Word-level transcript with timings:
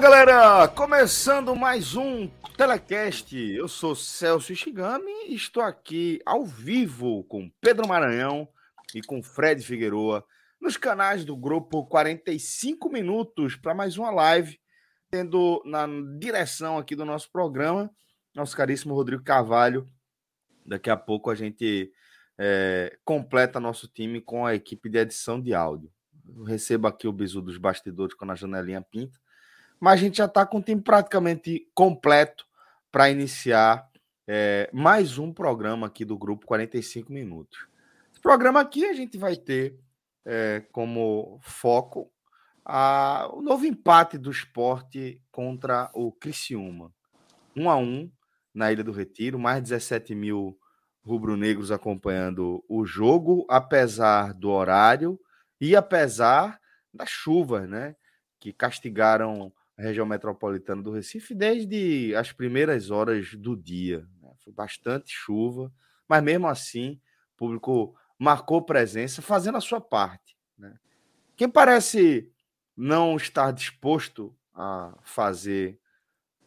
Galera! 0.00 0.68
Começando 0.68 1.56
mais 1.56 1.96
um 1.96 2.28
Telecast. 2.56 3.36
Eu 3.36 3.66
sou 3.66 3.96
Celso 3.96 4.52
Ishigami 4.52 5.10
e 5.26 5.34
estou 5.34 5.60
aqui 5.60 6.20
ao 6.24 6.46
vivo 6.46 7.24
com 7.24 7.50
Pedro 7.60 7.88
Maranhão 7.88 8.48
e 8.94 9.02
com 9.02 9.20
Fred 9.20 9.60
Figueroa 9.60 10.24
nos 10.60 10.76
canais 10.76 11.24
do 11.24 11.36
grupo 11.36 11.84
45 11.86 12.88
Minutos 12.88 13.56
para 13.56 13.74
mais 13.74 13.98
uma 13.98 14.12
live, 14.12 14.60
tendo 15.10 15.60
na 15.66 15.88
direção 16.16 16.78
aqui 16.78 16.94
do 16.94 17.04
nosso 17.04 17.28
programa 17.32 17.90
nosso 18.32 18.56
caríssimo 18.56 18.94
Rodrigo 18.94 19.24
Carvalho. 19.24 19.84
Daqui 20.64 20.90
a 20.90 20.96
pouco 20.96 21.28
a 21.28 21.34
gente 21.34 21.90
é, 22.38 22.96
completa 23.04 23.58
nosso 23.58 23.88
time 23.88 24.20
com 24.20 24.46
a 24.46 24.54
equipe 24.54 24.88
de 24.88 24.98
edição 24.98 25.40
de 25.40 25.52
áudio. 25.54 25.90
Eu 26.24 26.44
recebo 26.44 26.86
aqui 26.86 27.08
o 27.08 27.12
bisu 27.12 27.42
dos 27.42 27.58
bastidores 27.58 28.14
quando 28.14 28.30
a 28.30 28.36
janelinha 28.36 28.80
pinta 28.80 29.18
mas 29.80 29.94
a 29.94 30.02
gente 30.02 30.18
já 30.18 30.24
está 30.24 30.44
com 30.44 30.58
o 30.58 30.62
time 30.62 30.80
praticamente 30.80 31.68
completo 31.74 32.46
para 32.90 33.10
iniciar 33.10 33.88
é, 34.26 34.68
mais 34.72 35.18
um 35.18 35.32
programa 35.32 35.86
aqui 35.86 36.04
do 36.04 36.18
grupo 36.18 36.46
45 36.46 37.12
minutos. 37.12 37.66
Esse 38.12 38.20
programa 38.20 38.60
aqui 38.60 38.84
a 38.84 38.92
gente 38.92 39.16
vai 39.16 39.36
ter 39.36 39.78
é, 40.24 40.64
como 40.72 41.38
foco 41.42 42.10
a, 42.64 43.28
o 43.32 43.40
novo 43.40 43.64
empate 43.64 44.18
do 44.18 44.30
esporte 44.30 45.22
contra 45.30 45.90
o 45.94 46.12
Criciúma. 46.12 46.92
Um 47.56 47.70
a 47.70 47.76
um 47.76 48.10
na 48.52 48.72
Ilha 48.72 48.84
do 48.84 48.92
Retiro, 48.92 49.38
mais 49.38 49.62
de 49.62 49.70
17 49.70 50.14
mil 50.14 50.58
rubro-negros 51.02 51.72
acompanhando 51.72 52.62
o 52.68 52.84
jogo, 52.84 53.46
apesar 53.48 54.34
do 54.34 54.50
horário 54.50 55.18
e 55.58 55.74
apesar 55.74 56.60
das 56.92 57.08
chuvas, 57.08 57.68
né? 57.68 57.96
Que 58.38 58.52
castigaram 58.52 59.52
região 59.82 60.04
metropolitana 60.04 60.82
do 60.82 60.90
Recife 60.90 61.34
desde 61.34 62.14
as 62.16 62.32
primeiras 62.32 62.90
horas 62.90 63.34
do 63.34 63.56
dia. 63.56 64.06
Né? 64.20 64.30
Foi 64.42 64.52
bastante 64.52 65.12
chuva, 65.12 65.72
mas 66.08 66.22
mesmo 66.22 66.48
assim, 66.48 67.00
o 67.34 67.36
público 67.36 67.94
marcou 68.18 68.62
presença, 68.62 69.22
fazendo 69.22 69.56
a 69.56 69.60
sua 69.60 69.80
parte. 69.80 70.36
Né? 70.56 70.76
Quem 71.36 71.48
parece 71.48 72.32
não 72.76 73.16
estar 73.16 73.52
disposto 73.52 74.36
a 74.52 74.96
fazer 75.02 75.78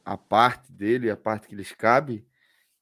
a 0.03 0.17
parte 0.17 0.71
dele, 0.71 1.09
a 1.09 1.15
parte 1.15 1.47
que 1.47 1.55
lhes 1.55 1.71
cabe, 1.71 2.25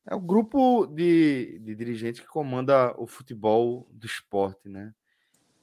é 0.06 0.16
o 0.16 0.20
grupo 0.20 0.88
de, 0.88 1.60
de 1.60 1.76
dirigentes 1.76 2.22
que 2.22 2.28
comanda 2.28 2.96
o 2.98 3.06
futebol 3.06 3.88
do 3.92 4.08
esporte, 4.08 4.68
né? 4.68 4.94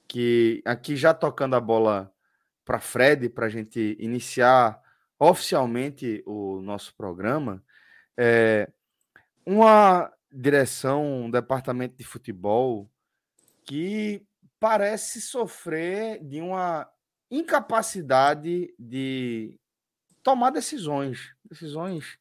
Que 0.07 0.63
aqui 0.65 0.95
já 0.95 1.13
tocando 1.13 1.57
a 1.57 1.61
bola 1.61 2.15
para 2.67 2.81
Fred, 2.81 3.29
para 3.29 3.47
a 3.47 3.49
gente 3.49 3.97
iniciar 4.01 4.83
oficialmente 5.19 6.23
o 6.27 6.61
nosso 6.61 6.95
programa, 6.95 7.65
é 8.19 8.69
uma 9.47 10.13
direção, 10.31 11.25
um 11.25 11.31
departamento 11.31 11.97
de 11.97 12.05
futebol 12.05 12.91
que 13.65 14.27
parece 14.59 15.21
sofrer 15.21 16.23
de 16.25 16.41
uma 16.41 16.91
incapacidade 17.31 18.75
de 18.77 19.59
tomar 20.23 20.51
decisões, 20.51 21.33
decisões, 21.45 22.19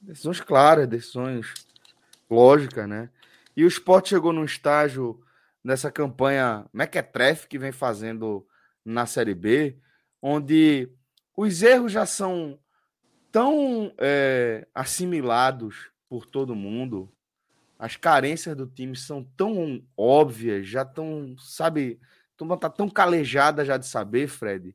decisões 0.00 0.40
claras, 0.40 0.86
decisões 0.86 1.54
lógicas, 2.28 2.86
né? 2.86 3.08
E 3.56 3.64
o 3.64 3.68
esporte 3.68 4.10
chegou 4.10 4.32
num 4.32 4.44
estágio 4.44 5.20
nessa 5.64 5.90
campanha 5.90 6.66
mequetrefe 6.72 7.48
que 7.48 7.58
vem 7.58 7.72
fazendo 7.72 8.46
na 8.84 9.06
Série 9.06 9.34
B, 9.34 9.78
onde 10.20 10.90
os 11.36 11.62
erros 11.62 11.92
já 11.92 12.04
são 12.06 12.58
tão 13.30 13.92
é, 13.98 14.66
assimilados 14.74 15.90
por 16.08 16.26
todo 16.26 16.54
mundo, 16.54 17.12
as 17.78 17.96
carências 17.96 18.56
do 18.56 18.66
time 18.66 18.96
são 18.96 19.22
tão 19.36 19.84
óbvias, 19.96 20.66
já 20.66 20.84
tão, 20.84 21.36
sabe, 21.38 22.00
turma 22.36 22.56
tá 22.56 22.68
tão 22.68 22.88
calejada 22.88 23.64
já 23.64 23.76
de 23.76 23.86
saber, 23.86 24.26
Fred, 24.26 24.74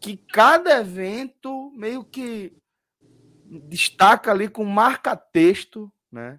que 0.00 0.16
cada 0.16 0.80
evento 0.80 1.70
meio 1.74 2.04
que 2.04 2.52
destaca 3.46 4.30
ali 4.30 4.48
com 4.48 4.64
marca-texto, 4.64 5.90
né? 6.10 6.38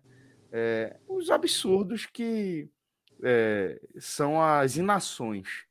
É, 0.51 0.97
os 1.07 1.31
absurdos 1.31 2.05
que 2.05 2.69
é, 3.23 3.81
são 3.99 4.41
as 4.41 4.77
inações 4.77 5.65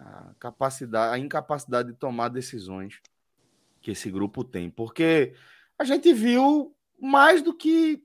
a 0.00 0.34
capacidade, 0.38 1.14
a 1.14 1.18
incapacidade 1.18 1.92
de 1.92 1.98
tomar 1.98 2.28
decisões 2.28 3.00
que 3.82 3.90
esse 3.90 4.10
grupo 4.10 4.42
tem, 4.42 4.70
porque 4.70 5.34
a 5.78 5.84
gente 5.84 6.12
viu 6.12 6.74
mais 6.98 7.42
do 7.42 7.54
que 7.54 8.02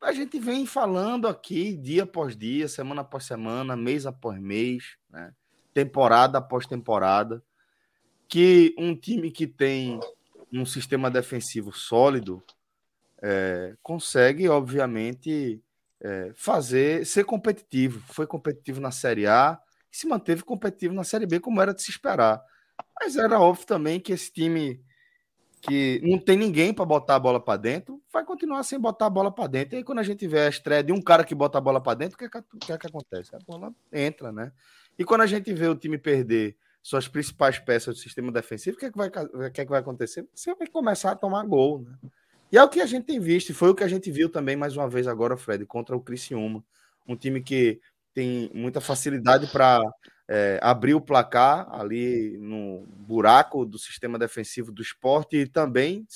a 0.00 0.12
gente 0.12 0.38
vem 0.38 0.66
falando 0.66 1.26
aqui 1.26 1.74
dia 1.76 2.02
após 2.02 2.36
dia, 2.36 2.68
semana 2.68 3.00
após 3.00 3.24
semana, 3.24 3.74
mês 3.74 4.04
após 4.04 4.38
mês, 4.38 4.96
né? 5.08 5.32
temporada 5.72 6.38
após 6.38 6.66
temporada, 6.66 7.42
que 8.28 8.74
um 8.78 8.94
time 8.94 9.30
que 9.30 9.46
tem 9.46 9.98
um 10.52 10.66
sistema 10.66 11.10
defensivo 11.10 11.72
sólido 11.72 12.42
é, 13.22 13.74
consegue, 13.82 14.48
obviamente, 14.48 15.62
é, 16.00 16.32
fazer 16.36 17.06
ser 17.06 17.24
competitivo. 17.24 18.00
Foi 18.12 18.26
competitivo 18.26 18.80
na 18.80 18.90
Série 18.90 19.26
A, 19.26 19.58
e 19.94 19.96
se 19.96 20.08
manteve 20.08 20.42
competitivo 20.42 20.92
na 20.92 21.04
Série 21.04 21.24
B, 21.24 21.38
como 21.38 21.62
era 21.62 21.72
de 21.72 21.80
se 21.80 21.90
esperar. 21.90 22.42
Mas 23.00 23.16
era 23.16 23.38
óbvio 23.38 23.64
também 23.64 24.00
que 24.00 24.12
esse 24.12 24.32
time 24.32 24.82
que 25.62 26.00
não 26.02 26.18
tem 26.18 26.36
ninguém 26.36 26.74
para 26.74 26.84
botar 26.84 27.14
a 27.14 27.18
bola 27.18 27.40
para 27.40 27.56
dentro, 27.56 28.02
vai 28.12 28.22
continuar 28.22 28.62
sem 28.64 28.78
botar 28.78 29.06
a 29.06 29.10
bola 29.10 29.32
para 29.32 29.46
dentro. 29.46 29.74
E 29.74 29.78
aí, 29.78 29.84
quando 29.84 30.00
a 30.00 30.02
gente 30.02 30.26
vê 30.26 30.40
a 30.40 30.48
estreia 30.48 30.82
de 30.82 30.92
um 30.92 31.00
cara 31.00 31.24
que 31.24 31.34
bota 31.34 31.56
a 31.56 31.60
bola 31.60 31.80
para 31.80 31.94
dentro, 31.94 32.16
o 32.16 32.18
que, 32.18 32.24
é 32.26 32.28
que, 32.28 32.42
que, 32.60 32.72
é 32.72 32.76
que 32.76 32.86
acontece? 32.86 33.34
A 33.34 33.38
bola 33.46 33.72
entra, 33.90 34.30
né? 34.30 34.52
E 34.98 35.04
quando 35.04 35.22
a 35.22 35.26
gente 35.26 35.52
vê 35.54 35.66
o 35.66 35.74
time 35.74 35.96
perder 35.96 36.56
suas 36.82 37.08
principais 37.08 37.58
peças 37.58 37.94
do 37.94 38.00
sistema 38.00 38.30
defensivo, 38.30 38.76
o 38.76 38.80
que 38.80 38.86
é 38.86 38.90
que 38.90 38.98
vai, 38.98 39.08
o 39.08 39.50
que 39.50 39.60
é 39.60 39.64
que 39.64 39.70
vai 39.70 39.80
acontecer? 39.80 40.28
Você 40.34 40.54
vai 40.54 40.66
começar 40.66 41.12
a 41.12 41.16
tomar 41.16 41.44
gol, 41.46 41.80
né? 41.80 41.96
E 42.52 42.58
é 42.58 42.62
o 42.62 42.68
que 42.68 42.80
a 42.80 42.86
gente 42.86 43.06
tem 43.06 43.18
visto, 43.18 43.48
e 43.48 43.54
foi 43.54 43.70
o 43.70 43.74
que 43.74 43.82
a 43.82 43.88
gente 43.88 44.10
viu 44.10 44.28
também 44.28 44.56
mais 44.56 44.76
uma 44.76 44.88
vez 44.88 45.08
agora, 45.08 45.36
Fred, 45.36 45.64
contra 45.64 45.96
o 45.96 46.00
Criciúma. 46.00 46.62
Um 47.08 47.16
time 47.16 47.42
que 47.42 47.80
tem 48.14 48.50
muita 48.54 48.80
facilidade 48.80 49.48
para 49.48 49.82
é, 50.28 50.58
abrir 50.62 50.94
o 50.94 51.00
placar 51.00 51.68
ali 51.70 52.38
no 52.38 52.86
buraco 52.86 53.66
do 53.66 53.78
sistema 53.78 54.18
defensivo 54.18 54.72
do 54.72 54.80
esporte 54.80 55.36
e 55.36 55.46
também 55.46 56.06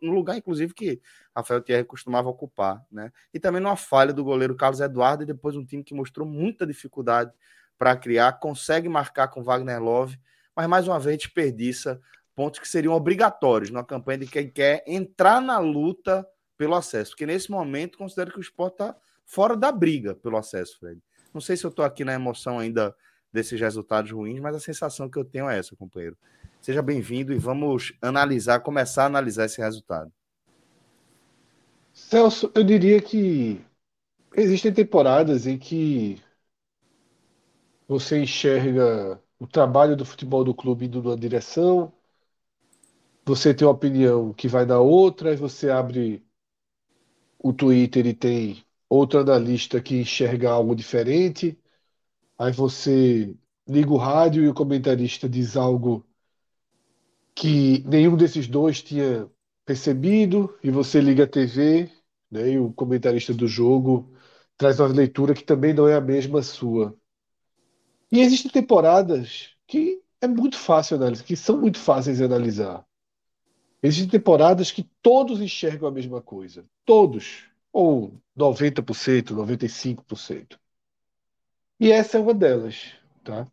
no 0.00 0.12
lugar, 0.12 0.36
inclusive, 0.36 0.72
que 0.72 1.00
Rafael 1.36 1.60
Thierry 1.60 1.84
costumava 1.84 2.28
ocupar, 2.28 2.82
né? 2.90 3.12
E 3.34 3.40
também 3.40 3.60
numa 3.60 3.76
falha 3.76 4.12
do 4.12 4.24
goleiro 4.24 4.56
Carlos 4.56 4.80
Eduardo 4.80 5.24
e 5.24 5.26
depois 5.26 5.56
um 5.56 5.64
time 5.64 5.84
que 5.84 5.94
mostrou 5.94 6.26
muita 6.26 6.66
dificuldade 6.66 7.32
para 7.76 7.96
criar, 7.96 8.32
consegue 8.34 8.88
marcar 8.88 9.28
com 9.28 9.42
Wagner 9.42 9.82
Love, 9.82 10.18
mas 10.54 10.66
mais 10.66 10.86
uma 10.86 11.00
vez 11.00 11.18
desperdiça 11.18 12.00
pontos 12.34 12.60
que 12.60 12.68
seriam 12.68 12.94
obrigatórios 12.94 13.70
na 13.70 13.84
campanha 13.84 14.18
de 14.18 14.26
quem 14.26 14.48
quer 14.48 14.82
entrar 14.86 15.40
na 15.40 15.58
luta 15.58 16.26
pelo 16.56 16.74
acesso, 16.74 17.12
porque 17.12 17.26
nesse 17.26 17.50
momento 17.50 17.98
considero 17.98 18.32
que 18.32 18.38
o 18.38 18.42
esporte 18.42 18.74
está 18.74 18.96
fora 19.24 19.56
da 19.56 19.72
briga 19.72 20.14
pelo 20.14 20.36
acesso, 20.36 20.78
Fred. 20.78 21.00
Não 21.32 21.40
sei 21.40 21.56
se 21.56 21.64
eu 21.64 21.70
estou 21.70 21.84
aqui 21.84 22.04
na 22.04 22.12
emoção 22.12 22.58
ainda 22.58 22.94
desses 23.32 23.60
resultados 23.60 24.10
ruins, 24.10 24.40
mas 24.40 24.56
a 24.56 24.60
sensação 24.60 25.08
que 25.08 25.18
eu 25.18 25.24
tenho 25.24 25.48
é 25.48 25.58
essa, 25.58 25.76
companheiro. 25.76 26.16
Seja 26.60 26.82
bem-vindo 26.82 27.32
e 27.32 27.38
vamos 27.38 27.92
analisar, 28.02 28.60
começar 28.60 29.04
a 29.04 29.06
analisar 29.06 29.46
esse 29.46 29.60
resultado. 29.60 30.12
Celso, 31.92 32.50
eu 32.54 32.64
diria 32.64 33.00
que 33.00 33.64
existem 34.36 34.72
temporadas 34.72 35.46
em 35.46 35.58
que 35.58 36.20
você 37.86 38.22
enxerga 38.22 39.20
o 39.38 39.46
trabalho 39.46 39.96
do 39.96 40.04
futebol 40.04 40.44
do 40.44 40.54
clube 40.54 40.86
indo 40.86 41.02
numa 41.02 41.16
direção, 41.16 41.92
você 43.24 43.54
tem 43.54 43.66
uma 43.66 43.74
opinião 43.74 44.32
que 44.32 44.48
vai 44.48 44.64
na 44.66 44.78
outra, 44.78 45.32
e 45.32 45.36
você 45.36 45.70
abre 45.70 46.24
o 47.38 47.52
Twitter 47.52 48.06
e 48.06 48.14
tem 48.14 48.64
outro 48.90 49.20
analista 49.20 49.80
que 49.80 50.00
enxerga 50.00 50.50
algo 50.50 50.74
diferente, 50.74 51.56
aí 52.36 52.52
você 52.52 53.34
liga 53.66 53.92
o 53.92 53.96
rádio 53.96 54.42
e 54.42 54.48
o 54.48 54.54
comentarista 54.54 55.28
diz 55.28 55.56
algo 55.56 56.04
que 57.34 57.84
nenhum 57.86 58.16
desses 58.16 58.48
dois 58.48 58.82
tinha 58.82 59.30
percebido, 59.64 60.58
e 60.64 60.70
você 60.70 61.00
liga 61.00 61.24
a 61.24 61.28
TV, 61.28 61.88
né, 62.30 62.50
e 62.50 62.58
o 62.58 62.72
comentarista 62.72 63.32
do 63.32 63.46
jogo 63.46 64.12
traz 64.56 64.80
uma 64.80 64.88
leitura 64.88 65.32
que 65.32 65.44
também 65.44 65.72
não 65.72 65.86
é 65.86 65.94
a 65.94 66.00
mesma 66.00 66.42
sua. 66.42 66.94
E 68.10 68.20
existem 68.20 68.50
temporadas 68.50 69.50
que 69.66 70.02
é 70.20 70.26
muito 70.26 70.58
fácil 70.58 70.96
analisar, 70.96 71.24
que 71.24 71.36
são 71.36 71.60
muito 71.60 71.78
fáceis 71.78 72.18
de 72.18 72.24
analisar. 72.24 72.84
Existem 73.82 74.10
temporadas 74.10 74.72
que 74.72 74.82
todos 75.00 75.40
enxergam 75.40 75.88
a 75.88 75.92
mesma 75.92 76.20
coisa. 76.20 76.66
Todos. 76.84 77.49
Ou 77.72 78.20
90%, 78.36 79.34
95%. 79.34 80.58
E 81.78 81.90
essa 81.90 82.18
é 82.18 82.20
uma 82.20 82.34
delas, 82.34 82.94
tá? 83.24 83.46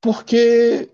Porque 0.00 0.90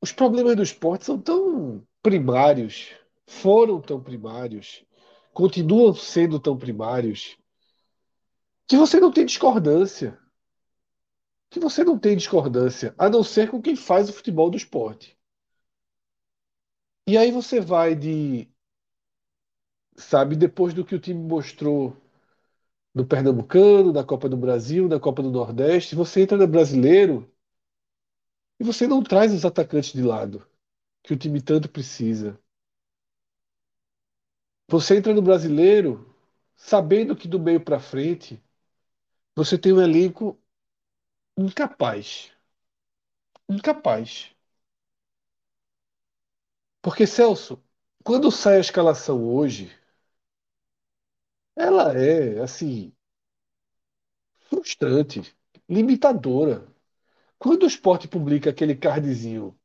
os 0.00 0.12
problemas 0.12 0.56
do 0.56 0.62
esporte 0.62 1.04
são 1.04 1.20
tão 1.20 1.86
primários, 2.02 2.90
foram 3.26 3.80
tão 3.80 4.02
primários, 4.02 4.84
continuam 5.32 5.94
sendo 5.94 6.40
tão 6.40 6.56
primários, 6.56 7.36
que 8.66 8.76
você 8.76 8.98
não 8.98 9.12
tem 9.12 9.24
discordância. 9.24 10.18
Que 11.50 11.60
você 11.60 11.84
não 11.84 11.98
tem 11.98 12.16
discordância, 12.16 12.94
a 12.98 13.08
não 13.08 13.22
ser 13.22 13.50
com 13.50 13.62
quem 13.62 13.76
faz 13.76 14.08
o 14.08 14.12
futebol 14.12 14.50
do 14.50 14.56
esporte. 14.56 15.16
E 17.06 17.16
aí 17.16 17.30
você 17.30 17.60
vai 17.60 17.94
de, 17.94 18.48
sabe, 19.98 20.36
depois 20.36 20.74
do 20.74 20.84
que 20.84 20.94
o 20.94 21.00
time 21.00 21.20
mostrou 21.22 21.96
no 22.94 23.06
Pernambucano, 23.06 23.92
na 23.92 24.04
Copa 24.04 24.28
do 24.28 24.36
Brasil, 24.36 24.88
na 24.88 24.98
Copa 25.00 25.22
do 25.22 25.30
Nordeste, 25.30 25.94
você 25.94 26.22
entra 26.22 26.36
no 26.38 26.46
Brasileiro 26.48 27.30
e 28.60 28.64
você 28.64 28.86
não 28.86 29.02
traz 29.02 29.32
os 29.32 29.44
atacantes 29.46 29.92
de 29.94 30.02
lado 30.02 30.46
que 31.02 31.14
o 31.14 31.18
time 31.18 31.40
tanto 31.42 31.68
precisa. 31.70 32.38
Você 34.68 34.96
entra 34.96 35.12
no 35.12 35.22
Brasileiro 35.22 36.14
sabendo 36.56 37.16
que 37.16 37.26
do 37.28 37.38
meio 37.40 37.60
para 37.60 37.80
frente 37.80 38.40
você 39.36 39.58
tem 39.58 39.72
um 39.72 39.80
elenco 39.82 40.38
incapaz. 41.38 42.32
Incapaz. 43.48 44.30
Porque, 46.80 47.06
Celso, 47.06 47.62
quando 48.02 48.30
sai 48.30 48.56
a 48.56 48.60
escalação 48.60 49.22
hoje, 49.22 49.70
ela 51.56 51.92
é, 51.98 52.40
assim, 52.40 52.92
frustrante, 54.48 55.22
limitadora. 55.68 56.66
Quando 57.38 57.64
o 57.64 57.68
esporte 57.68 58.08
publica 58.08 58.50
aquele 58.50 58.74
cardzinho 58.76 59.58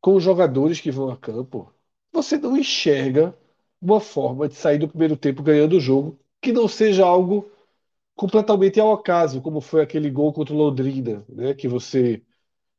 com 0.00 0.14
os 0.16 0.22
jogadores 0.22 0.80
que 0.80 0.90
vão 0.90 1.10
a 1.10 1.16
campo, 1.16 1.72
você 2.12 2.36
não 2.38 2.56
enxerga 2.56 3.36
uma 3.80 4.00
forma 4.00 4.48
de 4.48 4.54
sair 4.54 4.78
do 4.78 4.88
primeiro 4.88 5.16
tempo 5.16 5.42
ganhando 5.42 5.76
o 5.76 5.80
jogo 5.80 6.18
que 6.40 6.52
não 6.52 6.68
seja 6.68 7.04
algo 7.06 7.50
completamente 8.16 8.80
ao 8.80 8.92
acaso, 8.92 9.42
como 9.42 9.60
foi 9.60 9.82
aquele 9.82 10.10
gol 10.10 10.32
contra 10.32 10.54
o 10.54 10.58
Londrina, 10.58 11.24
né? 11.28 11.54
Que 11.54 11.68
você 11.68 12.22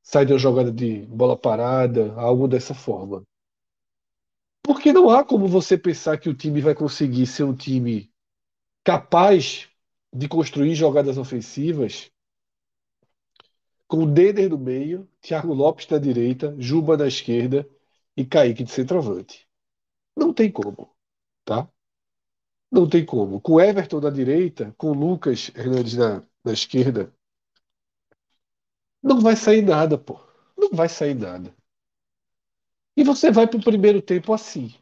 sai 0.03 0.25
de 0.25 0.33
uma 0.33 0.39
jogada 0.39 0.71
de 0.71 1.01
bola 1.07 1.37
parada, 1.37 2.13
algo 2.15 2.47
dessa 2.47 2.73
forma. 2.75 3.23
Porque 4.63 4.93
não 4.93 5.09
há 5.09 5.23
como 5.23 5.47
você 5.47 5.77
pensar 5.77 6.17
que 6.17 6.29
o 6.29 6.33
time 6.33 6.61
vai 6.61 6.73
conseguir 6.73 7.27
ser 7.27 7.43
um 7.43 7.55
time 7.55 8.11
capaz 8.83 9.69
de 10.13 10.27
construir 10.27 10.75
jogadas 10.75 11.17
ofensivas 11.17 12.11
com 13.87 14.03
o 14.03 14.11
Deder 14.11 14.49
no 14.49 14.57
meio, 14.57 15.07
Thiago 15.21 15.53
Lopes 15.53 15.87
na 15.87 15.97
direita, 15.99 16.55
Juba 16.57 16.97
na 16.97 17.07
esquerda 17.07 17.67
e 18.17 18.25
Kaique 18.25 18.63
de 18.63 18.71
centroavante. 18.71 19.47
Não 20.15 20.33
tem 20.33 20.51
como, 20.51 20.95
tá? 21.45 21.69
Não 22.71 22.89
tem 22.89 23.05
como. 23.05 23.39
Com 23.39 23.59
Everton 23.61 24.01
na 24.01 24.09
direita, 24.09 24.73
com 24.77 24.91
Lucas 24.91 25.49
Hernandes 25.55 25.95
na, 25.95 26.23
na 26.43 26.51
esquerda, 26.53 27.13
não 29.03 29.19
vai 29.21 29.35
sair 29.35 29.61
nada, 29.61 29.97
pô. 29.97 30.19
Não 30.57 30.69
vai 30.71 30.89
sair 30.89 31.13
nada. 31.13 31.53
E 32.97 33.03
você 33.03 33.29
vai 33.31 33.45
para 33.47 33.59
o 33.59 33.63
primeiro 33.63 34.01
tempo 34.01 34.33
assim. 34.33 34.73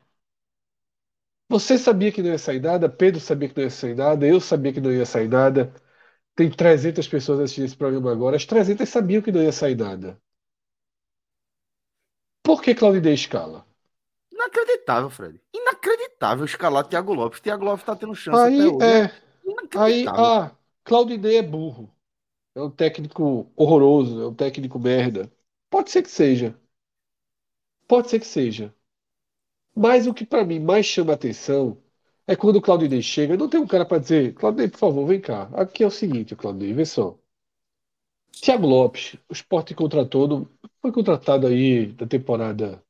Você 1.49 1.77
sabia 1.77 2.11
que 2.11 2.21
não 2.23 2.29
ia 2.31 2.37
sair 2.39 2.59
nada, 2.59 2.89
Pedro 2.89 3.19
sabia 3.21 3.47
que 3.49 3.55
não 3.55 3.63
ia 3.63 3.69
sair 3.69 3.93
nada, 3.95 4.25
eu 4.27 4.39
sabia 4.41 4.73
que 4.73 4.81
não 4.81 4.91
ia 4.91 5.05
sair 5.05 5.27
nada. 5.27 5.71
Tem 6.35 6.49
300 6.51 7.07
pessoas 7.07 7.39
assistindo 7.41 7.65
esse 7.65 7.77
programa 7.77 8.11
agora, 8.11 8.37
as 8.37 8.45
300 8.45 8.89
sabiam 8.89 9.21
que 9.21 9.31
não 9.31 9.43
ia 9.43 9.51
sair 9.53 9.75
nada. 9.75 10.19
Por 12.45 12.61
que 12.61 12.75
Claudinei 12.79 13.15
escala? 13.15 13.59
Inacreditável, 14.33 15.09
Fred. 15.09 15.39
Inacreditável 15.53 16.45
escalar 16.45 16.85
Thiago 16.87 17.13
Lopes. 17.13 17.39
Thiago 17.39 17.63
Lopes 17.63 17.81
está 17.83 17.95
tendo 17.95 18.13
chance 18.15 18.45
aí, 18.45 18.59
até 18.61 18.67
hoje. 18.67 19.05
É, 19.05 19.11
aí, 19.75 20.11
ah, 20.15 20.51
Claudinei 20.83 21.37
é 21.37 21.41
burro. 21.41 21.93
É 22.55 22.61
um 22.61 22.71
técnico 22.71 23.51
horroroso, 23.55 24.21
é 24.21 24.27
um 24.27 24.35
técnico 24.35 24.79
merda. 24.79 25.31
Pode 25.69 25.91
ser 25.91 26.03
que 26.03 26.11
seja. 26.11 26.55
Pode 27.91 28.09
ser 28.09 28.21
que 28.21 28.25
seja. 28.25 28.73
Mas 29.75 30.07
o 30.07 30.13
que 30.13 30.25
para 30.25 30.45
mim 30.45 30.61
mais 30.61 30.85
chama 30.85 31.11
atenção 31.11 31.77
é 32.25 32.37
quando 32.37 32.55
o 32.55 32.61
Claudinei 32.61 33.01
chega, 33.01 33.35
não 33.35 33.49
tem 33.49 33.59
um 33.59 33.67
cara 33.67 33.85
para 33.85 33.97
dizer, 33.97 34.33
Claudinei, 34.33 34.69
por 34.69 34.77
favor, 34.77 35.05
vem 35.05 35.19
cá. 35.19 35.49
Aqui 35.53 35.83
é 35.83 35.87
o 35.87 35.91
seguinte, 35.91 36.33
Claudinei, 36.33 36.71
vê 36.73 36.85
só. 36.85 37.19
Thiago 38.31 38.65
Lopes, 38.65 39.17
o 39.27 39.33
Sport 39.33 39.73
contratou, 39.73 40.47
foi 40.81 40.93
contratado 40.93 41.47
aí 41.47 41.87
da 41.87 42.07
temporada 42.07 42.81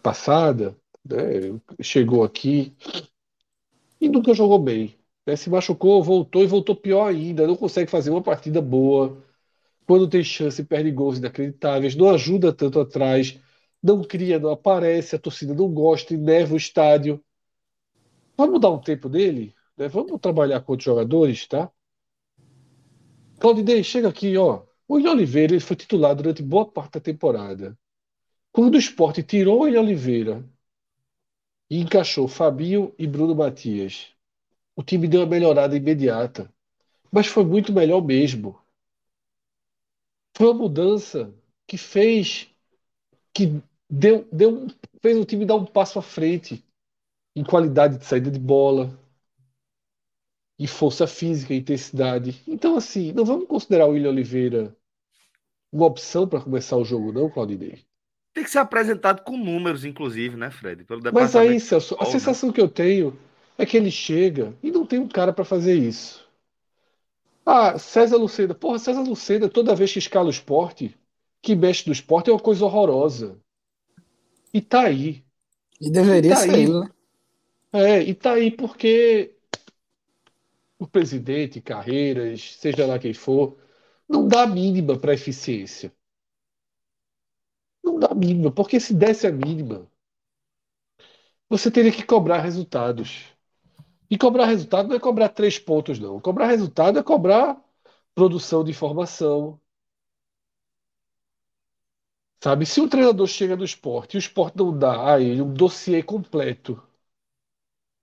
passada, 0.00 0.74
né? 1.04 1.60
chegou 1.82 2.24
aqui 2.24 2.74
e 4.00 4.08
nunca 4.08 4.32
jogou 4.32 4.58
bem. 4.58 4.98
Né? 5.26 5.36
Se 5.36 5.50
machucou, 5.50 6.02
voltou 6.02 6.42
e 6.42 6.46
voltou 6.46 6.74
pior 6.74 7.06
ainda. 7.06 7.46
Não 7.46 7.54
consegue 7.54 7.90
fazer 7.90 8.08
uma 8.08 8.22
partida 8.22 8.62
boa. 8.62 9.22
Quando 9.86 10.08
tem 10.08 10.24
chance, 10.24 10.64
perde 10.64 10.90
gols 10.90 11.18
inacreditáveis. 11.18 11.94
Não 11.94 12.08
ajuda 12.08 12.50
tanto 12.50 12.80
atrás. 12.80 13.38
Não 13.84 14.02
cria, 14.02 14.38
não 14.38 14.50
aparece. 14.50 15.14
A 15.14 15.18
torcida 15.18 15.52
não 15.52 15.68
gosta, 15.68 16.16
neva 16.16 16.54
o 16.54 16.56
estádio. 16.56 17.22
Vamos 18.34 18.58
dar 18.58 18.70
um 18.70 18.80
tempo 18.80 19.10
dele? 19.10 19.54
Né? 19.76 19.88
Vamos 19.88 20.18
trabalhar 20.22 20.62
com 20.62 20.72
outros 20.72 20.86
jogadores, 20.86 21.46
tá? 21.46 21.70
Claudinei, 23.38 23.84
chega 23.84 24.08
aqui, 24.08 24.38
ó. 24.38 24.64
O 24.88 24.94
William 24.94 25.12
Oliveira 25.12 25.52
ele 25.52 25.60
foi 25.60 25.76
titular 25.76 26.14
durante 26.16 26.42
boa 26.42 26.66
parte 26.66 26.94
da 26.94 27.00
temporada. 27.00 27.78
Quando 28.50 28.76
o 28.76 28.78
esporte 28.78 29.22
tirou 29.22 29.58
o 29.58 29.62
William 29.64 29.82
Oliveira 29.82 30.42
e 31.68 31.78
encaixou 31.80 32.26
Fabinho 32.26 32.94
e 32.98 33.06
Bruno 33.06 33.34
Matias, 33.34 34.08
o 34.74 34.82
time 34.82 35.06
deu 35.06 35.20
uma 35.20 35.26
melhorada 35.26 35.76
imediata. 35.76 36.50
Mas 37.12 37.26
foi 37.26 37.44
muito 37.44 37.70
melhor 37.70 38.02
mesmo. 38.02 38.58
Foi 40.34 40.46
uma 40.46 40.54
mudança 40.54 41.34
que 41.66 41.76
fez 41.76 42.48
que 43.34 43.62
deu, 43.94 44.26
deu, 44.32 44.66
fez 45.00 45.16
o 45.16 45.24
time 45.24 45.46
dar 45.46 45.54
um 45.54 45.64
passo 45.64 45.98
à 45.98 46.02
frente 46.02 46.64
em 47.36 47.44
qualidade 47.44 47.98
de 47.98 48.04
saída 48.04 48.30
de 48.30 48.38
bola, 48.38 48.98
em 50.58 50.66
força 50.66 51.06
física, 51.06 51.54
intensidade. 51.54 52.42
Então, 52.46 52.76
assim, 52.76 53.12
não 53.12 53.24
vamos 53.24 53.46
considerar 53.46 53.86
o 53.86 53.90
William 53.90 54.10
Oliveira 54.10 54.76
uma 55.72 55.86
opção 55.86 56.28
para 56.28 56.40
começar 56.40 56.76
o 56.76 56.84
jogo, 56.84 57.12
não, 57.12 57.30
Claudinei. 57.30 57.84
Tem 58.32 58.44
que 58.44 58.50
ser 58.50 58.58
apresentado 58.58 59.22
com 59.22 59.36
números, 59.36 59.84
inclusive, 59.84 60.36
né, 60.36 60.50
Fred? 60.50 60.84
Mas 61.12 61.36
aí, 61.36 61.58
Celso, 61.60 61.96
a 61.98 62.04
sensação 62.04 62.52
que 62.52 62.60
eu 62.60 62.68
tenho 62.68 63.16
é 63.56 63.64
que 63.64 63.76
ele 63.76 63.90
chega 63.90 64.56
e 64.62 64.70
não 64.70 64.84
tem 64.84 64.98
um 64.98 65.08
cara 65.08 65.32
para 65.32 65.44
fazer 65.44 65.74
isso. 65.74 66.28
Ah, 67.46 67.78
César 67.78 68.16
Lucena. 68.16 68.54
Porra, 68.54 68.78
César 68.78 69.02
Lucena, 69.02 69.48
toda 69.48 69.74
vez 69.74 69.92
que 69.92 69.98
escala 69.98 70.26
o 70.26 70.30
esporte, 70.30 70.96
que 71.42 71.54
mexe 71.54 71.86
no 71.86 71.92
esporte, 71.92 72.30
é 72.30 72.32
uma 72.32 72.40
coisa 72.40 72.64
horrorosa. 72.64 73.38
E 74.54 74.62
tá 74.62 74.82
aí. 74.82 75.24
E 75.80 75.90
deveria 75.90 76.30
e 76.30 76.34
tá 76.34 76.40
aí. 76.42 76.68
né? 76.68 76.90
É, 77.72 78.02
e 78.02 78.14
tá 78.14 78.34
aí 78.34 78.52
porque 78.52 79.34
o 80.78 80.86
presidente, 80.86 81.60
Carreiras, 81.60 82.54
seja 82.56 82.86
lá 82.86 82.98
quem 82.98 83.12
for, 83.12 83.58
não 84.08 84.28
dá 84.28 84.44
a 84.44 84.46
mínima 84.46 84.96
para 84.96 85.14
eficiência. 85.14 85.92
Não 87.82 87.98
dá 87.98 88.08
a 88.12 88.14
mínima, 88.14 88.50
porque 88.52 88.78
se 88.78 88.94
desse 88.94 89.26
a 89.26 89.32
mínima, 89.32 89.90
você 91.48 91.70
teria 91.70 91.92
que 91.92 92.04
cobrar 92.04 92.40
resultados. 92.40 93.24
E 94.10 94.18
cobrar 94.18 94.46
resultado 94.46 94.88
não 94.88 94.96
é 94.96 95.00
cobrar 95.00 95.30
três 95.30 95.58
pontos, 95.58 95.98
não. 95.98 96.20
Cobrar 96.20 96.46
resultado 96.46 96.98
é 96.98 97.02
cobrar 97.02 97.60
produção 98.14 98.64
de 98.64 98.70
informação. 98.70 99.60
Sabe? 102.44 102.66
Se 102.66 102.78
o 102.80 102.86
treinador 102.88 103.26
chega 103.26 103.56
no 103.56 103.64
esporte 103.64 104.14
e 104.14 104.18
o 104.18 104.20
esporte 104.20 104.56
não 104.58 104.76
dá 104.78 105.14
a 105.14 105.18
ele 105.20 105.40
um 105.40 105.52
dossiê 105.52 106.02
completo 106.02 106.78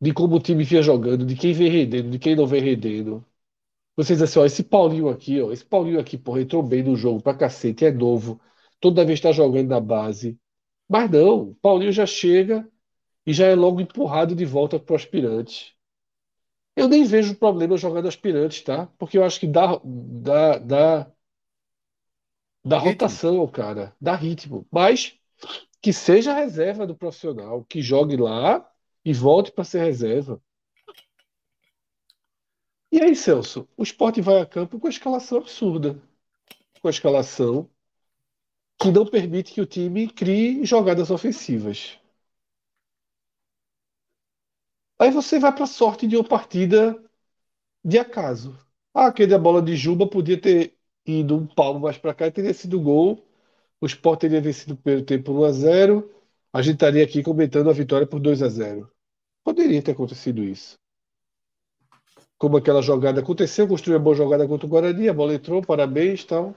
de 0.01 0.13
como 0.13 0.35
o 0.35 0.39
time 0.39 0.63
vinha 0.63 0.81
jogando, 0.81 1.25
de 1.25 1.35
quem 1.35 1.53
vem 1.53 1.69
rendendo, 1.69 2.09
de 2.09 2.19
quem 2.19 2.35
não 2.35 2.45
vem 2.47 2.61
rendendo. 2.61 3.25
Vocês 3.95 4.19
dizem 4.19 4.25
assim, 4.25 4.39
ó, 4.39 4.45
esse 4.45 4.63
Paulinho 4.63 5.09
aqui, 5.09 5.41
ó, 5.41 5.51
esse 5.51 5.65
Paulinho 5.65 5.99
aqui, 5.99 6.17
porra, 6.17 6.41
entrou 6.41 6.63
bem 6.63 6.83
no 6.83 6.95
jogo 6.95 7.21
pra 7.23 7.35
cacete, 7.35 7.85
é 7.85 7.91
novo, 7.91 8.41
toda 8.81 9.05
vez 9.05 9.19
está 9.19 9.31
jogando 9.31 9.69
na 9.69 9.79
base. 9.79 10.39
Mas 10.89 11.09
não, 11.11 11.55
Paulinho 11.61 11.91
já 11.93 12.05
chega 12.05 12.67
e 13.25 13.33
já 13.33 13.47
é 13.47 13.55
logo 13.55 13.81
empurrado 13.81 14.35
de 14.35 14.45
volta 14.45 14.79
pro 14.79 14.95
aspirante. 14.95 15.75
Eu 16.75 16.87
nem 16.87 17.03
vejo 17.05 17.35
problema 17.35 17.77
jogando 17.77 18.07
aspirantes, 18.07 18.61
tá? 18.61 18.87
Porque 18.97 19.17
eu 19.17 19.23
acho 19.23 19.39
que 19.39 19.47
dá, 19.47 19.79
dá, 19.83 20.57
dá, 20.57 21.11
dá 22.63 22.77
Ritmo. 22.77 22.89
rotação 22.89 23.39
ao 23.39 23.47
cara, 23.49 23.95
dá 24.01 24.15
ritmo. 24.15 24.67
Mas 24.71 25.15
que 25.81 25.93
seja 25.93 26.33
reserva 26.35 26.87
do 26.87 26.95
profissional, 26.95 27.65
que 27.65 27.81
jogue 27.81 28.17
lá 28.17 28.69
e 29.05 29.13
volte 29.13 29.51
para 29.51 29.63
ser 29.65 29.83
reserva. 29.83 30.41
E 32.91 33.01
aí, 33.01 33.15
Celso, 33.15 33.67
o 33.75 33.83
Sport 33.83 34.19
vai 34.21 34.39
a 34.39 34.45
campo 34.45 34.79
com 34.79 34.87
a 34.87 34.89
escalação 34.89 35.39
absurda. 35.39 35.99
Com 36.81 36.87
a 36.89 36.91
escalação 36.91 37.69
que 38.77 38.91
não 38.91 39.05
permite 39.05 39.53
que 39.53 39.61
o 39.61 39.65
time 39.65 40.09
crie 40.09 40.65
jogadas 40.65 41.09
ofensivas. 41.09 41.97
Aí 44.99 45.09
você 45.11 45.39
vai 45.39 45.53
para 45.53 45.63
a 45.63 45.67
sorte 45.67 46.07
de 46.07 46.15
uma 46.15 46.23
partida 46.27 47.01
de 47.85 47.99
acaso. 47.99 48.57
Ah, 48.93 49.07
aquele 49.07 49.33
a 49.35 49.39
bola 49.39 49.61
de 49.61 49.75
Juba 49.77 50.09
podia 50.09 50.39
ter 50.41 50.77
ido 51.19 51.35
um 51.35 51.45
palmo 51.45 51.79
mais 51.79 51.97
para 51.97 52.13
cá 52.13 52.27
e 52.27 52.31
teria 52.31 52.53
sido 52.53 52.79
gol. 52.79 53.23
O 53.79 53.85
Sport 53.85 54.21
teria 54.21 54.41
vencido 54.41 54.73
o 54.73 54.77
primeiro 54.77 55.05
tempo 55.05 55.25
por 55.25 55.39
1 55.41 55.43
a 55.43 55.51
0. 55.51 56.11
A 56.53 56.61
gente 56.61 56.75
estaria 56.75 57.03
aqui 57.03 57.23
comentando 57.23 57.69
a 57.69 57.73
vitória 57.73 58.05
por 58.05 58.19
2 58.19 58.41
a 58.41 58.49
0. 58.49 58.89
Poderia 59.43 59.81
ter 59.81 59.91
acontecido 59.91 60.43
isso. 60.43 60.77
Como 62.37 62.57
aquela 62.57 62.81
jogada 62.81 63.21
aconteceu, 63.21 63.67
construiu 63.67 63.97
uma 63.97 64.03
boa 64.03 64.15
jogada 64.15 64.47
contra 64.47 64.65
o 64.65 64.69
Guarani, 64.69 65.09
a 65.09 65.13
bola 65.13 65.33
entrou, 65.33 65.61
parabéns, 65.61 66.23
tal. 66.25 66.55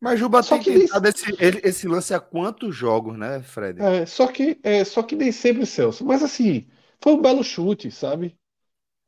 Mas 0.00 0.18
Juba 0.18 0.42
Só 0.42 0.56
tem 0.56 0.64
que 0.64 0.80
tentado 0.80 1.08
esse, 1.08 1.36
esse 1.64 1.88
lance 1.88 2.12
há 2.12 2.20
quantos 2.20 2.74
jogos, 2.74 3.16
né, 3.16 3.40
Fred? 3.42 3.80
É, 3.80 4.06
só 4.06 4.26
que 4.26 4.58
é, 4.62 4.84
só 4.84 5.02
que 5.02 5.16
nem 5.16 5.32
sempre, 5.32 5.66
Celso. 5.66 6.04
Mas 6.04 6.22
assim, 6.22 6.66
foi 7.00 7.14
um 7.14 7.22
belo 7.22 7.42
chute, 7.42 7.90
sabe? 7.90 8.36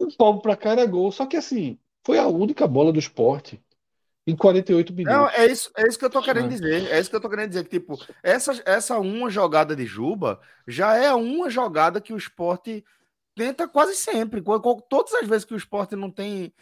Um 0.01 0.09
palmo 0.11 0.41
para 0.41 0.57
cá 0.57 0.71
era 0.71 0.87
gol. 0.87 1.11
Só 1.13 1.27
que 1.27 1.37
assim, 1.37 1.79
foi 2.05 2.19
a 2.19 2.27
única 2.27 2.67
bola 2.67 2.93
do 2.93 2.99
esporte 2.99 3.63
em 4.27 4.35
48 4.37 4.93
Não, 5.05 5.29
minutos. 5.29 5.35
é 5.39 5.47
isso, 5.47 5.71
é 5.77 5.87
isso 5.87 5.99
que 5.99 6.05
eu 6.05 6.11
tô 6.11 6.23
querendo 6.23 6.47
É. 6.47 6.49
dizer. 6.49 6.91
É 6.91 7.01
isso 7.01 7.11
que 7.11 7.17
eu 7.17 7.21
tô 7.21 7.29
querendo 7.29 7.49
dizer. 7.49 7.65
Que, 7.65 7.71
tipo, 7.71 7.99
essa, 8.23 8.53
essa 8.65 8.99
uma 8.99 9.31
jogada 9.31 9.75
de 9.77 9.87
Juba 9.87 10.41
já 10.67 10.95
é 10.97 11.13
uma 11.15 11.49
jogada 11.49 12.01
que 12.01 12.13
o 12.13 12.17
esporte 12.17 12.85
tenta 13.35 13.69
quase 13.69 13.95
sempre. 13.95 14.43
Todas 14.89 15.15
as 15.15 15.29
vezes 15.29 15.45
que 15.45 15.55
o 15.55 15.57
esporte 15.57 15.95
não 15.95 16.11
tem 16.11 16.53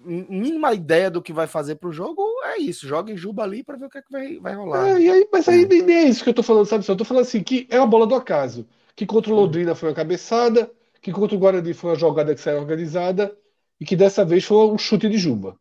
mínima 0.00 0.72
ideia 0.74 1.10
do 1.10 1.20
que 1.20 1.32
vai 1.32 1.46
fazer 1.46 1.76
pro 1.76 1.92
jogo, 1.92 2.22
é 2.44 2.58
isso. 2.58 2.86
Joga 2.86 3.12
em 3.12 3.16
Juba 3.16 3.42
ali 3.42 3.64
para 3.64 3.76
ver 3.76 3.86
o 3.86 3.90
que, 3.90 3.98
é 3.98 4.02
que 4.02 4.12
vai, 4.12 4.38
vai 4.38 4.54
rolar. 4.54 4.86
É, 4.88 5.00
e 5.00 5.10
aí, 5.10 5.28
mas 5.32 5.48
aí 5.48 5.66
nem, 5.66 5.82
nem 5.82 5.96
é 5.96 6.04
isso 6.08 6.22
que 6.22 6.30
eu 6.30 6.34
tô 6.34 6.42
falando, 6.42 6.66
sabe? 6.66 6.84
Eu 6.86 6.96
tô 6.96 7.04
falando 7.04 7.22
assim, 7.22 7.42
que 7.42 7.66
é 7.70 7.78
uma 7.78 7.86
bola 7.86 8.06
do 8.06 8.14
acaso. 8.14 8.66
Que 8.94 9.06
contra 9.06 9.32
o 9.32 9.36
Londrina 9.36 9.74
foi 9.74 9.88
uma 9.88 9.94
cabeçada, 9.94 10.70
que 11.00 11.12
contra 11.12 11.36
o 11.36 11.38
Guarani 11.38 11.72
foi 11.72 11.90
uma 11.90 11.96
jogada 11.96 12.34
que 12.34 12.40
saiu 12.40 12.58
organizada, 12.58 13.36
e 13.80 13.84
que 13.84 13.96
dessa 13.96 14.24
vez 14.24 14.44
foi 14.44 14.56
um 14.68 14.78
chute 14.78 15.08
de 15.08 15.18
Juba. 15.18 15.56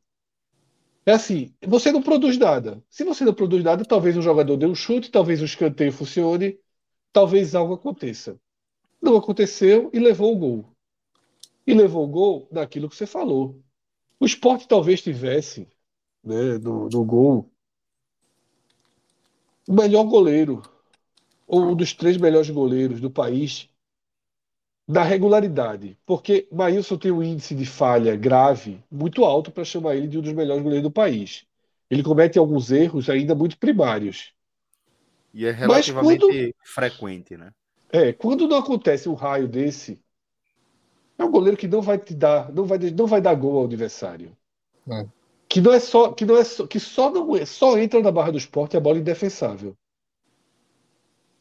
É 1.07 1.13
assim, 1.13 1.53
você 1.65 1.89
não 1.89 2.03
produz 2.03 2.37
nada. 2.37 2.83
Se 2.89 3.05
você 3.05 3.23
não 3.23 3.33
produz 3.33 3.63
nada, 3.63 3.85
talvez 3.85 4.17
um 4.17 4.21
jogador 4.21 4.57
dê 4.57 4.65
um 4.65 4.75
chute, 4.75 5.09
talvez 5.09 5.41
o 5.41 5.45
escanteio 5.45 5.89
funcione, 5.89 6.59
talvez 7.13 7.55
algo 7.55 7.75
aconteça. 7.75 8.37
Não 9.01 9.15
aconteceu 9.15 9.89
e 9.93 9.99
levou 9.99 10.35
o 10.35 10.37
gol. 10.37 10.65
E 11.65 11.73
levou 11.73 12.03
o 12.03 12.09
gol 12.09 12.49
naquilo 12.51 12.89
que 12.89 12.95
você 12.97 13.05
falou. 13.05 13.57
O 14.19 14.25
Sport 14.25 14.65
talvez 14.65 15.01
tivesse, 15.01 15.69
né, 16.21 16.57
no, 16.57 16.89
no 16.89 17.05
gol, 17.05 17.49
o 19.65 19.73
melhor 19.73 20.03
goleiro, 20.03 20.61
ou 21.47 21.71
um 21.71 21.75
dos 21.75 21.93
três 21.93 22.17
melhores 22.17 22.49
goleiros 22.49 22.99
do 22.99 23.09
país, 23.09 23.69
da 24.87 25.03
regularidade. 25.03 25.97
Porque 26.05 26.47
Maílson 26.51 26.97
tem 26.97 27.11
um 27.11 27.21
índice 27.21 27.53
de 27.53 27.65
falha 27.65 28.15
grave 28.15 28.81
muito 28.89 29.25
alto 29.25 29.51
para 29.51 29.65
chamar 29.65 29.95
ele 29.95 30.07
de 30.07 30.17
um 30.17 30.21
dos 30.21 30.33
melhores 30.33 30.63
goleiros 30.63 30.83
do 30.83 30.91
país. 30.91 31.45
Ele 31.89 32.03
comete 32.03 32.39
alguns 32.39 32.71
erros 32.71 33.09
ainda 33.09 33.35
muito 33.35 33.57
primários. 33.57 34.33
E 35.33 35.45
é 35.45 35.51
relativamente 35.51 36.19
quando- 36.19 36.53
frequente, 36.63 37.37
né? 37.37 37.51
É, 37.91 38.11
quando 38.11 38.47
não 38.47 38.57
acontece 38.57 39.07
um 39.07 39.13
raio 39.13 39.47
desse, 39.47 40.01
é 41.17 41.23
um 41.23 41.31
goleiro 41.31 41.57
que 41.57 41.67
não 41.67 41.81
vai 41.81 41.97
te 41.97 42.13
dar, 42.13 42.51
não 42.51 42.65
vai, 42.65 42.77
não 42.77 43.07
vai 43.07 43.21
dar 43.21 43.33
gol 43.35 43.57
ao 43.57 43.65
adversário. 43.65 44.35
É. 44.89 45.05
Que 45.49 45.61
não 45.61 45.71
é 45.71 45.79
só, 45.79 46.11
que 46.11 46.25
não 46.25 46.37
é 46.37 46.43
só, 46.43 46.67
que 46.67 46.79
só 46.79 47.09
não 47.09 47.35
é, 47.35 47.45
só 47.45 47.77
entra 47.77 48.01
na 48.01 48.11
barra 48.11 48.31
do 48.31 48.37
esporte 48.37 48.75
a 48.75 48.79
bola 48.79 48.97
indefensável. 48.97 49.75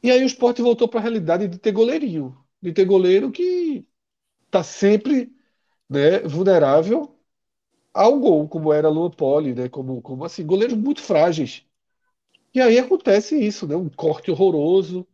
E 0.03 0.11
aí 0.11 0.23
o 0.23 0.26
esporte 0.26 0.62
voltou 0.62 0.87
para 0.87 1.00
a 1.00 1.03
realidade 1.03 1.49
de 1.49 1.59
ter 1.59 1.73
goleirinho, 1.73 2.37
de 2.63 2.73
ter 2.73 2.85
goleiro 2.85 3.31
que 3.31 3.87
tá 4.51 4.63
sempre, 4.65 5.33
né, 5.91 6.21
vulnerável 6.21 7.17
ao 7.95 8.19
gol, 8.21 8.49
como 8.49 8.73
era 8.73 8.89
Luan 8.89 9.11
Poli, 9.11 9.55
né, 9.55 9.69
como, 9.71 10.03
como 10.03 10.25
assim, 10.25 10.47
goleiros 10.47 10.77
muito 10.77 11.03
frágeis. 11.03 11.65
E 12.55 12.61
aí 12.61 12.79
acontece 12.79 13.37
isso, 13.39 13.67
né, 13.69 13.77
um 13.77 13.89
corte 13.91 14.31
horroroso, 14.31 15.07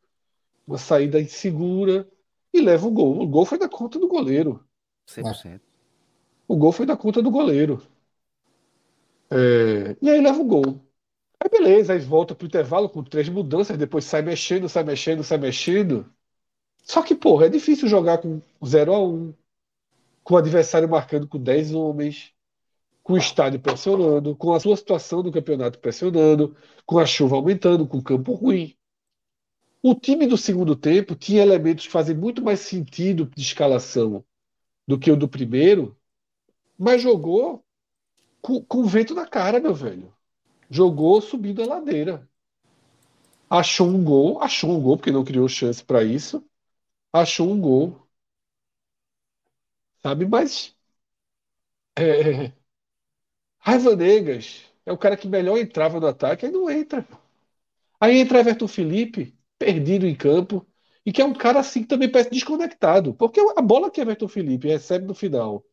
uma 0.67 0.79
saída 0.79 1.21
insegura 1.21 2.09
e 2.53 2.61
leva 2.61 2.87
o 2.87 2.91
gol. 2.91 3.21
O 3.23 3.27
gol 3.29 3.47
foi 3.47 3.59
da 3.59 3.69
conta 3.69 3.99
do 3.99 4.09
goleiro. 4.09 4.65
100%. 5.07 5.65
O 6.49 6.57
gol 6.57 6.73
foi 6.73 6.87
da 6.87 6.97
conta 6.97 7.23
do 7.23 7.31
goleiro. 7.33 7.83
É, 9.31 9.97
E 10.03 10.11
aí 10.11 10.21
leva 10.21 10.41
o 10.41 10.45
gol. 10.45 10.81
Aí 11.41 11.49
beleza, 11.51 11.93
aí 11.95 11.99
volta 12.01 12.35
pro 12.35 12.47
intervalo 12.47 12.89
com 12.91 13.05
três 13.05 13.29
mudanças, 13.29 13.79
depois 13.79 14.05
sai 14.05 14.23
mexendo, 14.23 14.69
sai 14.69 14.85
mexendo, 14.85 15.25
sai 15.25 15.39
mexendo. 15.39 16.13
Só 16.83 17.03
que, 17.03 17.15
porra, 17.15 17.47
é 17.47 17.49
difícil 17.49 17.89
jogar 17.89 18.19
com 18.19 18.41
0 18.65 18.95
a 18.95 18.99
1 19.05 19.35
com 20.23 20.35
o 20.35 20.37
adversário 20.37 20.89
marcando 20.89 21.27
com 21.27 21.39
10 21.39 21.75
homens, 21.75 22.33
com 23.03 23.15
o 23.15 23.19
estádio 23.19 23.61
pressionando, 23.61 24.37
com 24.37 24.53
a 24.53 24.61
sua 24.61 24.77
situação 24.77 25.23
do 25.23 25.33
campeonato 25.33 25.79
pressionando, 25.79 26.57
com 26.87 26.99
a 26.99 27.07
chuva 27.07 27.37
aumentando, 27.37 27.87
com 27.87 27.99
o 27.99 28.03
campo 28.03 28.33
ruim. 28.33 28.77
O 29.83 29.95
time 29.95 30.27
do 30.27 30.39
segundo 30.39 30.77
tempo 30.77 31.17
tinha 31.17 31.43
elementos 31.43 31.87
que 31.87 31.93
fazem 31.93 32.17
muito 32.17 32.43
mais 32.43 32.61
sentido 32.61 33.29
de 33.35 33.43
escalação 33.43 34.25
do 34.87 34.99
que 34.99 35.11
o 35.11 35.17
do 35.17 35.29
primeiro, 35.29 35.97
mas 36.79 37.03
jogou 37.03 37.65
com, 38.41 38.62
com 38.62 38.85
vento 38.85 39.15
na 39.15 39.27
cara, 39.27 39.61
meu 39.61 39.75
velho. 39.75 40.12
Jogou 40.71 41.21
subindo 41.21 41.62
a 41.62 41.67
ladeira. 41.67 42.29
Achou 43.51 43.89
um 43.89 44.03
gol, 44.03 44.41
achou 44.41 44.71
um 44.71 44.81
gol, 44.81 44.97
porque 44.97 45.12
não 45.12 45.25
criou 45.25 45.49
chance 45.49 45.85
para 45.85 46.03
isso. 46.05 46.45
Achou 47.12 47.50
um 47.50 47.59
gol. 47.61 48.07
Sabe, 50.02 50.26
mas. 50.26 50.76
É, 51.99 52.52
Raiva 53.59 53.95
Negas 53.97 54.62
é 54.85 54.92
o 54.92 54.99
cara 54.99 55.16
que 55.16 55.28
melhor 55.28 55.59
entrava 55.59 56.00
no 56.00 56.07
ataque, 56.07 56.47
aí 56.47 56.52
não 56.52 56.69
entra. 56.71 57.07
Aí 58.00 58.19
entra 58.19 58.40
Everton 58.40 58.69
Felipe, 58.69 59.37
perdido 59.59 60.07
em 60.07 60.14
campo, 60.14 60.66
e 61.07 61.12
que 61.12 61.23
é 61.23 61.25
um 61.25 61.35
cara 61.35 61.61
assim 61.61 61.83
que 61.83 61.88
também 61.88 62.11
parece 62.11 62.31
desconectado. 62.31 63.14
Porque 63.14 63.40
a 63.57 63.62
bola 63.62 63.90
que 63.90 64.00
Everton 64.00 64.28
Felipe 64.28 64.69
recebe 64.69 65.07
no 65.07 65.14
final, 65.14 65.64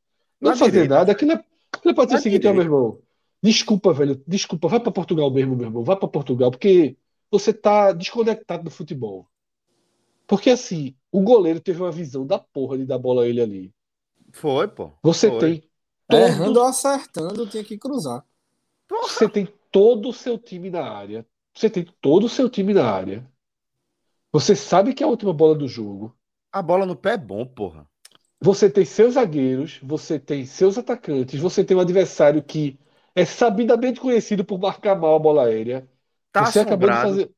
não 0.41 0.51
Na 0.51 0.55
fazer 0.55 0.86
direita, 0.86 0.96
nada, 0.96 1.12
aquilo, 1.12 1.34
é, 1.34 1.46
aquilo 1.72 1.96
pode 1.96 2.12
ser 2.12 2.17
o 2.17 2.19
seguinte, 2.19 2.48
ó, 2.48 2.53
meu 2.53 2.63
irmão. 2.63 3.01
Desculpa, 3.41 3.93
velho, 3.93 4.22
desculpa, 4.27 4.67
vai 4.67 4.79
para 4.79 4.91
Portugal 4.91 5.31
mesmo, 5.31 5.55
meu 5.55 5.67
irmão, 5.67 5.84
vai 5.84 5.98
para 5.98 6.08
Portugal, 6.10 6.51
porque 6.51 6.98
você 7.31 7.53
tá 7.53 7.91
desconectado 7.93 8.63
do 8.63 8.72
futebol. 8.72 9.29
Porque 10.30 10.50
assim, 10.52 10.96
o 11.12 11.22
goleiro 11.22 11.60
teve 11.62 11.82
uma 11.82 11.92
visão 11.92 12.26
da 12.28 12.40
porra 12.40 12.78
de 12.80 12.86
dar 12.88 13.00
bola 13.00 13.24
a 13.26 13.28
ele 13.30 13.42
ali. 13.42 13.76
Foi, 14.34 14.68
pô. 14.68 14.92
Você 15.04 15.30
Foi. 15.30 15.32
tem 15.32 15.62
É, 16.10 16.24
todo, 16.24 16.26
Errando 16.26 16.60
ou 16.62 16.66
acertando, 16.68 17.48
tinha 17.48 17.64
que 17.64 17.78
cruzar. 17.78 18.26
você 19.02 19.28
tem 19.28 19.46
todo 19.72 20.10
o 20.10 20.14
seu 20.14 20.38
time 20.38 20.70
na 20.70 20.84
área. 20.90 21.28
Você 21.56 21.70
tem 21.70 21.84
todo 22.02 22.26
o 22.26 22.30
seu 22.30 22.50
time 22.50 22.74
na 22.74 22.90
área. 22.90 23.30
Você 24.32 24.56
sabe 24.56 24.96
que 24.96 25.04
é 25.04 25.06
a 25.06 25.10
última 25.10 25.32
bola 25.34 25.54
do 25.56 25.68
jogo. 25.68 26.18
A 26.52 26.62
bola 26.62 26.86
no 26.86 26.96
pé 26.96 27.14
é 27.14 27.18
bom, 27.18 27.44
porra. 27.44 27.90
Você 28.42 28.70
tem 28.70 28.86
seus 28.86 29.16
zagueiros, 29.16 29.80
você 29.84 30.20
tem 30.20 30.46
seus 30.46 30.78
atacantes, 30.78 31.40
você 31.40 31.64
tem 31.64 31.76
um 31.76 31.80
adversário 31.82 32.42
que 32.44 32.80
é 33.16 33.26
sabidamente 33.26 34.00
conhecido 34.00 34.46
por 34.46 34.58
marcar 34.60 34.96
mal 34.96 35.16
a 35.16 35.20
bola 35.20 35.46
aérea. 35.46 35.90
Tá 36.32 36.46
Você 36.46 36.60
acabou 36.60 36.90
de 36.90 36.98
fazer, 36.98 37.34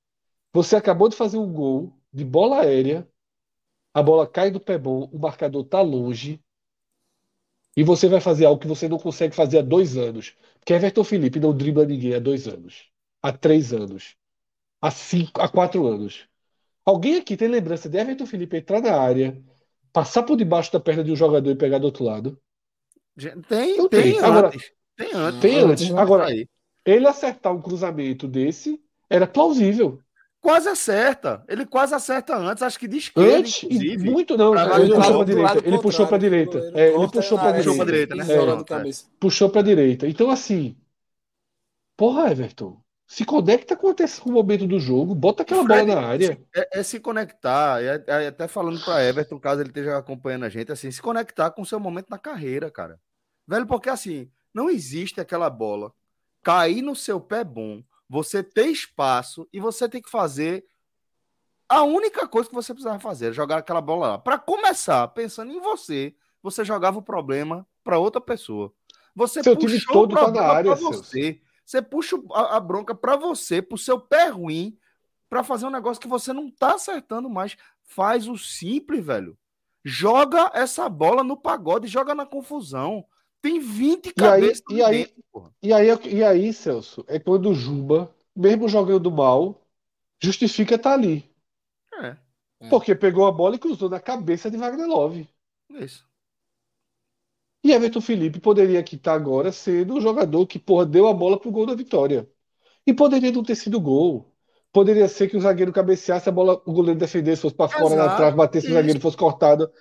você 0.54 0.76
acabou 0.78 1.10
de 1.10 1.18
fazer 1.18 1.38
um 1.40 1.52
gol 1.54 1.94
de 2.12 2.24
bola 2.26 2.62
aérea. 2.62 3.08
A 3.94 4.02
bola 4.02 4.26
cai 4.28 4.50
do 4.50 4.60
pé 4.60 4.78
bom, 4.78 5.10
o 5.12 5.20
marcador 5.20 5.66
tá 5.66 5.82
longe. 5.82 6.42
E 7.76 7.84
você 7.84 8.08
vai 8.08 8.22
fazer 8.22 8.46
algo 8.46 8.62
que 8.62 8.68
você 8.68 8.88
não 8.88 8.98
consegue 8.98 9.36
fazer 9.36 9.60
há 9.60 9.62
dois 9.62 9.98
anos. 9.98 10.36
Porque 10.60 10.74
Everton 10.74 11.04
Felipe 11.04 11.40
não 11.40 11.56
dribla 11.56 11.86
ninguém 11.86 12.14
há 12.14 12.20
dois 12.20 12.48
anos, 12.48 12.90
há 13.22 13.32
três 13.32 13.74
anos, 13.74 14.16
há 14.82 14.92
cinco, 14.92 15.42
há 15.42 15.50
quatro 15.50 15.88
anos. 15.88 16.28
Alguém 16.86 17.18
aqui 17.18 17.36
tem 17.36 17.48
lembrança 17.48 17.90
de 17.90 17.98
Everton 17.98 18.26
Felipe 18.26 18.58
entrar 18.58 18.82
na 18.82 18.96
área, 19.00 19.42
passar 19.92 20.24
por 20.24 20.36
debaixo 20.38 20.72
da 20.72 20.80
perna 20.80 21.04
de 21.04 21.12
um 21.12 21.16
jogador 21.16 21.50
e 21.50 21.56
pegar 21.56 21.80
do 21.80 21.86
outro 21.86 22.04
lado? 22.04 22.40
Tem, 23.48 23.78
Não 23.78 23.90
tem, 23.90 24.14
tem. 24.14 24.20
Agora- 24.20 24.48
antes. 24.48 24.72
Tem 24.96 25.14
antes. 25.14 25.42
Tem 25.42 25.60
antes. 25.60 25.92
Agora, 25.92 26.28
Aí. 26.28 26.48
ele 26.86 27.08
acertar 27.08 27.54
um 27.54 27.62
cruzamento 27.62 28.28
desse 28.28 28.82
era 29.10 29.28
plausível. 29.28 30.00
Quase 30.42 30.68
acerta. 30.68 31.44
Ele 31.48 31.66
quase 31.68 31.94
acerta 31.94 32.36
antes, 32.36 32.64
acho 32.64 32.80
que 32.80 32.88
de 32.88 32.98
esquerda, 32.98 33.38
Antes, 33.38 33.64
inclusive. 33.64 34.10
muito 34.10 34.36
não. 34.36 34.56
Ele 34.56 34.96
puxou 34.96 35.24
direita. 35.24 35.58
Ele 35.64 35.80
puxou 35.80 36.08
para 36.08 36.18
contrário, 36.18 36.20
direita. 36.20 36.72
É, 36.74 36.96
ele 36.96 37.08
puxou 37.12 37.38
para 37.38 37.54
Puxou 37.54 37.76
pra 37.76 37.86
direita. 37.86 38.16
direita, 38.16 38.16
né? 38.16 38.90
É. 38.90 38.92
Puxou 39.20 39.50
para 39.50 39.62
direita. 39.62 40.08
Então, 40.08 40.32
assim, 40.32 40.76
porra, 41.96 42.32
Everton, 42.32 42.82
se 43.06 43.24
conecta 43.24 43.76
com 43.76 43.90
o 43.90 43.96
com 43.96 44.30
o 44.30 44.34
momento 44.34 44.66
do 44.66 44.80
jogo, 44.80 45.14
bota 45.14 45.44
aquela 45.44 45.64
bola 45.64 45.84
Fred, 45.84 45.94
na 45.94 46.02
área. 46.02 46.42
É, 46.56 46.80
é 46.80 46.84
se 46.84 47.00
conectar, 47.00 47.84
é, 47.84 48.04
é 48.08 48.28
até 48.28 48.48
falando 48.48 48.84
para 48.84 49.04
Everton, 49.04 49.38
caso 49.38 49.62
ele 49.62 49.70
esteja 49.70 49.98
acompanhando 49.98 50.46
a 50.46 50.50
gente, 50.50 50.72
assim, 50.72 50.90
se 50.90 51.02
conectar 51.02 51.52
com 51.52 51.62
o 51.62 51.66
seu 51.66 51.80
momento 51.80 52.08
na 52.10 52.18
carreira, 52.18 52.72
cara. 52.72 53.00
Velho, 53.48 53.68
porque 53.68 53.90
assim, 53.90 54.32
não 54.54 54.70
existe 54.70 55.20
aquela 55.22 55.50
bola 55.50 55.92
cair 56.42 56.82
no 56.82 56.96
seu 56.96 57.20
pé 57.20 57.44
bom, 57.44 57.84
você 58.12 58.44
ter 58.44 58.68
espaço 58.68 59.48
e 59.54 59.60
você 59.62 59.88
tem 59.88 60.02
que 60.02 60.10
fazer 60.10 60.66
a 61.70 61.84
única 61.84 62.28
coisa 62.28 62.50
que 62.50 62.54
você 62.54 62.74
precisava 62.74 63.00
fazer, 63.00 63.32
jogar 63.32 63.60
aquela 63.60 63.80
bola 63.80 64.10
lá. 64.10 64.18
Para 64.18 64.38
começar, 64.38 65.08
pensando 65.08 65.50
em 65.50 65.62
você, 65.62 66.14
você 66.44 66.66
jogava 66.66 67.00
o 67.00 67.02
problema 67.02 67.66
para 67.82 67.98
outra 67.98 68.20
pessoa. 68.20 68.74
Você 69.16 69.42
Seu 69.42 69.56
time 69.56 69.72
puxou 69.72 69.94
todo 69.94 70.12
o 70.12 70.16
tá 70.16 70.24
problema 70.24 70.48
área, 70.48 70.76
pra 70.76 70.82
você. 70.82 71.42
Você 71.66 71.82
puxa 71.82 72.18
a, 72.34 72.58
a 72.58 72.60
bronca 72.60 72.94
para 72.94 73.16
você, 73.16 73.62
pro 73.62 73.78
seu 73.78 73.98
pé 73.98 74.28
ruim, 74.28 74.78
para 75.30 75.42
fazer 75.42 75.66
um 75.66 75.72
negócio 75.72 76.02
que 76.02 76.08
você 76.10 76.34
não 76.34 76.52
tá 76.52 76.76
acertando 76.76 77.30
mais. 77.30 77.56
Faz 77.82 78.28
o 78.28 78.38
simples, 78.38 79.06
velho. 79.06 79.38
Joga 79.86 80.52
essa 80.54 80.90
bola 80.90 81.24
no 81.24 81.38
pagode, 81.38 81.88
joga 81.88 82.14
na 82.14 82.26
confusão. 82.26 83.06
Tem 83.42 83.60
20 83.60 84.08
E 84.08 84.10
aí- 84.10 84.14
cabeças 84.14 84.64
e 84.70 84.82
aí- 84.84 84.98
dentro, 85.06 85.24
porra. 85.32 85.52
E 85.62 85.74
aí, 85.74 85.88
e 86.10 86.24
aí, 86.24 86.54
Celso, 86.54 87.04
é 87.08 87.20
quando 87.20 87.50
o 87.50 87.54
Juba, 87.56 88.14
mesmo 88.36 88.68
jogando 88.68 89.12
mal, 89.12 89.62
justifica 90.22 90.76
estar 90.76 90.94
ali. 90.94 91.30
É, 91.96 92.18
É. 92.60 92.70
Porque 92.70 92.94
pegou 92.94 93.26
a 93.26 93.32
bola 93.32 93.56
e 93.56 93.60
cruzou 93.60 93.90
na 93.90 94.00
cabeça 94.00 94.50
de 94.52 94.58
Wagner 94.58 94.88
Love. 94.88 95.28
isso. 95.72 96.06
E 97.64 97.72
Everton 97.72 98.02
Felipe 98.02 98.40
poderia 98.40 98.80
aqui 98.80 98.96
estar 98.96 99.14
agora 99.14 99.52
sendo 99.52 99.96
o 99.96 100.02
jogador 100.02 100.46
que, 100.48 100.58
porra, 100.60 100.86
deu 100.86 101.08
a 101.08 101.14
bola 101.14 101.40
pro 101.40 101.52
gol 101.52 101.66
da 101.66 101.76
vitória. 101.76 102.28
E 102.86 102.94
poderia 102.94 103.32
não 103.32 103.44
ter 103.44 103.56
sido 103.56 103.80
gol. 103.80 104.32
Poderia 104.74 105.08
ser 105.08 105.28
que 105.30 105.38
o 105.38 105.42
zagueiro 105.42 105.72
cabeceasse 105.74 106.28
a 106.28 106.32
bola, 106.32 106.62
o 106.66 106.74
goleiro 106.74 107.00
defendesse, 107.00 107.42
fosse 107.42 107.56
para 107.56 107.68
fora 107.70 107.96
na 107.96 108.04
Exato, 108.06 108.18
trave, 108.18 108.38
batesse 108.38 108.68
o 108.68 108.74
zagueiro, 108.74 109.00
fosse 109.00 109.18
cortado. 109.18 109.72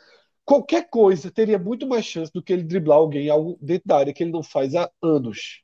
Qualquer 0.50 0.90
coisa 0.90 1.30
teria 1.30 1.58
muito 1.58 1.86
mais 1.86 2.04
chance 2.04 2.32
do 2.32 2.42
que 2.42 2.52
ele 2.52 2.64
driblar 2.64 2.98
alguém 2.98 3.30
algo 3.30 3.56
dentro 3.62 3.88
da 3.88 3.98
área 3.98 4.12
que 4.12 4.22
ele 4.24 4.32
não 4.32 4.42
faz 4.42 4.74
há 4.74 4.90
anos. 5.02 5.62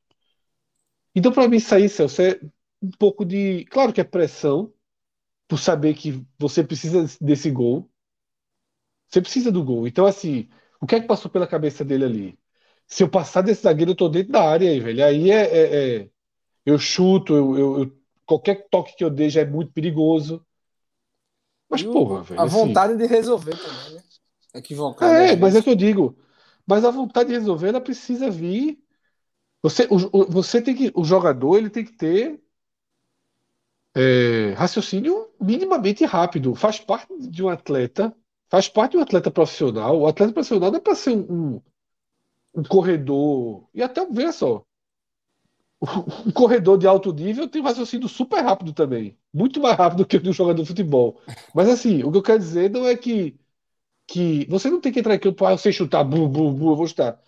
Então, 1.14 1.32
para 1.32 1.48
mim, 1.48 1.56
isso 1.56 1.74
aí, 1.74 1.88
Celso, 1.88 2.22
é 2.22 2.38
um 2.82 2.90
pouco 2.98 3.24
de. 3.24 3.64
Claro 3.66 3.92
que 3.92 4.00
é 4.00 4.04
pressão, 4.04 4.72
por 5.48 5.58
saber 5.58 5.94
que 5.94 6.24
você 6.38 6.64
precisa 6.64 7.06
desse 7.20 7.50
gol. 7.50 7.90
Você 9.08 9.20
precisa 9.20 9.52
do 9.52 9.64
gol. 9.64 9.86
Então, 9.86 10.06
assim, 10.06 10.48
o 10.80 10.86
que 10.86 10.96
é 10.96 11.00
que 11.00 11.06
passou 11.06 11.30
pela 11.30 11.46
cabeça 11.46 11.84
dele 11.84 12.04
ali? 12.04 12.38
Se 12.86 13.02
eu 13.02 13.08
passar 13.10 13.42
desse 13.42 13.62
zagueiro, 13.62 13.92
eu 13.92 13.96
tô 13.96 14.08
dentro 14.08 14.32
da 14.32 14.42
área 14.48 14.70
aí, 14.70 14.80
velho. 14.80 15.04
Aí 15.04 15.30
é, 15.30 15.42
é- 15.42 15.96
é- 16.04 16.10
eu 16.66 16.78
chuto, 16.78 17.34
eu, 17.36 17.58
eu- 17.58 17.78
eu- 17.84 17.98
qualquer 18.26 18.68
toque 18.70 18.96
que 18.96 19.04
eu 19.04 19.10
dê 19.10 19.30
já 19.30 19.42
é 19.42 19.46
muito 19.46 19.72
perigoso. 19.72 20.44
Mas, 21.70 21.82
E 21.82 21.84
porra, 21.84 22.22
velho. 22.24 22.44
A 22.44 22.44
assim, 22.46 22.56
vontade 22.56 22.96
de 22.96 23.06
resolver 23.06 23.58
também, 23.58 23.90
né? 23.90 24.02
Equivocado. 24.56 25.22
é, 25.22 25.36
às 25.36 25.36
mas 25.36 25.54
é 25.54 25.62
que 25.62 25.70
eu 25.70 25.74
digo. 25.76 26.16
Mas 26.66 26.84
a 26.84 26.90
vontade 26.90 27.28
de 27.30 27.34
resolver, 27.38 27.68
ela 27.68 27.80
precisa 27.80 28.30
vir. 28.30 28.78
Você, 29.62 29.86
o, 29.90 29.96
o- 30.22 30.30
você 30.30 30.62
tem 30.62 30.74
que, 30.74 30.92
o 30.96 31.04
jogador, 31.04 31.58
ele 31.58 31.70
tem 31.70 31.84
que 31.84 31.92
ter 31.94 32.40
é, 34.18 34.52
raciocínio 34.54 35.28
minimamente 35.40 36.04
rápido. 36.04 36.54
Faz 36.54 36.78
parte 36.80 37.08
de 37.28 37.42
um 37.42 37.48
atleta, 37.48 38.14
faz 38.50 38.68
parte 38.68 38.92
de 38.92 38.98
um 38.98 39.00
atleta 39.02 39.30
profissional. 39.30 39.98
O 40.00 40.06
atleta 40.06 40.32
profissional 40.32 40.70
não 40.70 40.78
é 40.78 40.80
para 40.82 40.94
ser 40.94 41.10
um, 41.16 41.56
um, 41.56 41.62
um 42.56 42.64
corredor. 42.64 43.68
E 43.74 43.82
até, 43.82 44.04
veja 44.06 44.32
só, 44.32 44.64
um 46.26 46.30
corredor 46.32 46.78
de 46.78 46.86
alto 46.86 47.12
nível 47.12 47.48
tem 47.48 47.60
um 47.62 47.64
raciocínio 47.64 48.08
super 48.08 48.40
rápido 48.42 48.72
também. 48.72 49.18
Muito 49.32 49.60
mais 49.60 49.76
rápido 49.76 50.06
que 50.06 50.16
o 50.16 50.20
de 50.22 50.30
um 50.30 50.32
jogador 50.32 50.62
de 50.62 50.68
futebol. 50.68 51.20
Mas 51.52 51.68
assim, 51.68 52.02
o 52.02 52.10
que 52.10 52.18
eu 52.18 52.22
quero 52.22 52.38
dizer 52.38 52.70
não 52.70 52.86
é 52.86 52.96
que 52.96 53.38
que 54.06 54.46
você 54.48 54.70
não 54.70 54.80
tem 54.80 54.92
que 54.92 55.00
entrar 55.00 55.14
em 55.14 55.18
campo, 55.20 55.44
ah, 55.46 55.52
eu 55.52 55.58
sei 55.58 55.72
chutar, 55.72 56.04
bu, 56.04 56.28
bu, 56.28 56.52
bu, 56.52 56.72
eu 56.72 56.76
vou 56.76 56.86
chutar. 56.86 57.20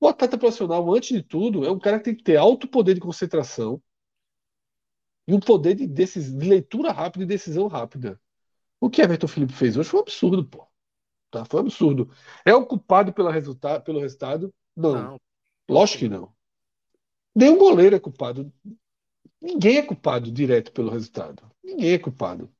O 0.00 0.08
atleta 0.08 0.38
profissional, 0.38 0.94
antes 0.94 1.10
de 1.10 1.22
tudo, 1.22 1.64
é 1.66 1.70
um 1.70 1.78
cara 1.78 1.98
que 1.98 2.04
tem 2.06 2.14
que 2.16 2.24
ter 2.24 2.36
alto 2.36 2.68
poder 2.68 2.94
de 2.94 3.00
concentração 3.00 3.82
e 5.26 5.34
um 5.34 5.40
poder 5.40 5.74
de, 5.74 5.86
decis- 5.86 6.32
de 6.32 6.48
leitura 6.48 6.92
rápida 6.92 7.24
e 7.24 7.26
decisão 7.26 7.66
rápida. 7.68 8.20
O 8.80 8.90
que 8.90 9.02
Everton 9.02 9.28
Felipe 9.28 9.52
fez 9.52 9.76
hoje 9.76 9.88
foi 9.88 10.00
um 10.00 10.02
absurdo, 10.02 10.44
pô. 10.44 10.66
Tá? 11.30 11.44
Foi 11.44 11.60
um 11.60 11.64
absurdo. 11.64 12.10
É 12.44 12.54
o 12.54 12.66
culpado 12.66 13.12
pela 13.12 13.32
resulta 13.32 13.80
pelo 13.80 14.00
resultado? 14.00 14.52
Não. 14.76 14.94
Não. 14.94 15.20
Lógico 15.68 16.00
que 16.00 16.08
não. 16.08 16.32
Nenhum 17.34 17.58
goleiro 17.58 17.96
é 17.96 18.00
culpado. 18.00 18.52
Ninguém 19.40 19.78
é 19.78 19.82
culpado 19.82 20.30
direto 20.30 20.72
pelo 20.72 20.90
resultado. 20.90 21.42
Ninguém 21.62 21.92
é 21.92 21.98
culpado. 21.98 22.52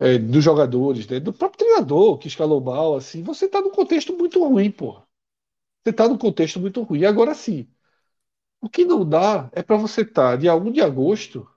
É, 0.00 0.18
dos 0.18 0.44
jogadores, 0.44 1.06
né? 1.08 1.18
Do 1.20 1.32
próprio 1.32 1.58
treinador 1.66 2.18
que 2.18 2.28
escalou 2.28 2.60
mal, 2.60 2.96
assim. 2.96 3.22
Você 3.24 3.46
está 3.46 3.60
num 3.60 3.70
contexto 3.70 4.16
muito 4.16 4.42
ruim, 4.44 4.70
porra. 4.70 5.06
Você 5.84 5.90
está 5.90 6.08
num 6.08 6.18
contexto 6.18 6.60
muito 6.60 6.82
ruim. 6.82 7.04
Agora 7.04 7.34
sim, 7.34 7.68
o 8.60 8.68
que 8.68 8.84
não 8.84 9.08
dá 9.08 9.50
é 9.54 9.62
para 9.62 9.76
você 9.76 10.02
estar 10.02 10.36
dia 10.38 10.54
1 10.56 10.72
de 10.72 10.80
agosto 10.82 11.48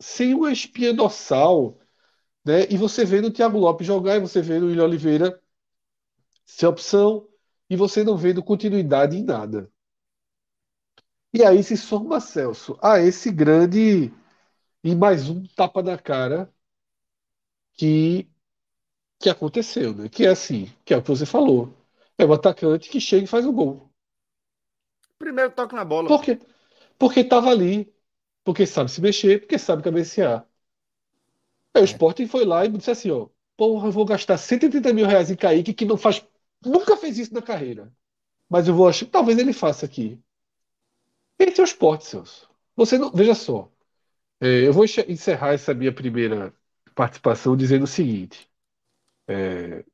sem 0.00 0.34
uma 0.34 0.50
espinha 0.52 0.92
dorsal, 0.94 1.78
né? 2.44 2.66
E 2.70 2.76
você 2.78 3.04
vendo 3.04 3.28
o 3.28 3.32
Thiago 3.32 3.58
Lopes 3.58 3.86
jogar, 3.86 4.16
e 4.16 4.20
você 4.20 4.42
vendo 4.42 4.64
o 4.64 4.68
William 4.68 4.84
Oliveira 4.84 5.40
ser 6.44 6.66
opção, 6.66 7.26
e 7.68 7.76
você 7.76 8.04
não 8.04 8.16
vendo 8.16 8.42
continuidade 8.42 9.16
em 9.16 9.24
nada. 9.24 9.70
E 11.32 11.44
aí 11.44 11.62
se 11.62 11.76
soma, 11.76 12.20
Celso, 12.20 12.76
a 12.82 13.00
esse 13.00 13.30
grande 13.30 14.12
e 14.84 14.94
mais 14.94 15.28
um 15.28 15.44
tapa 15.56 15.82
na 15.82 15.96
cara 15.98 16.52
que 17.74 18.28
que 19.18 19.28
aconteceu, 19.30 19.94
né? 19.94 20.08
Que 20.08 20.26
é 20.26 20.30
assim, 20.30 20.72
que 20.84 20.94
é 20.94 20.96
o 20.96 21.02
que 21.02 21.08
você 21.08 21.26
falou. 21.26 21.74
É 22.18 22.24
o 22.24 22.32
atacante 22.32 22.88
que 22.88 23.00
chega 23.00 23.24
e 23.24 23.28
faz 23.28 23.46
o 23.46 23.52
gol. 23.52 23.90
Primeiro 25.18 25.50
toque 25.52 25.74
na 25.74 25.84
bola. 25.84 26.08
Por 26.08 26.22
quê? 26.22 26.38
Porque 26.98 27.20
estava 27.20 27.50
ali, 27.50 27.92
porque 28.44 28.66
sabe 28.66 28.90
se 28.90 29.00
mexer, 29.00 29.40
porque 29.40 29.58
sabe 29.58 29.82
cabecear. 29.82 30.46
Aí 31.74 31.82
o 31.82 31.84
Sporting 31.84 32.26
foi 32.26 32.44
lá 32.44 32.64
e 32.64 32.68
disse 32.68 32.90
assim, 32.90 33.10
ó, 33.10 33.28
porra, 33.56 33.88
eu 33.88 33.92
vou 33.92 34.04
gastar 34.04 34.38
130 34.38 34.92
mil 34.92 35.06
reais 35.06 35.30
em 35.30 35.36
Kaique, 35.36 35.74
que 35.74 35.84
não 35.84 35.96
faz, 35.96 36.24
nunca 36.64 36.96
fez 36.96 37.18
isso 37.18 37.34
na 37.34 37.42
carreira. 37.42 37.92
Mas 38.48 38.68
eu 38.68 38.74
vou 38.74 38.88
achar, 38.88 39.06
talvez 39.06 39.38
ele 39.38 39.52
faça 39.52 39.86
aqui. 39.86 40.20
Esse 41.38 41.60
é 41.60 41.64
o 41.64 41.66
Sport, 41.66 42.02
Celso. 42.02 42.48
Você 42.76 42.96
não, 42.98 43.10
veja 43.10 43.34
só, 43.34 43.70
é, 44.40 44.66
eu 44.66 44.72
vou 44.72 44.84
encerrar 44.84 45.52
essa 45.54 45.74
minha 45.74 45.92
primeira 45.94 46.54
participação 46.94 47.56
dizendo 47.56 47.84
o 47.84 47.86
seguinte. 47.86 48.48
é, 49.28 49.84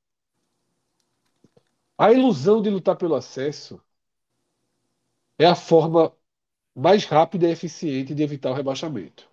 a 1.99 2.11
ilusão 2.13 2.63
de 2.63 2.71
lutar 2.71 2.97
pelo 2.97 3.15
acesso 3.15 3.79
é 5.39 5.47
a 5.47 5.55
forma 5.55 6.13
mais 6.75 7.05
rápida 7.07 7.49
e 7.49 7.53
eficiente 7.53 8.15
de 8.15 8.23
evitar 8.25 8.51
o 8.53 8.55
rebaixamento. 8.55 9.29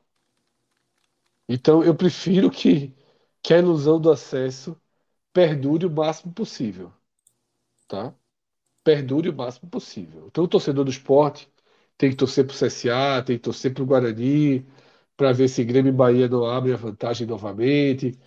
Então, 1.48 1.84
eu 1.84 1.96
prefiro 1.96 2.50
que, 2.52 2.94
que 3.42 3.54
a 3.54 3.60
ilusão 3.60 4.00
do 4.00 4.12
acesso 4.12 4.80
perdure 5.34 5.86
o 5.86 5.92
máximo 5.92 6.34
possível, 6.34 6.94
tá? 7.88 8.14
Perdure 8.84 9.30
o 9.30 9.36
máximo 9.36 9.70
possível. 9.70 10.28
Então, 10.28 10.46
o 10.46 10.50
torcedor 10.50 10.86
do 10.86 10.92
esporte 10.92 11.52
tem 11.98 12.10
que 12.12 12.16
torcer 12.18 12.46
para 12.46 12.54
o 12.54 12.58
CSA, 12.58 13.24
tem 13.24 13.38
que 13.38 13.44
torcer 13.44 13.74
para 13.74 13.84
o 13.84 13.86
Guarani, 13.86 14.66
para 15.24 15.32
ver 15.32 15.48
se 15.48 15.64
Grêmio 15.64 15.90
e 15.90 15.94
Bahia 15.94 16.28
não 16.28 16.46
abrem 16.46 16.74
a 16.74 16.78
vantagem 16.78 17.26
novamente. 17.26 18.20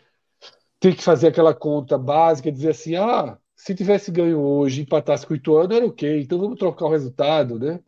Tem 0.80 0.94
que 0.94 1.02
fazer 1.02 1.28
aquela 1.28 1.54
conta 1.54 1.98
básica, 1.98 2.50
dizer 2.50 2.70
assim, 2.70 2.96
ah, 2.96 3.38
se 3.54 3.74
tivesse 3.74 4.11
ganho 4.11 4.40
hoje, 4.40 4.80
empatasse 4.82 5.26
com 5.26 5.35
o 5.35 5.37
Ituano, 5.37 5.74
era 5.74 5.87
ok. 5.87 6.22
Então, 6.22 6.38
vamos 6.38 6.59
trocar 6.59 6.87
o 6.87 6.90
resultado, 6.90 7.59
né? 7.59 7.80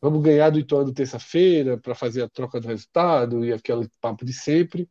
Vamos 0.00 0.22
ganhar 0.22 0.50
do 0.50 0.58
Ituano 0.58 0.92
terça-feira 0.94 1.78
para 1.78 1.94
fazer 1.94 2.22
a 2.22 2.28
troca 2.28 2.60
do 2.60 2.68
resultado 2.68 3.44
e 3.44 3.52
aquele 3.52 3.88
papo 4.00 4.24
de 4.24 4.32
sempre. 4.32 4.88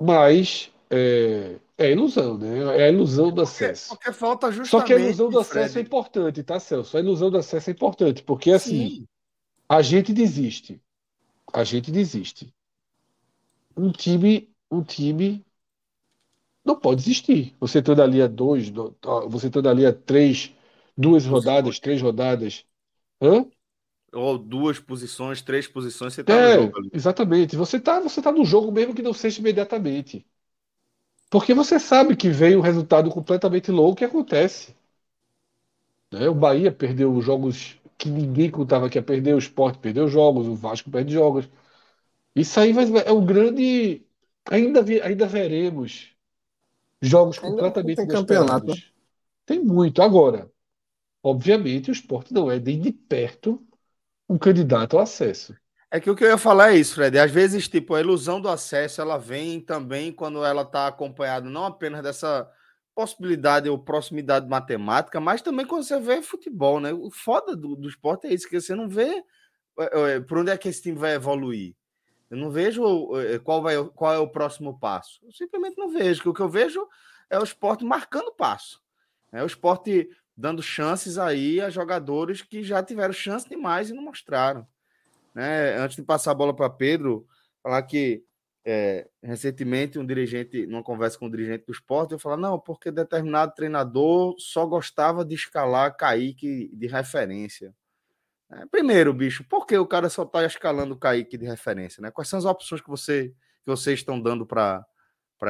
Mas 0.00 0.72
é, 0.90 1.60
É 1.76 1.90
ilusão, 1.92 2.38
né? 2.38 2.78
É 2.80 2.84
a 2.84 2.88
ilusão 2.90 3.32
do 3.32 3.42
Porque, 3.42 3.42
acesso. 3.42 3.88
porque 3.88 4.12
falta 4.12 4.50
Só 4.50 4.52
justamente. 4.52 4.86
que 4.86 4.92
a 4.92 4.96
ilusão 4.96 5.30
do 5.30 5.38
acesso 5.38 5.78
é 5.78 5.82
Fred. 5.82 5.86
importante, 5.86 6.42
tá, 6.42 6.58
Celso? 6.60 6.96
A 6.96 7.00
ilusão 7.00 7.30
do 7.30 7.38
acesso 7.38 7.70
é 7.70 7.72
importante, 7.72 8.22
porque 8.22 8.50
assim, 8.52 8.90
Sim. 8.90 9.08
a 9.68 9.82
gente 9.82 10.12
desiste. 10.12 10.82
A 11.54 11.64
gente 11.64 11.90
desiste. 11.90 12.52
Um 13.76 13.92
time, 13.92 14.52
um 14.70 14.82
time 14.82 15.44
não 16.64 16.78
pode 16.78 17.02
desistir. 17.02 17.54
Você 17.60 17.78
estando 17.80 18.02
ali 18.02 18.20
a 18.22 18.26
dois, 18.26 18.70
do- 18.70 18.96
ó, 19.04 19.28
você 19.28 19.46
estando 19.48 19.68
ali 19.68 19.84
a 19.86 19.92
três, 19.92 20.52
duas 20.96 21.24
rodadas, 21.26 21.78
três 21.80 22.00
rodadas. 22.02 22.64
Hã? 23.22 23.46
Ou 24.14 24.38
duas 24.38 24.78
posições, 24.80 25.42
três 25.42 25.66
posições, 25.68 26.14
você 26.14 26.24
tá 26.24 26.38
no 26.38 26.48
É, 26.48 26.54
jogo 26.54 26.78
ali. 26.78 26.90
exatamente. 26.92 27.56
Você 27.56 27.78
tá, 27.80 28.00
você 28.00 28.22
tá 28.22 28.32
no 28.32 28.44
jogo 28.44 28.72
mesmo 28.72 28.94
que 28.94 29.02
não 29.02 29.12
seja 29.12 29.40
imediatamente. 29.40 30.26
Porque 31.30 31.52
você 31.52 31.78
sabe 31.78 32.16
que 32.16 32.30
vem 32.30 32.56
um 32.56 32.62
resultado 32.62 33.10
completamente 33.10 33.70
louco 33.70 33.96
que 33.98 34.06
acontece. 34.06 34.74
né? 36.12 36.28
O 36.28 36.34
Bahia 36.34 36.72
perdeu 36.72 37.20
jogos 37.20 37.76
que 37.98 38.08
ninguém 38.10 38.50
contava 38.50 38.88
que 38.90 38.98
ia 38.98 39.02
perder, 39.02 39.34
o 39.34 39.38
Sport 39.38 39.78
perdeu 39.80 40.08
jogos, 40.08 40.46
o 40.46 40.54
Vasco 40.54 40.90
perde 40.90 41.12
jogos. 41.12 41.48
Isso 42.36 42.58
aí 42.60 42.72
vai, 42.72 42.84
é 43.06 43.12
um 43.12 43.24
grande. 43.24 44.06
Ainda, 44.50 44.82
vi- 44.82 45.00
ainda 45.02 45.26
veremos 45.26 46.10
jogos 47.02 47.38
Ainda 47.42 47.62
completamente 47.62 47.94
tem 47.94 48.08
campeonato, 48.08 48.72
inesperados. 48.72 48.92
Tem 49.46 49.60
muito. 49.64 50.02
Agora, 50.02 50.50
obviamente, 51.22 51.90
o 51.90 51.92
Sport 51.94 52.30
não 52.32 52.50
é 52.50 52.60
nem 52.60 52.80
de 52.80 52.92
perto 52.92 53.66
um 54.28 54.38
candidato 54.38 54.96
ao 54.96 55.02
acesso. 55.04 55.56
É 55.90 56.00
que 56.00 56.10
o 56.10 56.16
que 56.16 56.24
eu 56.24 56.28
ia 56.28 56.38
falar 56.38 56.72
é 56.72 56.76
isso, 56.76 56.94
Fred. 56.96 57.18
Às 57.18 57.30
vezes, 57.30 57.68
tipo, 57.68 57.94
a 57.94 58.00
ilusão 58.00 58.40
do 58.40 58.48
acesso, 58.48 59.00
ela 59.00 59.16
vem 59.16 59.60
também 59.60 60.12
quando 60.12 60.44
ela 60.44 60.62
está 60.62 60.88
acompanhada 60.88 61.48
não 61.48 61.64
apenas 61.66 62.02
dessa 62.02 62.50
possibilidade 62.94 63.68
ou 63.68 63.78
proximidade 63.78 64.48
matemática, 64.48 65.20
mas 65.20 65.42
também 65.42 65.66
quando 65.66 65.84
você 65.84 65.98
vê 66.00 66.22
futebol, 66.22 66.80
né? 66.80 66.92
O 66.92 67.10
foda 67.10 67.56
do, 67.56 67.74
do 67.74 67.88
esporte 67.88 68.26
é 68.26 68.34
isso, 68.34 68.48
que 68.48 68.60
você 68.60 68.74
não 68.74 68.88
vê 68.88 69.22
é, 69.78 70.14
é, 70.14 70.20
por 70.20 70.38
onde 70.38 70.50
é 70.50 70.56
que 70.56 70.68
esse 70.68 70.82
time 70.82 70.98
vai 70.98 71.14
evoluir. 71.14 71.74
Eu 72.30 72.36
não 72.36 72.50
vejo 72.50 72.82
é, 73.16 73.38
qual, 73.38 73.62
vai, 73.62 73.82
qual 73.94 74.12
é 74.12 74.18
o 74.18 74.28
próximo 74.28 74.78
passo. 74.78 75.20
Eu 75.24 75.32
simplesmente 75.32 75.76
não 75.76 75.90
vejo. 75.90 76.30
O 76.30 76.34
que 76.34 76.40
eu 76.40 76.48
vejo 76.48 76.86
é 77.28 77.38
o 77.38 77.44
esporte 77.44 77.84
marcando 77.84 78.32
passo. 78.32 78.82
É 79.32 79.42
o 79.42 79.46
esporte 79.46 80.08
dando 80.36 80.62
chances 80.62 81.18
aí 81.18 81.60
a 81.60 81.70
jogadores 81.70 82.42
que 82.42 82.62
já 82.62 82.82
tiveram 82.82 83.12
chance 83.12 83.48
demais 83.48 83.90
e 83.90 83.92
não 83.92 84.02
mostraram 84.02 84.66
né? 85.34 85.76
Antes 85.76 85.96
de 85.96 86.02
passar 86.02 86.30
a 86.30 86.34
bola 86.34 86.54
para 86.54 86.70
Pedro, 86.70 87.26
falar 87.62 87.82
que 87.82 88.22
é, 88.64 89.06
recentemente 89.22 89.98
um 89.98 90.06
dirigente, 90.06 90.66
numa 90.66 90.82
conversa 90.82 91.18
com 91.18 91.26
um 91.26 91.30
dirigente 91.30 91.66
do 91.66 91.72
esporte, 91.72 92.12
eu 92.12 92.18
falar, 92.18 92.38
não, 92.38 92.58
porque 92.58 92.90
determinado 92.90 93.54
treinador 93.54 94.34
só 94.38 94.64
gostava 94.64 95.24
de 95.24 95.34
escalar 95.34 95.94
Kaique 95.96 96.70
de 96.74 96.86
referência. 96.86 97.74
É, 98.50 98.64
primeiro, 98.66 99.12
bicho, 99.12 99.44
por 99.44 99.66
que 99.66 99.76
o 99.76 99.86
cara 99.86 100.08
só 100.08 100.22
está 100.22 100.44
escalando 100.44 100.96
Kaique 100.96 101.36
de 101.36 101.44
referência? 101.44 102.00
Né? 102.00 102.10
Quais 102.10 102.28
são 102.28 102.38
as 102.38 102.44
opções 102.46 102.80
que, 102.80 102.88
você, 102.88 103.28
que 103.62 103.70
vocês 103.70 104.00
estão 104.00 104.18
dando 104.18 104.46
para 104.46 104.86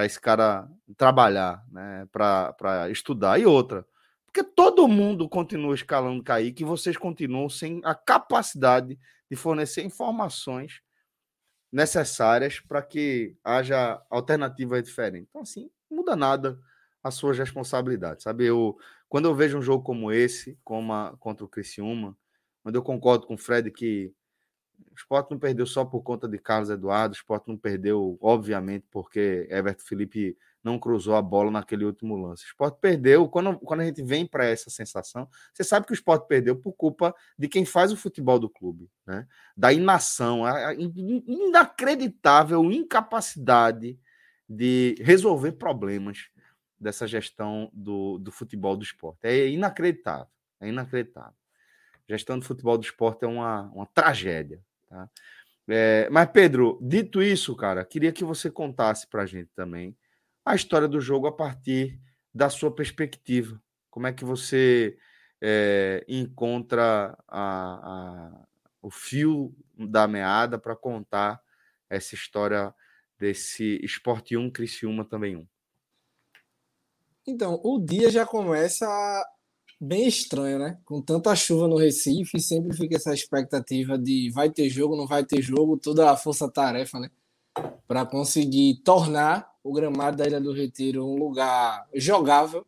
esse 0.04 0.20
cara 0.20 0.68
trabalhar, 0.96 1.64
né? 1.70 2.08
para 2.10 2.90
estudar? 2.90 3.38
E 3.38 3.46
outra, 3.46 3.86
porque 4.26 4.42
todo 4.42 4.88
mundo 4.88 5.28
continua 5.28 5.76
escalando 5.76 6.22
Kaique 6.24 6.64
e 6.64 6.66
vocês 6.66 6.96
continuam 6.96 7.48
sem 7.48 7.80
a 7.84 7.94
capacidade 7.94 8.98
de 9.30 9.36
fornecer 9.36 9.84
informações 9.84 10.82
necessárias 11.74 12.60
para 12.60 12.80
que 12.80 13.36
haja 13.42 14.00
alternativas 14.08 14.80
diferentes. 14.84 15.26
Então, 15.28 15.42
assim, 15.42 15.68
não 15.90 15.98
muda 15.98 16.14
nada 16.14 16.56
as 17.02 17.16
suas 17.16 17.36
responsabilidades, 17.36 18.22
sabe? 18.22 18.44
Eu, 18.46 18.78
quando 19.08 19.24
eu 19.24 19.34
vejo 19.34 19.58
um 19.58 19.62
jogo 19.62 19.82
como 19.82 20.12
esse, 20.12 20.56
como 20.62 20.92
a, 20.92 21.16
contra 21.18 21.44
o 21.44 21.48
Criciúma, 21.48 22.16
onde 22.64 22.78
eu 22.78 22.82
concordo 22.82 23.26
com 23.26 23.34
o 23.34 23.38
Fred 23.38 23.72
que 23.72 24.14
o 24.92 24.94
Sport 24.94 25.32
não 25.32 25.38
perdeu 25.38 25.66
só 25.66 25.84
por 25.84 26.00
conta 26.02 26.28
de 26.28 26.38
Carlos 26.38 26.70
Eduardo, 26.70 27.12
o 27.12 27.16
Sport 27.16 27.48
não 27.48 27.56
perdeu, 27.56 28.16
obviamente, 28.20 28.86
porque 28.88 29.48
Everton 29.50 29.84
Felipe 29.84 30.38
não 30.64 30.78
cruzou 30.78 31.14
a 31.14 31.22
bola 31.22 31.50
naquele 31.50 31.84
último 31.84 32.16
lance. 32.16 32.44
O 32.44 32.46
Sport 32.46 32.78
perdeu, 32.80 33.28
quando, 33.28 33.58
quando 33.58 33.80
a 33.80 33.84
gente 33.84 34.02
vem 34.02 34.26
para 34.26 34.46
essa 34.46 34.70
sensação, 34.70 35.28
você 35.52 35.62
sabe 35.62 35.86
que 35.86 35.92
o 35.92 35.94
Sport 35.94 36.26
perdeu 36.26 36.56
por 36.56 36.72
culpa 36.72 37.14
de 37.38 37.46
quem 37.48 37.66
faz 37.66 37.92
o 37.92 37.96
futebol 37.96 38.38
do 38.38 38.48
clube, 38.48 38.90
né? 39.06 39.26
da 39.54 39.72
inação, 39.72 40.44
a 40.44 40.72
inacreditável 40.74 42.72
incapacidade 42.72 43.98
de 44.48 44.94
resolver 45.00 45.52
problemas 45.52 46.28
dessa 46.80 47.06
gestão 47.06 47.70
do, 47.72 48.18
do 48.18 48.32
futebol 48.32 48.76
do 48.76 48.84
esporte. 48.84 49.20
É 49.22 49.48
inacreditável, 49.48 50.28
é 50.60 50.68
inacreditável. 50.68 51.34
A 52.08 52.12
gestão 52.12 52.38
do 52.38 52.44
futebol 52.44 52.78
do 52.78 52.84
esporte 52.84 53.24
é 53.24 53.28
uma, 53.28 53.70
uma 53.72 53.86
tragédia. 53.86 54.60
Tá? 54.88 55.08
É, 55.68 56.08
mas, 56.10 56.28
Pedro, 56.30 56.78
dito 56.82 57.22
isso, 57.22 57.54
cara, 57.54 57.84
queria 57.84 58.12
que 58.12 58.24
você 58.24 58.50
contasse 58.50 59.06
para 59.06 59.22
a 59.22 59.26
gente 59.26 59.50
também 59.54 59.96
a 60.44 60.54
história 60.54 60.86
do 60.86 61.00
jogo 61.00 61.26
a 61.26 61.32
partir 61.32 62.00
da 62.32 62.50
sua 62.50 62.74
perspectiva. 62.74 63.60
Como 63.90 64.06
é 64.06 64.12
que 64.12 64.24
você 64.24 64.98
é, 65.40 66.04
encontra 66.08 67.16
a, 67.28 67.38
a, 67.38 68.46
o 68.82 68.90
fio 68.90 69.54
da 69.76 70.06
meada 70.06 70.58
para 70.58 70.76
contar 70.76 71.40
essa 71.88 72.14
história 72.14 72.74
desse 73.18 73.78
Esporte 73.82 74.36
1, 74.36 74.50
Criciúma 74.50 75.04
também 75.04 75.36
1? 75.36 75.46
Então, 77.26 77.60
o 77.64 77.78
dia 77.78 78.10
já 78.10 78.26
começa 78.26 78.86
bem 79.80 80.06
estranho, 80.06 80.58
né? 80.58 80.78
Com 80.84 81.00
tanta 81.00 81.34
chuva 81.34 81.66
no 81.68 81.76
Recife, 81.76 82.38
sempre 82.40 82.76
fica 82.76 82.96
essa 82.96 83.14
expectativa 83.14 83.96
de 83.96 84.30
vai 84.30 84.50
ter 84.50 84.68
jogo, 84.68 84.96
não 84.96 85.06
vai 85.06 85.24
ter 85.24 85.40
jogo, 85.40 85.78
toda 85.78 86.10
a 86.10 86.16
força-tarefa, 86.16 86.98
né? 86.98 87.10
Para 87.86 88.04
conseguir 88.04 88.76
tornar 88.84 89.54
o 89.62 89.72
gramado 89.72 90.16
da 90.16 90.26
Ilha 90.26 90.40
do 90.40 90.52
Retiro 90.52 91.06
um 91.06 91.16
lugar 91.16 91.86
jogável. 91.94 92.66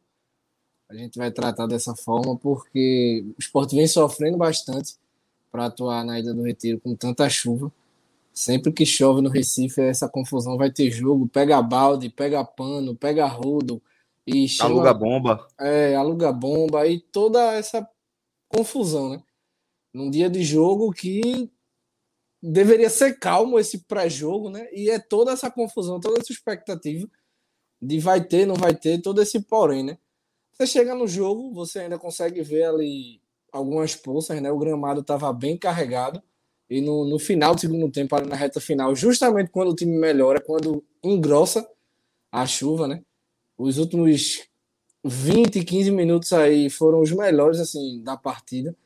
A 0.88 0.94
gente 0.94 1.18
vai 1.18 1.30
tratar 1.30 1.66
dessa 1.66 1.94
forma, 1.94 2.36
porque 2.36 3.24
o 3.36 3.40
esporte 3.40 3.74
vem 3.74 3.86
sofrendo 3.86 4.38
bastante 4.38 4.94
para 5.50 5.66
atuar 5.66 6.04
na 6.04 6.18
Ilha 6.18 6.32
do 6.32 6.42
Retiro 6.42 6.80
com 6.80 6.94
tanta 6.94 7.28
chuva. 7.28 7.72
Sempre 8.32 8.72
que 8.72 8.84
chove 8.84 9.22
no 9.22 9.30
Recife, 9.30 9.80
essa 9.80 10.08
confusão 10.08 10.56
vai 10.56 10.70
ter 10.70 10.90
jogo, 10.90 11.26
pega 11.26 11.60
balde, 11.62 12.10
pega 12.10 12.44
pano, 12.44 12.94
pega 12.94 13.26
rodo, 13.26 13.80
e 14.26 14.48
chama, 14.48 14.70
aluga 14.70 14.92
bomba. 14.92 15.48
É, 15.58 15.94
aluga 15.94 16.32
bomba 16.32 16.86
e 16.86 16.98
toda 16.98 17.54
essa 17.54 17.88
confusão, 18.48 19.10
né? 19.10 19.22
Num 19.92 20.10
dia 20.10 20.28
de 20.28 20.42
jogo 20.42 20.92
que 20.92 21.50
deveria 22.52 22.88
ser 22.88 23.18
calmo 23.18 23.58
esse 23.58 23.78
pré-jogo, 23.78 24.48
né? 24.48 24.68
E 24.72 24.90
é 24.90 24.98
toda 24.98 25.32
essa 25.32 25.50
confusão, 25.50 25.98
toda 25.98 26.20
essa 26.20 26.32
expectativa 26.32 27.08
de 27.82 27.98
vai 27.98 28.24
ter, 28.24 28.46
não 28.46 28.54
vai 28.54 28.74
ter, 28.74 29.00
todo 29.02 29.20
esse 29.20 29.40
porém, 29.40 29.82
né? 29.82 29.98
Você 30.52 30.66
chega 30.66 30.94
no 30.94 31.06
jogo, 31.06 31.52
você 31.52 31.80
ainda 31.80 31.98
consegue 31.98 32.42
ver 32.42 32.64
ali 32.64 33.20
algumas 33.52 33.96
poças, 33.96 34.40
né? 34.40 34.50
O 34.50 34.58
gramado 34.58 35.00
estava 35.00 35.32
bem 35.32 35.56
carregado. 35.56 36.22
E 36.70 36.80
no, 36.80 37.04
no 37.04 37.18
final 37.18 37.54
do 37.54 37.60
segundo 37.60 37.90
tempo, 37.90 38.14
ali 38.16 38.28
na 38.28 38.36
reta 38.36 38.60
final, 38.60 38.94
justamente 38.94 39.50
quando 39.50 39.70
o 39.70 39.76
time 39.76 39.96
melhora, 39.96 40.40
quando 40.40 40.82
engrossa 41.02 41.68
a 42.32 42.46
chuva, 42.46 42.88
né? 42.88 43.02
Os 43.58 43.78
últimos 43.78 44.48
20, 45.04 45.64
15 45.64 45.90
minutos 45.90 46.32
aí 46.32 46.70
foram 46.70 47.00
os 47.00 47.12
melhores 47.12 47.60
assim 47.60 48.02
da 48.02 48.16
partida 48.16 48.76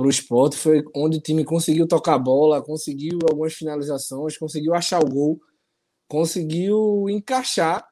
para 0.00 0.06
o 0.06 0.10
esporte. 0.10 0.56
Foi 0.56 0.82
onde 0.94 1.18
o 1.18 1.20
time 1.20 1.44
conseguiu 1.44 1.86
tocar 1.86 2.14
a 2.14 2.18
bola, 2.18 2.62
conseguiu 2.62 3.18
algumas 3.28 3.52
finalizações, 3.52 4.38
conseguiu 4.38 4.74
achar 4.74 5.02
o 5.04 5.08
gol, 5.08 5.40
conseguiu 6.08 7.08
encaixar 7.10 7.86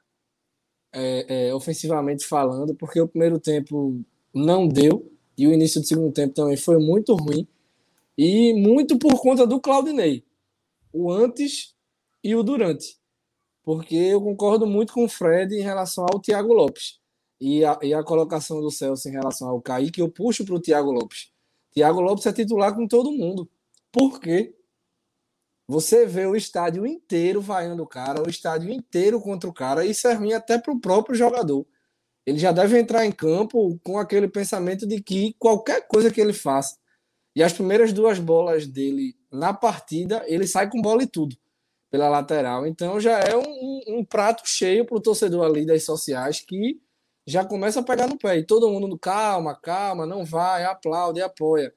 é, 0.92 1.48
é, 1.48 1.54
ofensivamente 1.54 2.24
falando, 2.26 2.74
porque 2.74 3.00
o 3.00 3.08
primeiro 3.08 3.38
tempo 3.38 4.00
não 4.34 4.66
deu 4.66 5.12
e 5.36 5.46
o 5.46 5.52
início 5.52 5.80
do 5.80 5.86
segundo 5.86 6.12
tempo 6.12 6.34
também 6.34 6.56
foi 6.56 6.78
muito 6.78 7.14
ruim 7.14 7.46
e 8.16 8.54
muito 8.54 8.98
por 8.98 9.20
conta 9.20 9.46
do 9.46 9.60
Claudinei, 9.60 10.24
o 10.92 11.12
antes 11.12 11.74
e 12.24 12.34
o 12.34 12.42
durante 12.42 12.98
porque 13.68 13.96
eu 13.96 14.22
concordo 14.22 14.66
muito 14.66 14.94
com 14.94 15.04
o 15.04 15.08
Fred 15.10 15.54
em 15.54 15.60
relação 15.60 16.06
ao 16.10 16.18
Thiago 16.18 16.54
Lopes. 16.54 16.98
E 17.38 17.62
a, 17.66 17.78
e 17.82 17.92
a 17.92 18.02
colocação 18.02 18.62
do 18.62 18.70
Celso 18.70 19.06
em 19.10 19.12
relação 19.12 19.46
ao 19.46 19.60
Kaique, 19.60 20.00
eu 20.00 20.10
puxo 20.10 20.42
para 20.42 20.54
o 20.54 20.58
Thiago 20.58 20.90
Lopes. 20.90 21.30
Thiago 21.78 22.00
Lopes 22.00 22.26
é 22.26 22.32
titular 22.32 22.74
com 22.74 22.88
todo 22.88 23.12
mundo. 23.12 23.48
Por 23.92 24.18
quê? 24.18 24.52
Você 25.68 26.04
vê 26.04 26.26
o 26.26 26.34
estádio 26.34 26.84
inteiro 26.84 27.40
vaiando 27.40 27.84
o 27.84 27.86
cara, 27.86 28.20
o 28.20 28.28
estádio 28.28 28.68
inteiro 28.72 29.20
contra 29.20 29.48
o 29.48 29.52
cara, 29.52 29.84
e 29.84 29.92
isso 29.92 30.08
é 30.08 30.12
ruim 30.12 30.32
até 30.32 30.58
para 30.58 30.72
o 30.72 30.80
próprio 30.80 31.14
jogador. 31.14 31.64
Ele 32.26 32.36
já 32.36 32.50
deve 32.50 32.76
entrar 32.80 33.06
em 33.06 33.12
campo 33.12 33.78
com 33.84 33.96
aquele 33.96 34.26
pensamento 34.26 34.88
de 34.88 35.00
que 35.00 35.36
qualquer 35.38 35.86
coisa 35.86 36.10
que 36.10 36.20
ele 36.20 36.32
faça, 36.32 36.76
e 37.36 37.44
as 37.44 37.52
primeiras 37.52 37.92
duas 37.92 38.18
bolas 38.18 38.66
dele 38.66 39.14
na 39.30 39.54
partida, 39.54 40.24
ele 40.26 40.48
sai 40.48 40.68
com 40.68 40.82
bola 40.82 41.04
e 41.04 41.06
tudo 41.06 41.36
pela 41.88 42.08
lateral. 42.08 42.66
Então 42.66 42.98
já 42.98 43.20
é 43.20 43.36
um, 43.36 43.98
um 43.98 44.04
prato 44.04 44.42
cheio 44.44 44.84
para 44.84 44.96
o 44.96 45.00
torcedor 45.00 45.46
ali 45.46 45.64
das 45.64 45.84
sociais 45.84 46.40
que 46.40 46.80
já 47.28 47.44
começa 47.44 47.80
a 47.80 47.82
pegar 47.82 48.06
no 48.06 48.16
pé. 48.16 48.38
E 48.38 48.46
todo 48.46 48.70
mundo, 48.70 48.98
calma, 48.98 49.54
calma, 49.54 50.06
não 50.06 50.24
vai, 50.24 50.64
aplaude, 50.64 51.20
apoia. 51.20 51.74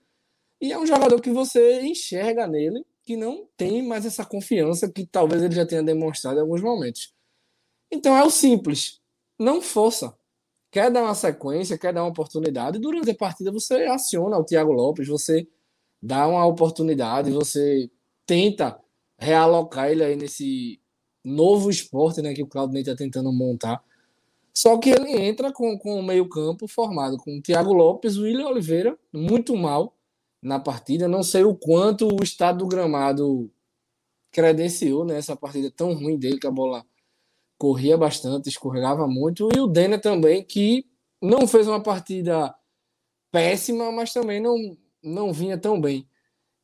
E 0.62 0.72
é 0.72 0.80
um 0.80 0.86
jogador 0.86 1.20
que 1.20 1.30
você 1.30 1.82
enxerga 1.82 2.48
nele 2.48 2.86
que 3.04 3.18
não 3.18 3.48
tem 3.58 3.86
mais 3.86 4.06
essa 4.06 4.24
confiança 4.24 4.90
que 4.90 5.06
talvez 5.06 5.42
ele 5.44 5.54
já 5.54 5.66
tenha 5.66 5.84
demonstrado 5.84 6.38
em 6.38 6.42
alguns 6.42 6.62
momentos. 6.62 7.14
Então 7.92 8.16
é 8.16 8.24
o 8.24 8.30
simples. 8.30 9.02
Não 9.38 9.62
força. 9.62 10.16
Quer 10.72 10.90
dar 10.90 11.04
uma 11.04 11.16
sequência, 11.16 11.78
quer 11.78 11.94
dar 11.94 12.04
uma 12.04 12.12
oportunidade, 12.12 12.80
durante 12.80 13.12
a 13.12 13.16
partida 13.16 13.52
você 13.52 13.84
aciona 13.88 14.38
o 14.38 14.46
Thiago 14.46 14.72
Lopes, 14.72 15.06
você 15.06 15.46
dá 16.02 16.26
uma 16.28 16.46
oportunidade, 16.46 17.30
você 17.30 17.92
tenta 18.26 18.80
realocar 19.20 19.92
ele 19.92 20.02
aí 20.02 20.16
nesse 20.16 20.80
novo 21.26 21.70
esporte 21.70 22.22
né, 22.22 22.34
que 22.34 22.42
o 22.42 22.48
Claudinei 22.48 22.84
está 22.84 22.96
tentando 22.96 23.34
montar. 23.34 23.84
Só 24.54 24.78
que 24.78 24.90
ele 24.90 25.12
entra 25.12 25.52
com, 25.52 25.78
com 25.78 26.00
o 26.00 26.04
meio-campo 26.04 26.68
formado 26.68 27.18
com 27.18 27.42
Thiago 27.42 27.74
Lopes, 27.74 28.18
William 28.18 28.48
Oliveira, 28.48 28.98
muito 29.14 29.56
mal 29.56 29.96
na 30.42 30.60
partida. 30.60 31.08
Não 31.08 31.24
sei 31.24 31.44
o 31.44 31.56
quanto 31.56 32.08
o 32.08 32.24
estado 32.24 32.60
do 32.60 32.68
gramado 32.68 33.50
credenciou 34.32 35.06
nessa 35.06 35.34
né, 35.34 35.38
partida 35.40 35.72
tão 35.72 35.94
ruim 35.94 36.18
dele, 36.18 36.40
que 36.40 36.48
a 36.48 36.52
bola 36.52 36.86
corria 37.58 37.98
bastante, 37.98 38.50
escorregava 38.50 39.08
muito. 39.08 39.50
E 39.56 39.60
o 39.60 39.68
Denner 39.68 40.02
também, 40.02 40.44
que 40.44 40.86
não 41.22 41.48
fez 41.48 41.68
uma 41.68 41.82
partida 41.82 42.54
péssima, 43.32 43.92
mas 43.92 44.12
também 44.12 44.42
não, 44.42 44.58
não 45.04 45.32
vinha 45.32 45.58
tão 45.58 45.80
bem 45.80 46.08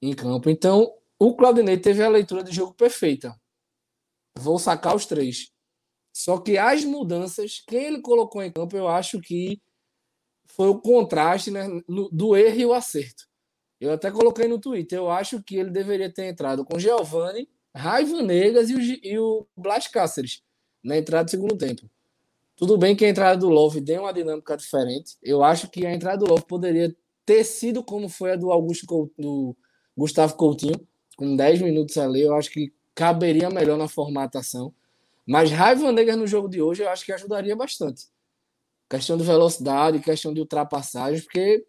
em 0.02 0.14
campo. 0.14 0.50
Então, 0.50 0.92
o 1.20 1.36
Claudinei 1.36 1.78
teve 1.78 2.04
a 2.04 2.10
leitura 2.10 2.44
de 2.44 2.52
jogo 2.52 2.74
perfeita. 2.74 3.40
Vou 4.38 4.60
sacar 4.60 4.96
os 4.96 5.06
três. 5.06 5.52
Só 6.18 6.40
que 6.40 6.58
as 6.58 6.84
mudanças, 6.84 7.64
quem 7.68 7.84
ele 7.86 8.02
colocou 8.02 8.42
em 8.42 8.52
campo, 8.52 8.76
eu 8.76 8.88
acho 8.88 9.22
que 9.22 9.62
foi 10.48 10.68
o 10.68 10.82
contraste 10.82 11.52
né, 11.52 11.68
no, 11.88 12.10
do 12.10 12.36
erro 12.36 12.60
e 12.60 12.66
o 12.66 12.74
acerto. 12.74 13.28
Eu 13.80 13.94
até 13.94 14.10
coloquei 14.10 14.48
no 14.48 14.58
Twitter. 14.58 14.98
Eu 14.98 15.12
acho 15.12 15.44
que 15.44 15.58
ele 15.58 15.70
deveria 15.70 16.12
ter 16.12 16.26
entrado 16.26 16.66
com 16.66 16.80
Giovanni, 16.80 17.48
Raiva 17.72 18.24
Negas 18.24 18.72
e 18.72 18.74
o, 18.74 18.80
e 18.82 19.20
o 19.20 19.46
Blas 19.56 19.88
Cáceres 19.88 20.42
na 20.84 20.98
entrada 20.98 21.26
do 21.26 21.30
segundo 21.30 21.56
tempo. 21.56 21.88
Tudo 22.56 22.80
bem 22.80 22.96
que 22.96 23.06
a 23.06 23.10
entrada 23.10 23.40
do 23.40 23.50
Love 23.50 23.80
deu 23.80 24.02
uma 24.02 24.12
dinâmica 24.12 24.58
diferente. 24.58 25.18
Eu 25.22 25.44
acho 25.44 25.70
que 25.70 25.86
a 25.86 25.94
entrada 25.94 26.18
do 26.18 26.32
Love 26.32 26.48
poderia 26.48 26.98
ter 27.28 27.44
sido 27.44 27.84
como 27.84 28.10
foi 28.10 28.32
a 28.32 28.36
do 28.36 28.52
Augusto 28.52 28.88
Coutinho, 28.88 29.14
do 29.20 29.58
Gustavo 29.96 30.36
Coutinho, 30.36 30.82
com 31.16 31.36
10 31.36 31.62
minutos 31.62 31.96
ali. 31.96 32.22
Eu 32.22 32.34
acho 32.34 32.50
que 32.50 32.74
caberia 32.96 33.52
melhor 33.52 33.78
na 33.78 33.88
formatação. 33.88 34.74
Mas 35.28 35.52
Raiva 35.52 35.92
Negra 35.92 36.16
no 36.16 36.26
jogo 36.26 36.48
de 36.48 36.62
hoje 36.62 36.84
eu 36.84 36.90
acho 36.90 37.06
que 37.06 37.12
ajudaria 37.12 37.56
bastante. 37.56 38.06
Questão 38.90 39.18
de 39.18 39.24
velocidade, 39.24 40.00
questão 40.00 40.34
de 40.34 40.40
ultrapassagens, 40.40 41.22
porque, 41.24 41.66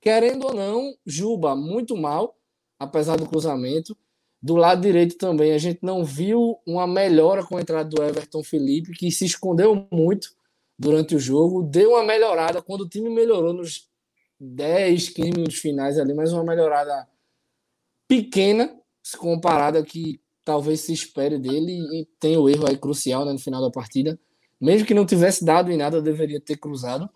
querendo 0.00 0.46
ou 0.46 0.54
não, 0.54 0.94
Juba 1.04 1.54
muito 1.54 1.94
mal, 1.94 2.34
apesar 2.78 3.16
do 3.16 3.28
cruzamento. 3.28 3.94
Do 4.40 4.56
lado 4.56 4.80
direito 4.80 5.16
também, 5.16 5.52
a 5.52 5.58
gente 5.58 5.80
não 5.82 6.04
viu 6.04 6.58
uma 6.66 6.86
melhora 6.86 7.44
com 7.44 7.56
a 7.56 7.60
entrada 7.60 7.88
do 7.88 8.02
Everton 8.02 8.42
Felipe, 8.42 8.92
que 8.92 9.10
se 9.10 9.26
escondeu 9.26 9.86
muito 9.92 10.34
durante 10.78 11.14
o 11.14 11.18
jogo. 11.18 11.62
Deu 11.62 11.90
uma 11.90 12.02
melhorada 12.02 12.62
quando 12.62 12.82
o 12.82 12.88
time 12.88 13.10
melhorou 13.10 13.52
nos 13.52 13.88
10, 14.40 15.10
15 15.10 15.30
minutos 15.30 15.56
finais 15.56 15.98
ali, 15.98 16.14
mas 16.14 16.32
uma 16.32 16.44
melhorada 16.44 17.06
pequena, 18.08 18.74
se 19.02 19.16
comparada 19.16 19.82
que 19.82 20.20
talvez 20.44 20.80
se 20.80 20.92
espere 20.92 21.38
dele 21.38 21.72
e 21.72 22.06
tem 22.20 22.36
o 22.36 22.48
erro 22.48 22.66
aí 22.68 22.76
crucial 22.76 23.24
né, 23.24 23.32
no 23.32 23.38
final 23.38 23.62
da 23.62 23.70
partida. 23.70 24.18
Mesmo 24.60 24.86
que 24.86 24.94
não 24.94 25.06
tivesse 25.06 25.44
dado 25.44 25.70
em 25.70 25.76
nada, 25.76 26.02
deveria 26.02 26.40
ter 26.40 26.56
cruzado. 26.56 27.08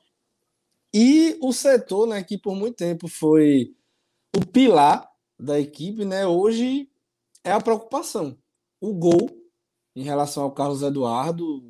E 0.92 1.36
o 1.40 1.52
setor, 1.52 2.06
né, 2.08 2.22
que 2.22 2.38
por 2.38 2.54
muito 2.54 2.76
tempo 2.76 3.06
foi 3.08 3.74
o 4.36 4.44
pilar 4.46 5.08
da 5.38 5.60
equipe, 5.60 6.04
né, 6.04 6.26
hoje 6.26 6.88
é 7.44 7.52
a 7.52 7.60
preocupação. 7.60 8.36
O 8.80 8.94
gol 8.94 9.28
em 9.94 10.02
relação 10.02 10.44
ao 10.44 10.52
Carlos 10.52 10.82
Eduardo, 10.82 11.62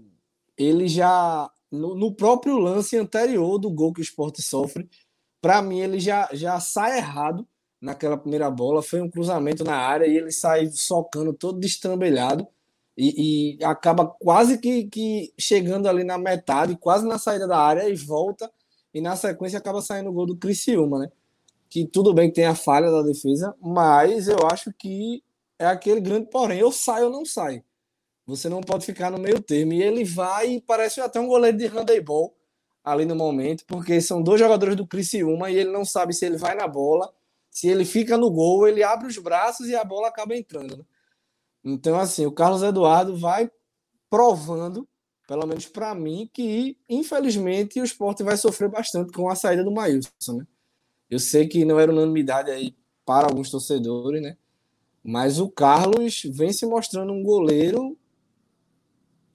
ele 0.57 0.89
já 0.89 1.51
no, 1.71 1.95
no 1.95 2.15
próprio 2.15 2.59
lance 2.59 2.97
anterior 2.97 3.59
do 3.59 3.71
gol 3.71 3.93
que 3.93 4.01
o 4.01 4.03
Sport 4.03 4.41
sofre, 4.41 4.89
para 5.41 5.63
mim 5.63 5.81
ele 5.81 5.99
já 5.99 6.29
já 6.33 6.59
sai 6.61 6.99
errado 6.99 7.47
naquela 7.81 8.17
primeira 8.17 8.51
bola. 8.51 8.83
Foi 8.83 9.01
um 9.01 9.11
cruzamento 9.11 9.65
na 9.65 9.77
área 9.77 10.07
e 10.07 10.17
ele 10.17 10.33
sai 10.33 10.69
socando 10.71 11.33
todo 11.33 11.59
destrambelhado 11.59 12.47
e, 12.97 13.57
e 13.59 13.65
acaba 13.65 14.07
quase 14.07 14.59
que, 14.59 14.85
que 14.85 15.33
chegando 15.39 15.89
ali 15.89 16.03
na 16.03 16.19
metade, 16.19 16.77
quase 16.77 17.07
na 17.07 17.19
saída 17.19 17.47
da 17.47 17.59
área 17.59 17.89
e 17.89 17.95
volta. 17.95 18.51
E 18.93 19.01
na 19.01 19.15
sequência 19.15 19.59
acaba 19.59 19.81
saindo 19.81 20.11
o 20.11 20.13
gol 20.13 20.27
do 20.27 20.37
Criciúma, 20.37 20.99
né? 21.01 21.13
Que 21.69 21.87
tudo 21.87 22.15
bem 22.15 22.29
que 22.29 22.37
tem 22.37 22.47
a 22.47 22.55
falha 22.55 22.91
da 22.91 23.03
defesa, 23.03 23.55
mas 23.61 24.27
eu 24.27 24.39
acho 24.51 24.73
que 24.73 25.23
é 25.59 25.67
aquele 25.67 26.01
grande 26.01 26.29
porém. 26.31 26.59
Eu 26.59 26.73
saio 26.73 27.07
ou 27.07 27.13
não 27.13 27.25
saio. 27.25 27.63
Você 28.27 28.49
não 28.49 28.61
pode 28.61 28.85
ficar 28.85 29.11
no 29.11 29.19
meio 29.19 29.41
termo. 29.41 29.73
E 29.73 29.83
ele 29.83 30.05
vai 30.05 30.55
e 30.55 30.61
parece 30.61 31.01
até 31.01 31.21
um 31.21 31.29
goleiro 31.29 31.57
de 31.57 31.67
handebol 31.67 32.35
ali 32.85 33.05
no 33.05 33.15
momento, 33.15 33.65
porque 33.67 34.01
são 34.01 34.23
dois 34.23 34.41
jogadores 34.41 34.75
do 34.75 34.87
Criciúma 34.87 35.51
e 35.51 35.57
ele 35.57 35.71
não 35.71 35.85
sabe 35.85 36.15
se 36.15 36.25
ele 36.25 36.39
vai 36.39 36.55
na 36.55 36.67
bola 36.67 37.13
se 37.59 37.67
ele 37.67 37.85
fica 37.85 38.17
no 38.17 38.31
gol, 38.31 38.69
ele 38.69 38.85
abre 38.85 39.09
os 39.09 39.19
braços 39.19 39.67
e 39.67 39.75
a 39.75 39.83
bola 39.83 40.07
acaba 40.07 40.37
entrando. 40.37 40.77
Né? 40.77 40.85
Então, 41.65 41.99
assim, 41.99 42.25
o 42.25 42.31
Carlos 42.31 42.63
Eduardo 42.63 43.17
vai 43.17 43.51
provando, 44.09 44.89
pelo 45.27 45.45
menos 45.45 45.67
para 45.67 45.93
mim, 45.93 46.31
que 46.33 46.79
infelizmente 46.89 47.81
o 47.81 47.85
esporte 47.85 48.23
vai 48.23 48.37
sofrer 48.37 48.71
bastante 48.71 49.11
com 49.11 49.29
a 49.29 49.35
saída 49.35 49.65
do 49.65 49.73
Maílson. 49.73 50.35
Né? 50.35 50.47
Eu 51.11 51.19
sei 51.19 51.49
que 51.49 51.65
não 51.65 51.81
era 51.81 51.91
unanimidade 51.91 52.49
aí 52.49 52.77
para 53.05 53.27
alguns 53.27 53.51
torcedores, 53.51 54.23
né? 54.23 54.37
Mas 55.03 55.41
o 55.41 55.51
Carlos 55.51 56.23
vem 56.31 56.53
se 56.53 56.65
mostrando 56.65 57.13
um 57.13 57.25
goleiro. 57.25 57.99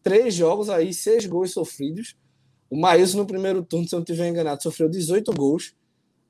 Três 0.01 0.33
jogos 0.33 0.69
aí, 0.69 0.93
seis 0.93 1.25
gols 1.25 1.51
sofridos. 1.51 2.15
O 2.69 2.79
Maílson 2.79 3.17
no 3.17 3.25
primeiro 3.25 3.65
turno, 3.65 3.85
se 3.85 3.93
eu 3.93 3.97
não 3.97 4.03
estiver 4.03 4.29
enganado, 4.29 4.63
sofreu 4.63 4.87
18 4.87 5.33
gols 5.33 5.75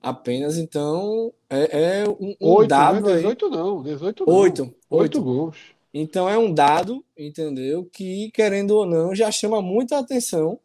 apenas. 0.03 0.57
Então, 0.57 1.33
é, 1.49 2.01
é 2.01 2.09
um, 2.09 2.35
um 2.41 2.53
8, 2.55 2.69
dado. 2.69 3.07
Né? 3.07 3.15
18 3.15 3.49
não, 3.49 3.81
18 3.81 4.25
não. 4.25 4.33
8, 4.33 4.75
8 4.89 5.21
gols. 5.21 5.57
Então, 5.93 6.27
é 6.27 6.37
um 6.37 6.53
dado, 6.53 7.03
entendeu? 7.17 7.85
Que, 7.85 8.29
querendo 8.31 8.71
ou 8.71 8.85
não, 8.85 9.15
já 9.15 9.31
chama 9.31 9.61
muita 9.61 9.97
atenção 9.97 10.59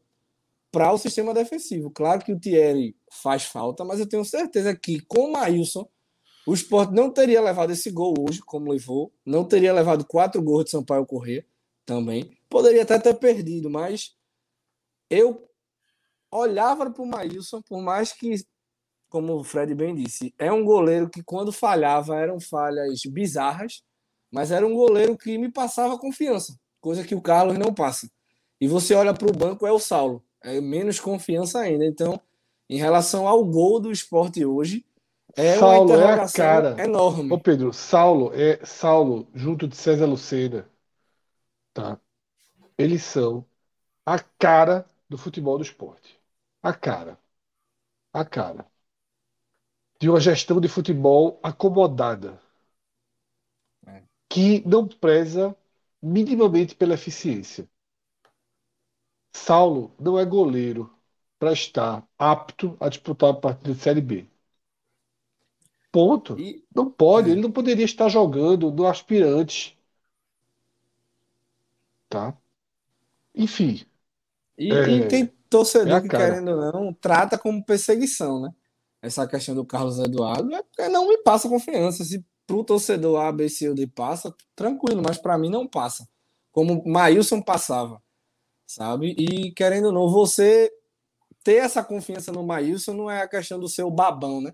para 0.73 0.93
o 0.93 0.99
sistema 0.99 1.33
defensivo. 1.33 1.91
Claro 1.91 2.25
que 2.25 2.33
o 2.33 2.39
Thierry 2.39 2.97
faz 3.11 3.45
falta, 3.45 3.85
mas 3.85 4.01
eu 4.01 4.09
tenho 4.09 4.25
certeza 4.25 4.75
que 4.75 5.01
com 5.01 5.29
o 5.29 5.33
Maílson, 5.33 5.89
o 6.47 6.55
Sport 6.55 6.91
não 6.91 7.11
teria 7.11 7.41
levado 7.41 7.71
esse 7.73 7.91
gol 7.91 8.15
hoje, 8.19 8.41
como 8.41 8.73
levou, 8.73 9.13
não 9.25 9.45
teria 9.45 9.73
levado 9.73 10.05
quatro 10.05 10.43
gols 10.43 10.65
de 10.65 10.71
Sampaio 10.71 11.07
Correr 11.07 11.47
também. 11.85 12.31
Poderia 12.49 12.83
até 12.83 12.99
ter 12.99 13.15
perdido, 13.15 13.71
mas 13.71 14.15
eu 15.11 15.47
olhava 16.31 16.91
para 16.91 17.03
o 17.03 17.07
Maílson, 17.07 17.63
por 17.63 17.81
mais 17.83 18.13
que 18.13 18.35
como 19.09 19.37
o 19.37 19.45
Fred 19.45 19.75
bem 19.75 19.95
disse, 19.95 20.35
é 20.39 20.53
um 20.53 20.65
goleiro 20.65 21.09
que 21.09 21.23
quando 21.23 21.51
falhava 21.51 22.17
eram 22.17 22.39
falhas 22.39 23.03
bizarras, 23.07 23.83
mas 24.31 24.51
era 24.51 24.67
um 24.67 24.75
goleiro 24.75 25.17
que 25.17 25.39
me 25.39 25.51
passava 25.51 25.99
confiança, 25.99 26.59
coisa 26.81 27.05
que 27.05 27.15
o 27.15 27.23
Carlos 27.23 27.59
não 27.59 27.73
passa. 27.73 28.11
E 28.61 28.69
você 28.69 28.95
olha 28.95 29.15
para 29.15 29.29
o 29.29 29.33
banco, 29.33 29.67
é 29.67 29.73
o 29.73 29.79
Saulo, 29.79 30.23
é 30.43 30.61
menos 30.61 31.01
confiança 31.01 31.61
ainda. 31.61 31.85
Então, 31.87 32.21
em 32.69 32.77
relação 32.77 33.27
ao 33.27 33.45
gol 33.45 33.81
do 33.81 33.91
esporte 33.91 34.45
hoje, 34.45 34.85
é 35.37 35.57
Saulo 35.57 35.87
uma 35.87 35.95
interrogação 35.95 36.45
é 36.45 36.49
a 36.49 36.63
cara. 36.63 36.85
enorme. 36.85 37.33
Ô 37.33 37.39
Pedro, 37.39 37.73
Saulo 37.73 38.33
é 38.35 38.65
Saulo 38.65 39.29
junto 39.35 39.67
de 39.67 39.77
César 39.77 40.07
Lucena, 40.07 40.69
tá? 41.73 41.99
Eles 42.77 43.03
são 43.03 43.45
a 44.05 44.19
cara 44.19 44.87
do 45.09 45.17
futebol 45.17 45.57
do 45.57 45.65
esporte. 45.65 46.19
A 46.63 46.73
cara. 46.75 47.19
A 48.13 48.25
cara 48.25 48.67
de 49.99 50.09
uma 50.09 50.21
gestão 50.21 50.61
de 50.61 50.69
futebol 50.69 51.41
acomodada, 51.43 52.41
é. 53.87 54.03
que 54.29 54.63
não 54.67 54.87
preza 54.87 55.57
minimamente 56.01 56.75
pela 56.75 56.95
eficiência. 56.95 57.69
Saulo 59.33 59.93
não 59.99 60.19
é 60.19 60.25
goleiro 60.25 60.93
para 61.39 61.53
estar 61.53 62.07
apto 62.19 62.77
a 62.81 62.89
disputar 62.89 63.31
a 63.31 63.35
partida 63.35 63.75
de 63.75 63.81
Série 63.81 64.01
B. 64.01 64.27
Ponto. 65.91 66.39
E... 66.39 66.65
Não 66.75 66.91
pode, 66.91 67.29
é. 67.29 67.33
ele 67.33 67.41
não 67.41 67.51
poderia 67.51 67.85
estar 67.85 68.09
jogando 68.09 68.71
no 68.71 68.87
aspirante. 68.87 69.79
Tá? 72.09 72.37
Enfim. 73.35 73.85
E, 74.57 74.73
é, 74.73 74.91
e 74.91 75.09
tem 75.09 75.27
torcedor 75.49 75.99
é 75.99 76.01
que, 76.03 76.09
querendo 76.09 76.51
ou 76.51 76.73
não, 76.73 76.93
trata 76.93 77.39
como 77.39 77.65
perseguição, 77.65 78.41
né? 78.41 78.55
Essa 79.03 79.27
questão 79.27 79.55
do 79.55 79.65
Carlos 79.65 79.99
Eduardo 79.99 80.51
é 80.79 80.89
não 80.89 81.09
me 81.09 81.19
passa 81.19 81.49
confiança. 81.49 82.05
Se 82.05 82.25
pro 82.47 82.65
torcedor 82.65 83.21
A, 83.21 83.31
B, 83.33 83.49
C 83.49 83.69
ou 83.69 83.75
D 83.75 83.87
passa, 83.87 84.35
tranquilo, 84.57 85.03
mas 85.05 85.19
para 85.19 85.37
mim 85.39 85.51
não 85.51 85.67
passa. 85.67 86.09
Como 86.51 86.83
Maílson 86.87 87.41
passava, 87.43 88.03
sabe? 88.67 89.15
E 89.19 89.53
querendo 89.53 89.87
ou 89.87 89.93
não, 89.93 90.09
você 90.11 90.73
ter 91.45 91.57
essa 91.57 91.85
confiança 91.85 92.33
no 92.33 92.43
Maílson 92.45 92.95
não 92.95 93.11
é 93.11 93.23
a 93.23 93.29
questão 93.29 93.59
do 93.61 93.69
seu 93.69 93.91
babão, 93.91 94.41
né? 94.41 94.53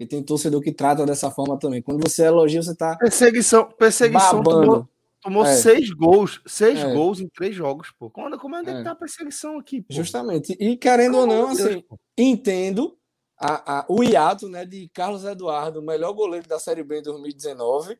E 0.00 0.06
tem 0.06 0.22
torcedor 0.22 0.60
que 0.60 0.72
trata 0.72 1.06
dessa 1.06 1.30
forma 1.30 1.58
também. 1.58 1.80
Quando 1.82 2.02
você 2.08 2.24
elogia, 2.24 2.62
você 2.62 2.74
tá. 2.74 2.96
Perseguição, 2.96 3.70
perseguição 3.78 4.42
Babando. 4.42 4.66
tomou, 4.66 4.88
tomou 5.22 5.44
É. 5.46 5.54
seis 5.54 5.90
gols. 5.90 6.40
Seis 6.46 6.80
É. 6.80 6.92
gols 6.92 7.20
em 7.20 7.28
três 7.28 7.54
jogos, 7.54 7.92
pô. 7.98 8.10
Como, 8.10 8.36
como 8.38 8.56
é 8.56 8.64
que 8.64 8.70
É. 8.70 8.82
tá 8.82 8.90
a 8.90 8.96
perseguição 8.96 9.58
aqui, 9.58 9.82
pô? 9.82 9.94
Justamente. 9.94 10.56
E 10.58 10.76
querendo 10.76 11.16
ou 11.18 11.28
Pelo 11.28 11.42
não, 11.42 11.50
de 11.52 11.58
Deus, 11.58 11.70
assim, 11.70 11.80
pô. 11.82 11.98
entendo 12.18 12.98
a, 13.46 13.80
a- 13.80 13.86
o 13.88 14.02
hiato 14.02 14.48
né, 14.48 14.64
de 14.64 14.88
Carlos 14.88 15.24
Eduardo, 15.24 15.80
o 15.80 15.82
melhor 15.84 16.12
goleiro 16.12 16.46
da 16.48 16.58
Série 16.58 16.82
B 16.84 16.98
em 17.00 17.02
2019, 17.02 17.98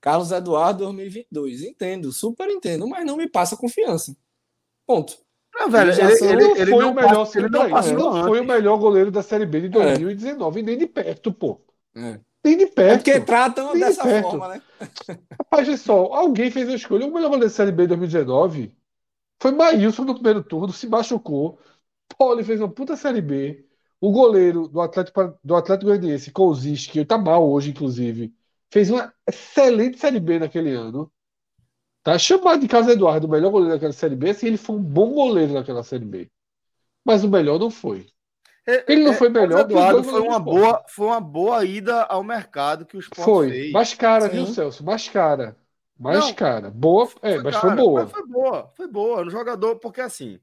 Carlos 0.00 0.32
Eduardo 0.32 0.84
2022. 0.84 1.62
Entendo, 1.62 2.12
super 2.12 2.48
entendo, 2.50 2.86
mas 2.88 3.04
não 3.06 3.16
me 3.16 3.28
passa 3.28 3.56
confiança. 3.56 4.16
Ponto. 4.86 5.16
Não, 5.54 5.68
velho, 5.70 5.92
ele, 5.92 6.02
ele, 6.02 6.36
não 6.44 6.56
ele 6.56 6.70
foi 6.70 6.84
não 6.84 6.92
o 6.92 6.94
melhor, 6.94 7.14
passa- 7.26 7.38
ele 7.38 7.48
não 7.48 7.70
passou 7.70 7.94
não 7.98 8.24
foi 8.24 8.40
o 8.40 8.44
melhor 8.44 8.78
goleiro 8.78 9.10
da 9.10 9.22
Série 9.22 9.46
B 9.46 9.60
de 9.62 9.66
É. 9.66 9.70
2019, 9.70 10.62
nem 10.62 10.78
de 10.78 10.86
perto, 10.86 11.32
pô. 11.32 11.60
É. 11.94 12.20
Nem 12.44 12.56
de 12.56 12.64
É 12.64 12.66
perto. 12.66 12.96
porque 13.04 13.20
tratam 13.20 13.66
Nem 13.66 13.74
de 13.74 13.80
dessa 13.80 14.02
perto. 14.04 14.30
forma, 14.30 14.48
né? 14.48 14.62
Rapaz, 15.38 15.68
olha 15.68 15.76
só, 15.76 16.12
alguém 16.14 16.50
fez 16.50 16.68
a 16.68 16.74
escolha. 16.74 17.06
O 17.06 17.12
melhor 17.12 17.28
goleiro 17.28 17.46
da 17.46 17.50
Série 17.54 17.72
B 17.72 17.82
de 17.82 17.88
2019 17.88 18.74
foi 19.40 19.52
Maílson 19.52 20.04
no 20.04 20.14
primeiro 20.14 20.42
turno, 20.44 20.72
se 20.72 20.86
machucou. 20.88 21.58
Poli 22.18 22.44
fez 22.44 22.60
uma 22.60 22.68
puta 22.70 22.96
Série 22.96 23.20
B. 23.20 23.66
O 24.00 24.10
goleiro 24.12 24.68
do 24.68 24.80
Atlético, 24.80 25.38
do 25.44 25.54
Atlético 25.56 25.86
Goianiense, 25.90 26.30
Kozic, 26.32 26.90
que 26.90 27.04
tá 27.04 27.18
mal 27.18 27.48
hoje, 27.50 27.70
inclusive, 27.70 28.34
fez 28.72 28.90
uma 28.90 29.12
excelente 29.26 29.98
Série 29.98 30.20
B 30.20 30.38
naquele 30.38 30.72
ano. 30.74 31.12
Tá 32.02 32.18
chamado 32.18 32.60
de 32.62 32.68
Carlos 32.68 32.92
Eduardo, 32.92 33.26
o 33.26 33.30
melhor 33.30 33.50
goleiro 33.52 33.74
daquela 33.74 33.92
Série 33.92 34.16
B, 34.16 34.30
assim, 34.30 34.46
ele 34.48 34.56
foi 34.58 34.76
um 34.76 34.82
bom 34.82 35.12
goleiro 35.14 35.54
naquela 35.54 35.82
Série 35.84 36.04
B. 36.04 36.30
Mas 37.04 37.24
o 37.24 37.30
melhor 37.30 37.58
não 37.60 37.70
foi. 37.70 38.08
Ele 38.88 39.04
não 39.04 39.12
É, 39.12 39.14
foi 39.14 39.28
é, 39.38 39.46
melhor 39.48 39.66
os 39.72 39.86
Eduardo 39.86 40.04
foi 40.04 40.20
uma 40.20 40.38
do 40.40 40.40
boa, 40.40 40.84
foi 40.88 41.06
uma 41.06 41.20
boa 41.20 41.64
ida 41.64 42.04
ao 42.04 42.22
mercado 42.22 42.86
que 42.86 42.96
o 42.96 43.00
Sport 43.00 43.36
Foi. 43.36 43.46
fez. 43.46 43.70
Mais 43.70 43.94
cara, 43.94 44.28
viu, 44.28 44.44
Sim. 44.44 44.46
Celso? 44.46 44.84
Mais 44.84 45.08
cara. 45.08 45.56
Mais 45.98 46.30
Não. 46.30 46.32
cara. 46.32 46.70
Boa, 46.70 47.08
é, 47.22 47.38
mas 47.38 47.56
foi 47.56 47.70
cara, 47.70 47.70
boa. 47.70 48.06
mas 48.06 48.10
foi 48.10 48.26
boa, 48.26 48.68
foi 48.76 48.88
boa. 48.88 49.24
No 49.24 49.30
jogador, 49.30 49.76
porque 49.78 50.00
assim, 50.00 50.40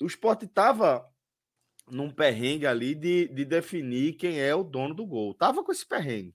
o 0.00 0.06
Sport 0.06 0.44
tava 0.52 1.06
num 1.92 2.10
perrengue 2.10 2.66
ali 2.66 2.94
de, 2.96 3.28
de 3.28 3.44
definir 3.44 4.14
quem 4.14 4.40
é 4.40 4.54
o 4.54 4.64
dono 4.64 4.94
do 4.94 5.06
gol. 5.06 5.34
Tava 5.34 5.62
com 5.64 5.72
esse 5.72 5.86
perrengue. 5.86 6.34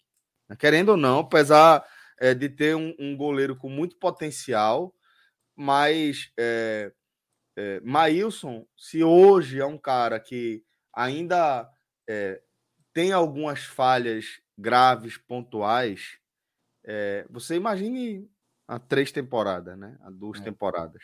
né? 0.50 0.56
Querendo 0.58 0.89
ou 0.91 0.98
não, 0.98 1.20
apesar 1.20 1.86
é, 2.20 2.34
de 2.36 2.50
ter 2.50 2.76
um, 2.76 2.96
um 3.00 3.17
goleiro 3.17 3.58
com 3.58 3.70
muito 3.70 3.98
potencial, 3.98 4.96
mas 5.56 6.32
é, 6.39 6.93
é, 7.58 7.80
Maílson, 7.82 8.65
se 8.78 9.04
hoje 9.04 9.60
é 9.60 9.65
um 9.65 9.78
cara 9.78 10.20
que 10.20 10.63
ainda 10.96 11.70
é, 12.10 12.41
tem 12.93 13.12
algumas 13.13 13.63
falhas 13.65 14.41
graves, 14.58 15.17
pontuais, 15.17 16.20
é, 16.86 17.26
você 17.30 17.56
imagine 17.56 18.30
há 18.67 18.80
três 18.80 19.12
temporadas, 19.12 19.78
né? 19.78 19.98
Há 20.02 20.10
duas 20.12 20.39
É. 20.39 20.43
temporadas. 20.43 21.04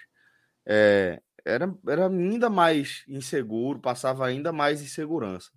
É, 1.45 1.53
era, 1.53 1.75
era 1.88 2.08
ainda 2.08 2.49
mais 2.49 3.03
inseguro, 3.08 3.79
passava 3.79 4.25
ainda 4.27 4.51
mais 4.51 4.82
insegurança. 4.82 5.49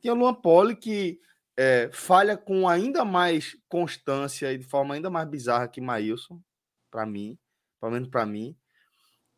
Tinha 0.00 0.12
o 0.12 0.16
Luan 0.16 0.34
Poli 0.34 0.76
que 0.76 1.20
é, 1.56 1.90
falha 1.92 2.36
com 2.36 2.68
ainda 2.68 3.04
mais 3.04 3.56
constância 3.68 4.52
e 4.52 4.58
de 4.58 4.64
forma 4.64 4.94
ainda 4.94 5.10
mais 5.10 5.28
bizarra 5.28 5.68
que 5.68 5.80
Maílson, 5.80 6.40
para 6.90 7.04
mim, 7.06 7.36
pelo 7.80 7.92
menos 7.92 8.08
para 8.08 8.24
mim. 8.26 8.56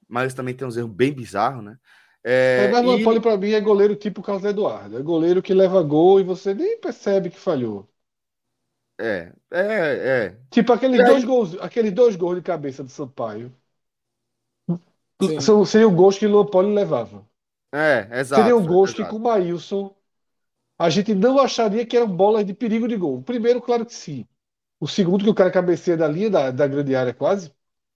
Mas 0.08 0.34
também 0.34 0.54
tem 0.54 0.66
uns 0.66 0.76
erros 0.76 0.92
bem 0.92 1.12
bizarros, 1.12 1.62
né? 1.64 1.78
É, 2.22 2.66
É, 2.66 2.74
o 2.74 2.78
e- 2.82 2.86
Lampoli 2.86 3.20
pra 3.20 3.36
mim 3.38 3.52
é 3.52 3.60
goleiro 3.60 3.96
tipo 3.96 4.22
Carlos 4.22 4.44
Eduardo. 4.44 4.98
É 4.98 5.02
goleiro 5.02 5.42
que 5.42 5.54
leva 5.54 5.82
gol 5.82 6.20
e 6.20 6.24
você 6.24 6.52
nem 6.52 6.78
percebe 6.80 7.30
que 7.30 7.38
falhou. 7.38 7.88
é, 8.98 9.32
é, 9.50 10.26
é. 10.26 10.40
Tipo 10.50 10.72
aqueles 10.74 10.98
E 10.98 11.02
aí- 11.02 11.08
dois 11.08 11.24
gols, 11.24 11.54
aqueles 11.60 11.92
dois 11.92 12.16
gols 12.16 12.36
de 12.36 12.42
cabeça 12.42 12.82
do 12.84 12.90
Sampaio. 12.90 13.54
Sim. 15.20 15.40
São, 15.40 15.64
seriam 15.64 15.94
gols 15.94 16.18
que 16.18 16.26
o 16.26 16.36
Lampoli 16.36 16.74
levava. 16.74 17.26
É, 17.72 18.08
exato. 18.20 18.42
Seriam 18.42 18.64
gols 18.64 18.92
que 18.92 19.02
exato. 19.02 19.14
com 19.14 19.20
o 19.20 19.24
Maílson 19.24 19.94
a 20.80 20.88
gente 20.88 21.14
não 21.14 21.38
acharia 21.38 21.84
que 21.84 21.94
eram 21.94 22.08
bolas 22.08 22.42
de 22.42 22.54
perigo 22.54 22.88
de 22.88 22.96
gol. 22.96 23.18
O 23.18 23.22
primeiro, 23.22 23.60
claro 23.60 23.84
que 23.84 23.92
sim. 23.92 24.26
O 24.80 24.88
segundo, 24.88 25.22
que 25.22 25.28
o 25.28 25.34
cara 25.34 25.50
cabeceia 25.50 25.94
da 25.94 26.08
linha 26.08 26.30
da, 26.30 26.50
da 26.50 26.66
grande 26.66 26.96
área 26.96 27.12
quase. 27.12 27.52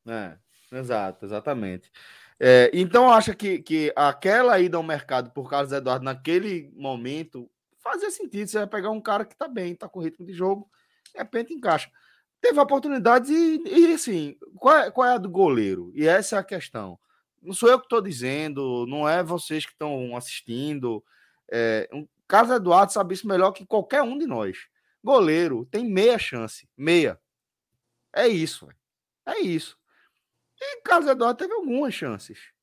É, 0.06 0.36
exato, 0.70 1.24
exatamente. 1.24 1.90
É, 2.38 2.70
então, 2.74 3.10
acha 3.10 3.34
que, 3.34 3.62
que 3.62 3.90
aquela 3.96 4.60
ida 4.60 4.76
ao 4.76 4.82
mercado 4.82 5.30
por 5.30 5.48
Carlos 5.48 5.72
Eduardo 5.72 6.04
naquele 6.04 6.70
momento 6.76 7.50
fazia 7.82 8.10
sentido. 8.10 8.48
Você 8.48 8.58
vai 8.58 8.66
pegar 8.66 8.90
um 8.90 9.00
cara 9.00 9.24
que 9.24 9.34
tá 9.34 9.48
bem, 9.48 9.74
tá 9.74 9.88
com 9.88 10.00
ritmo 10.00 10.26
de 10.26 10.34
jogo, 10.34 10.68
de 11.10 11.18
repente 11.18 11.54
encaixa. 11.54 11.90
Teve 12.38 12.60
oportunidades 12.60 13.30
e, 13.30 13.62
e 13.66 13.94
assim, 13.94 14.36
qual 14.56 14.76
é, 14.76 14.90
qual 14.90 15.08
é 15.08 15.14
a 15.14 15.18
do 15.18 15.30
goleiro? 15.30 15.90
E 15.94 16.06
essa 16.06 16.36
é 16.36 16.38
a 16.38 16.44
questão. 16.44 16.98
Não 17.44 17.52
sou 17.52 17.68
eu 17.68 17.78
que 17.78 17.86
estou 17.86 18.00
dizendo, 18.00 18.86
não 18.86 19.08
é 19.08 19.22
vocês 19.22 19.66
que 19.66 19.72
estão 19.72 20.16
assistindo. 20.16 21.04
É, 21.52 21.88
um, 21.92 22.08
Carlos 22.26 22.56
Eduardo 22.56 22.92
sabe 22.92 23.14
isso 23.14 23.28
melhor 23.28 23.52
que 23.52 23.66
qualquer 23.66 24.02
um 24.02 24.18
de 24.18 24.26
nós. 24.26 24.66
Goleiro 25.02 25.66
tem 25.66 25.84
meia 25.84 26.18
chance, 26.18 26.68
meia. 26.76 27.20
É 28.14 28.26
isso, 28.26 28.68
é 29.26 29.40
isso. 29.40 29.76
E 30.60 30.80
Carlos 30.82 31.10
Eduardo 31.10 31.38
teve 31.38 31.52
algumas 31.52 31.92
chances 31.92 32.54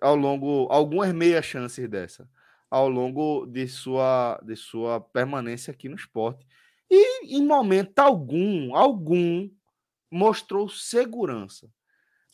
ao 0.00 0.16
longo, 0.16 0.68
algumas 0.70 1.12
meias 1.12 1.46
chances 1.46 1.88
dessa, 1.88 2.28
ao 2.70 2.88
longo 2.88 3.46
de 3.46 3.66
sua, 3.66 4.38
de 4.44 4.54
sua 4.54 5.00
permanência 5.00 5.70
aqui 5.70 5.88
no 5.88 5.96
esporte. 5.96 6.46
E 6.90 7.36
em 7.36 7.46
momento 7.46 7.98
algum, 7.98 8.76
algum, 8.76 9.48
mostrou 10.10 10.68
segurança. 10.68 11.70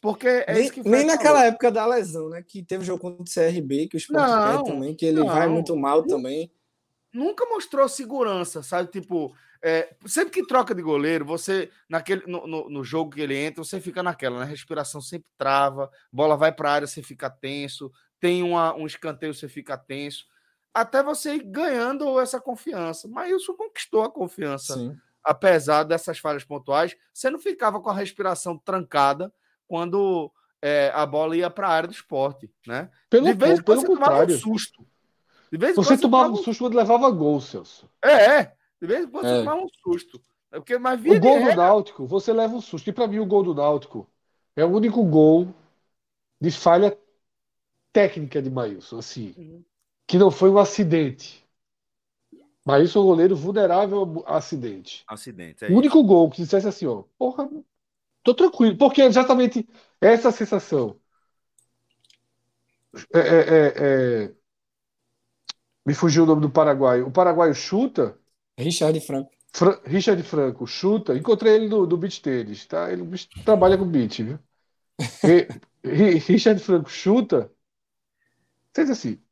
Porque 0.00 0.26
é 0.26 0.54
nem 0.54 0.62
isso 0.62 0.72
que 0.72 0.80
o 0.80 0.84
nem 0.84 1.04
naquela 1.04 1.38
falou. 1.38 1.48
época 1.48 1.70
da 1.70 1.86
lesão, 1.86 2.30
né? 2.30 2.42
Que 2.42 2.62
teve 2.62 2.84
jogo 2.84 3.00
contra 3.00 3.22
o 3.22 3.52
CRB, 3.52 3.88
que 3.88 3.96
o 3.96 3.98
Sport 3.98 4.64
também, 4.64 4.94
que 4.94 5.04
ele 5.04 5.22
vai 5.22 5.46
não. 5.46 5.54
muito 5.54 5.76
mal 5.76 6.02
também. 6.04 6.50
nunca 7.12 7.44
mostrou 7.46 7.86
segurança, 7.88 8.62
sabe? 8.62 8.90
Tipo, 8.90 9.34
é, 9.62 9.94
sempre 10.06 10.32
que 10.32 10.46
troca 10.46 10.74
de 10.74 10.80
goleiro, 10.80 11.24
você, 11.24 11.70
naquele, 11.88 12.22
no, 12.26 12.46
no, 12.46 12.70
no 12.70 12.84
jogo 12.84 13.10
que 13.10 13.20
ele 13.20 13.36
entra, 13.36 13.62
você 13.62 13.78
fica 13.78 14.02
naquela, 14.02 14.40
né? 14.40 14.46
Respiração 14.46 15.02
sempre 15.02 15.28
trava, 15.36 15.90
bola 16.10 16.36
vai 16.36 16.50
para 16.50 16.70
a 16.70 16.72
área, 16.72 16.86
você 16.86 17.02
fica 17.02 17.28
tenso, 17.28 17.92
tem 18.18 18.42
uma, 18.42 18.74
um 18.74 18.86
escanteio, 18.86 19.34
você 19.34 19.48
fica 19.48 19.76
tenso, 19.76 20.24
até 20.72 21.02
você 21.02 21.34
ir 21.34 21.42
ganhando 21.44 22.18
essa 22.18 22.40
confiança. 22.40 23.06
Mas 23.06 23.32
isso 23.32 23.54
conquistou 23.54 24.02
a 24.02 24.10
confiança, 24.10 24.74
Sim. 24.74 24.96
apesar 25.22 25.82
dessas 25.82 26.18
falhas 26.18 26.44
pontuais. 26.44 26.96
Você 27.12 27.28
não 27.28 27.38
ficava 27.38 27.80
com 27.80 27.90
a 27.90 27.94
respiração 27.94 28.56
trancada 28.56 29.30
quando 29.70 30.33
é, 30.61 30.90
a 30.92 31.06
bola 31.06 31.37
ia 31.37 31.48
para 31.48 31.68
a 31.68 31.70
área 31.70 31.88
do 31.88 31.94
esporte, 31.94 32.50
né? 32.66 32.90
Pelo, 33.09 33.28
de 33.28 33.35
vez 33.35 33.61
em 33.61 33.62
quando 33.62 33.78
você 33.83 33.87
tomava 33.87 34.11
um 34.11 34.11
contrário. 34.16 34.37
susto. 34.37 34.85
De 35.52 35.56
vez 35.56 35.72
em 35.72 35.76
Você 35.76 35.88
quando 35.90 36.00
tomava 36.00 36.33
um 36.33 36.37
susto 36.37 36.64
quando 36.64 36.76
levava 36.76 37.09
gol, 37.11 37.40
Celso. 37.40 37.88
é, 38.04 38.12
é. 38.40 38.54
De 38.80 38.87
vez 38.88 39.04
em 39.04 39.09
quando 39.09 39.26
você 39.28 39.35
É. 39.35 39.38
tomava 39.38 39.62
um 39.62 39.68
susto. 39.68 40.20
É 40.50 40.59
porque, 40.59 40.76
mas 40.76 41.00
via 41.00 41.12
O 41.12 41.20
gol 41.20 41.40
do 41.40 41.54
Náutico, 41.54 42.04
você 42.04 42.33
leva 42.33 42.52
um 42.56 42.61
susto. 42.61 42.90
E 42.90 42.92
pra 42.92 43.06
mim, 43.06 43.20
o 43.20 43.26
gol 43.26 43.44
do 43.44 43.54
Náutico 43.54 44.09
é 44.56 44.64
o 44.64 44.68
único 44.68 45.04
gol 45.04 45.46
de 46.40 46.50
falha 46.50 46.98
técnica 47.92 48.42
de 48.42 48.50
Maílson, 48.50 48.98
assim, 48.98 49.35
Uhum. 49.38 49.64
que 50.09 50.18
não 50.18 50.33
foi 50.33 50.50
um 50.50 50.59
acidente. 50.59 51.46
Maílson 52.66 52.98
é 52.98 53.02
um 53.02 53.06
goleiro 53.06 53.37
vulnerável 53.37 54.24
a 54.26 54.37
acidente. 54.37 55.04
Acidente, 55.06 55.64
é 55.64 55.68
O 55.70 55.76
único 55.76 56.02
gol 56.02 56.28
que 56.30 56.42
dissesse 56.42 56.66
assim, 56.68 56.87
ó, 56.87 57.04
porra, 57.18 57.48
tô 58.22 58.35
tranquilo, 58.35 58.76
porque 58.78 59.02
é 59.02 59.06
exatamente 59.06 59.68
essa 60.00 60.30
sensação. 60.33 61.01
É, 63.14 63.18
é, 63.20 63.40
é, 63.59 64.24
é, 64.24 64.34
Me 65.86 65.94
fugiu 65.94 66.22
o 66.24 66.26
nome 66.26 66.40
do 66.42 66.51
paraguaio. 66.51 67.07
O 67.07 67.12
paraguaio 67.12 67.55
chuta. 67.55 68.18
Richard 68.59 69.01
Franco. 69.01 69.30
Fra- 69.53 69.80
Richard 69.84 70.22
Franco 70.22 70.66
chuta. 70.66 71.16
Encontrei 71.16 71.55
ele 71.55 71.68
no, 71.68 71.86
no 71.86 71.97
beach 71.97 72.20
tênis, 72.22 72.66
tá? 72.66 72.90
Ele 72.92 73.05
trabalha 73.44 73.76
com 73.78 73.86
beach, 73.88 74.22
viu? 74.22 74.38
E- 75.24 75.49
Ri- 75.84 76.18
Richard 76.18 76.61
Franco 76.62 76.90
chuta. 76.90 77.53
Você 78.72 78.82
diz 78.84 78.90
assim. 78.90 79.22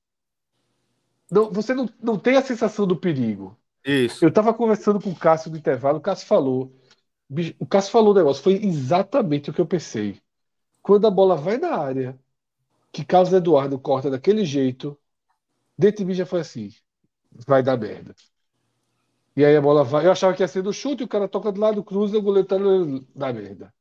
Não, 1.31 1.51
você 1.53 1.75
não, 1.75 1.89
não 2.03 2.19
tem 2.19 2.37
a 2.37 2.43
sensação 2.43 2.87
do 2.87 2.97
perigo. 2.99 3.57
Isso. 3.85 4.23
Eu 4.23 4.33
tava 4.33 4.55
conversando 4.55 5.01
com 5.01 5.11
o 5.11 5.17
Cássio 5.17 5.51
no 5.51 5.59
intervalo, 5.59 5.99
o 5.99 6.03
Cássio 6.03 6.27
falou. 6.29 6.75
O 7.59 7.67
Cássio 7.67 7.93
falou 7.93 8.13
o 8.13 8.17
negócio, 8.17 8.43
foi 8.43 8.55
exatamente 8.55 9.51
o 9.51 9.53
que 9.53 9.61
eu 9.61 9.67
pensei. 9.67 10.21
Quando 10.83 11.07
a 11.07 11.11
bola 11.11 11.37
vai 11.37 11.59
na 11.59 11.77
área, 11.77 12.19
que 12.93 13.05
Carlos 13.05 13.33
Eduardo 13.33 13.79
corta 13.79 14.11
daquele 14.11 14.45
jeito, 14.45 14.99
dentro 15.79 15.99
de 15.99 16.05
mim 16.07 16.15
já 16.15 16.27
foi 16.27 16.41
assim: 16.41 16.71
vai 17.47 17.63
dar 17.63 17.77
merda. 17.77 18.15
E 19.37 19.45
aí 19.45 19.57
a 19.57 19.61
bola 19.61 19.85
vai. 19.85 20.07
Eu 20.07 20.13
achava 20.13 20.35
que 20.35 20.43
ia 20.43 20.49
ser 20.49 20.63
do 20.63 20.73
chute, 20.73 21.05
o 21.05 21.09
cara 21.09 21.29
toca 21.29 21.53
do 21.53 21.61
lado, 21.61 21.85
cruza, 21.85 22.19
o 22.19 22.23
goleiro 22.23 22.49
tá 22.49 22.57
da 23.15 23.33
merda. 23.33 23.73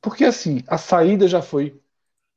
Porque 0.00 0.24
assim, 0.24 0.62
a 0.66 0.78
saída 0.78 1.28
já 1.28 1.42
foi 1.42 1.78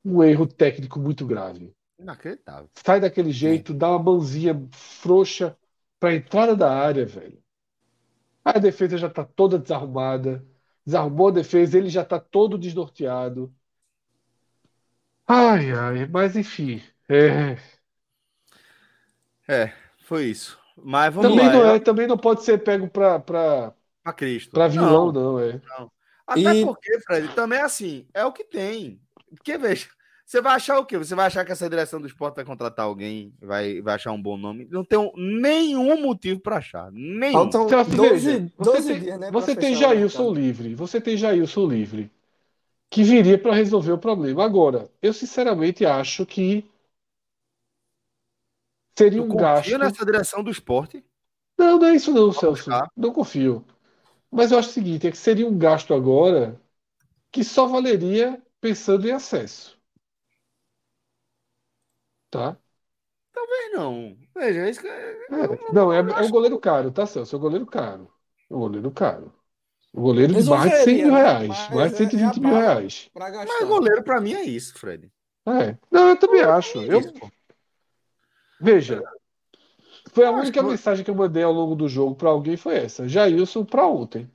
um 0.03 0.23
erro 0.23 0.47
técnico 0.47 0.99
muito 0.99 1.25
grave. 1.25 1.73
Inacreditável. 1.99 2.69
Sai 2.73 2.99
daquele 2.99 3.31
jeito, 3.31 3.73
dá 3.73 3.89
uma 3.89 4.03
mãozinha 4.03 4.67
frouxa 4.71 5.57
pra 5.99 6.15
entrada 6.15 6.55
da 6.55 6.71
área, 6.71 7.05
velho. 7.05 7.41
A 8.55 8.59
defesa 8.59 8.97
já 8.97 9.09
tá 9.09 9.23
toda 9.25 9.59
desarrumada. 9.59 10.45
Desarrumou 10.85 11.27
a 11.29 11.31
defesa, 11.31 11.77
ele 11.77 11.89
já 11.89 12.03
tá 12.05 12.19
todo 12.19 12.57
desnorteado. 12.57 13.53
Ai, 15.27 15.71
ai, 15.71 16.05
mas 16.07 16.35
enfim. 16.35 16.81
É, 17.09 17.57
É, 19.47 19.73
foi 20.03 20.25
isso. 20.25 20.57
Mas 20.75 21.13
vamos 21.13 21.31
também 21.31 21.37
lá. 21.37 21.53
não 21.53 21.65
eu- 21.65 21.75
é, 21.75 21.79
também 21.79 22.07
não 22.07 22.17
pode 22.17 22.43
ser 22.43 22.63
pego 22.63 22.89
pra, 22.89 23.19
pra, 23.19 23.73
Pra 24.03 24.13
Cristo. 24.13 24.51
pra 24.53 24.67
vilão, 24.67 25.11
Não, 25.11 25.11
não, 25.11 25.39
é. 25.39 25.61
Até 26.27 26.53
E- 26.53 26.65
porque, 26.65 26.99
Fred, 27.01 27.33
também 27.35 27.59
é 27.59 27.63
assim, 27.63 28.07
é 28.13 28.25
o 28.25 28.33
que 28.33 28.43
tem. 28.43 29.01
Porque, 29.29 29.57
veja, 29.57 29.89
você 30.27 30.41
vai 30.41 30.55
achar 30.55 30.77
o 30.77 30.85
quê? 30.85 30.97
Você 30.97 31.15
vai 31.15 31.27
achar 31.27 31.45
que 31.45 31.53
essa 31.53 31.69
direção 31.69 32.01
do 32.01 32.05
esporte 32.07 32.35
vai 32.35 32.43
contratar 32.43 32.85
alguém, 32.85 33.33
vai, 33.39 33.81
vai 33.81 33.95
achar 33.95 34.11
um 34.11 34.21
bom 34.21 34.35
nome? 34.35 34.67
Não 34.69 34.83
tem 34.83 34.99
um- 34.99 35.13
nenhum 35.15 36.01
motivo 36.01 36.41
pra 36.41 36.57
achar. 36.57 36.91
Nenhum. 36.91 37.31
Faltam 37.31 37.69
Celso, 37.69 37.95
12, 37.95 38.09
veja, 38.09 38.51
12 38.57 38.81
você 38.81 38.87
tem, 38.93 38.99
dias, 38.99 39.19
né? 39.21 39.31
você 39.31 39.55
tem 39.55 39.73
Jailson 39.73 40.33
livre, 40.33 40.75
você 40.75 40.99
tem 40.99 41.15
Jailson 41.15 41.65
livre, 41.65 42.11
que 42.89 43.03
viria 43.03 43.37
para 43.37 43.53
resolver 43.55 43.93
o 43.93 43.97
problema. 43.97 44.43
Agora, 44.43 44.91
eu 45.01 45.13
sinceramente 45.13 45.85
acho 45.85 46.25
que 46.25 46.65
seria 48.99 49.23
um 49.23 49.29
confia 49.29 49.41
gasto. 49.41 49.77
nessa 49.77 50.05
direção 50.05 50.43
do 50.43 50.51
esporte? 50.51 51.05
Não, 51.57 51.79
não 51.79 51.87
é 51.87 51.95
isso 51.95 52.11
não, 52.11 52.31
Vamos 52.31 52.37
Celso. 52.37 52.69
buscar. 52.69 52.91
Não 52.97 53.13
confio. 53.13 53.63
Mas 54.29 54.51
eu 54.51 54.59
acho 54.59 54.71
o 54.71 54.73
seguinte, 54.73 55.07
é 55.07 55.11
que 55.11 55.17
seria 55.17 55.47
um 55.47 55.57
gasto 55.57 55.93
agora 55.93 56.59
que 57.31 57.45
só 57.45 57.65
valeria 57.65 58.41
pensando 58.59 59.07
em 59.07 59.11
acesso. 59.11 59.76
Tá? 62.29 62.57
Também 63.33 63.71
não. 63.73 64.17
Veja, 64.35 64.61
é 64.61 64.69
isso 64.69 64.81
que. 64.81 64.87
É, 64.87 65.73
não, 65.73 65.91
é, 65.93 65.99
é 65.99 66.21
um 66.25 66.29
goleiro 66.29 66.59
caro, 66.59 66.91
tá, 66.91 67.05
Celso? 67.05 67.35
É 67.35 67.39
um 67.39 67.41
goleiro 67.41 67.65
caro. 67.65 68.11
É 68.49 68.55
um 68.55 68.59
goleiro 68.59 68.91
caro. 68.91 69.33
Um 69.93 70.01
goleiro 70.01 70.33
de 70.33 70.49
mais 70.49 70.71
de 70.71 70.83
100 70.83 70.95
mil 71.05 71.13
reais. 71.13 71.47
Mas 71.47 71.69
Mais 71.69 71.91
de 71.95 72.03
é- 72.03 72.03
é 72.03 72.07
a 72.07 72.09
120 72.09 72.39
mil 72.39 72.53
reais. 72.53 73.09
Pra. 73.13 73.31
Mas 73.31 73.67
goleiro 73.67 74.03
pra 74.03 74.19
mim 74.21 74.33
é 74.33 74.43
isso, 74.43 74.77
Fred. 74.77 75.11
É. 75.45 75.77
Não, 75.89 76.09
eu 76.09 76.17
também 76.17 76.41
acho. 76.41 76.77
Eu, 76.81 76.99
Isso, 76.99 77.13
pô. 77.13 77.31
veja, 78.59 79.01
foi 80.11 80.25
a 80.25 80.27
Eu 80.27 80.33
acho 80.35 80.41
única 80.43 80.61
que- 80.61 80.69
mensagem 80.69 81.05
que 81.05 81.09
eu 81.11 81.15
mandei 81.15 81.43
ao 81.43 81.53
longo 81.53 81.75
do 81.75 81.87
jogo 81.87 82.15
para 82.15 82.29
alguém 82.29 82.57
foi 82.57 82.75
essa. 82.75 83.07
Jailson 83.07 83.63
para 83.63 83.87
ontem. 83.87 84.29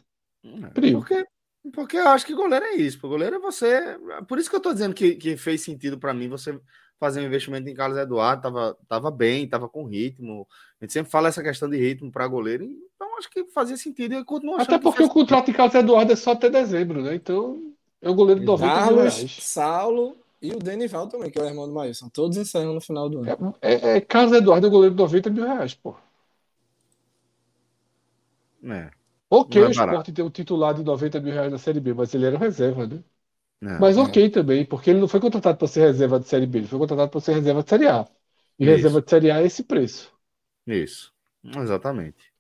Porque, 0.93 1.27
porque 1.73 1.97
eu 1.99 2.09
acho 2.09 2.27
que 2.27 2.35
goleiro 2.35 2.65
é 2.65 2.75
isso. 2.77 2.99
Goleiro 3.01 3.37
é 3.37 3.39
você. 3.39 3.97
Por 4.27 4.39
isso 4.39 4.49
que 4.51 4.57
eu 4.57 4.61
tô 4.61 4.73
dizendo 4.73 4.95
que, 4.95 5.15
que 5.17 5.37
fez 5.37 5.61
sentido 5.61 5.99
pra 5.99 6.15
mim 6.15 6.29
você 6.29 6.59
fazer 7.03 7.21
um 7.21 7.25
investimento 7.25 7.69
em 7.69 7.75
Carlos 7.75 7.99
Eduardo. 7.99 8.43
Tava, 8.43 8.79
tava 8.89 9.11
bem, 9.11 9.49
tava 9.49 9.69
com 9.69 9.85
ritmo. 9.85 10.47
A 10.81 10.85
gente 10.85 10.93
sempre 10.93 11.11
fala 11.11 11.27
essa 11.27 11.43
questão 11.43 11.69
de 11.69 11.77
ritmo 11.77 12.13
pra 12.13 12.29
goleiro. 12.29 12.65
Então 12.95 13.19
acho 13.19 13.29
que 13.29 13.43
fazia 13.47 13.77
sentido 13.77 14.15
eu 14.15 14.25
continuo 14.25 14.55
Até 14.55 14.79
que 14.79 14.85
porque 14.85 14.99
faz 14.99 15.11
o 15.11 15.13
contrato 15.13 15.47
de 15.47 15.53
Carlos 15.53 15.75
Eduardo 15.75 16.13
é 16.13 16.17
só 16.17 16.31
até 16.31 16.49
dezembro, 16.49 17.03
né? 17.03 17.17
Então 17.17 17.61
é 18.01 18.09
um 18.09 18.15
goleiro 18.15 18.39
de 18.39 18.47
90 18.47 18.67
mil 18.67 18.75
Carlos, 18.77 19.17
reais. 19.17 19.37
Saulo 19.41 20.17
e 20.41 20.53
o 20.53 20.61
Denival 20.61 21.09
também, 21.09 21.29
que 21.29 21.41
é 21.41 21.43
o 21.43 21.47
irmão 21.47 21.67
do 21.67 21.75
Maílson. 21.75 22.09
Todos 22.09 22.37
encerram 22.37 22.73
no 22.73 22.81
final 22.81 23.09
do 23.09 23.19
ano. 23.19 23.57
É, 23.61 23.73
é, 23.73 23.97
é 23.97 24.01
Carlos 24.01 24.33
Eduardo 24.33 24.69
é 24.69 24.71
goleiro 24.71 24.95
de 24.95 25.03
90 25.03 25.31
mil 25.31 25.45
reais, 25.45 25.75
pô. 25.75 25.97
É, 28.65 28.91
Ok, 29.35 29.63
é 29.63 29.67
o. 29.67 29.71
Sport 29.71 30.13
tem 30.13 30.23
um 30.23 30.29
titular 30.31 30.75
de 30.75 30.85
90 30.85 31.19
mil 31.19 31.33
reais 31.33 31.51
na 31.51 31.57
Série 31.57 31.81
B, 31.81 31.95
mas 31.95 32.13
ele 32.13 32.27
era 32.27 32.37
reserva, 32.37 32.87
né? 32.87 33.03
É. 33.63 33.79
Mas 33.79 33.97
ok 33.97 34.29
também, 34.29 34.65
porque 34.65 34.91
ele 34.91 35.01
não 35.01 35.09
foi 35.09 35.21
contratado 35.21 35.57
para 35.57 35.69
ser 35.69 35.81
reserva 35.81 36.19
de 36.19 36.29
Série 36.29 36.47
B, 36.47 36.59
ele 36.59 36.67
foi 36.67 36.79
contratado 36.79 37.11
para 37.11 37.21
ser 37.21 37.35
reserva 37.35 37.63
de 37.63 37.71
Série 37.71 37.87
A. 37.87 38.07
E 38.59 38.65
Isso. 38.65 38.73
reserva 38.75 39.01
de 39.01 39.11
Série 39.11 39.31
A 39.31 39.41
é 39.41 39.47
esse 39.47 39.63
preço. 39.63 40.13
Isso, 40.67 41.13
exatamente. 41.45 42.33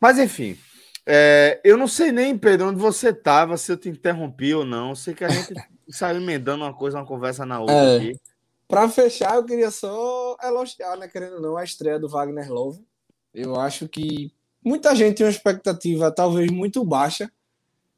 Mas 0.00 0.18
enfim, 0.18 0.56
é, 1.04 1.60
eu 1.64 1.76
não 1.76 1.86
sei 1.88 2.12
nem, 2.12 2.36
Pedro, 2.36 2.68
onde 2.68 2.80
você 2.80 3.10
estava, 3.10 3.56
se 3.56 3.70
eu 3.70 3.76
te 3.76 3.88
interrompi 3.88 4.54
ou 4.54 4.64
não. 4.64 4.90
Eu 4.90 4.96
sei 4.96 5.14
que 5.14 5.24
a 5.24 5.28
gente 5.28 5.54
saiu 5.88 6.20
emendando 6.20 6.64
uma 6.64 6.74
coisa, 6.74 6.98
uma 6.98 7.06
conversa 7.06 7.46
na 7.46 7.60
outra 7.60 7.74
É. 7.74 7.96
aqui. 7.96 8.20
Pra 8.68 8.88
fechar, 8.88 9.36
eu 9.36 9.44
queria 9.44 9.70
só 9.70 10.36
elogiar, 10.42 10.96
né, 10.96 11.06
querendo 11.06 11.36
ou 11.36 11.40
não, 11.40 11.56
a 11.56 11.62
estreia 11.62 12.00
do 12.00 12.08
Wagner 12.08 12.52
Love. 12.52 12.84
Eu 13.32 13.60
acho 13.60 13.88
que 13.88 14.32
muita 14.64 14.94
gente 14.96 15.18
tem 15.18 15.26
uma 15.26 15.30
expectativa 15.30 16.10
talvez 16.10 16.50
muito 16.50 16.84
baixa 16.84 17.30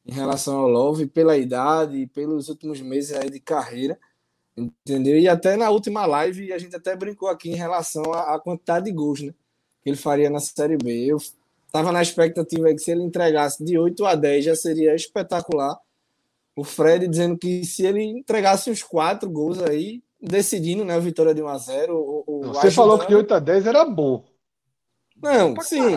em 0.08 0.12
relação 0.14 0.58
ao 0.58 0.68
Love, 0.68 1.06
pela 1.06 1.36
idade, 1.36 2.06
pelos 2.14 2.48
últimos 2.48 2.80
meses 2.80 3.14
aí 3.14 3.28
de 3.30 3.38
carreira, 3.38 3.98
entendeu? 4.56 5.18
E 5.18 5.28
até 5.28 5.54
na 5.54 5.68
última 5.68 6.06
live 6.06 6.50
a 6.52 6.58
gente 6.58 6.74
até 6.74 6.96
brincou 6.96 7.28
aqui 7.28 7.50
em 7.50 7.54
relação 7.54 8.02
à, 8.14 8.40
quantidade 8.40 8.86
de 8.86 8.92
gols, 8.92 9.20
né, 9.20 9.34
que 9.82 9.90
ele 9.90 9.96
faria 9.98 10.30
na 10.30 10.40
Série 10.40 10.78
B. 10.78 11.04
Eu 11.04 11.18
tava 11.70 11.92
na 11.92 12.00
expectativa 12.00 12.72
que 12.72 12.78
se 12.78 12.90
ele 12.90 13.02
entregasse 13.02 13.62
de 13.62 13.78
8 13.78 14.06
a 14.06 14.14
10 14.14 14.46
já 14.46 14.56
seria 14.56 14.94
espetacular. 14.94 15.78
O 16.56 16.64
Fred 16.64 17.06
dizendo 17.06 17.36
que 17.36 17.62
se 17.64 17.86
ele 17.86 18.02
entregasse 18.02 18.70
uns 18.70 18.82
quatro 18.82 19.30
gols 19.30 19.62
aí, 19.62 20.02
decidindo, 20.20 20.84
né, 20.84 20.94
a 20.94 20.98
vitória 20.98 21.34
de 21.34 21.42
1 21.42 21.46
a 21.48 21.58
0 21.58 21.96
ou, 21.96 22.24
ou 22.26 22.42
Você 22.54 22.70
falou 22.70 22.98
que 22.98 23.06
de 23.06 23.14
ajudando- 23.14 23.32
8 23.32 23.34
a 23.34 23.38
10 23.38 23.66
era 23.66 23.84
bom. 23.84 24.24
Não, 25.22 25.54
Pra 25.54 25.62
sim. 25.64 25.96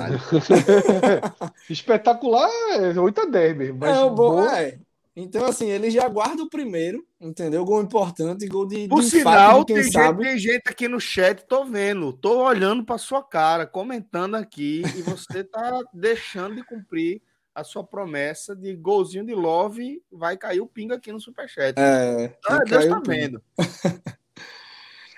Espetacular 1.70 2.50
é 2.72 3.00
8 3.00 3.22
a 3.22 3.26
10 3.26 3.58
mesmo. 3.58 3.78
Mas 3.80 3.96
Não, 3.96 4.14
bom, 4.14 4.36
bom, 4.36 4.50
é. 4.50 4.80
Então, 5.16 5.46
assim, 5.46 5.70
ele 5.70 5.92
já 5.92 6.08
guarda 6.08 6.42
o 6.42 6.50
primeiro, 6.50 7.06
entendeu? 7.20 7.66
Gol 7.66 7.82
importante, 7.82 8.48
gol 8.48 8.66
de, 8.66 8.88
Por 8.88 9.02
de 9.02 9.10
sinal, 9.10 9.66
quem 9.66 9.76
tem 9.76 9.84
gente, 9.84 9.94
sabe. 9.94 10.24
tem 10.24 10.38
gente 10.38 10.64
aqui 10.66 10.88
no 10.88 11.02
chat, 11.02 11.46
tô 11.46 11.66
vendo, 11.66 12.14
tô 12.14 12.44
olhando 12.44 12.86
para 12.86 12.98
sua 12.98 13.22
cara, 13.22 13.68
comentando 13.68 14.36
aqui, 14.36 14.82
e 14.96 15.02
você 15.02 15.44
tá 15.44 15.80
deixando 15.94 16.56
de 16.56 16.64
cumprir 16.64 17.22
a 17.54 17.62
sua 17.64 17.84
promessa 17.84 18.56
de 18.56 18.74
golzinho 18.74 19.26
de 19.26 19.36
love, 19.36 20.02
vai 20.10 20.38
cair 20.38 20.62
o 20.62 20.66
pinga 20.66 20.96
aqui 20.96 21.12
no 21.12 21.20
superchat. 21.20 21.78
É, 21.78 22.34
ah, 22.48 22.60
Deus 22.60 22.86
tá 22.86 23.02
vendo. 23.06 23.42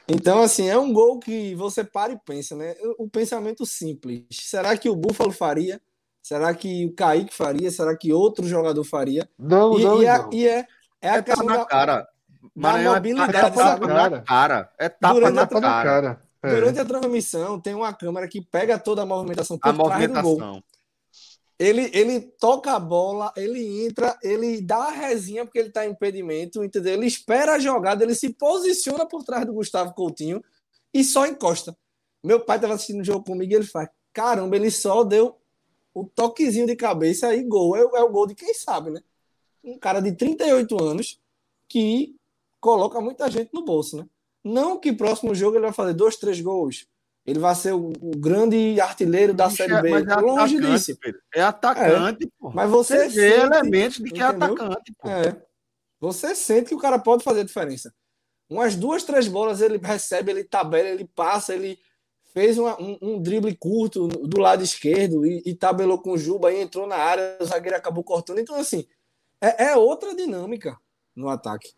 Então, 0.07 0.41
assim, 0.41 0.67
é 0.67 0.77
um 0.77 0.91
gol 0.91 1.19
que 1.19 1.55
você 1.55 1.83
para 1.83 2.11
e 2.13 2.19
pensa, 2.25 2.55
né? 2.55 2.75
O 2.97 3.09
pensamento 3.09 3.65
simples. 3.65 4.23
Será 4.31 4.77
que 4.77 4.89
o 4.89 4.95
Búfalo 4.95 5.31
faria? 5.31 5.81
Será 6.21 6.53
que 6.53 6.85
o 6.85 6.93
Kaique 6.93 7.33
faria? 7.33 7.69
Será 7.71 7.95
que 7.95 8.13
outro 8.13 8.45
jogador 8.47 8.83
faria? 8.83 9.29
Não, 9.37 9.79
E, 9.79 9.83
não, 9.83 10.01
e 10.01 10.05
é, 10.05 10.17
não. 10.17 10.29
e 10.33 10.47
é, 10.47 10.67
é 11.01 11.09
a 11.09 11.15
É 11.15 11.21
tapa 11.21 11.23
questão 11.23 11.45
na 11.45 11.57
da, 11.57 11.65
cara. 11.65 12.07
Maranhão 12.55 12.91
é 12.93 12.95
mobilidade, 12.95 13.37
é 13.37 13.41
tapa 13.41 13.87
na 13.87 14.21
cara. 14.21 14.69
É 14.77 14.89
tapa 14.89 15.13
Durante 15.13 15.35
na 15.35 15.41
a 15.43 15.47
cara. 15.47 15.83
cara. 15.83 16.21
É. 16.43 16.49
Durante 16.55 16.79
a 16.79 16.85
transmissão, 16.85 17.59
tem 17.59 17.73
uma 17.73 17.93
câmera 17.93 18.27
que 18.27 18.41
pega 18.41 18.77
toda 18.77 19.01
a 19.01 19.05
movimentação 19.05 19.57
por 19.57 19.69
A 19.69 19.73
trás 19.73 20.07
do 20.11 20.21
gol. 20.21 20.63
Ele, 21.63 21.89
ele 21.93 22.19
toca 22.19 22.73
a 22.73 22.79
bola, 22.79 23.31
ele 23.37 23.85
entra, 23.85 24.17
ele 24.21 24.59
dá 24.61 24.87
a 24.87 24.91
resinha 24.91 25.45
porque 25.45 25.59
ele 25.59 25.69
tá 25.69 25.85
em 25.85 25.91
impedimento, 25.91 26.63
entendeu? 26.63 26.93
Ele 26.93 27.05
espera 27.05 27.53
a 27.53 27.59
jogada, 27.59 28.03
ele 28.03 28.15
se 28.15 28.33
posiciona 28.33 29.05
por 29.05 29.23
trás 29.23 29.45
do 29.45 29.53
Gustavo 29.53 29.93
Coutinho 29.93 30.43
e 30.93 31.03
só 31.03 31.25
encosta. 31.25 31.75
Meu 32.23 32.39
pai 32.39 32.59
tava 32.59 32.73
assistindo 32.73 33.01
o 33.01 33.05
jogo 33.05 33.23
comigo 33.25 33.51
e 33.51 33.55
ele 33.55 33.65
faz: 33.65 33.89
caramba, 34.11 34.55
ele 34.55 34.69
só 34.69 35.03
deu 35.03 35.37
o 35.93 36.05
toquezinho 36.05 36.67
de 36.67 36.75
cabeça 36.75 37.27
aí, 37.27 37.43
gol. 37.43 37.75
É, 37.75 37.81
é 37.81 38.03
o 38.03 38.09
gol 38.09 38.27
de 38.27 38.35
quem 38.35 38.53
sabe, 38.53 38.91
né? 38.91 39.01
Um 39.63 39.77
cara 39.77 40.01
de 40.01 40.11
38 40.11 40.83
anos 40.83 41.21
que 41.69 42.15
coloca 42.59 42.99
muita 42.99 43.29
gente 43.29 43.53
no 43.53 43.63
bolso, 43.63 43.97
né? 43.97 44.05
Não 44.43 44.77
que 44.77 44.91
próximo 44.91 45.33
jogo 45.33 45.55
ele 45.55 45.65
vai 45.65 45.73
fazer 45.73 45.93
dois, 45.93 46.17
três 46.17 46.41
gols. 46.41 46.87
Ele 47.25 47.39
vai 47.39 47.55
ser 47.55 47.73
o, 47.73 47.87
o 48.01 48.11
grande 48.17 48.79
artilheiro 48.81 49.33
da 49.33 49.45
Bicho, 49.45 49.57
Série 49.57 49.73
é- 49.73 49.81
B. 49.81 49.89
é 49.89 49.93
Longe 49.93 50.11
atacante, 50.57 50.59
disso. 50.59 50.97
Pedro. 50.99 51.21
É 51.33 51.41
atacante, 51.41 52.29
pô. 52.37 52.51
Mas 52.51 52.69
você 52.69 53.09
Você 53.09 53.21
vê 53.21 53.31
sente- 53.31 53.45
elementos 53.53 53.97
de 53.97 54.11
que 54.11 54.21
é 54.21 54.27
entendeu? 54.27 54.53
atacante, 54.53 54.93
pô. 54.99 55.09
É. 55.09 55.41
Você 56.01 56.35
sente 56.35 56.69
que 56.69 56.75
o 56.75 56.79
cara 56.79 56.99
pode 56.99 57.23
fazer 57.23 57.41
a 57.41 57.45
diferença. 57.45 57.93
Umas 58.49 58.75
duas, 58.75 59.03
três 59.03 59.27
bolas 59.27 59.61
ele 59.61 59.77
recebe, 59.77 60.31
ele 60.31 60.43
tabela, 60.43 60.89
ele 60.89 61.05
passa, 61.15 61.53
ele 61.55 61.79
fez 62.33 62.57
uma- 62.57 62.79
um, 62.81 62.97
um 63.01 63.21
drible 63.21 63.55
curto 63.55 64.07
do 64.07 64.41
lado 64.41 64.61
esquerdo 64.61 65.25
e, 65.25 65.41
e 65.45 65.55
tabelou 65.55 65.97
com 65.99 66.11
o 66.11 66.17
Juba 66.17 66.51
e 66.51 66.61
entrou 66.61 66.85
na 66.85 66.97
área, 66.97 67.37
o 67.39 67.45
zagueiro 67.45 67.77
acabou 67.77 68.03
cortando. 68.03 68.39
Então, 68.39 68.55
assim, 68.55 68.85
é, 69.39 69.67
é 69.67 69.75
outra 69.77 70.13
dinâmica 70.13 70.77
no 71.15 71.29
ataque. 71.29 71.71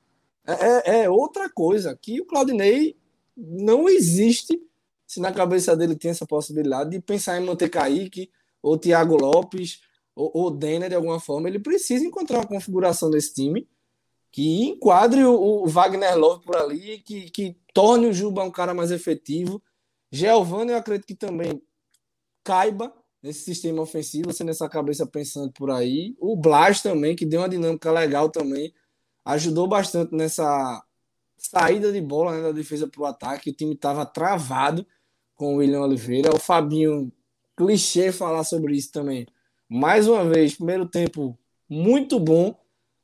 É, 0.47 0.53
é- 0.53 1.03
é 1.03 1.09
outra 1.09 1.49
coisa 1.49 1.95
que 2.01 2.19
o 2.19 2.25
Claudinei 2.25 2.97
não 3.37 3.87
existe 3.87 4.59
se 5.05 5.19
na 5.19 5.31
cabeça 5.31 5.75
dele 5.75 5.95
tem 5.95 6.11
essa 6.11 6.25
possibilidade 6.25 6.91
de 6.91 6.99
pensar 6.99 7.39
em 7.39 7.45
manter 7.45 7.69
Kaique 7.69 8.31
ou 8.61 8.77
Thiago 8.77 9.15
Lopes 9.15 9.81
ou, 10.15 10.31
ou 10.33 10.51
Denner 10.51 10.89
de 10.89 10.95
alguma 10.95 11.19
forma. 11.19 11.47
Ele 11.47 11.59
precisa 11.59 12.05
encontrar 12.05 12.39
uma 12.39 12.47
configuração 12.47 13.09
desse 13.09 13.33
time 13.33 13.67
que 14.31 14.63
enquadre 14.63 15.23
o, 15.23 15.63
o 15.63 15.67
Wagner 15.67 16.17
Love 16.17 16.43
por 16.43 16.57
ali, 16.57 16.99
que, 16.99 17.29
que 17.29 17.57
torne 17.73 18.07
o 18.07 18.13
Juba 18.13 18.43
um 18.43 18.51
cara 18.51 18.73
mais 18.73 18.91
efetivo. 18.91 19.63
Giovanni, 20.11 20.71
eu 20.71 20.77
acredito 20.77 21.07
que 21.07 21.15
também 21.15 21.61
caiba 22.43 22.93
nesse 23.23 23.45
sistema 23.45 23.81
ofensivo, 23.81 24.33
você 24.33 24.43
nessa 24.43 24.67
cabeça 24.67 25.05
pensando 25.05 25.51
por 25.53 25.71
aí. 25.71 26.15
O 26.19 26.35
Blas 26.35 26.81
também, 26.81 27.15
que 27.15 27.25
deu 27.25 27.41
uma 27.41 27.49
dinâmica 27.49 27.91
legal 27.91 28.29
também, 28.29 28.73
ajudou 29.23 29.67
bastante 29.67 30.13
nessa 30.13 30.83
saída 31.37 31.91
de 31.91 32.01
bola 32.01 32.35
né, 32.35 32.41
da 32.43 32.51
defesa 32.51 32.87
para 32.87 33.01
o 33.01 33.05
ataque. 33.05 33.49
O 33.49 33.53
time 33.53 33.73
estava 33.73 34.05
travado 34.05 34.85
com 35.35 35.55
o 35.55 35.57
William 35.57 35.81
Oliveira. 35.81 36.33
O 36.33 36.39
Fabinho, 36.39 37.11
clichê 37.55 38.11
falar 38.11 38.43
sobre 38.43 38.75
isso 38.75 38.91
também. 38.91 39.27
Mais 39.69 40.07
uma 40.07 40.27
vez, 40.27 40.55
primeiro 40.55 40.87
tempo 40.87 41.37
muito 41.69 42.19
bom 42.19 42.55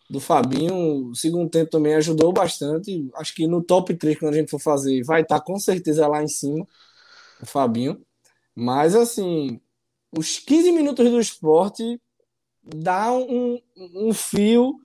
do 0.10 0.20
Fabinho. 0.20 1.10
O 1.10 1.16
segundo 1.16 1.50
tempo 1.50 1.72
também 1.72 1.96
ajudou 1.96 2.34
bastante. 2.34 3.10
Acho 3.16 3.34
que 3.34 3.48
no 3.48 3.62
top 3.64 3.94
3, 3.96 4.20
quando 4.20 4.34
a 4.34 4.38
gente 4.38 4.52
for 4.52 4.60
fazer, 4.60 5.04
vai 5.04 5.22
estar 5.22 5.42
com 5.42 5.60
certeza 5.60 6.08
lá 6.08 6.24
em 6.24 6.28
cima 6.28 6.68
o 7.42 7.46
Fabinho. 7.46 8.02
Mas 8.56 8.96
assim, 8.96 9.60
os 10.16 10.40
15 10.40 10.72
minutos 10.72 11.10
do 11.10 11.20
esporte 11.20 12.00
dá 12.64 13.12
um, 13.12 13.60
um 13.78 14.14
fio 14.14 14.80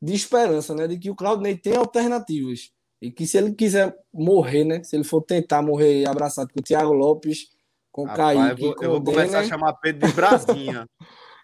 de 0.00 0.14
esperança, 0.14 0.74
né? 0.74 0.88
De 0.88 0.98
que 0.98 1.10
o 1.10 1.14
Claudinei 1.14 1.56
tem 1.56 1.76
alternativas. 1.76 2.72
E 3.02 3.10
que 3.10 3.26
se 3.26 3.36
ele 3.36 3.52
quiser 3.52 3.92
morrer, 4.14 4.62
né? 4.62 4.84
Se 4.84 4.94
ele 4.94 5.02
for 5.02 5.20
tentar 5.20 5.60
morrer 5.60 6.08
abraçado 6.08 6.52
com 6.54 6.60
o 6.60 6.62
Thiago 6.62 6.92
Lopes, 6.92 7.48
com 7.90 8.04
o 8.04 8.06
Kaique. 8.06 8.62
Eu 8.62 8.74
vou, 8.74 8.82
eu 8.84 8.90
vou 8.92 9.02
começar 9.02 9.40
a 9.40 9.44
chamar 9.44 9.72
Pedro 9.72 10.08
de 10.08 10.14
Brasinha. 10.14 10.88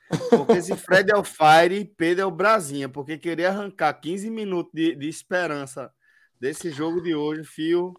porque 0.31 0.53
esse 0.53 0.77
Fred 0.77 1.11
é 1.11 1.17
o 1.17 1.25
Fire, 1.25 1.85
Pedro 1.97 2.23
é 2.23 2.25
o 2.25 2.31
Brasinha. 2.31 2.89
Porque 2.89 3.19
querer 3.19 3.47
arrancar 3.47 3.93
15 3.95 4.31
minutos 4.31 4.71
de, 4.73 4.95
de 4.95 5.09
esperança 5.09 5.93
desse 6.41 6.71
jogo 6.71 7.03
de 7.03 7.13
hoje, 7.13 7.43
fio, 7.43 7.93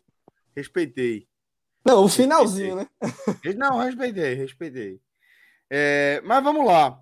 respeitei. 0.56 1.28
Não, 1.86 2.06
o 2.06 2.08
finalzinho, 2.08 2.78
né? 2.78 2.88
Não, 3.58 3.80
respeitei, 3.80 4.36
respeitei. 4.36 5.02
É, 5.70 6.22
mas 6.24 6.42
vamos 6.42 6.66
lá. 6.66 6.98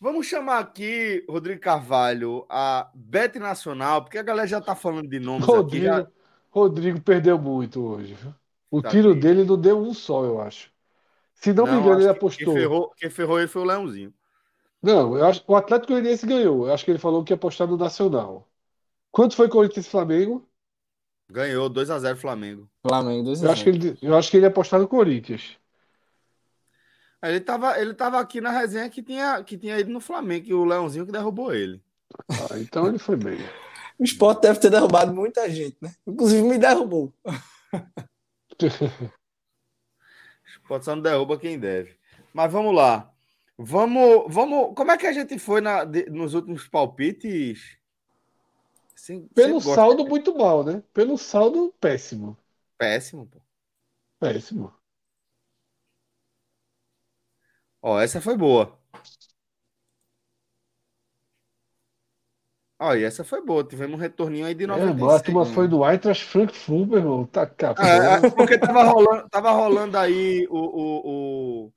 Vamos 0.00 0.26
chamar 0.26 0.58
aqui, 0.58 1.24
Rodrigo 1.28 1.60
Carvalho, 1.60 2.44
a 2.48 2.90
Bet 2.94 3.38
Nacional, 3.38 4.02
porque 4.02 4.18
a 4.18 4.22
galera 4.22 4.46
já 4.46 4.60
tá 4.60 4.74
falando 4.74 5.08
de 5.08 5.18
nomes 5.18 5.48
aqui. 5.48 5.82
já- 5.82 5.96
Rodrigo, 5.96 6.12
Rodrigo 6.50 7.00
perdeu 7.00 7.38
muito 7.38 7.82
hoje. 7.82 8.16
O 8.70 8.82
Tá 8.82 8.90
tiro 8.90 9.10
triste. 9.10 9.22
dele 9.22 9.44
não 9.44 9.58
deu 9.58 9.78
um 9.78 9.94
só, 9.94 10.24
eu 10.24 10.40
acho. 10.40 10.70
Se 11.34 11.52
não, 11.52 11.66
me 11.66 11.72
engano, 11.80 12.00
ele 12.00 12.00
que 12.00 12.04
Quem 12.04 12.16
apostou. 12.18 12.54
ferrou, 12.54 12.90
quem 12.96 13.10
ferrou 13.10 13.38
ele 13.38 13.48
foi 13.48 13.62
o 13.62 13.64
Leãozinho. 13.64 14.12
Não, 14.82 15.16
eu 15.16 15.24
acho 15.24 15.42
o 15.46 15.56
Atlético 15.56 15.92
Goianiense 15.92 16.26
ganhou. 16.26 16.66
Eu 16.66 16.74
acho 16.74 16.84
que 16.84 16.90
ele 16.90 16.98
falou 16.98 17.24
que 17.24 17.32
ia 17.32 17.36
apostar 17.36 17.66
no 17.66 17.76
Nacional. 17.76 18.46
Quanto 19.10 19.34
foi 19.36 19.48
Corinthians 19.48 19.86
e 19.86 19.90
Flamengo? 19.90 20.46
Ganhou 21.30 21.68
2x0 21.68 22.16
Flamengo. 22.18 22.68
Flamengo, 22.82 23.24
2 23.24 23.42
Eu 23.42 23.50
acho 23.50 23.64
que 23.64 23.70
ele, 23.70 23.98
eu 24.02 24.14
acho 24.16 24.30
que 24.30 24.36
ele 24.36 24.44
ia 24.44 24.50
apostar 24.50 24.78
no 24.80 24.86
Corinthians. 24.88 25.56
Ele 27.30 27.40
tava, 27.40 27.78
ele 27.80 27.94
tava 27.94 28.20
aqui 28.20 28.40
na 28.40 28.50
resenha 28.50 28.88
que 28.90 29.02
tinha, 29.02 29.42
que 29.44 29.56
tinha 29.58 29.78
ido 29.78 29.90
no 29.90 30.00
Flamengo, 30.00 30.46
e 30.48 30.54
o 30.54 30.64
Leãozinho 30.64 31.06
que 31.06 31.12
derrubou 31.12 31.54
ele. 31.54 31.82
Ah, 32.28 32.58
então 32.58 32.88
ele 32.88 32.98
foi 32.98 33.16
bem. 33.16 33.38
O 33.98 34.04
Sport 34.04 34.40
deve 34.42 34.58
ter 34.60 34.70
derrubado 34.70 35.12
muita 35.14 35.48
gente, 35.48 35.76
né? 35.80 35.94
Inclusive 36.06 36.42
me 36.42 36.58
derrubou. 36.58 37.12
Pode 40.68 40.84
só 40.84 40.94
não 40.94 41.02
derruba 41.02 41.38
quem 41.38 41.58
deve. 41.58 41.96
Mas 42.32 42.50
vamos 42.52 42.74
lá. 42.74 43.10
Vamos, 43.56 44.24
vamos. 44.32 44.74
Como 44.74 44.90
é 44.90 44.98
que 44.98 45.06
a 45.06 45.12
gente 45.12 45.38
foi 45.38 45.60
na, 45.60 45.84
de- 45.84 46.10
nos 46.10 46.34
últimos 46.34 46.66
palpites? 46.66 47.78
Sim, 48.96 49.28
Pelo 49.34 49.60
saldo, 49.60 50.06
muito 50.06 50.34
mal, 50.36 50.64
né? 50.64 50.82
Pelo 50.92 51.16
saldo, 51.18 51.72
péssimo. 51.80 52.36
Péssimo, 52.78 53.26
pô. 53.26 53.40
Péssimo. 54.18 54.72
Ó, 57.86 58.00
essa 58.00 58.18
foi 58.18 58.34
boa. 58.34 58.78
Ó, 62.78 62.94
e 62.94 63.04
essa 63.04 63.22
foi 63.22 63.44
boa. 63.44 63.62
Tivemos 63.62 63.94
um 63.94 64.00
retorninho 64.00 64.46
aí 64.46 64.54
de 64.54 64.64
É, 64.64 64.66
96. 64.66 64.98
mano, 64.98 65.12
a 65.14 65.20
turma 65.20 65.44
foi 65.44 65.68
no 65.68 65.84
Eintracht 65.86 66.24
Frankfurt, 66.24 66.88
meu 66.88 66.98
irmão. 66.98 67.26
Tá 67.26 67.46
cá, 67.46 67.74
É, 67.78 68.26
é, 68.26 68.30
porque 68.30 68.56
tava 68.58 68.84
rolando, 68.84 69.28
tava 69.28 69.50
rolando 69.50 69.98
aí 69.98 70.46
o, 70.48 70.56
o, 70.58 71.70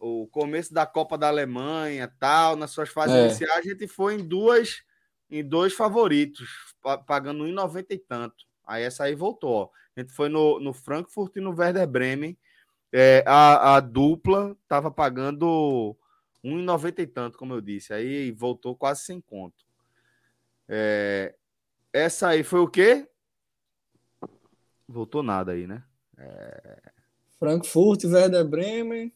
o, 0.00 0.22
o 0.22 0.26
começo 0.28 0.72
da 0.72 0.86
Copa 0.86 1.18
da 1.18 1.26
Alemanha, 1.26 2.08
tal, 2.20 2.54
nas 2.54 2.70
suas 2.70 2.88
fases 2.88 3.16
É. 3.16 3.24
iniciais, 3.26 3.66
a 3.66 3.68
gente 3.68 3.88
foi 3.88 4.14
em 4.14 4.24
duas, 4.24 4.84
em 5.28 5.42
dois 5.44 5.74
favoritos, 5.74 6.48
pa- 6.80 6.98
pagando 6.98 7.42
1,90 7.44 7.86
e 7.90 7.98
tanto. 7.98 8.44
Aí 8.64 8.84
essa 8.84 9.02
aí 9.02 9.16
voltou, 9.16 9.50
ó. 9.50 9.68
A 9.96 10.00
gente 10.00 10.12
foi 10.12 10.28
no, 10.28 10.60
no 10.60 10.72
Frankfurt 10.72 11.34
e 11.34 11.40
no 11.40 11.50
Werder 11.52 11.86
Bremen. 11.88 12.38
É, 12.92 13.24
a, 13.26 13.76
a 13.76 13.80
dupla 13.80 14.56
tava 14.68 14.90
pagando 14.90 15.96
1,90 16.44 16.98
e 16.98 17.06
tanto, 17.06 17.38
como 17.38 17.54
eu 17.54 17.60
disse. 17.60 17.94
Aí 17.94 18.30
voltou 18.32 18.76
quase 18.76 19.02
sem 19.02 19.20
conto. 19.20 19.64
É, 20.68 21.34
essa 21.92 22.28
aí 22.28 22.42
foi 22.42 22.60
o 22.60 22.68
quê? 22.68 23.08
Voltou 24.86 25.22
nada 25.22 25.52
aí, 25.52 25.66
né? 25.66 25.82
Frankfurt, 27.38 28.04
Werder 28.04 28.44
Bremen. 28.44 29.12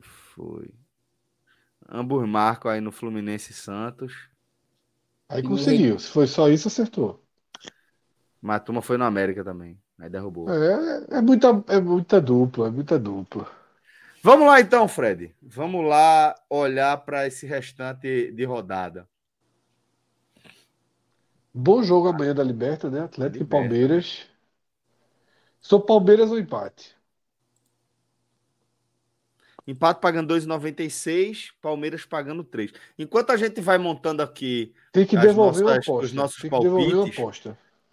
Foi. 0.00 0.72
Ambos 1.88 2.26
marcam 2.26 2.70
aí 2.70 2.80
no 2.80 2.90
Fluminense 2.90 3.52
e 3.52 3.54
Santos. 3.54 4.30
Aí 5.28 5.42
conseguiu. 5.42 5.98
Se 5.98 6.08
foi 6.08 6.26
só 6.26 6.48
isso, 6.48 6.68
acertou. 6.68 7.22
Mas 8.40 8.56
a 8.56 8.60
turma 8.60 8.82
foi 8.82 8.96
no 8.96 9.04
América 9.04 9.44
também. 9.44 9.78
Aí 9.98 10.08
derrubou. 10.10 10.48
É, 10.50 11.04
é 11.18 11.20
muita, 11.20 11.64
é 11.68 11.80
muita 11.80 12.20
dupla, 12.20 12.68
é 12.68 12.70
muita 12.70 12.98
dupla. 12.98 13.50
Vamos 14.22 14.46
lá 14.46 14.60
então, 14.60 14.88
Fred. 14.88 15.34
Vamos 15.42 15.84
lá 15.86 16.34
olhar 16.48 16.96
para 17.04 17.26
esse 17.26 17.46
restante 17.46 18.32
de 18.32 18.44
rodada. 18.44 19.06
Bom 21.52 21.82
jogo 21.82 22.08
amanhã 22.08 22.34
da 22.34 22.42
Liberta, 22.42 22.90
né? 22.90 23.00
Atlético 23.00 23.36
e 23.36 23.44
Liberta. 23.44 23.68
Palmeiras. 23.68 24.26
Sou 25.60 25.80
Palmeiras 25.80 26.30
ou 26.30 26.38
empate? 26.38 26.94
Empate 29.66 30.00
pagando 30.00 30.34
2,96, 30.34 31.52
Palmeiras 31.62 32.04
pagando 32.04 32.44
3. 32.44 32.72
Enquanto 32.98 33.30
a 33.30 33.36
gente 33.36 33.60
vai 33.62 33.78
montando 33.78 34.22
aqui, 34.22 34.74
Tem 34.92 35.06
que 35.06 35.16
devolver 35.16 35.62
nossas- 35.62 35.88
aposta. 35.88 36.04
os 36.06 36.12
nossos 36.12 36.42
Tem 36.42 36.50
que 36.50 36.58
devolver 36.60 36.86
uma 36.96 37.10
palpites. 37.10 37.16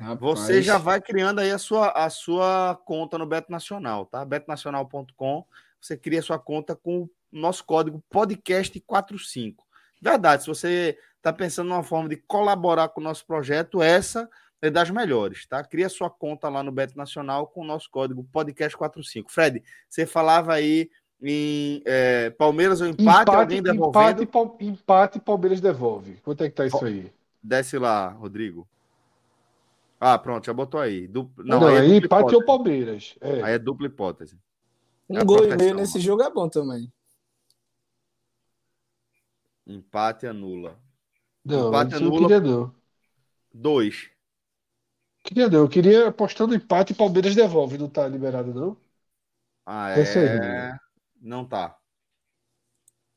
Aposta. 0.04 0.45
você 0.45 0.54
Rapaz, 0.54 0.66
já 0.66 0.78
vai 0.78 1.02
criando 1.02 1.39
aí 1.39 1.52
a 1.52 1.58
sua, 1.58 1.89
a 1.89 2.10
sua 2.10 2.80
conta 2.86 3.18
no 3.18 3.26
Beto 3.26 3.52
Nacional, 3.52 4.06
tá? 4.06 4.24
betnacional.com. 4.26 5.45
Você 5.80 5.97
cria 5.97 6.22
sua 6.22 6.38
conta 6.39 6.76
com 6.76 7.02
o 7.04 7.10
nosso 7.32 7.64
código 7.64 8.04
podcast45. 8.14 9.56
Verdade, 10.02 10.43
se 10.43 10.47
você 10.47 10.97
está 11.18 11.32
pensando 11.32 11.70
numa 11.70 11.84
forma 11.84 12.10
de 12.10 12.18
colaborar 12.18 12.89
com 12.89 13.02
o 13.02 13.04
nosso 13.04 13.26
projeto, 13.26 13.82
essa 13.82 14.30
é 14.62 14.70
das 14.70 14.89
melhores, 14.89 15.45
tá? 15.47 15.64
Cria 15.64 15.89
sua 15.89 16.10
conta 16.10 16.47
lá 16.49 16.62
no 16.64 16.72
Beto 16.72 16.97
Nacional 16.97 17.47
com 17.47 17.62
o 17.62 17.66
nosso 17.66 17.89
código 17.89 18.24
podcast45. 18.34 19.26
Fred, 19.28 19.64
você 19.89 20.06
falava 20.06 20.54
aí 20.54 20.89
em 21.22 21.82
é, 21.86 22.30
Palmeiras 22.32 22.82
ou 22.82 22.88
empate, 22.88 23.04
Empate, 23.22 23.30
alguém 23.38 23.62
devolvendo? 23.62 24.24
empate, 24.24 24.26
Pal- 24.28 24.58
empate, 24.60 25.20
Palmeiras 25.20 25.62
devolve. 25.62 26.18
Quanto 26.24 26.43
é 26.43 26.49
que 26.49 26.56
tá 26.56 26.66
isso 26.66 26.84
aí? 26.84 27.12
Desce 27.43 27.78
lá, 27.78 28.10
Rodrigo. 28.10 28.68
Ah, 30.02 30.18
pronto, 30.20 30.45
já 30.45 30.54
botou 30.54 30.80
aí. 30.82 31.08
Dupla- 31.08 31.45
Não, 31.45 31.66
Não, 31.66 31.68
aí 31.68 31.78
é 31.78 31.80
aí 31.80 31.97
empate 31.97 32.34
hipótese. 32.34 32.36
ou 32.36 32.43
Palmeiras. 32.45 33.16
É. 33.22 33.41
Aí 33.43 33.54
é 33.56 33.60
dupla 33.60 33.88
hipótese. 33.88 34.39
um 35.08 35.20
é 35.20 35.22
a 35.22 35.24
gol 35.24 35.45
e 35.45 35.54
meio 35.54 35.76
nesse 35.76 35.99
jogo 35.99 36.24
é 36.24 36.32
bom 36.32 36.49
também. 36.49 36.91
Empate 39.66 40.28
anula. 40.28 40.78
Não, 41.45 41.76
empate 41.76 41.95
eu 41.99 42.12
anula. 42.12 42.12
queria 42.12 42.39
não. 42.39 42.74
Dois. 43.54 44.12
Queria 45.24 45.49
não. 45.49 45.60
Eu 45.62 45.68
queria 45.70 46.08
apostar 46.10 46.45
no 46.47 46.54
empate 46.56 46.93
e 46.93 46.95
Palmeiras 46.95 47.34
devolve. 47.36 47.76
Não 47.78 47.89
tá 47.89 48.08
liberado, 48.08 48.54
não? 48.54 48.78
Ah, 49.66 49.86
aí, 49.88 50.04
é. 50.04 50.28
Rodrigo. 50.28 50.80
Não 51.22 51.45
tá. 51.47 51.78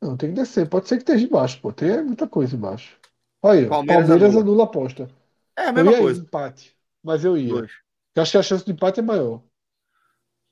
Não, 0.00 0.16
tem 0.16 0.30
que 0.30 0.36
descer. 0.36 0.68
Pode 0.68 0.88
ser 0.88 0.96
que 0.96 1.02
esteja 1.02 1.24
embaixo, 1.26 1.60
pô. 1.60 1.72
Tem 1.72 2.02
muita 2.04 2.28
coisa 2.28 2.54
embaixo. 2.56 2.96
Olha, 3.42 3.60
aí. 3.62 3.66
Palmeiras 3.68 4.10
Palmeiras 4.10 4.10
anula. 4.10 4.36
anula 4.36 4.62
a 4.64 4.66
aposta. 4.66 5.08
É 5.56 5.62
a 5.68 5.72
Eu 5.76 5.84
mesma 5.84 5.92
ia 5.92 5.98
coisa. 5.98 6.20
empate, 6.20 6.76
mas 7.02 7.24
eu 7.24 7.36
ia. 7.36 7.50
Dois. 7.50 7.72
Eu 8.14 8.22
acho 8.22 8.32
que 8.32 8.38
a 8.38 8.42
chance 8.42 8.64
de 8.64 8.72
empate 8.72 9.00
é 9.00 9.02
maior. 9.02 9.42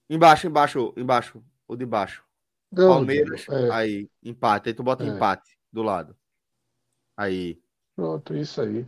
Embaixo, 0.08 0.46
embaixo, 0.46 0.92
embaixo. 0.96 1.42
O 1.66 1.76
de 1.76 1.86
baixo. 1.86 2.24
Não, 2.70 2.88
Palmeiras. 2.94 3.46
É, 3.50 3.70
Aí, 3.72 4.10
empate. 4.22 4.68
Aí 4.70 4.74
tu 4.74 4.82
bota 4.82 5.04
É. 5.04 5.06
empate 5.06 5.58
do 5.72 5.82
lado. 5.82 6.16
Aí. 7.16 7.62
pronto, 7.94 8.34
isso 8.36 8.60
aí. 8.60 8.86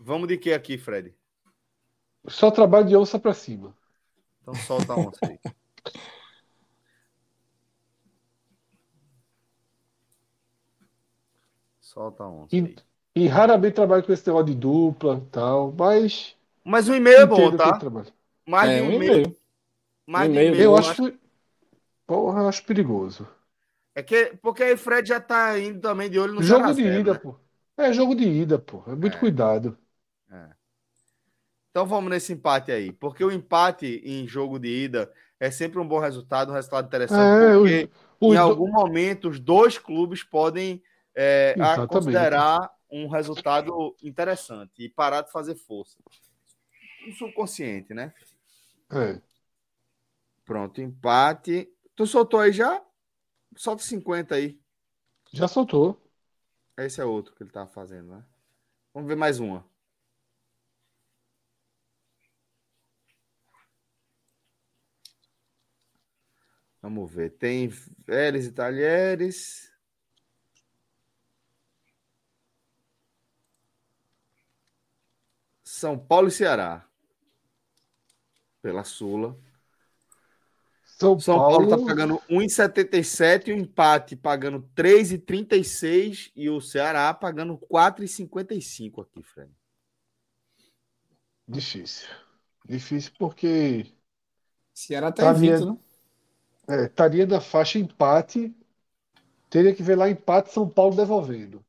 Vamos 0.00 0.26
de 0.28 0.38
que 0.38 0.54
aqui, 0.54 0.78
Fred? 0.78 1.14
Só 2.28 2.50
trabalho 2.52 2.86
de 2.86 2.96
onça 2.96 3.18
pra 3.18 3.34
cima. 3.34 3.76
Então 4.42 4.56
solta 4.56 4.92
a 4.94 4.98
onça 4.98 5.26
aí. 5.26 5.38
Solta 11.80 12.24
a 12.24 12.28
onça 12.28 12.64
aí. 12.66 12.76
E 13.16 13.26
raramente 13.28 13.74
trabalho 13.74 14.04
com 14.04 14.12
esse 14.12 14.26
negócio 14.28 14.46
de 14.46 14.54
dupla 14.54 15.16
e 15.18 15.26
tal, 15.30 15.72
mas 15.72 16.36
Mas 16.64 16.88
o 16.88 16.94
e-mail 16.94 17.20
é 17.20 17.26
bom, 17.26 17.52
tá? 17.54 17.72
trabalho. 17.78 18.12
Mais 18.48 18.72
é, 18.72 18.74
de 18.74 18.82
um 18.82 18.90
um 18.90 18.92
e 18.92 19.00
e-mail. 19.00 19.24
meio. 19.24 19.36
Mais 20.06 20.30
Um 20.30 20.34
e-mail. 20.34 20.56
Eu 20.60 20.76
Eu 20.76 20.76
acho 20.76 20.94
foi, 20.94 21.18
Porra, 22.06 22.40
eu 22.40 22.48
acho 22.48 22.64
perigoso. 22.64 23.28
É 23.94 24.02
que, 24.02 24.36
porque 24.42 24.62
aí 24.62 24.76
Fred 24.76 25.08
já 25.08 25.20
tá 25.20 25.58
indo 25.58 25.80
também 25.80 26.10
de 26.10 26.18
olho 26.18 26.34
no 26.34 26.42
jogo 26.42 26.64
0 26.64 26.68
a 26.68 26.72
de 26.74 26.82
0, 26.82 27.00
ida, 27.00 27.14
né? 27.14 27.20
pô. 27.20 27.38
É 27.76 27.92
jogo 27.92 28.14
de 28.14 28.24
ida, 28.28 28.58
pô. 28.58 28.82
É 28.90 28.94
muito 28.96 29.18
É. 29.18 29.18
cuidado. 29.18 29.78
Então 31.70 31.86
vamos 31.86 32.10
nesse 32.10 32.32
empate 32.32 32.72
aí. 32.72 32.92
Porque 32.92 33.24
o 33.24 33.30
empate 33.30 34.00
em 34.04 34.26
jogo 34.26 34.58
de 34.58 34.68
ida 34.68 35.12
é 35.38 35.50
sempre 35.50 35.78
um 35.78 35.86
bom 35.86 35.98
resultado, 35.98 36.50
um 36.50 36.54
resultado 36.54 36.86
interessante. 36.86 37.34
É, 37.44 37.56
porque 37.60 37.90
os, 38.20 38.32
os 38.32 38.36
em 38.36 38.40
do- 38.44 38.56
algum 38.56 38.70
momento 38.72 39.28
os 39.28 39.38
dois 39.38 39.78
clubes 39.78 40.22
podem 40.22 40.82
é, 41.14 41.58
considerar 41.86 42.70
um 42.90 43.08
resultado 43.08 43.96
interessante 44.02 44.84
e 44.84 44.88
parar 44.88 45.22
de 45.22 45.32
fazer 45.32 45.54
força. 45.54 45.98
Um 47.06 47.12
subconsciente, 47.12 47.94
né? 47.94 48.12
é. 48.90 49.20
Pronto, 50.44 50.80
empate. 50.80 51.68
Tu 51.96 52.06
soltou 52.06 52.38
aí 52.38 52.52
já? 52.52 52.80
Solta 53.56 53.82
50 53.82 54.36
aí. 54.36 54.60
Já 55.32 55.48
soltou. 55.48 56.00
Esse 56.76 57.00
é 57.00 57.04
outro 57.04 57.34
que 57.34 57.42
ele 57.42 57.50
tava 57.50 57.68
fazendo, 57.68 58.12
né? 58.12 58.24
Vamos 58.94 59.08
ver 59.08 59.16
mais 59.16 59.40
uma. 59.40 59.66
Vamos 66.80 67.10
ver. 67.10 67.30
Tem 67.30 67.68
Vélez 68.06 68.46
e 68.46 68.52
Talheres. 68.52 69.72
São 75.76 75.98
Paulo 75.98 76.28
e 76.28 76.30
Ceará. 76.30 76.88
Pela 78.62 78.82
Sula. 78.82 79.38
São, 80.82 81.20
São 81.20 81.36
Paulo, 81.36 81.68
Paulo, 81.68 81.82
tá 81.82 81.86
pagando 81.86 82.18
1,77 82.30 83.48
e 83.48 83.52
o 83.52 83.56
empate 83.58 84.16
pagando 84.16 84.66
3,36 84.74 86.32
e 86.34 86.48
o 86.48 86.62
Ceará 86.62 87.12
pagando 87.12 87.58
4,55 87.70 89.02
aqui, 89.02 89.22
Fred. 89.22 89.52
Difícil. 91.46 92.08
Difícil 92.64 93.12
porque 93.18 93.92
Ceará 94.72 95.12
tá 95.12 95.30
invicto, 95.32 95.58
vendo? 95.58 95.80
né? 96.68 96.84
é, 96.84 96.86
estaria 96.86 97.26
na 97.26 97.38
faixa 97.38 97.78
empate. 97.78 98.56
Teria 99.50 99.74
que 99.74 99.82
ver 99.82 99.96
lá 99.96 100.08
empate 100.08 100.54
São 100.54 100.66
Paulo 100.66 100.96
devolvendo. 100.96 101.62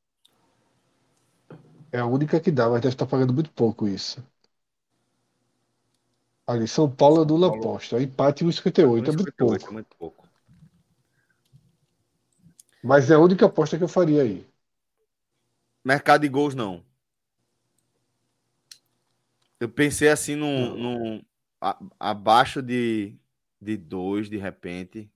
É 1.92 2.00
a 2.00 2.06
única 2.06 2.40
que 2.40 2.50
dá, 2.52 2.70
mas 2.70 2.80
deve 2.82 2.94
estar 2.96 3.06
pagando 3.06 3.34
muito 3.34 3.52
pouco 3.52 3.88
isso. 3.90 4.24
Ali, 6.48 6.68
São 6.68 6.90
Paulo 6.94 7.22
anula 7.22 7.48
Paulo- 7.48 7.60
aposta. 7.60 8.02
Empate 8.02 8.44
1,58 8.44 9.10
é 9.10 9.14
muito 9.14 9.32
1,58 9.32 9.38
pouco. 9.38 9.70
é 9.70 9.74
muito 9.74 9.96
pouco. 9.98 10.28
Mas 12.82 13.12
é 13.12 13.14
a 13.16 13.20
única 13.20 13.46
aposta 13.46 13.78
que 13.78 13.84
eu 13.84 13.88
faria 13.88 14.24
aí. 14.24 14.44
Mercado 15.84 16.22
de 16.22 16.30
gols, 16.30 16.54
não. 16.54 16.86
Eu 19.60 19.70
pensei 19.70 20.10
assim 20.10 20.36
num, 20.36 20.76
num 20.78 21.22
a- 21.62 21.80
abaixo 22.00 22.62
de, 22.62 23.16
de 23.62 23.78
dois, 23.78 24.30
de 24.30 24.38
repente. 24.38 25.12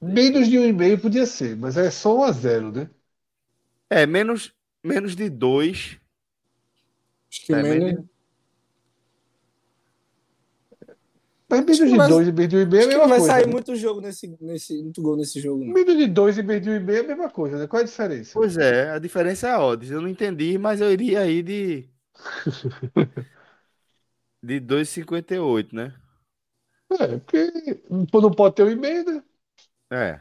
Menos 0.00 0.48
de 0.48 0.58
um 0.58 0.64
e 0.64 0.72
meio 0.72 1.00
podia 1.00 1.24
ser, 1.26 1.56
mas 1.56 1.76
é 1.76 1.90
só 1.90 2.16
1 2.16 2.22
a 2.24 2.32
0, 2.32 2.72
né? 2.72 2.90
É, 3.90 4.06
menos, 4.06 4.52
menos 4.84 5.16
de 5.16 5.28
dois. 5.30 5.98
Acho 7.30 7.46
que 7.46 7.52
É, 7.52 7.62
menos. 7.62 7.84
menos- 7.84 8.08
Mas 11.50 11.60
menos 11.64 11.78
de 11.90 11.96
vai- 11.96 12.08
2 12.08 12.28
e 12.28 12.32
menos 12.32 12.48
de 12.50 12.56
um 12.56 12.60
e 12.60 12.66
meio 12.66 12.80
é 12.82 12.84
a 12.84 12.88
mesma 12.88 13.02
não 13.02 13.08
vai 13.08 13.18
coisa. 13.20 13.32
sair 13.32 13.46
né? 13.46 13.52
muito 13.52 13.74
jogo 13.76 14.00
nesse, 14.02 14.36
nesse. 14.40 14.82
Muito 14.82 15.00
gol 15.00 15.16
nesse 15.16 15.40
jogo, 15.40 15.64
não. 15.64 15.72
Menos 15.72 15.96
de 15.96 16.06
2 16.06 16.36
e 16.38 16.42
menos 16.42 16.62
de 16.62 16.70
um 16.70 16.74
e 16.76 16.80
meio 16.80 16.98
é 16.98 17.00
a 17.04 17.08
mesma 17.08 17.30
coisa, 17.30 17.58
né? 17.58 17.66
Qual 17.66 17.80
é 17.80 17.82
a 17.84 17.86
diferença? 17.86 18.32
Pois 18.34 18.56
é, 18.58 18.90
a 18.90 18.98
diferença 18.98 19.48
é 19.48 19.50
a 19.52 19.60
odds. 19.64 19.90
Eu 19.90 20.00
não 20.02 20.08
entendi, 20.08 20.58
mas 20.58 20.80
eu 20.80 20.92
iria 20.92 21.20
aí 21.20 21.42
de. 21.42 21.88
de 24.42 24.58
2,58, 24.60 25.74
né? 25.74 25.94
É, 26.90 27.18
porque 27.18 27.82
não 27.90 28.30
pode 28.30 28.54
ter 28.56 28.62
um 28.64 28.70
e 28.70 28.76
meio, 28.76 29.04
né? 29.04 29.22
É. 29.90 30.20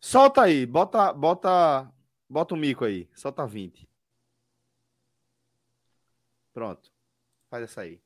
Solta 0.00 0.42
aí, 0.42 0.66
bota, 0.66 1.12
bota, 1.12 1.90
bota 2.28 2.54
o 2.54 2.56
mico 2.56 2.84
aí, 2.84 3.08
solta 3.14 3.46
20. 3.46 3.88
Pronto. 6.52 6.92
Faz 7.50 7.64
essa 7.64 7.80
aí. 7.82 8.00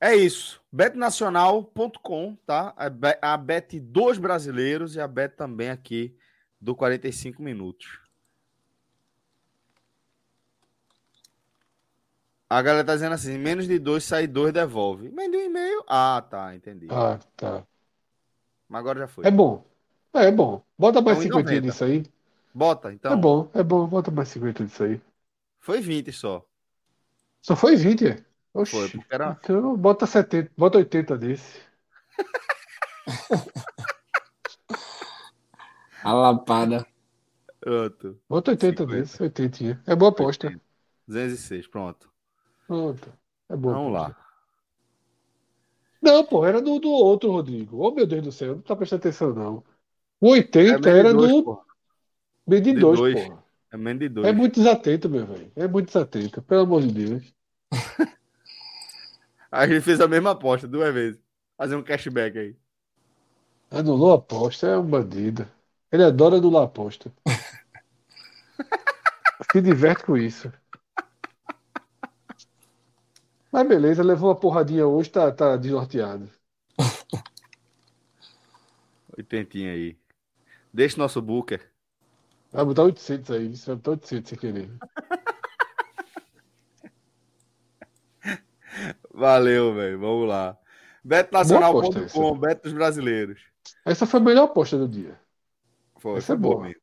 É 0.00 0.16
isso. 0.16 0.60
betnacional.com, 0.72 2.36
tá? 2.44 2.74
A 3.20 3.36
bet 3.36 3.78
dos 3.78 4.18
brasileiros 4.18 4.96
e 4.96 5.00
a 5.00 5.06
bet 5.06 5.36
também 5.36 5.70
aqui 5.70 6.16
do 6.60 6.74
45 6.74 7.40
minutos. 7.40 8.01
A 12.52 12.60
galera 12.60 12.84
tá 12.84 12.94
dizendo 12.94 13.14
assim, 13.14 13.38
menos 13.38 13.66
de 13.66 13.78
dois 13.78 14.04
sai 14.04 14.26
dois 14.26 14.52
devolve. 14.52 15.08
Menos 15.10 15.32
de 15.32 15.38
um 15.38 15.46
e 15.46 15.48
meio. 15.48 15.84
Ah, 15.88 16.22
tá, 16.28 16.54
entendi. 16.54 16.86
Ah, 16.90 17.18
tá. 17.34 17.64
Mas 18.68 18.78
agora 18.80 19.00
já 19.00 19.08
foi. 19.08 19.26
É 19.26 19.30
bom. 19.30 19.64
É, 20.14 20.26
é 20.26 20.30
bom. 20.30 20.62
Bota 20.78 21.00
mais 21.00 21.18
É 21.18 21.22
50 21.22 21.50
1,90. 21.50 21.60
nisso 21.62 21.84
aí. 21.84 22.04
Bota, 22.54 22.92
então. 22.92 23.12
É 23.12 23.16
bom, 23.16 23.50
é 23.54 23.62
bom. 23.62 23.86
Bota 23.86 24.10
mais 24.10 24.28
50 24.28 24.64
nisso 24.64 24.84
aí. 24.84 25.00
Foi 25.60 25.80
20 25.80 26.12
só. 26.12 26.44
Só 27.40 27.56
foi 27.56 27.74
20, 27.76 28.06
é? 28.06 28.24
Oxi. 28.52 28.72
Foi, 28.72 28.88
porque 28.90 29.14
era. 29.14 29.38
Então 29.42 29.76
bota 29.76 30.06
70, 30.06 30.50
bota 30.56 30.78
80 30.78 31.16
desse. 31.16 31.60
A 36.04 36.12
lapada. 36.12 36.86
Pronto. 37.60 38.20
Bota 38.28 38.50
80 38.50 38.84
50. 38.84 38.86
desse, 38.86 39.22
80. 39.22 39.82
É 39.86 39.94
boa 39.96 40.10
aposta. 40.10 40.48
80. 40.48 40.64
206, 41.06 41.66
pronto. 41.68 42.11
Pronto. 42.72 43.12
É 43.48 43.56
boa 43.56 43.72
Vamos 43.72 43.92
lá. 43.92 44.16
Não, 46.00 46.24
pô, 46.26 46.44
era 46.46 46.60
do, 46.60 46.78
do 46.80 46.90
outro, 46.90 47.30
Rodrigo. 47.30 47.78
Oh, 47.78 47.92
meu 47.92 48.06
Deus 48.06 48.22
do 48.22 48.32
céu, 48.32 48.56
não 48.56 48.62
tá 48.62 48.74
prestando 48.76 49.00
atenção, 49.00 49.32
não. 49.34 49.64
O 50.20 50.30
80 50.30 50.78
menos 50.78 51.00
de 51.00 51.02
era 51.02 51.04
dois, 51.04 51.32
do 51.32 51.34
porra. 51.34 51.64
meio 52.46 52.62
de 52.62 52.72
De 52.72 52.74
2, 52.74 52.84
dois. 52.84 53.02
porra. 53.02 53.44
É 53.72 53.76
menos 53.76 54.00
de 54.00 54.08
dois. 54.08 54.24
É 54.28 54.32
muito 54.32 54.54
desatento, 54.56 55.08
meu 55.10 55.26
velho. 55.26 55.52
É 55.56 55.68
muito 55.68 55.86
desatento, 55.88 56.42
pelo 56.42 56.62
amor 56.62 56.82
de 56.82 56.92
Deus. 56.92 57.34
Aí 59.50 59.70
ele 59.70 59.80
fez 59.80 60.00
a 60.00 60.08
mesma 60.08 60.30
aposta 60.32 60.66
duas 60.68 60.92
vezes. 60.92 61.20
Fazer 61.56 61.76
um 61.76 61.82
cashback 61.82 62.38
aí. 62.38 62.56
Anulou 63.72 64.12
a 64.12 64.16
aposta, 64.16 64.68
é 64.68 64.78
um 64.78 64.86
bandido. 64.86 65.48
Ele 65.90 66.04
adora 66.04 66.36
anular 66.36 66.62
a 66.62 66.66
aposta. 66.66 67.12
Se 69.52 69.60
diverte 69.60 70.04
com 70.04 70.16
isso. 70.16 70.50
Mas 73.52 73.68
beleza, 73.68 74.02
levou 74.02 74.30
uma 74.30 74.36
porradinha 74.36 74.86
hoje, 74.86 75.10
tá, 75.10 75.30
tá 75.30 75.58
desnorteado. 75.58 76.30
Oitentinha 79.16 79.72
aí. 79.72 79.96
Deixa 80.72 80.96
o 80.96 81.00
nosso 81.00 81.20
booker. 81.20 81.60
Vai 82.50 82.64
botar 82.64 82.84
800 82.84 83.30
aí, 83.30 83.52
isso 83.52 83.66
vai 83.66 83.76
botar 83.76 83.90
800 83.92 84.30
sem 84.30 84.38
querer. 84.38 84.70
Valeu, 89.12 89.74
velho. 89.74 89.98
Vamos 89.98 90.28
lá. 90.28 90.56
aposta 91.04 91.04
Betnacional.com, 91.04 92.38
bet 92.38 92.62
dos 92.62 92.72
brasileiros. 92.72 93.40
Essa 93.84 94.06
foi 94.06 94.20
a 94.20 94.22
melhor 94.22 94.44
aposta 94.44 94.78
do 94.78 94.88
dia. 94.88 95.20
Foi, 95.98 96.18
Essa 96.18 96.28
foi 96.28 96.36
é 96.36 96.38
boa 96.38 96.38
boa. 96.38 96.74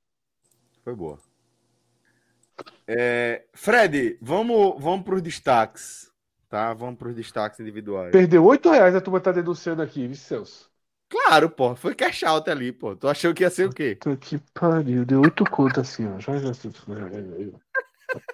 Foi 0.84 0.96
boa. 0.96 1.20
É, 2.88 3.44
Fred, 3.54 4.18
vamos, 4.22 4.82
vamos 4.82 5.04
para 5.04 5.16
os 5.16 5.22
destaques. 5.22 6.09
Tá? 6.50 6.74
Vamos 6.74 6.98
para 6.98 7.10
os 7.10 7.16
destaques 7.16 7.60
individuais. 7.60 8.12
Perdeu 8.12 8.44
8 8.44 8.72
reais, 8.72 8.96
a 8.96 9.02
turma 9.02 9.20
tá 9.20 9.32
denunciando 9.32 9.84
aqui, 9.84 10.08
viu, 10.08 10.16
Celso? 10.16 10.70
Claro, 11.08 11.50
pô. 11.50 11.76
Foi 11.76 11.94
cash 11.94 12.24
out 12.24 12.50
ali, 12.50 12.72
pô. 12.72 12.96
Tu 12.96 13.08
achou 13.08 13.34
que 13.34 13.44
ia 13.44 13.50
ser 13.50 13.70
o 13.70 13.74
quê? 13.74 13.96
Puta 13.96 14.18
que 14.18 14.40
pariu, 14.54 15.06
deu 15.06 15.22
8 15.22 15.44
contas 15.46 15.90
assim, 15.90 16.08
ó. 16.08 16.20
Já, 16.20 16.38
já. 16.38 16.52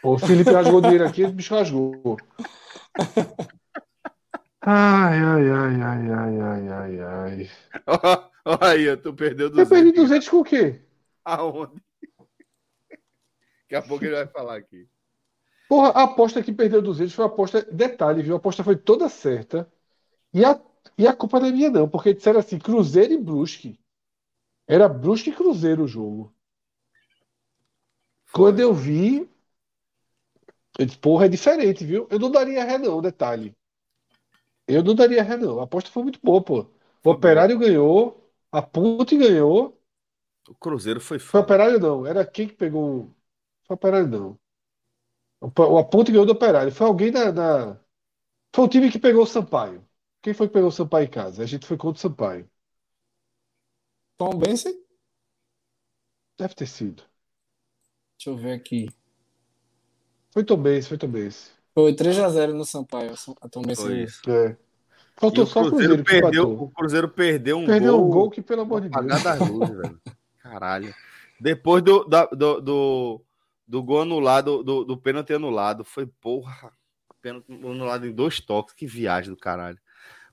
O 0.01 0.17
Felipe 0.17 0.51
rasgou 0.51 0.79
dinheiro 0.81 1.05
aqui, 1.05 1.25
o 1.25 1.31
bicho 1.31 1.53
rasgou. 1.53 2.17
Ai, 4.61 5.19
ai, 5.19 5.49
ai, 5.49 5.81
ai, 5.81 6.11
ai, 6.11 6.41
ai, 6.41 6.69
ai, 6.69 6.99
ai. 7.01 7.49
Olha 8.45 8.91
aí, 8.91 8.97
tu 8.97 9.13
perdeu 9.13 9.47
Eu 9.47 9.51
200. 9.51 9.69
perdi 9.69 9.91
200 9.91 10.29
com 10.29 10.37
o 10.37 10.43
quê? 10.43 10.81
Aonde? 11.23 11.81
Daqui 13.63 13.75
a 13.75 13.81
pouco 13.81 14.05
ele 14.05 14.15
vai 14.15 14.27
falar 14.27 14.57
aqui. 14.57 14.87
Porra, 15.67 15.89
a 15.89 16.03
aposta 16.03 16.43
que 16.43 16.53
perdeu 16.53 16.81
200 16.81 17.13
foi 17.13 17.25
a 17.25 17.27
aposta. 17.27 17.61
Detalhe, 17.71 18.21
viu? 18.23 18.35
A 18.35 18.37
aposta 18.37 18.63
foi 18.63 18.75
toda 18.75 19.09
certa. 19.09 19.71
E 20.33 20.45
a, 20.45 20.59
e 20.97 21.07
a 21.07 21.13
culpa 21.15 21.39
não 21.39 21.47
é 21.47 21.51
minha, 21.53 21.71
não, 21.71 21.89
porque 21.89 22.13
disseram 22.13 22.39
assim: 22.41 22.59
Cruzeiro 22.59 23.13
e 23.13 23.19
Brusque. 23.19 23.79
Era 24.67 24.89
Brusque 24.89 25.31
e 25.31 25.33
Cruzeiro 25.35 25.83
o 25.85 25.89
jogo. 25.89 26.33
Quando 28.31 28.59
eu 28.59 28.71
vi, 28.71 29.27
Eu 30.79 30.85
disse, 30.85 30.97
porra, 30.97 31.25
é 31.25 31.29
diferente, 31.29 31.83
viu? 31.85 32.07
Eu 32.09 32.17
não 32.19 32.31
daria 32.31 32.63
ré, 32.63 32.77
não, 32.77 33.01
detalhe. 33.01 33.53
Eu 34.67 34.83
não 34.83 34.95
daria 34.95 35.23
ré, 35.23 35.37
não. 35.37 35.59
A 35.59 35.63
aposta 35.63 35.89
foi 35.91 36.03
muito 36.03 36.19
boa, 36.23 36.41
pô. 36.43 36.61
O 37.03 37.11
Foi 37.11 37.11
Operário 37.11 37.57
ganhou, 37.59 38.29
a 38.51 38.61
Ponte 38.61 39.17
ganhou. 39.17 39.79
O 40.49 40.55
Cruzeiro 40.55 40.99
foi 41.01 41.19
Foi 41.31 41.39
foda. 41.39 41.43
Operário, 41.43 41.79
não. 41.79 42.05
Era 42.05 42.25
quem 42.25 42.47
que 42.47 42.55
pegou. 42.55 43.01
o- 43.05 43.15
Foi 43.67 43.75
Operário, 43.75 44.07
não. 44.07 44.39
O 45.39 45.83
Ponte 45.85 46.11
ganhou 46.11 46.25
do 46.25 46.31
Operário. 46.33 46.71
Foi 46.71 46.87
alguém 46.87 47.11
da, 47.11 47.31
da- 47.31 47.79
Foi 48.55 48.65
o 48.65 48.69
time 48.69 48.91
que 48.91 48.99
pegou 48.99 49.23
o 49.23 49.27
Sampaio. 49.27 49.85
Quem 50.21 50.33
foi 50.33 50.47
que 50.47 50.53
pegou 50.53 50.69
o 50.69 50.71
Sampaio 50.71 51.05
em 51.05 51.09
casa? 51.11 51.43
A 51.43 51.45
gente 51.45 51.67
foi 51.67 51.77
contra 51.77 51.97
o 51.97 52.01
Sampaio. 52.01 52.49
Tom 54.17 54.37
Benson? 54.37 54.71
Deve 56.37 56.55
ter 56.55 56.67
sido. 56.67 57.03
Deixa 58.17 58.29
eu 58.29 58.37
ver 58.37 58.53
aqui. 58.53 58.87
Foi 60.31 60.43
também, 60.43 60.81
foi 60.81 60.97
também. 60.97 61.29
Foi 61.73 61.93
3x0 61.93 62.53
no 62.53 62.65
Sampaio. 62.65 63.13
A 63.41 63.49
Tom 63.49 63.61
Benson. 63.61 63.83
Foi 63.83 64.03
isso. 64.03 64.29
É. 64.29 64.57
Faltou 65.17 65.43
o 65.43 65.47
só 65.47 65.61
o 65.61 65.69
Cruzeiro 65.69 66.03
perdeu, 66.03 66.51
o 66.51 66.69
Cruzeiro 66.71 67.09
perdeu 67.09 67.57
um 67.57 67.65
Perdeu 67.65 67.97
gol. 67.97 68.05
um 68.05 68.09
gol 68.09 68.29
que, 68.29 68.41
pelo 68.41 68.61
amor 68.61 68.81
de 68.81 68.89
Deus. 68.89 69.49
Luzes. 69.49 69.97
Caralho. 70.39 70.93
Depois 71.39 71.81
do, 71.83 72.03
da- 72.05 72.25
do, 72.25 72.61
do, 72.61 73.24
do 73.67 73.83
gol 73.83 74.01
anulado, 74.01 74.63
do, 74.63 74.83
do 74.83 74.97
pênalti 74.97 75.33
anulado, 75.33 75.83
foi 75.83 76.05
porra. 76.05 76.71
Pênalti 77.21 77.51
anulado 77.51 78.05
em 78.05 78.13
dois 78.13 78.39
toques. 78.39 78.75
Que 78.75 78.85
viagem 78.85 79.31
do 79.31 79.37
caralho. 79.37 79.79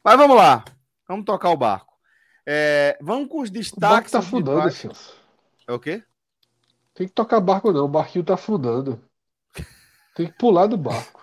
Mas 0.04 0.16
vamos 0.16 0.36
lá. 0.36 0.64
Vamos 1.08 1.24
tocar 1.24 1.50
o 1.50 1.56
barco. 1.56 1.92
É, 2.46 2.98
vamos 3.00 3.28
com 3.28 3.40
os 3.40 3.48
O 3.48 3.52
barco 3.52 3.58
destaques. 3.60 4.12
tá 4.12 4.18
afundando, 4.18 4.62
destaques. 4.62 4.98
Celso. 4.98 5.16
É 5.66 5.72
o 5.72 5.78
quê? 5.78 6.02
Tem 6.94 7.06
que 7.06 7.14
tocar 7.14 7.40
barco, 7.40 7.72
não. 7.72 7.84
O 7.84 7.88
barquinho 7.88 8.24
tá 8.24 8.34
afundando. 8.34 9.02
Tem 10.14 10.26
que 10.26 10.36
pular 10.36 10.66
do 10.66 10.76
barco. 10.76 11.22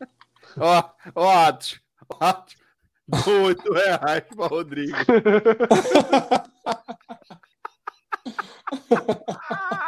Ó, 0.58 0.90
ó, 1.14 1.30
Atos. 1.46 1.80
Ó, 2.10 2.16
Atos. 2.20 2.56
Dou 3.08 3.44
oito 3.44 3.72
reais 3.72 4.24
pra 4.36 4.46
Rodrigo. 4.46 4.96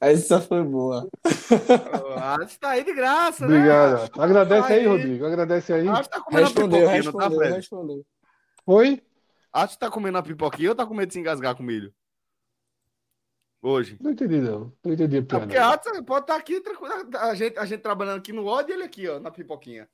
Essa 0.00 0.40
foi 0.40 0.62
boa. 0.62 1.08
O 1.24 2.18
Atos 2.18 2.56
tá 2.58 2.70
aí 2.70 2.84
de 2.84 2.94
graça, 2.94 3.44
Obrigado. 3.44 4.02
né? 4.02 4.08
Agradece 4.24 4.72
aí, 4.72 4.78
Aí. 4.80 4.86
Rodrigo. 4.86 5.26
Agradece 5.26 5.72
aí. 5.72 5.88
Atos 5.88 6.08
tá 6.08 6.20
comendo 6.20 6.44
Respondeu, 6.44 6.78
pipoquinha, 6.80 7.02
não 7.02 7.12
tá, 7.12 7.18
respondeu, 7.18 7.38
Fred? 7.38 7.54
respondeu. 7.56 8.06
Oi? 8.66 9.02
Atos 9.52 9.76
tá 9.76 9.90
comendo 9.90 10.16
uma 10.16 10.22
pipoquinha 10.22 10.68
ou 10.70 10.74
tá 10.74 10.86
com 10.86 10.94
medo 10.94 11.08
de 11.08 11.14
se 11.14 11.20
engasgar 11.20 11.56
com 11.56 11.62
milho? 11.62 11.92
Hoje. 13.60 13.98
Não 14.00 14.12
entendi, 14.12 14.36
não. 14.40 14.72
Não 14.84 14.92
entendi 14.92 15.16
a 15.16 15.18
É 15.18 15.22
porque 15.22 15.46
piada. 15.48 15.74
Atos 15.74 16.00
pode 16.02 16.20
estar 16.24 16.36
aqui, 16.36 16.60
tranquilo, 16.60 16.94
a 17.18 17.34
gente, 17.34 17.58
a 17.58 17.64
gente 17.64 17.80
trabalhando 17.80 18.18
aqui 18.18 18.32
no 18.32 18.46
ódio 18.46 18.72
e 18.72 18.74
ele 18.74 18.84
aqui, 18.84 19.08
ó, 19.08 19.18
na 19.18 19.30
pipoquinha. 19.32 19.88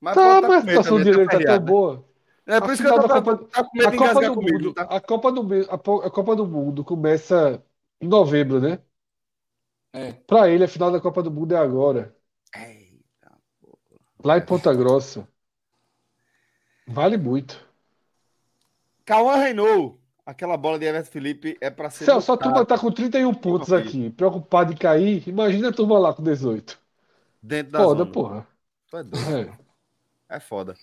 Mas 0.00 0.14
Tá, 0.14 0.40
pode 0.40 0.46
mas 0.48 0.56
a 0.56 0.60
com 0.60 0.66
medo 0.66 1.12
situação 1.12 1.26
tá 1.26 1.32
tá 1.38 1.44
tão 1.44 1.52
né? 1.52 1.58
boa. 1.58 2.11
É 2.46 2.60
por 2.60 2.72
A 2.72 2.72
isso 2.72 2.82
que 2.82 2.88
eu 2.88 2.94
tô, 2.94 3.04
tá, 3.04 3.20
Copa- 3.22 3.48
tá 3.50 3.64
com 3.64 3.76
medo 3.78 3.90
A 3.90 3.92
de 3.92 3.98
Copa 3.98 4.22
do 4.22 4.36
com 4.36 4.42
milho, 4.42 4.70
Mundo, 4.70 4.74
tá? 4.74 4.88
a 4.88 5.00
Copa 5.00 5.32
do, 5.32 5.42
a 5.70 5.74
a 6.06 6.10
Copa 6.10 6.36
do 6.36 6.46
Mundo 6.46 6.84
começa 6.84 7.62
em 8.00 8.08
novembro, 8.08 8.60
né? 8.60 8.78
É. 9.92 10.22
Pra 10.26 10.48
ele, 10.48 10.64
a 10.64 10.68
final 10.68 10.90
da 10.90 11.00
Copa 11.00 11.22
do 11.22 11.30
Mundo 11.30 11.54
é 11.54 11.58
agora, 11.58 12.16
Eita. 12.56 13.30
lá 14.24 14.38
em 14.38 14.44
Ponta 14.44 14.72
Grossa. 14.74 15.28
Vale 16.86 17.16
muito. 17.18 17.58
Cauã 19.04 19.36
reinou. 19.36 20.00
Aquela 20.24 20.56
bola 20.56 20.78
de 20.78 20.86
Everton 20.86 21.10
Felipe 21.10 21.58
é 21.60 21.70
pra 21.70 21.90
ser. 21.90 22.08
Celso, 22.08 22.32
a 22.32 22.36
botada 22.38 22.38
turma 22.38 22.66
tá 22.66 22.78
com 22.78 22.90
31 22.92 23.32
pontos 23.34 23.72
aqui, 23.72 24.10
preocupada 24.10 24.72
em 24.72 24.76
cair. 24.76 25.26
Imagina 25.28 25.68
a 25.68 25.72
turma 25.72 25.98
lá 25.98 26.12
com 26.14 26.22
18. 26.22 26.78
dentro 27.42 27.72
da 27.72 27.86
Foda, 27.86 28.06
zona. 28.06 28.12
porra. 28.12 28.46
É. 28.94 29.50
É. 29.50 29.58
É 30.28 30.40
foda. 30.40 30.76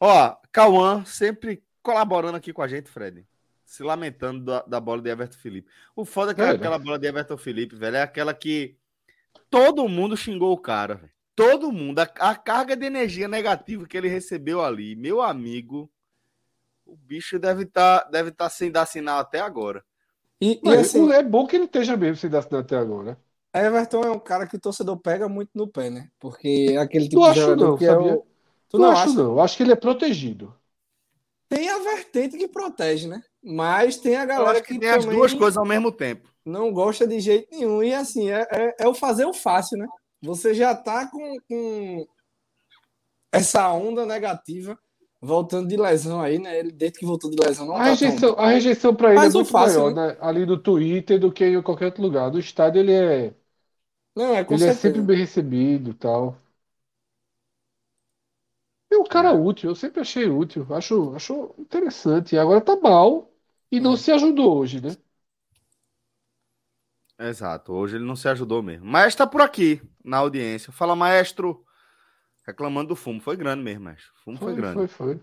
Ó, 0.00 0.36
Cauã 0.52 1.04
sempre 1.04 1.62
colaborando 1.82 2.36
aqui 2.36 2.52
com 2.52 2.62
a 2.62 2.68
gente, 2.68 2.90
Fred. 2.90 3.26
Se 3.64 3.82
lamentando 3.82 4.44
da, 4.44 4.62
da 4.62 4.80
bola 4.80 5.02
de 5.02 5.10
Everton 5.10 5.38
Felipe. 5.38 5.70
O 5.94 6.04
foda 6.04 6.32
é 6.32 6.34
que 6.34 6.40
É, 6.40 6.46
né? 6.46 6.50
aquela 6.52 6.78
bola 6.78 6.98
de 6.98 7.06
Everton 7.06 7.36
Felipe, 7.36 7.76
velho, 7.76 7.96
é 7.96 8.02
aquela 8.02 8.32
que 8.32 8.76
todo 9.50 9.88
mundo 9.88 10.16
xingou 10.16 10.52
o 10.52 10.58
cara, 10.58 10.94
velho. 10.94 11.12
Todo 11.34 11.70
mundo. 11.70 12.00
A, 12.00 12.02
a 12.02 12.34
carga 12.34 12.76
de 12.76 12.86
energia 12.86 13.28
negativa 13.28 13.86
que 13.86 13.96
ele 13.96 14.08
recebeu 14.08 14.62
ali, 14.62 14.96
meu 14.96 15.20
amigo, 15.20 15.90
o 16.84 16.96
bicho 16.96 17.38
deve 17.38 17.62
estar 17.64 18.04
deve 18.10 18.30
tá 18.30 18.48
sem 18.48 18.70
dar 18.70 18.86
sinal 18.86 19.18
até 19.18 19.40
agora. 19.40 19.84
E, 20.40 20.52
e 20.54 20.60
Mas 20.64 20.80
assim, 20.80 21.12
é 21.12 21.22
bom 21.22 21.46
que 21.46 21.56
ele 21.56 21.66
esteja 21.66 21.96
mesmo 21.96 22.16
sem 22.16 22.30
dar 22.30 22.42
sinal 22.42 22.60
até 22.60 22.76
agora. 22.76 23.18
Everton 23.54 24.02
é 24.02 24.10
um 24.10 24.18
cara 24.18 24.46
que 24.46 24.56
o 24.56 24.60
torcedor 24.60 24.96
pega 24.98 25.28
muito 25.28 25.50
no 25.54 25.66
pé, 25.66 25.90
né? 25.90 26.10
Porque 26.18 26.68
é 26.70 26.76
aquele 26.78 27.08
tipo 27.08 27.32
de 27.32 27.40
jogador 27.40 27.70
não, 27.70 27.76
que 27.76 27.86
sabia? 27.86 28.10
é 28.10 28.14
o. 28.14 28.27
Tu 28.70 28.78
não 28.78 28.86
não 28.86 28.90
acho, 28.90 29.10
acha? 29.10 29.12
não. 29.12 29.38
Acho 29.40 29.56
que 29.58 29.62
ele 29.62 29.72
é 29.72 29.76
protegido. 29.76 30.54
Tem 31.48 31.68
a 31.68 31.78
vertente 31.78 32.36
que 32.38 32.48
protege, 32.48 33.06
né? 33.08 33.22
Mas 33.42 33.96
tem 33.96 34.16
a 34.16 34.26
Eu 34.34 34.46
galera 34.46 34.46
acho 34.46 34.62
que, 34.62 34.74
que 34.74 34.78
tem 34.78 34.88
as 34.90 35.04
duas 35.04 35.34
coisas 35.34 35.56
ao 35.58 35.66
mesmo 35.66 35.92
tempo. 35.92 36.30
não 36.44 36.72
gosta 36.72 37.06
de 37.06 37.20
jeito 37.20 37.48
nenhum. 37.52 37.82
E 37.82 37.94
assim, 37.94 38.30
é, 38.30 38.46
é, 38.52 38.76
é 38.80 38.88
o 38.88 38.94
fazer 38.94 39.24
o 39.26 39.34
fácil, 39.34 39.78
né? 39.78 39.86
Você 40.22 40.54
já 40.54 40.74
tá 40.74 41.06
com, 41.10 41.36
com 41.48 42.06
essa 43.32 43.72
onda 43.72 44.04
negativa 44.06 44.78
voltando 45.20 45.68
de 45.68 45.76
lesão 45.76 46.20
aí, 46.20 46.38
né? 46.38 46.58
Ele, 46.58 46.72
desde 46.72 46.98
que 46.98 47.06
voltou 47.06 47.30
de 47.30 47.36
lesão, 47.36 47.66
não 47.66 47.80
A 47.80 47.82
tá 47.82 47.96
tão 47.96 48.16
rejeição, 48.16 48.34
a 48.38 48.48
rejeição 48.50 48.94
para 48.94 49.14
ele 49.14 49.24
Mas 49.24 49.34
é 49.34 49.38
o 49.38 49.44
muito 49.44 49.52
fácil, 49.52 49.82
maior, 49.82 49.94
né? 49.94 50.16
Ali 50.20 50.44
no 50.46 50.58
Twitter 50.58 51.18
do 51.18 51.32
que 51.32 51.44
em 51.46 51.62
qualquer 51.62 51.86
outro 51.86 52.02
lugar. 52.02 52.30
No 52.32 52.38
estádio 52.38 52.80
ele 52.80 52.92
é, 52.92 53.34
Não, 54.14 54.34
é 54.34 54.44
com 54.44 54.56
ele 54.56 54.64
é 54.64 54.70
certeza. 54.70 54.72
sempre 54.72 55.02
bem 55.02 55.16
recebido 55.18 55.90
e 55.90 55.94
tal. 55.94 56.36
É 58.98 59.00
um 59.00 59.04
cara 59.04 59.32
útil, 59.32 59.70
eu 59.70 59.74
sempre 59.76 60.00
achei 60.00 60.28
útil. 60.28 60.66
Acho, 60.74 61.14
acho 61.14 61.54
interessante. 61.58 62.34
E 62.34 62.38
agora 62.38 62.60
tá 62.60 62.76
mal 62.76 63.30
e 63.70 63.80
não 63.80 63.92
Hum. 63.92 63.96
se 63.96 64.10
ajudou 64.12 64.58
hoje, 64.58 64.80
né? 64.80 64.96
Exato, 67.18 67.72
hoje 67.72 67.96
ele 67.96 68.04
não 68.04 68.14
se 68.16 68.28
ajudou 68.28 68.62
mesmo. 68.62 68.86
Mas 68.86 69.14
tá 69.14 69.26
por 69.26 69.40
aqui, 69.40 69.80
na 70.04 70.18
audiência. 70.18 70.72
Fala, 70.72 70.94
maestro. 70.94 71.64
Reclamando 72.46 72.88
do 72.90 72.96
fumo. 72.96 73.20
Foi 73.20 73.36
grande 73.36 73.62
mesmo, 73.62 73.84
maestro. 73.84 74.10
O 74.20 74.24
fumo 74.24 74.38
foi, 74.38 74.54
grande. 74.54 74.74
foi, 74.74 74.88
foi. 74.88 75.20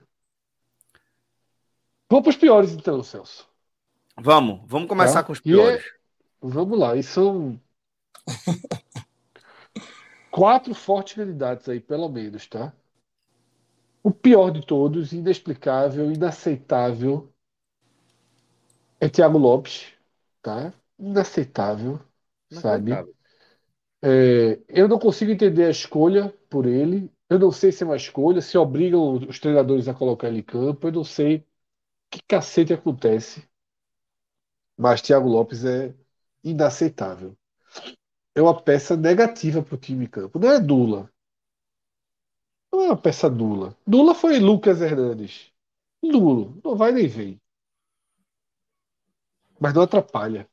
Vamos 2.10 2.24
para 2.24 2.30
os 2.30 2.38
piores 2.38 2.72
então, 2.74 3.02
Celso. 3.04 3.48
Vamos, 4.18 4.62
vamos 4.68 4.88
começar 4.88 5.22
Tá. 5.22 5.24
com 5.24 5.34
os 5.34 5.40
é- 5.40 5.42
piores. 5.42 5.84
Vamos 6.42 6.78
lá, 6.78 6.96
e 6.96 7.02
são 7.04 7.60
quatro 10.32 10.74
fortes 10.76 11.16
candidatos 11.16 11.68
aí, 11.70 11.80
pelo 11.80 12.08
menos, 12.10 12.46
tá? 12.48 12.72
O 14.06 14.12
pior 14.12 14.52
de 14.52 14.62
todos, 14.66 15.12
inexplicável, 15.12 16.10
inaceitável, 16.10 17.30
é 19.00 19.10
Thiago 19.10 19.38
Lopes, 19.38 19.94
tá? 20.42 20.74
Inaceitável, 21.00 22.00
sabe? 22.50 22.92
É, 24.02 24.60
eu 24.70 24.88
não 24.88 25.00
consigo 25.00 25.32
entender 25.32 25.66
a 25.66 25.70
escolha 25.70 26.30
por 26.50 26.66
ele. 26.66 27.12
Eu 27.30 27.40
não 27.40 27.52
sei 27.52 27.72
se 27.72 27.84
é 27.84 27.86
uma 27.88 27.96
escolha, 27.96 28.42
se 28.42 28.58
obrigam 28.58 29.16
os 29.28 29.40
treinadores 29.40 29.88
a 29.88 29.94
colocar 29.94 30.28
ele 30.28 30.40
em 30.40 30.44
campo. 30.44 30.88
Eu 30.88 30.92
não 30.92 31.04
sei 31.04 31.46
que 32.12 32.22
cacete 32.28 32.74
acontece. 32.74 33.44
Mas 34.78 35.02
Thiago 35.02 35.28
Lopes 35.28 35.66
é 35.66 35.94
inaceitável. 36.44 37.38
É 38.36 38.42
uma 38.42 38.62
peça 38.62 38.96
negativa 38.98 39.62
para 39.64 39.76
o 39.76 39.78
time 39.78 40.06
em 40.06 40.10
campo. 40.10 40.40
Não 40.40 40.50
é 40.52 40.60
Dula. 40.60 41.12
Não 42.76 42.84
é 42.84 42.88
uma 42.88 42.98
peça 42.98 43.30
Dula. 43.30 43.74
Dula 43.88 44.14
foi 44.14 44.38
Lucas 44.38 44.82
Hernandes. 44.82 45.50
Nulo. 46.04 46.60
Não 46.62 46.76
vai 46.76 46.92
nem 46.92 47.08
vem. 47.08 47.42
Mas 49.60 49.74
não 49.74 49.82
atrapalha. 49.84 50.50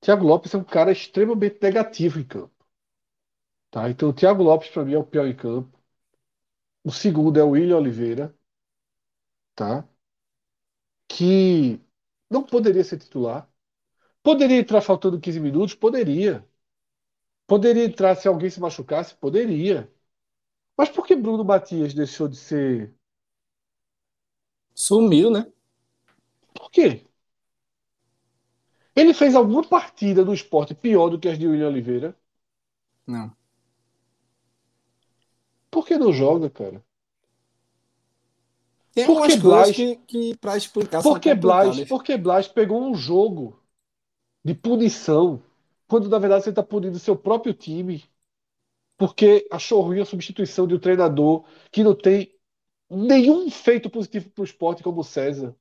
Thiago 0.00 0.24
Lopes 0.26 0.54
é 0.54 0.58
um 0.58 0.64
cara 0.64 0.90
extremamente 0.92 1.58
negativo 1.62 2.18
em 2.18 2.24
campo. 2.24 2.66
Tá? 3.70 3.90
Então, 3.90 4.08
o 4.10 4.12
Thiago 4.14 4.42
Lopes, 4.42 4.70
para 4.70 4.84
mim, 4.84 4.94
é 4.94 4.98
o 4.98 5.04
pior 5.04 5.26
em 5.26 5.36
campo. 5.36 5.78
O 6.84 6.90
segundo 6.92 7.38
é 7.38 7.44
o 7.44 7.50
William 7.50 7.76
Oliveira. 7.78 8.34
Tá? 9.54 9.86
Que 11.08 11.80
não 12.30 12.42
poderia 12.44 12.82
ser 12.84 12.98
titular. 12.98 13.48
Poderia 14.22 14.58
entrar 14.58 14.80
faltando 14.82 15.20
15 15.20 15.40
minutos? 15.40 15.74
Poderia. 15.74 16.46
Poderia 17.46 17.84
entrar 17.84 18.16
se 18.16 18.28
alguém 18.28 18.50
se 18.50 18.60
machucasse? 18.60 19.14
Poderia. 19.16 19.92
Mas 20.82 20.90
por 20.90 21.06
que 21.06 21.14
Bruno 21.14 21.44
Matias 21.44 21.94
deixou 21.94 22.26
de 22.26 22.36
ser. 22.36 22.92
Sumiu, 24.74 25.30
né? 25.30 25.50
Por 26.54 26.70
quê? 26.70 27.06
Ele 28.96 29.12
fez 29.12 29.34
alguma 29.34 29.62
partida 29.62 30.24
no 30.24 30.32
esporte 30.32 30.74
pior 30.74 31.10
do 31.10 31.18
que 31.18 31.28
as 31.28 31.38
de 31.38 31.46
William 31.46 31.68
Oliveira? 31.68 32.16
Não. 33.06 33.36
Por 35.72 35.84
que 35.84 35.98
não 35.98 36.12
joga, 36.12 36.48
cara? 36.48 36.84
Tem 38.94 39.06
Por 39.06 39.22
que 39.22 39.36
coisas 39.36 39.70
Blas- 39.70 39.76
que, 39.76 39.96
que 40.06 40.36
para 40.38 40.56
explicar 40.56 41.02
são 41.02 41.12
Porque 41.12 41.34
Blas, 41.34 41.80
complicadas. 41.80 41.88
porque 41.88 42.16
Blas 42.16 42.48
pegou 42.48 42.82
um 42.82 42.94
jogo 42.94 43.58
de 44.44 44.54
punição, 44.54 45.42
quando 45.88 46.08
na 46.08 46.18
verdade 46.18 46.44
você 46.44 46.50
está 46.50 46.62
punindo 46.62 46.98
seu 46.98 47.16
próprio 47.16 47.54
time, 47.54 48.04
porque 48.96 49.46
achou 49.50 49.80
ruim 49.82 50.00
a 50.00 50.04
substituição 50.04 50.66
de 50.66 50.74
um 50.74 50.78
treinador 50.78 51.44
que 51.70 51.82
não 51.84 51.94
tem 51.94 52.34
nenhum 52.90 53.50
feito 53.50 53.90
positivo 53.90 54.30
para 54.30 54.42
o 54.42 54.44
esporte 54.44 54.82
como 54.82 55.00
o 55.00 55.04
César. 55.04 55.56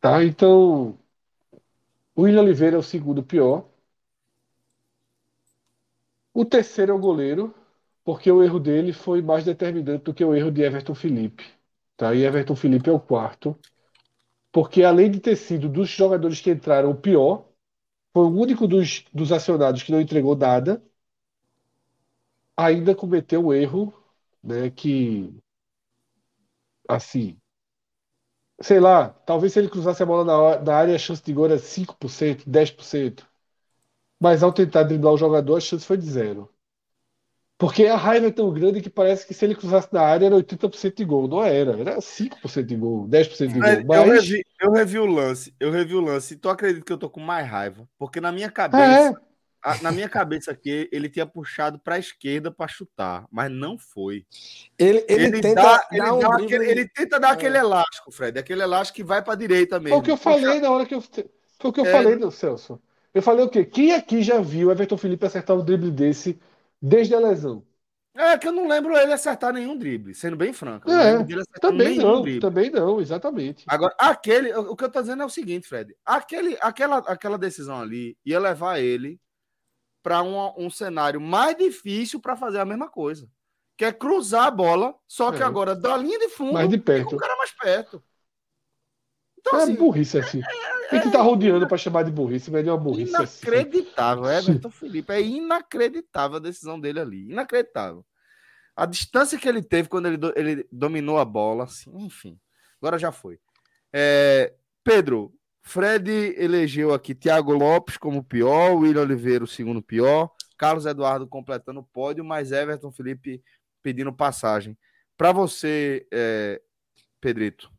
Tá, 0.00 0.22
então 0.22 0.98
o 2.16 2.22
William 2.22 2.42
Oliveira 2.42 2.74
é 2.76 2.78
o 2.78 2.82
segundo 2.82 3.22
pior. 3.22 3.68
O 6.34 6.44
terceiro 6.44 6.92
é 6.92 6.94
o 6.94 6.98
goleiro, 6.98 7.54
porque 8.04 8.30
o 8.30 8.42
erro 8.42 8.60
dele 8.60 8.92
foi 8.92 9.22
mais 9.22 9.44
determinante 9.44 10.04
do 10.04 10.14
que 10.14 10.24
o 10.24 10.34
erro 10.34 10.50
de 10.50 10.62
Everton 10.62 10.94
Felipe. 10.94 11.44
Tá? 11.96 12.14
E 12.14 12.24
Everton 12.24 12.56
Felipe 12.56 12.90
é 12.90 12.92
o 12.92 13.00
quarto. 13.00 13.58
Porque 14.52 14.82
além 14.84 15.10
de 15.10 15.20
ter 15.20 15.36
sido 15.36 15.68
dos 15.68 15.88
jogadores 15.88 16.40
que 16.40 16.50
entraram 16.50 16.90
o 16.90 16.96
pior, 16.96 17.46
foi 18.14 18.24
o 18.26 18.30
único 18.40 18.66
dos, 18.68 19.04
dos 19.12 19.30
acionados 19.32 19.82
que 19.82 19.92
não 19.92 20.00
entregou 20.00 20.34
nada, 20.36 20.82
ainda 22.56 22.94
cometeu 22.96 23.44
o 23.46 23.54
erro, 23.54 23.92
né, 24.42 24.68
que 24.70 25.32
assim, 26.88 27.38
sei 28.62 28.80
lá, 28.80 29.08
talvez 29.26 29.52
se 29.52 29.58
ele 29.60 29.68
cruzasse 29.68 30.02
a 30.02 30.06
bola 30.06 30.24
na, 30.24 30.60
na 30.62 30.76
área, 30.76 30.94
a 30.94 30.98
chance 30.98 31.22
de 31.22 31.32
gol 31.32 31.46
era 31.46 31.58
5%, 31.58 32.48
10%. 32.48 33.26
Mas 34.20 34.42
ao 34.44 34.52
tentar 34.54 34.84
driblar 34.84 35.14
o 35.14 35.18
jogador, 35.18 35.56
a 35.58 35.60
chance 35.60 35.86
foi 35.86 35.98
de 35.98 36.06
zero. 36.10 36.50
Porque 37.56 37.86
a 37.86 37.96
raiva 37.96 38.26
é 38.26 38.30
tão 38.32 38.52
grande 38.52 38.80
que 38.80 38.90
parece 38.90 39.26
que 39.26 39.32
se 39.32 39.44
ele 39.44 39.54
cruzasse 39.54 39.88
na 39.92 40.02
área 40.02 40.26
era 40.26 40.34
80% 40.34 40.96
de 40.96 41.04
gol. 41.04 41.28
Não 41.28 41.42
era, 41.42 41.78
era 41.78 41.98
5% 41.98 42.62
de 42.64 42.74
gol, 42.74 43.08
10% 43.08 43.46
de 43.46 43.60
gol. 43.60 43.84
Mas... 43.86 43.98
Eu, 43.98 44.12
revi, 44.12 44.44
eu 44.60 44.72
revi 44.72 44.98
o 44.98 45.06
lance, 45.06 45.54
eu 45.60 45.70
revi 45.70 45.94
o 45.94 46.00
lance. 46.00 46.34
E 46.34 46.36
tu 46.36 46.48
acredita 46.48 46.84
que 46.84 46.92
eu 46.92 46.98
tô 46.98 47.08
com 47.08 47.20
mais 47.20 47.48
raiva? 47.48 47.88
Porque 47.96 48.20
na 48.20 48.32
minha 48.32 48.50
cabeça, 48.50 49.10
é. 49.10 49.14
a, 49.62 49.82
na 49.82 49.92
minha 49.92 50.08
cabeça 50.08 50.50
aqui, 50.50 50.88
ele 50.90 51.08
tinha 51.08 51.26
puxado 51.26 51.78
para 51.78 51.94
a 51.94 51.98
esquerda 51.98 52.50
para 52.50 52.66
chutar, 52.66 53.24
mas 53.30 53.48
não 53.52 53.78
foi. 53.78 54.26
Ele, 54.76 55.04
ele, 55.08 55.24
ele 55.26 55.40
tenta 55.40 55.62
dá, 55.62 55.88
ele, 55.92 56.10
um 56.10 56.18
dá 56.18 56.34
aquele, 56.34 56.70
ele, 56.70 56.88
tenta 56.88 57.20
dar 57.20 57.28
é. 57.28 57.32
aquele 57.34 57.56
elástico, 57.56 58.10
Fred, 58.10 58.36
aquele 58.36 58.62
elástico 58.62 58.96
que 58.96 59.04
vai 59.04 59.22
para 59.22 59.34
a 59.34 59.36
direita 59.36 59.78
mesmo. 59.78 59.90
Foi 59.90 60.00
o 60.00 60.02
que 60.02 60.10
eu 60.10 60.16
falei 60.16 60.58
na 60.58 60.70
hora 60.70 60.84
que 60.84 60.94
eu 60.94 61.00
foi 61.00 61.70
o 61.70 61.72
que 61.72 61.80
eu 61.80 61.86
é. 61.86 61.92
falei, 61.92 62.30
Celso. 62.32 62.80
Eu 63.14 63.22
falei 63.22 63.44
o 63.44 63.48
quê? 63.48 63.64
Quem 63.64 63.94
aqui 63.94 64.22
já 64.24 64.40
viu 64.40 64.68
o 64.68 64.72
Everton 64.72 64.96
Felipe 64.96 65.24
acertar 65.24 65.56
um 65.56 65.64
drible 65.64 65.90
desse 65.90 66.38
desde 66.84 67.14
a 67.14 67.18
lesão? 67.18 67.64
É 68.16 68.38
que 68.38 68.46
eu 68.46 68.52
não 68.52 68.68
lembro 68.68 68.96
ele 68.96 69.12
acertar 69.12 69.52
nenhum 69.52 69.76
drible, 69.76 70.14
sendo 70.14 70.36
bem 70.36 70.52
franco. 70.52 70.88
É, 70.88 71.16
também 71.60 71.98
não, 71.98 72.22
drible. 72.22 72.40
também 72.40 72.70
não, 72.70 73.00
exatamente. 73.00 73.64
Agora, 73.66 73.92
aquele, 73.98 74.54
o 74.54 74.76
que 74.76 74.84
eu 74.84 74.88
tô 74.88 75.00
dizendo 75.00 75.22
é 75.24 75.26
o 75.26 75.30
seguinte, 75.30 75.66
Fred. 75.66 75.96
Aquele, 76.04 76.56
aquela, 76.60 76.98
aquela 76.98 77.36
decisão 77.36 77.80
ali 77.80 78.16
ia 78.24 78.38
levar 78.38 78.78
ele 78.78 79.20
para 80.00 80.22
um, 80.22 80.52
um 80.56 80.70
cenário 80.70 81.20
mais 81.20 81.56
difícil 81.56 82.20
para 82.20 82.36
fazer 82.36 82.60
a 82.60 82.64
mesma 82.64 82.88
coisa. 82.88 83.28
Que 83.76 83.86
é 83.86 83.92
cruzar 83.92 84.46
a 84.46 84.50
bola, 84.50 84.94
só 85.08 85.32
que 85.32 85.42
é. 85.42 85.44
agora 85.44 85.74
da 85.74 85.96
linha 85.96 86.18
de 86.18 86.28
fundo, 86.28 86.52
mais 86.52 86.68
de 86.68 86.78
perto. 86.78 87.16
o 87.16 87.18
cara 87.18 87.36
mais 87.36 87.50
perto. 87.50 88.00
Então, 89.46 89.60
é 89.60 89.62
assim, 89.64 89.74
burrice 89.74 90.18
assim. 90.18 90.40
É, 90.40 90.88
Tem 90.88 91.00
que 91.00 91.06
estar 91.08 91.18
tá 91.18 91.24
rodeando 91.24 91.68
para 91.68 91.76
chamar 91.76 92.02
de 92.02 92.10
burrice, 92.10 92.50
mas 92.50 92.66
é 92.66 92.72
uma 92.72 92.78
burrice 92.78 93.14
assim. 93.14 93.46
Inacreditável, 93.46 94.24
assim. 94.24 94.50
Everton 94.50 94.70
Felipe. 94.70 95.12
É 95.12 95.20
inacreditável 95.20 96.36
a 96.38 96.40
decisão 96.40 96.80
dele 96.80 97.00
ali. 97.00 97.30
Inacreditável. 97.30 98.04
A 98.74 98.86
distância 98.86 99.38
que 99.38 99.48
ele 99.48 99.62
teve 99.62 99.88
quando 99.88 100.06
ele, 100.06 100.16
do, 100.16 100.32
ele 100.34 100.66
dominou 100.72 101.18
a 101.18 101.24
bola, 101.24 101.64
assim, 101.64 101.92
enfim. 101.96 102.38
Agora 102.80 102.98
já 102.98 103.12
foi. 103.12 103.38
É, 103.92 104.52
Pedro, 104.82 105.32
Fred 105.62 106.10
elegeu 106.36 106.92
aqui 106.92 107.14
Thiago 107.14 107.52
Lopes 107.52 107.96
como 107.96 108.24
pior, 108.24 108.72
William 108.74 109.02
Oliveira 109.02 109.44
o 109.44 109.46
segundo 109.46 109.80
pior, 109.80 110.30
Carlos 110.58 110.86
Eduardo 110.86 111.26
completando 111.26 111.80
o 111.80 111.84
pódio, 111.84 112.24
mas 112.24 112.50
Everton 112.50 112.90
Felipe 112.90 113.42
pedindo 113.82 114.12
passagem. 114.12 114.76
Para 115.16 115.30
você, 115.30 116.06
é, 116.12 116.60
Pedrito, 117.20 117.70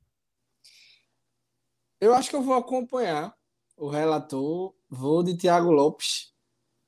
eu 2.06 2.14
acho 2.14 2.30
que 2.30 2.36
eu 2.36 2.42
vou 2.42 2.54
acompanhar 2.54 3.36
o 3.76 3.90
relator, 3.90 4.74
vou 4.90 5.24
de 5.24 5.36
Thiago 5.36 5.72
Lopes 5.72 6.32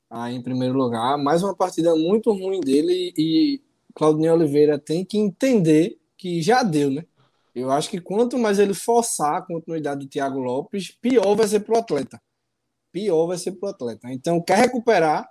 aí 0.10 0.36
em 0.36 0.42
primeiro 0.42 0.78
lugar. 0.78 1.18
Mais 1.18 1.42
uma 1.44 1.56
partida 1.56 1.96
muito 1.96 2.32
ruim 2.32 2.62
dele 2.62 3.14
e 3.18 3.62
Claudinho 3.96 4.34
Oliveira 4.34 4.78
tem 4.78 5.04
que 5.04 5.18
entender 5.18 6.00
que 6.16 6.42
já 6.42 6.62
deu, 6.62 6.92
né? 6.92 7.06
Eu 7.54 7.72
acho 7.72 7.90
que 7.90 8.00
quanto 8.00 8.38
mais 8.38 8.60
ele 8.60 8.76
forçar 8.76 9.38
a 9.38 9.42
continuidade 9.42 10.06
do 10.06 10.10
Thiago 10.10 10.38
Lopes, 10.38 10.92
pior 10.92 11.36
vai 11.36 11.48
ser 11.48 11.62
pro 11.62 11.78
atleta. 11.78 12.22
Pior 12.92 13.26
vai 13.26 13.38
ser 13.40 13.54
pro 13.54 13.70
atleta. 13.70 14.12
Então, 14.12 14.40
quer 14.40 14.60
recuperar, 14.60 15.28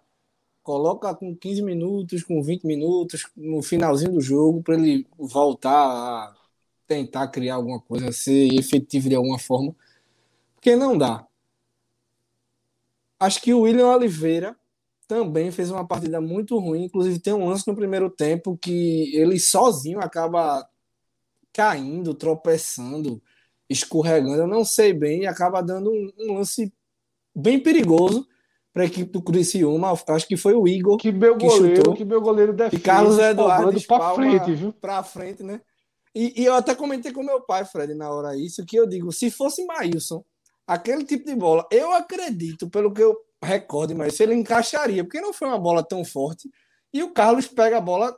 coloca 0.65 1.15
com 1.15 1.37
15 1.37 1.63
minutos, 1.63 2.25
com 2.25 2.43
20 2.43 2.65
minutos, 2.65 3.31
no 3.37 3.63
finalzinho 3.63 4.13
do 4.13 4.21
jogo, 4.21 4.63
para 4.63 4.75
ele 4.75 5.07
voltar 5.17 5.71
a 5.71 6.35
tentar 6.87 7.29
criar 7.29 7.57
alguma 7.57 7.81
coisa, 7.81 8.13
ser 8.13 8.53
efetivo 8.55 9.09
de 9.09 9.15
alguma 9.15 9.39
forma, 9.39 9.75
porque 10.55 10.77
não 10.77 10.97
dá. 10.97 11.27
Acho 13.19 13.41
que 13.41 13.55
o 13.55 13.63
William 13.63 13.89
Oliveira 13.89 14.57
também 15.09 15.51
fez 15.51 15.71
uma 15.71 15.87
partida 15.87 16.21
muito 16.21 16.59
ruim, 16.59 16.85
inclusive 16.85 17.19
tem 17.19 17.33
um 17.33 17.49
lance 17.49 17.67
no 17.67 17.75
primeiro 17.75 18.11
tempo 18.11 18.59
que 18.61 19.15
ele 19.17 19.39
sozinho 19.39 20.01
acaba 20.01 20.69
caindo, 21.53 22.13
tropeçando, 22.13 23.23
escorregando, 23.69 24.43
eu 24.43 24.47
não 24.47 24.65
sei 24.65 24.93
bem, 24.93 25.23
e 25.23 25.27
acaba 25.27 25.63
dando 25.63 25.91
um, 25.91 26.13
um 26.19 26.35
lance 26.35 26.73
bem 27.35 27.59
perigoso 27.59 28.27
para 28.73 28.83
a 28.83 28.87
equipe 28.87 29.11
do 29.11 29.23
Criciúma, 29.23 29.91
acho 30.09 30.29
que 30.29 30.37
foi 30.37 30.53
o 30.53 30.69
Igor 30.69 30.99
que 30.99 31.11
meu 31.11 31.37
que 31.39 31.47
goleiro, 31.47 31.77
chutou, 31.77 31.95
que 31.95 32.05
meu 32.05 32.21
goleiro 32.21 32.53
defende, 32.53 32.77
e 32.77 32.81
Carlos 32.81 33.19
Eduardo 33.19 33.81
para 33.87 34.15
frente, 34.15 34.55
viu? 34.55 34.73
Para 34.73 35.03
frente, 35.03 35.43
né? 35.43 35.63
E, 36.17 36.33
e, 36.41 36.47
eu 36.47 36.55
até 36.55 36.75
comentei 36.75 37.13
com 37.13 37.23
meu 37.23 37.43
pai, 37.43 37.67
Fred, 37.67 37.95
na 37.95 38.11
hora 38.11 38.35
isso, 38.35 38.65
que 38.65 38.75
eu 38.75 38.87
digo, 38.87 39.13
se 39.13 39.31
fosse 39.31 39.67
Maílson, 39.67 40.25
aquele 40.67 41.05
tipo 41.05 41.27
de 41.27 41.35
bola, 41.35 41.69
eu 41.71 41.93
acredito, 41.93 42.71
pelo 42.71 42.91
que 42.91 43.03
eu 43.03 43.15
recordo, 43.45 43.95
mas 43.95 44.19
ele 44.19 44.35
encaixaria, 44.35 45.05
porque 45.05 45.21
não 45.21 45.35
foi 45.35 45.47
uma 45.47 45.59
bola 45.59 45.83
tão 45.83 46.03
forte. 46.07 46.51
E 46.91 47.03
o 47.03 47.13
Carlos 47.13 47.47
pega 47.47 47.77
a 47.77 47.83
bola 47.83 48.17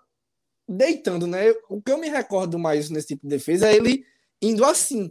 deitando, 0.68 1.26
né? 1.26 1.52
O 1.68 1.82
que 1.82 1.90
eu 1.90 1.98
me 1.98 2.08
recordo 2.08 2.56
mais 2.56 2.88
nesse 2.88 3.08
tipo 3.08 3.22
de 3.22 3.30
defesa 3.30 3.68
é 3.68 3.74
ele 3.74 4.04
indo 4.40 4.64
assim, 4.64 5.10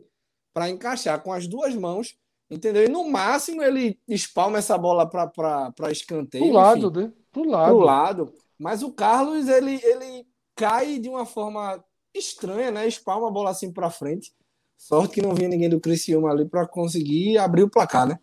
para 0.54 0.70
encaixar 0.70 1.22
com 1.22 1.34
as 1.34 1.46
duas 1.46 1.76
mãos, 1.76 2.18
entendeu? 2.50 2.86
E 2.86 2.88
no 2.88 3.10
máximo 3.12 3.62
ele 3.62 4.00
espalma 4.08 4.60
essa 4.60 4.78
bola 4.78 5.06
para 5.06 5.92
escanteio. 5.92 6.46
Pro 6.46 6.54
lado, 6.54 6.90
né? 6.90 7.12
Pro 7.34 7.44
lado. 7.44 7.70
Pro 7.70 7.80
lado. 7.80 8.34
Mas 8.58 8.82
o 8.82 8.94
Carlos, 8.94 9.50
ele, 9.50 9.78
ele 9.84 10.26
cai 10.56 11.00
de 11.00 11.10
uma 11.10 11.26
forma 11.26 11.84
estranha, 12.18 12.72
né? 12.72 12.88
Espalma 12.88 13.28
a 13.28 13.32
bola 13.32 13.49
assim 13.51 13.72
para 13.72 13.89
frente. 13.89 14.34
Sorte 14.78 15.15
que 15.15 15.22
não 15.22 15.34
vinha 15.34 15.49
ninguém 15.49 15.70
do 15.70 15.80
Criciúma 15.80 16.30
ali 16.30 16.45
para 16.45 16.68
conseguir 16.68 17.38
abrir 17.38 17.63
o 17.63 17.70
placar, 17.70 18.07
né? 18.07 18.20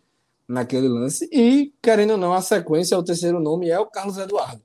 Naquele 0.47 0.87
lance. 0.87 1.27
E, 1.31 1.73
querendo 1.81 2.11
ou 2.11 2.17
não, 2.17 2.33
a 2.33 2.41
sequência, 2.41 2.97
o 2.97 3.03
terceiro 3.03 3.39
nome 3.39 3.69
é 3.69 3.79
o 3.79 3.87
Carlos 3.87 4.17
Eduardo. 4.17 4.63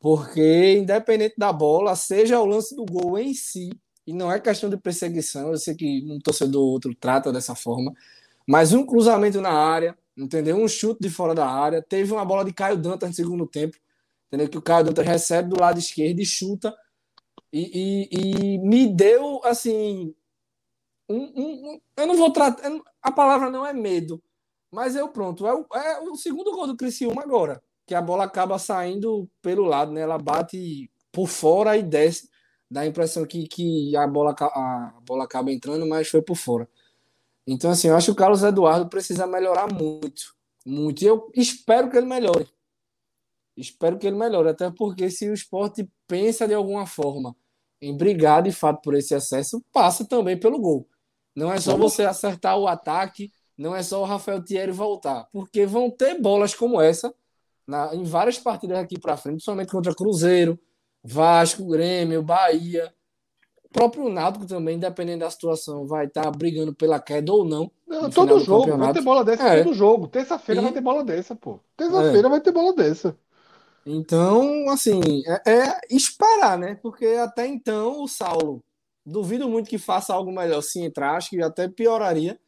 Porque, 0.00 0.78
independente 0.78 1.34
da 1.36 1.52
bola, 1.52 1.94
seja 1.94 2.40
o 2.40 2.46
lance 2.46 2.74
do 2.74 2.84
gol 2.84 3.18
em 3.18 3.34
si, 3.34 3.70
e 4.06 4.12
não 4.12 4.32
é 4.32 4.40
questão 4.40 4.68
de 4.68 4.76
perseguição, 4.76 5.50
eu 5.50 5.58
sei 5.58 5.74
que 5.74 6.04
um 6.10 6.18
torcedor 6.18 6.62
ou 6.62 6.70
outro 6.70 6.94
trata 6.94 7.32
dessa 7.32 7.54
forma, 7.54 7.92
mas 8.46 8.72
um 8.72 8.84
cruzamento 8.84 9.40
na 9.40 9.52
área, 9.52 9.96
entendeu? 10.16 10.56
Um 10.56 10.66
chute 10.66 11.00
de 11.00 11.08
fora 11.08 11.34
da 11.34 11.46
área. 11.46 11.80
Teve 11.82 12.12
uma 12.12 12.24
bola 12.24 12.44
de 12.44 12.52
Caio 12.52 12.76
Dantas 12.76 13.10
no 13.10 13.14
segundo 13.14 13.46
tempo, 13.46 13.76
entendeu? 14.26 14.48
Que 14.48 14.58
o 14.58 14.62
Caio 14.62 14.86
Dantas 14.86 15.06
recebe 15.06 15.50
do 15.50 15.60
lado 15.60 15.78
esquerdo 15.78 16.20
e 16.20 16.26
chuta 16.26 16.74
e, 17.52 18.08
e, 18.10 18.54
e 18.54 18.58
me 18.58 18.88
deu, 18.88 19.40
assim, 19.44 20.14
um, 21.08 21.16
um, 21.16 21.72
um, 21.72 21.80
eu 21.96 22.06
não 22.06 22.16
vou 22.16 22.32
tratar, 22.32 22.70
a 23.02 23.12
palavra 23.12 23.50
não 23.50 23.66
é 23.66 23.72
medo, 23.72 24.22
mas 24.70 24.96
eu 24.96 25.08
pronto, 25.08 25.46
é 25.46 25.54
o, 25.54 25.66
é 25.74 26.00
o 26.00 26.16
segundo 26.16 26.52
gol 26.52 26.66
do 26.66 26.76
Criciúma 26.76 27.22
agora, 27.22 27.62
que 27.86 27.94
a 27.94 28.00
bola 28.00 28.24
acaba 28.24 28.58
saindo 28.58 29.28
pelo 29.42 29.64
lado, 29.64 29.92
né? 29.92 30.00
Ela 30.00 30.16
bate 30.16 30.90
por 31.12 31.28
fora 31.28 31.76
e 31.76 31.82
desce, 31.82 32.30
dá 32.70 32.80
a 32.82 32.86
impressão 32.86 33.26
que, 33.26 33.46
que 33.46 33.94
a, 33.96 34.06
bola, 34.06 34.34
a 34.40 34.98
bola 35.04 35.24
acaba 35.24 35.52
entrando, 35.52 35.86
mas 35.86 36.08
foi 36.08 36.22
por 36.22 36.36
fora. 36.36 36.66
Então, 37.46 37.70
assim, 37.70 37.88
eu 37.88 37.96
acho 37.96 38.06
que 38.06 38.12
o 38.12 38.16
Carlos 38.16 38.42
Eduardo 38.42 38.88
precisa 38.88 39.26
melhorar 39.26 39.70
muito, 39.72 40.34
muito, 40.64 41.02
e 41.02 41.06
eu 41.06 41.30
espero 41.34 41.90
que 41.90 41.96
ele 41.98 42.06
melhore. 42.06 42.48
Espero 43.56 43.98
que 43.98 44.06
ele 44.06 44.16
melhore, 44.16 44.48
até 44.48 44.70
porque 44.70 45.10
se 45.10 45.28
o 45.28 45.34
esporte 45.34 45.86
pensa 46.06 46.48
de 46.48 46.54
alguma 46.54 46.86
forma 46.86 47.36
em 47.82 47.96
brigar 47.96 48.44
de 48.44 48.52
fato 48.52 48.80
por 48.80 48.94
esse 48.94 49.12
acesso, 49.12 49.62
passa 49.72 50.04
também 50.04 50.38
pelo 50.38 50.60
gol. 50.60 50.88
Não 51.34 51.52
é 51.52 51.58
só 51.58 51.76
você 51.76 52.04
acertar 52.04 52.56
o 52.56 52.68
ataque, 52.68 53.32
não 53.58 53.74
é 53.74 53.82
só 53.82 54.00
o 54.00 54.04
Rafael 54.04 54.42
Thierry 54.42 54.70
voltar, 54.70 55.28
porque 55.32 55.66
vão 55.66 55.90
ter 55.90 56.18
bolas 56.20 56.54
como 56.54 56.80
essa 56.80 57.12
na, 57.66 57.94
em 57.94 58.04
várias 58.04 58.38
partidas 58.38 58.78
aqui 58.78 58.98
para 58.98 59.16
frente, 59.16 59.42
somente 59.42 59.72
contra 59.72 59.94
Cruzeiro, 59.94 60.58
Vasco, 61.02 61.64
Grêmio, 61.66 62.22
Bahia. 62.22 62.92
próprio 63.72 64.08
Náutico 64.08 64.46
também, 64.46 64.78
dependendo 64.78 65.20
da 65.20 65.30
situação, 65.30 65.86
vai 65.86 66.06
estar 66.06 66.22
tá 66.22 66.30
brigando 66.30 66.72
pela 66.74 67.00
queda 67.00 67.32
ou 67.32 67.44
não. 67.44 67.70
não 67.86 68.10
todo 68.10 68.38
jogo 68.38 68.76
vai 68.76 68.92
ter 68.92 69.02
bola 69.02 69.24
dessa, 69.24 69.48
é. 69.48 69.62
todo 69.62 69.74
jogo. 69.74 70.06
Terça-feira 70.06 70.60
e... 70.60 70.64
vai 70.64 70.72
ter 70.72 70.80
bola 70.80 71.02
dessa, 71.02 71.34
pô. 71.34 71.58
Terça-feira 71.76 72.28
é. 72.28 72.30
vai 72.30 72.40
ter 72.40 72.52
bola 72.52 72.74
dessa. 72.74 73.16
Então, 73.84 74.68
assim, 74.70 75.00
é, 75.26 75.52
é, 75.52 75.80
esperar, 75.90 76.56
né? 76.58 76.76
Porque 76.76 77.06
até 77.06 77.46
então 77.46 78.02
o 78.02 78.08
Saulo, 78.08 78.62
duvido 79.04 79.48
muito 79.48 79.68
que 79.68 79.78
faça 79.78 80.14
algo 80.14 80.32
melhor 80.32 80.62
se 80.62 80.80
entrar, 80.80 81.16
acho 81.16 81.30
que 81.30 81.42
até 81.42 81.68
pioraria 81.68 82.38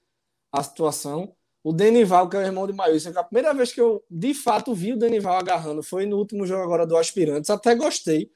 a 0.53 0.63
situação. 0.63 1.35
O 1.63 1.73
Denival, 1.73 2.29
que 2.29 2.37
é 2.37 2.41
o 2.41 2.43
irmão 2.43 2.67
de 2.67 2.73
Maílson, 2.73 3.11
a 3.17 3.25
primeira 3.25 3.55
vez 3.55 3.73
que 3.73 3.81
eu 3.81 4.05
de 4.11 4.35
fato 4.35 4.75
vi 4.75 4.93
o 4.93 4.99
Denival 4.99 5.39
agarrando 5.39 5.83
foi 5.83 6.07
no 6.07 6.19
último 6.19 6.47
jogo 6.47 6.63
agora 6.63 6.87
do 6.87 6.97
Aspirantes. 6.97 7.51
Até 7.51 7.75
gostei, 7.75 8.31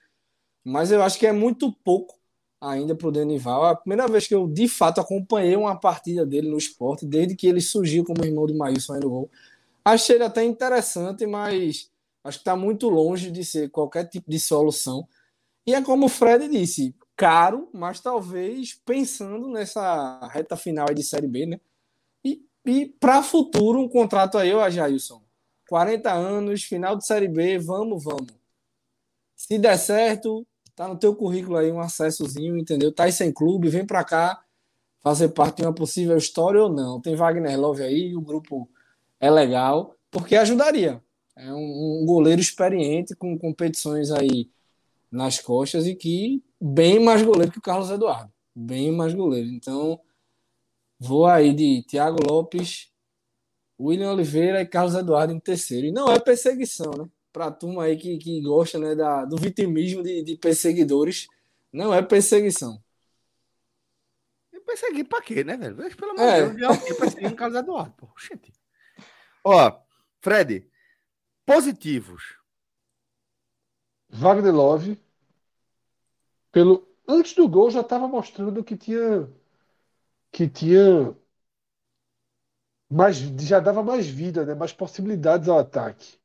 mas 0.64 0.90
eu 0.90 1.02
acho 1.02 1.18
que 1.18 1.26
é 1.26 1.32
muito 1.32 1.72
pouco 1.84 2.18
ainda 2.60 2.94
para 2.94 3.08
o 3.08 3.12
Denival. 3.12 3.66
É 3.66 3.70
a 3.70 3.76
primeira 3.76 4.08
vez 4.08 4.26
que 4.26 4.34
eu 4.34 4.48
de 4.48 4.66
fato 4.68 5.00
acompanhei 5.00 5.56
uma 5.56 5.78
partida 5.78 6.26
dele 6.26 6.50
no 6.50 6.58
esporte, 6.58 7.06
desde 7.06 7.36
que 7.36 7.46
ele 7.46 7.60
surgiu 7.60 8.04
como 8.04 8.24
irmão 8.24 8.46
de 8.46 8.54
Maílson 8.54 8.94
aí 8.94 9.00
no 9.00 9.10
gol. 9.10 9.30
Achei 9.84 10.16
ele 10.16 10.24
até 10.24 10.42
interessante, 10.44 11.26
mas 11.26 11.90
acho 12.24 12.38
que 12.38 12.42
está 12.42 12.56
muito 12.56 12.88
longe 12.88 13.30
de 13.30 13.44
ser 13.44 13.70
qualquer 13.70 14.08
tipo 14.08 14.30
de 14.30 14.38
solução. 14.38 15.06
E 15.66 15.74
é 15.74 15.82
como 15.82 16.06
o 16.06 16.08
Fred 16.08 16.48
disse, 16.48 16.94
caro, 17.16 17.68
mas 17.72 18.00
talvez 18.00 18.74
pensando 18.84 19.48
nessa 19.48 20.26
reta 20.28 20.56
final 20.56 20.86
de 20.86 21.02
Série 21.02 21.28
B, 21.28 21.46
né? 21.46 21.60
E 22.68 22.86
para 22.86 23.22
futuro, 23.22 23.80
um 23.80 23.88
contrato 23.88 24.36
aí, 24.36 24.52
ó, 24.52 24.68
Jailson. 24.68 25.22
40 25.68 26.12
anos, 26.12 26.62
final 26.64 26.96
de 26.96 27.06
Série 27.06 27.28
B, 27.28 27.58
vamos, 27.58 28.04
vamos. 28.04 28.34
Se 29.34 29.58
der 29.58 29.78
certo, 29.78 30.46
tá 30.74 30.86
no 30.86 30.98
teu 30.98 31.14
currículo 31.16 31.56
aí 31.56 31.72
um 31.72 31.80
acessozinho, 31.80 32.58
entendeu? 32.58 32.92
Tá 32.92 33.04
aí 33.04 33.12
sem 33.12 33.32
clube, 33.32 33.70
vem 33.70 33.86
para 33.86 34.04
cá 34.04 34.44
fazer 35.00 35.30
parte 35.30 35.56
de 35.56 35.62
uma 35.62 35.74
possível 35.74 36.16
história 36.16 36.62
ou 36.62 36.68
não. 36.68 37.00
Tem 37.00 37.16
Wagner 37.16 37.58
Love 37.58 37.82
aí, 37.82 38.14
o 38.14 38.20
grupo 38.20 38.68
é 39.18 39.30
legal, 39.30 39.96
porque 40.10 40.36
ajudaria. 40.36 41.02
É 41.38 41.52
um, 41.52 42.02
um 42.02 42.06
goleiro 42.06 42.40
experiente 42.40 43.14
com 43.14 43.38
competições 43.38 44.10
aí 44.10 44.50
nas 45.10 45.40
costas 45.40 45.86
e 45.86 45.94
que 45.94 46.42
bem 46.60 46.98
mais 46.98 47.22
goleiro 47.22 47.52
que 47.52 47.58
o 47.58 47.62
Carlos 47.62 47.90
Eduardo. 47.90 48.32
Bem 48.54 48.90
mais 48.92 49.14
goleiro. 49.14 49.48
Então, 49.48 50.00
Vou 50.98 51.26
aí 51.26 51.54
de 51.54 51.84
Thiago 51.84 52.18
Lopes, 52.28 52.90
William 53.78 54.10
Oliveira 54.10 54.60
e 54.60 54.66
Carlos 54.66 54.94
Eduardo 54.94 55.32
em 55.32 55.38
terceiro. 55.38 55.86
E 55.86 55.92
não 55.92 56.10
é 56.10 56.18
perseguição, 56.18 56.90
né? 56.90 57.08
Para 57.32 57.46
a 57.46 57.52
turma 57.52 57.84
aí 57.84 57.96
que, 57.96 58.18
que 58.18 58.40
gosta 58.40 58.78
né, 58.78 58.96
da, 58.96 59.24
do 59.24 59.36
vitimismo 59.36 60.02
de, 60.02 60.22
de 60.22 60.36
perseguidores, 60.36 61.28
não 61.72 61.94
é 61.94 62.02
perseguição. 62.02 62.82
E 64.52 64.58
perseguir 64.60 65.06
para 65.06 65.22
quê, 65.22 65.44
né, 65.44 65.56
velho? 65.56 65.96
Pelo 65.96 66.12
amor 66.12 66.20
é. 66.20 66.48
de 66.48 66.56
Deus, 66.56 66.76
alguém 66.76 66.94
perseguindo 66.96 67.36
Carlos 67.36 67.58
Eduardo. 67.58 67.94
Pô, 67.96 68.08
gente. 68.18 68.52
Ó, 69.44 69.80
Fred, 70.20 70.68
positivos. 71.48 72.36
Wagner 74.10 74.54
Love, 74.54 75.00
pelo 76.52 76.86
antes 77.08 77.32
do 77.34 77.48
gol 77.48 77.70
já 77.70 77.80
estava 77.80 78.06
mostrando 78.06 78.62
que 78.62 78.76
tinha 78.76 79.26
que 80.30 80.46
tinha 80.46 81.16
mais, 82.90 83.16
já 83.16 83.60
dava 83.60 83.82
mais 83.82 84.06
vida, 84.06 84.44
né? 84.44 84.54
mais 84.54 84.74
possibilidades 84.74 85.48
ao 85.48 85.58
ataque. 85.58 86.18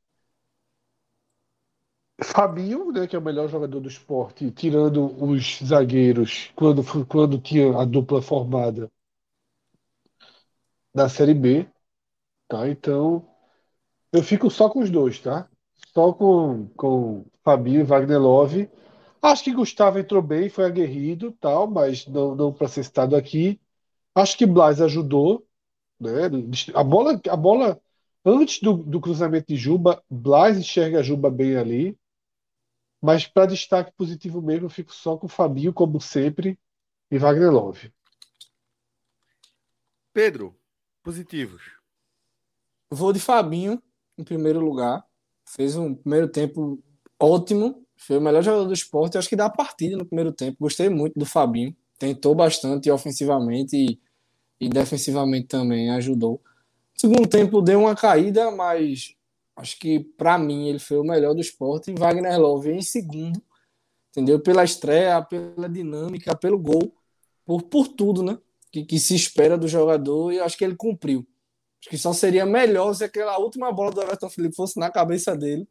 Fabinho, 2.22 2.92
né, 2.92 3.06
que 3.06 3.16
é 3.16 3.18
o 3.18 3.22
melhor 3.22 3.48
jogador 3.48 3.80
do 3.80 3.88
esporte, 3.88 4.50
tirando 4.50 5.06
os 5.22 5.58
zagueiros 5.64 6.52
quando, 6.54 6.82
quando 7.06 7.40
tinha 7.40 7.76
a 7.80 7.84
dupla 7.86 8.20
formada 8.20 8.90
da 10.94 11.08
Série 11.08 11.34
B. 11.34 11.66
Tá? 12.48 12.68
Então, 12.68 13.33
eu 14.14 14.22
fico 14.22 14.48
só 14.48 14.68
com 14.68 14.78
os 14.78 14.90
dois, 14.90 15.18
tá? 15.18 15.48
Só 15.92 16.12
com, 16.12 16.68
com 16.76 17.26
Fabinho 17.42 17.80
e 17.80 17.82
Wagner 17.82 18.20
Love. 18.20 18.70
Acho 19.20 19.42
que 19.42 19.52
Gustavo 19.52 19.98
entrou 19.98 20.22
bem, 20.22 20.48
foi 20.48 20.64
aguerrido, 20.64 21.32
tal, 21.32 21.66
mas 21.66 22.06
não, 22.06 22.32
não 22.36 22.52
para 22.52 22.68
ser 22.68 22.84
citado 22.84 23.16
aqui. 23.16 23.60
Acho 24.14 24.38
que 24.38 24.46
Blas 24.46 24.80
ajudou, 24.80 25.44
né? 25.98 26.30
A 26.74 26.84
bola, 26.84 27.20
a 27.28 27.36
bola 27.36 27.80
antes 28.24 28.60
do, 28.60 28.74
do 28.74 29.00
cruzamento 29.00 29.48
de 29.48 29.56
Juba, 29.56 30.00
Blas 30.08 30.56
enxerga 30.56 31.00
a 31.00 31.02
Juba 31.02 31.28
bem 31.28 31.56
ali. 31.56 31.98
Mas 33.02 33.26
para 33.26 33.46
destaque 33.46 33.92
positivo 33.96 34.40
mesmo, 34.40 34.66
eu 34.66 34.70
fico 34.70 34.94
só 34.94 35.16
com 35.16 35.26
o 35.26 35.28
Fabinho, 35.28 35.72
como 35.72 36.00
sempre, 36.00 36.56
e 37.10 37.18
Wagner 37.18 37.50
Love. 37.50 37.92
Pedro, 40.12 40.56
positivos. 41.02 41.72
Vou 42.88 43.12
de 43.12 43.18
Fabinho 43.18 43.82
em 44.18 44.24
primeiro 44.24 44.60
lugar. 44.60 45.04
Fez 45.46 45.76
um 45.76 45.94
primeiro 45.94 46.28
tempo 46.28 46.82
ótimo. 47.18 47.84
Foi 47.96 48.18
o 48.18 48.20
melhor 48.20 48.42
jogador 48.42 48.66
do 48.66 48.74
esporte, 48.74 49.16
acho 49.16 49.28
que 49.28 49.36
da 49.36 49.48
partida 49.48 49.96
no 49.96 50.04
primeiro 50.04 50.32
tempo. 50.32 50.58
Gostei 50.60 50.88
muito 50.88 51.18
do 51.18 51.24
Fabinho. 51.24 51.74
Tentou 51.98 52.34
bastante 52.34 52.90
ofensivamente 52.90 53.76
e 53.76 53.98
e 54.60 54.68
defensivamente 54.68 55.48
também 55.48 55.90
ajudou. 55.90 56.40
Segundo 56.94 57.28
tempo 57.28 57.60
deu 57.60 57.80
uma 57.80 57.94
caída, 57.94 58.50
mas 58.50 59.14
acho 59.56 59.78
que 59.78 60.00
para 60.00 60.38
mim 60.38 60.68
ele 60.68 60.78
foi 60.78 60.98
o 60.98 61.04
melhor 61.04 61.34
do 61.34 61.40
esporte. 61.40 61.90
E 61.90 61.94
Wagner 61.94 62.38
Love 62.38 62.70
em 62.70 62.82
segundo, 62.82 63.42
entendeu? 64.10 64.40
Pela 64.40 64.64
estreia, 64.64 65.20
pela 65.22 65.68
dinâmica, 65.68 66.36
pelo 66.36 66.58
gol, 66.58 66.94
por, 67.44 67.62
por 67.62 67.88
tudo, 67.88 68.22
né? 68.22 68.38
Que, 68.70 68.84
que 68.84 68.98
se 68.98 69.14
espera 69.14 69.58
do 69.58 69.68
jogador 69.68 70.32
e 70.32 70.40
acho 70.40 70.56
que 70.56 70.64
ele 70.64 70.76
cumpriu. 70.76 71.26
Acho 71.84 71.90
que 71.90 71.98
só 71.98 72.14
seria 72.14 72.46
melhor 72.46 72.94
se 72.94 73.04
aquela 73.04 73.38
última 73.38 73.70
bola 73.70 73.90
do 73.90 74.00
Everton 74.00 74.30
Felipe 74.30 74.56
fosse 74.56 74.80
na 74.80 74.90
cabeça 74.90 75.36
dele, 75.36 75.68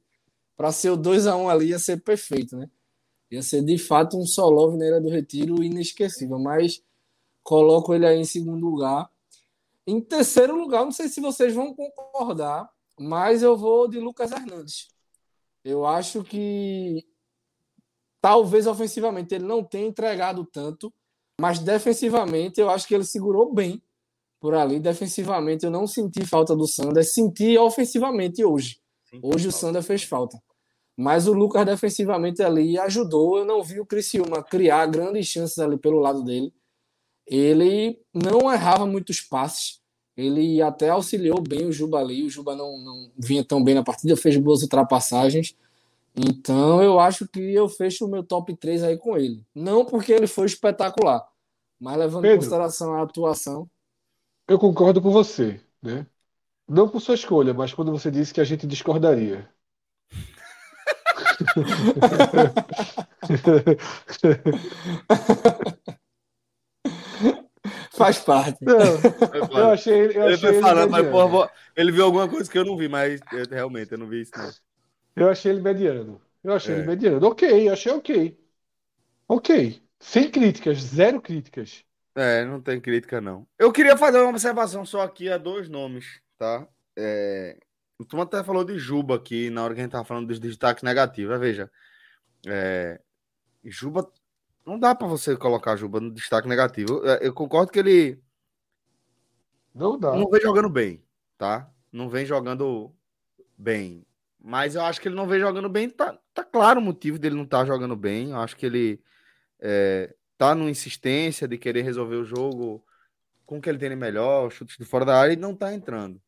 para 0.55 0.71
ser 0.71 0.91
o 0.91 0.95
2 0.95 1.25
a 1.25 1.35
1 1.35 1.49
ali 1.49 1.69
ia 1.69 1.79
ser 1.79 2.03
perfeito, 2.03 2.55
né? 2.55 2.69
Ia 3.31 3.41
ser 3.41 3.63
de 3.63 3.79
fato 3.79 4.15
um 4.15 4.23
solo 4.23 4.77
na 4.77 4.85
Ilha 4.85 5.01
do 5.01 5.09
Retiro 5.09 5.63
inesquecível, 5.63 6.37
mas 6.37 6.83
coloco 7.41 7.95
ele 7.95 8.05
aí 8.05 8.19
em 8.19 8.25
segundo 8.25 8.63
lugar. 8.63 9.09
Em 9.87 9.99
terceiro 9.99 10.55
lugar, 10.55 10.85
não 10.85 10.91
sei 10.91 11.09
se 11.09 11.19
vocês 11.19 11.51
vão 11.51 11.73
concordar, 11.73 12.69
mas 12.99 13.41
eu 13.41 13.57
vou 13.57 13.87
de 13.87 13.99
Lucas 13.99 14.31
Hernandes. 14.31 14.89
Eu 15.65 15.83
acho 15.83 16.23
que 16.23 17.03
talvez 18.21 18.67
ofensivamente 18.67 19.33
ele 19.33 19.45
não 19.45 19.63
tenha 19.63 19.87
entregado 19.87 20.45
tanto, 20.45 20.93
mas 21.41 21.57
defensivamente 21.57 22.61
eu 22.61 22.69
acho 22.69 22.87
que 22.87 22.93
ele 22.93 23.03
segurou 23.03 23.51
bem 23.51 23.81
por 24.43 24.53
ali. 24.53 24.77
Defensivamente 24.77 25.63
eu 25.63 25.71
não 25.71 25.87
senti 25.87 26.25
falta 26.25 26.53
do 26.53 26.67
Sander, 26.67 27.05
senti 27.05 27.57
ofensivamente 27.57 28.43
hoje. 28.43 28.77
Hoje 29.21 29.47
o 29.47 29.51
Sander 29.53 29.81
fez 29.81 30.03
falta. 30.03 30.37
Mas 30.97 31.27
o 31.27 31.33
Lucas 31.33 31.65
defensivamente 31.65 32.43
ali 32.43 32.77
ajudou. 32.77 33.37
Eu 33.37 33.45
não 33.45 33.63
vi 33.63 33.79
o 33.79 33.85
Criciúma 33.85 34.43
criar 34.43 34.85
grandes 34.87 35.27
chances 35.27 35.57
ali 35.59 35.77
pelo 35.77 35.99
lado 35.99 36.23
dele 36.25 36.53
ele 37.25 37.99
não 38.13 38.51
errava 38.51 38.85
muitos 38.85 39.21
passes. 39.21 39.81
Ele 40.15 40.61
até 40.61 40.89
auxiliou 40.89 41.41
bem 41.41 41.65
o 41.65 41.71
Juba 41.71 41.99
ali. 41.99 42.23
O 42.23 42.29
Juba 42.29 42.55
não, 42.55 42.77
não 42.77 43.11
vinha 43.17 43.43
tão 43.43 43.63
bem 43.63 43.75
na 43.75 43.83
partida, 43.83 44.15
fez 44.15 44.37
boas 44.37 44.61
ultrapassagens. 44.61 45.55
Então 46.15 46.83
eu 46.83 46.99
acho 46.99 47.27
que 47.27 47.39
eu 47.39 47.67
fecho 47.67 48.05
o 48.05 48.07
meu 48.07 48.23
top 48.23 48.55
3 48.55 48.83
aí 48.83 48.97
com 48.97 49.17
ele. 49.17 49.43
Não 49.55 49.83
porque 49.83 50.11
ele 50.11 50.27
foi 50.27 50.45
espetacular, 50.45 51.27
mas 51.79 51.97
levando 51.97 52.21
Pedro, 52.21 52.35
em 52.35 52.39
consideração 52.39 52.93
a 52.93 53.01
atuação. 53.01 53.67
Eu 54.47 54.59
concordo 54.59 55.01
com 55.01 55.09
você, 55.09 55.59
né? 55.81 56.05
Não 56.67 56.89
por 56.89 57.01
sua 57.01 57.15
escolha, 57.15 57.53
mas 57.53 57.73
quando 57.73 57.91
você 57.91 58.11
disse 58.11 58.33
que 58.33 58.41
a 58.41 58.43
gente 58.43 58.67
discordaria. 58.67 59.49
Faz 67.91 68.19
parte. 68.19 68.63
Não, 68.65 69.59
eu 69.59 69.71
achei, 69.71 69.93
eu 69.93 70.23
ele 70.23 70.33
achei 70.33 70.49
ele 70.49 70.61
falando, 70.61 70.89
mas 70.89 71.07
porra, 71.07 71.49
ele 71.75 71.91
viu 71.91 72.05
alguma 72.05 72.27
coisa 72.27 72.49
que 72.49 72.57
eu 72.57 72.65
não 72.65 72.75
vi, 72.75 72.87
mas 72.87 73.19
eu, 73.31 73.45
realmente 73.49 73.91
eu 73.91 73.97
não 73.97 74.07
vi 74.07 74.21
isso 74.21 74.31
não. 74.35 74.49
Eu 75.15 75.29
achei 75.29 75.51
ele 75.51 75.61
mediano. 75.61 76.19
Eu 76.43 76.53
achei 76.53 76.73
é. 76.73 76.77
ele 76.79 76.87
mediano. 76.87 77.27
Ok, 77.27 77.69
achei 77.69 77.91
ok. 77.91 78.37
Ok. 79.27 79.81
Sem 79.99 80.29
críticas, 80.29 80.79
zero 80.79 81.21
críticas. 81.21 81.85
É, 82.15 82.45
não 82.45 82.61
tem 82.61 82.79
crítica 82.79 83.19
não. 83.19 83.47
Eu 83.57 83.71
queria 83.71 83.97
fazer 83.97 84.19
uma 84.19 84.29
observação 84.29 84.85
só 84.85 85.01
aqui 85.01 85.29
a 85.29 85.37
dois 85.37 85.67
nomes, 85.67 86.21
tá? 86.37 86.67
É... 86.95 87.57
O 87.97 88.05
Tom 88.05 88.21
até 88.21 88.43
falou 88.43 88.63
de 88.63 88.77
Juba 88.77 89.15
aqui 89.15 89.49
na 89.49 89.63
hora 89.63 89.73
que 89.73 89.79
a 89.79 89.83
gente 89.83 89.91
tava 89.91 90.05
falando 90.05 90.27
dos 90.27 90.39
destaques 90.39 90.83
negativos. 90.83 91.39
Veja, 91.39 91.71
é... 92.45 92.99
Juba 93.63 94.11
não 94.65 94.79
dá 94.79 94.95
para 94.95 95.07
você 95.07 95.35
colocar 95.35 95.75
Juba 95.75 95.99
no 95.99 96.11
destaque 96.11 96.47
negativo. 96.47 96.99
Eu, 97.05 97.15
eu, 97.17 97.33
concordo 97.33 97.71
que 97.71 97.79
ele. 97.79 98.21
Não 99.73 99.97
dá. 99.97 100.15
Não 100.15 100.29
vem 100.29 100.41
jogando 100.41 100.69
bem, 100.69 101.03
tá? 101.37 101.69
Não 101.91 102.09
vem 102.09 102.25
jogando 102.25 102.95
bem. 103.57 104.05
Mas 104.39 104.75
eu 104.75 104.81
acho 104.83 105.01
que 105.01 105.07
ele 105.07 105.15
não 105.15 105.27
vem 105.27 105.39
jogando 105.39 105.69
bem. 105.69 105.89
Tá, 105.89 106.17
tá 106.33 106.43
claro 106.43 106.79
o 106.79 106.83
motivo 106.83 107.19
dele 107.19 107.35
não 107.35 107.43
estar 107.43 107.59
tá 107.59 107.65
jogando 107.65 107.95
bem. 107.95 108.31
Eu 108.31 108.37
acho 108.37 108.55
que 108.55 108.65
ele. 108.65 109.01
É, 109.59 110.13
tá 110.37 110.53
numa 110.55 110.69
insistência 110.69 111.47
de 111.47 111.57
querer 111.57 111.81
resolver 111.83 112.15
o 112.15 112.25
jogo 112.25 112.83
com 113.45 113.57
o 113.57 113.61
que 113.61 113.69
ele 113.69 113.77
tem 113.77 113.89
de 113.89 113.95
melhor, 113.95 114.49
chutes 114.51 114.77
de 114.77 114.85
fora 114.85 115.05
da 115.05 115.19
área 115.19 115.33
e 115.33 115.37
não 115.37 115.55
tá 115.55 115.73
entrando. 115.73 116.21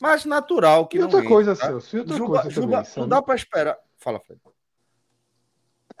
Mas 0.00 0.24
natural 0.24 0.86
que 0.86 0.96
e 0.96 1.00
não 1.00 1.06
outra 1.06 1.20
entre, 1.20 1.28
coisa, 1.28 1.56
tá? 1.56 1.66
Celso, 1.66 1.96
e 1.96 2.00
outra 2.00 2.16
Juba, 2.16 2.40
coisa 2.42 2.50
Juba, 2.50 2.82
também, 2.82 2.92
não 2.96 3.08
dá 3.08 3.22
para 3.22 3.34
esperar. 3.34 3.76
Fala, 3.98 4.20
Fred. 4.20 4.40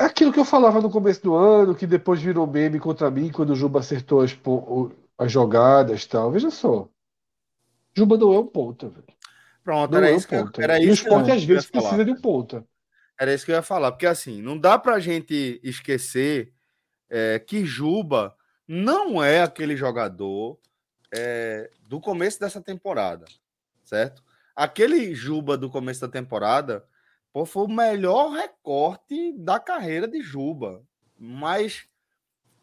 É 0.00 0.04
aquilo 0.04 0.32
que 0.32 0.38
eu 0.38 0.44
falava 0.44 0.80
no 0.80 0.90
começo 0.90 1.20
do 1.22 1.34
ano, 1.34 1.74
que 1.74 1.86
depois 1.86 2.22
virou 2.22 2.46
meme 2.46 2.78
contra 2.78 3.10
mim 3.10 3.32
quando 3.32 3.50
o 3.50 3.56
Juba 3.56 3.80
acertou 3.80 4.20
as, 4.20 4.36
as 5.18 5.32
jogadas 5.32 6.04
e 6.04 6.08
tal. 6.08 6.30
Veja 6.30 6.50
só. 6.50 6.88
Juba 7.96 8.16
não 8.16 8.32
é 8.32 8.38
um 8.38 8.46
ponta, 8.46 8.88
velho. 8.88 9.04
Pronto, 9.64 9.90
Não 9.90 9.98
era 9.98 10.08
é 10.10 10.12
um 10.12 10.16
isso, 10.16 10.28
que, 10.28 10.36
eu- 10.36 10.44
ponta. 10.44 10.62
era 10.62 10.78
e 10.78 10.88
o 10.88 10.92
isso 10.92 11.02
que 11.02 11.08
esporte 11.08 11.30
às 11.32 11.42
vezes 11.44 11.68
precisa 11.68 12.04
de 12.04 12.12
um 12.12 12.20
ponta. 12.20 12.64
Era 13.20 13.34
isso 13.34 13.44
que 13.44 13.50
eu 13.50 13.56
ia 13.56 13.62
falar, 13.62 13.90
porque 13.90 14.06
assim, 14.06 14.40
não 14.40 14.56
dá 14.56 14.78
pra 14.78 15.00
gente 15.00 15.60
esquecer 15.64 16.52
é, 17.08 17.38
que 17.38 17.64
Juba 17.64 18.36
não 18.66 19.22
é 19.22 19.42
aquele 19.42 19.76
jogador 19.76 20.58
é, 21.14 21.70
do 21.82 22.00
começo 22.00 22.38
dessa 22.38 22.60
temporada, 22.60 23.24
certo? 23.84 24.22
Aquele 24.54 25.14
Juba 25.14 25.56
do 25.56 25.70
começo 25.70 26.00
da 26.00 26.08
temporada 26.08 26.84
pô, 27.32 27.46
foi 27.46 27.64
o 27.64 27.68
melhor 27.68 28.30
recorte 28.32 29.32
da 29.32 29.58
carreira 29.58 30.06
de 30.06 30.20
Juba, 30.20 30.82
mas 31.18 31.88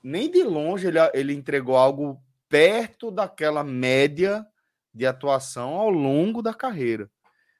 nem 0.03 0.29
de 0.29 0.43
longe 0.43 0.87
ele, 0.87 0.99
ele 1.13 1.33
entregou 1.33 1.75
algo 1.75 2.21
perto 2.47 3.09
daquela 3.09 3.63
média 3.63 4.45
de 4.93 5.05
atuação 5.05 5.75
ao 5.75 5.89
longo 5.89 6.41
da 6.41 6.53
carreira 6.53 7.09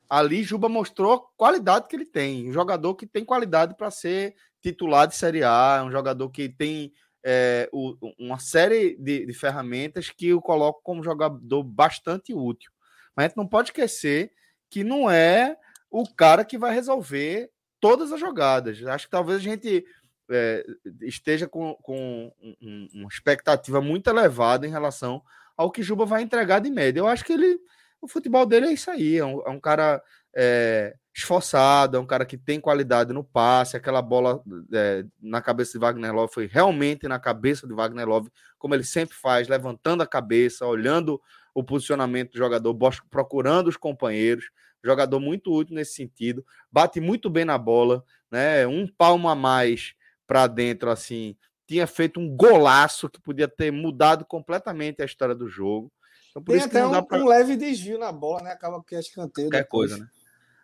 ali 0.10 0.43
Juba 0.43 0.70
mostrou 0.70 1.14
a 1.14 1.20
qualidade 1.38 1.88
que 1.88 1.95
ele 1.95 2.06
tem. 2.06 2.49
Um 2.49 2.53
jogador 2.53 2.95
que 2.95 3.06
tem 3.08 3.24
qualidade 3.26 3.76
para 3.76 3.89
ser 3.91 4.36
titular 4.62 5.08
de 5.08 5.16
Série 5.16 5.43
A, 5.43 5.84
um 5.86 5.91
jogador 5.91 6.30
que 6.30 6.49
tem 6.49 6.91
é, 7.28 7.68
o- 7.74 7.95
uma 8.20 8.38
série 8.38 8.95
de, 8.97 9.26
de 9.26 9.34
ferramentas 9.34 10.10
que 10.12 10.32
o 10.34 10.39
colocam 10.41 10.80
como 10.84 11.03
jogador 11.03 11.64
bastante 11.64 12.34
útil. 12.36 12.72
Mas 13.16 13.26
a 13.26 13.28
gente 13.30 13.38
não 13.38 13.47
pode 13.47 13.70
esquecer 13.70 14.32
que 14.70 14.84
não 14.84 15.10
é 15.10 15.58
o 15.89 16.08
cara 16.08 16.45
que 16.45 16.56
vai 16.58 16.72
resolver 16.74 17.49
todas 17.80 18.12
as 18.12 18.20
jogadas. 18.20 18.84
Acho 18.86 19.06
que 19.06 19.12
talvez 19.12 19.39
a 19.39 19.43
gente 19.43 19.84
é, 20.30 20.64
esteja 21.01 21.47
com, 21.47 21.76
com 21.82 22.32
um- 22.62 22.88
uma 22.93 23.08
expectativa 23.08 23.80
muito 23.82 24.08
elevada 24.10 24.66
em 24.68 24.72
relação 24.72 25.22
ao 25.58 25.72
que 25.72 25.82
Juba 25.84 26.06
vai 26.06 26.22
entregar 26.22 26.60
de 26.60 26.70
média. 26.70 26.99
Eu 26.99 27.08
acho 27.08 27.24
que 27.24 27.34
ele 27.34 27.60
o 28.02 28.08
futebol 28.08 28.46
dele 28.46 28.68
é 28.68 28.74
isso 28.74 28.89
aí, 28.91 29.18
é 29.18 29.26
um, 29.26 29.41
é 29.46 29.50
um 29.50 29.60
cara 29.60 30.02
é, 30.36 30.96
esforçado, 31.16 31.98
é 31.98 32.00
um 32.00 32.06
cara 32.06 32.26
que 32.26 32.38
tem 32.38 32.60
qualidade 32.60 33.14
no 33.14 33.24
passe, 33.24 33.78
aquela 33.78 34.02
bola 34.02 34.43
é, 34.74 35.06
na 35.22 35.41
cabeça 35.41 35.74
de 35.74 35.80
Wagner 35.80 36.14
Love 36.14 36.34
foi 36.34 36.46
realmente 36.46 37.08
na 37.08 37.20
cabeça 37.20 37.66
de 37.68 37.74
Wagner 37.74 38.08
Love, 38.08 38.30
como 38.58 38.76
ele 38.76 38.84
sempre 38.84 39.16
faz, 39.16 39.48
levantando 39.48 40.04
a 40.04 40.08
cabeça, 40.08 40.66
olhando 40.66 41.22
o 41.54 41.64
posicionamento 41.64 42.34
do 42.34 42.38
jogador, 42.38 42.78
procurando 43.10 43.68
os 43.68 43.78
companheiros, 43.78 44.50
jogador 44.84 45.20
muito 45.20 45.52
útil 45.52 45.76
nesse 45.76 45.93
sentido, 45.93 46.46
bate 46.72 47.00
muito 47.00 47.30
bem 47.30 47.46
na 47.46 47.58
bola, 47.58 48.04
né? 48.30 48.68
Um 48.68 48.88
palmo 48.88 49.30
a 49.30 49.36
mais 49.36 49.93
para 50.28 50.48
dentro, 50.48 50.89
assim, 50.91 51.36
tinha 51.68 51.88
feito 51.88 52.20
um 52.20 52.30
golaço 52.36 53.10
que 53.10 53.20
podia 53.20 53.48
ter 53.48 53.72
mudado 53.72 54.26
completamente 54.26 55.02
a 55.02 55.06
história 55.06 55.34
do 55.34 55.48
jogo. 55.48 55.91
Então, 56.36 56.43
por 56.43 56.51
Tem 56.51 56.57
isso 56.59 56.69
que 56.69 56.75
até 56.75 56.83
não 56.86 56.91
dá 56.91 56.99
um, 56.99 57.05
pra 57.05 57.17
um 57.17 57.27
leve 57.27 57.55
desvio 57.55 57.97
na 57.97 58.11
bola, 58.11 58.43
né? 58.43 58.51
Acaba 58.51 58.83
que 58.83 58.93
é 58.93 58.99
escanteio. 58.99 59.47
qualquer 59.47 59.63
depois. 59.63 59.91
coisa, 59.91 60.03
né? 60.03 60.09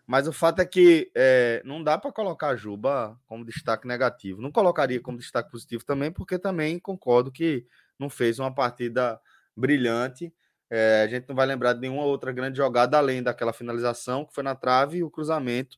Mas 0.06 0.28
o 0.28 0.34
fato 0.34 0.60
é 0.60 0.66
que 0.66 1.10
é, 1.16 1.62
não 1.64 1.82
dá 1.82 1.98
para 1.98 2.12
colocar 2.12 2.50
a 2.50 2.56
Juba 2.58 3.18
como 3.26 3.46
destaque 3.46 3.88
negativo. 3.88 4.42
Não 4.42 4.52
colocaria 4.52 5.00
como 5.00 5.18
destaque 5.18 5.50
positivo 5.50 5.86
também, 5.86 6.12
porque 6.12 6.38
também 6.38 6.78
concordo 6.78 7.32
que 7.32 7.66
não 7.98 8.10
fez 8.10 8.38
uma 8.38 8.54
partida 8.54 9.18
brilhante. 9.56 10.34
É, 10.70 11.04
a 11.04 11.08
gente 11.08 11.30
não 11.30 11.36
vai 11.36 11.46
lembrar 11.46 11.72
de 11.74 11.80
nenhuma 11.80 12.04
outra 12.04 12.34
grande 12.34 12.58
jogada 12.58 12.98
além 12.98 13.24
daquela 13.24 13.54
finalização 13.54 14.26
que 14.26 14.34
foi 14.34 14.44
na 14.44 14.56
trave 14.56 14.98
e 14.98 15.04
o 15.04 15.10
cruzamento 15.10 15.78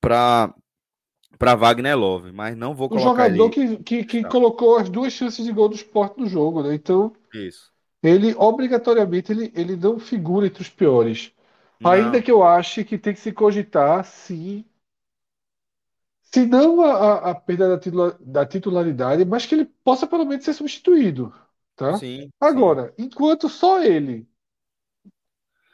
para 0.00 0.54
para 1.36 1.56
Wagner 1.56 1.98
Love. 1.98 2.30
Mas 2.30 2.56
não 2.56 2.74
vou 2.74 2.86
O 2.86 2.90
colocar 2.90 3.28
jogador 3.28 3.52
ele... 3.56 3.78
que, 3.78 3.82
que, 3.82 4.04
que 4.04 4.28
colocou 4.28 4.76
as 4.76 4.88
duas 4.88 5.12
chances 5.12 5.44
de 5.44 5.52
gol 5.52 5.68
do 5.68 5.74
esporte 5.74 6.20
no 6.20 6.26
jogo, 6.28 6.62
né? 6.62 6.74
Então, 6.74 7.12
isso. 7.34 7.72
Ele 8.02 8.34
obrigatoriamente 8.36 9.32
ele, 9.32 9.52
ele 9.54 9.76
não 9.76 9.98
figura 9.98 10.46
entre 10.46 10.62
os 10.62 10.68
piores. 10.70 11.32
Não, 11.80 11.82
Ainda 11.84 12.22
que 12.22 12.30
eu 12.30 12.42
ache 12.44 12.84
que 12.84 12.98
tem 12.98 13.14
que 13.14 13.20
se 13.20 13.32
cogitar, 13.32 14.04
sim. 14.04 14.64
Se 16.22 16.46
não 16.46 16.80
a, 16.82 16.92
a- 16.92 17.30
a 17.30 17.34
perda 17.34 17.68
da, 17.70 17.78
titula- 17.78 18.16
da 18.20 18.46
titularidade, 18.46 19.24
mas 19.24 19.46
que 19.46 19.54
ele 19.54 19.64
possa 19.64 20.06
pelo 20.06 20.24
menos 20.26 20.44
ser 20.44 20.52
substituído, 20.54 21.32
tá? 21.76 22.02
sim, 22.02 22.30
sim. 22.42 22.78
Agora, 22.80 22.94
enquanto 22.98 23.48
só 23.48 23.82
ele 23.82 24.28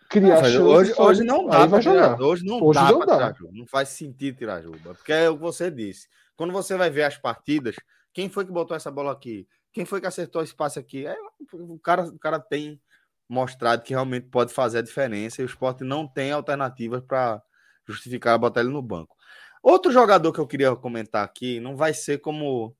criar 0.08 0.36
Não, 0.36 0.44
Fred, 0.44 0.58
chance, 0.58 0.60
hoje, 0.60 0.92
hoje 0.98 1.22
ele- 1.22 1.24
não 1.24 1.48
dá 1.48 1.66
para 1.68 1.80
tirar. 1.82 1.82
jogar. 1.82 2.20
Hoje 2.20 2.44
não 2.44 2.60
Hoje 2.60 2.84
dá 2.92 2.92
não 2.92 3.04
dá. 3.04 3.34
tirar. 3.34 3.52
Não 3.52 3.66
faz 3.66 3.90
sentido 3.90 4.38
tirar 4.38 4.62
Juba. 4.62 4.94
Porque 4.94 5.12
é 5.12 5.28
o 5.28 5.34
que 5.36 5.40
você 5.42 5.70
disse. 5.70 6.08
Quando 6.36 6.52
você 6.52 6.76
vai 6.76 6.90
ver 6.90 7.04
as 7.04 7.16
partidas, 7.18 7.76
quem 8.14 8.30
foi 8.30 8.46
que 8.46 8.52
botou 8.52 8.76
essa 8.76 8.90
bola 8.90 9.12
aqui? 9.12 9.46
Quem 9.72 9.84
foi 9.84 10.00
que 10.00 10.06
acertou 10.06 10.42
esse 10.42 10.54
passe 10.54 10.78
aqui? 10.78 11.04
É, 11.04 11.16
o, 11.52 11.78
cara, 11.80 12.04
o 12.04 12.18
cara 12.18 12.38
tem 12.38 12.80
mostrado 13.28 13.82
que 13.82 13.92
realmente 13.92 14.28
pode 14.28 14.54
fazer 14.54 14.78
a 14.78 14.82
diferença 14.82 15.42
e 15.42 15.44
o 15.44 15.46
esporte 15.46 15.82
não 15.82 16.06
tem 16.06 16.30
alternativas 16.30 17.02
para 17.02 17.42
justificar 17.86 18.38
botar 18.38 18.60
ele 18.60 18.70
no 18.70 18.80
banco. 18.80 19.16
Outro 19.60 19.90
jogador 19.90 20.32
que 20.32 20.38
eu 20.38 20.46
queria 20.46 20.74
comentar 20.76 21.24
aqui 21.24 21.58
não 21.58 21.76
vai 21.76 21.92
ser 21.92 22.18
como, 22.18 22.76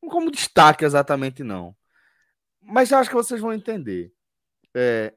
como 0.00 0.30
destaque 0.30 0.84
exatamente, 0.84 1.44
não. 1.44 1.76
Mas 2.60 2.90
eu 2.90 2.98
acho 2.98 3.10
que 3.10 3.16
vocês 3.16 3.40
vão 3.40 3.52
entender. 3.52 4.12
É, 4.74 5.14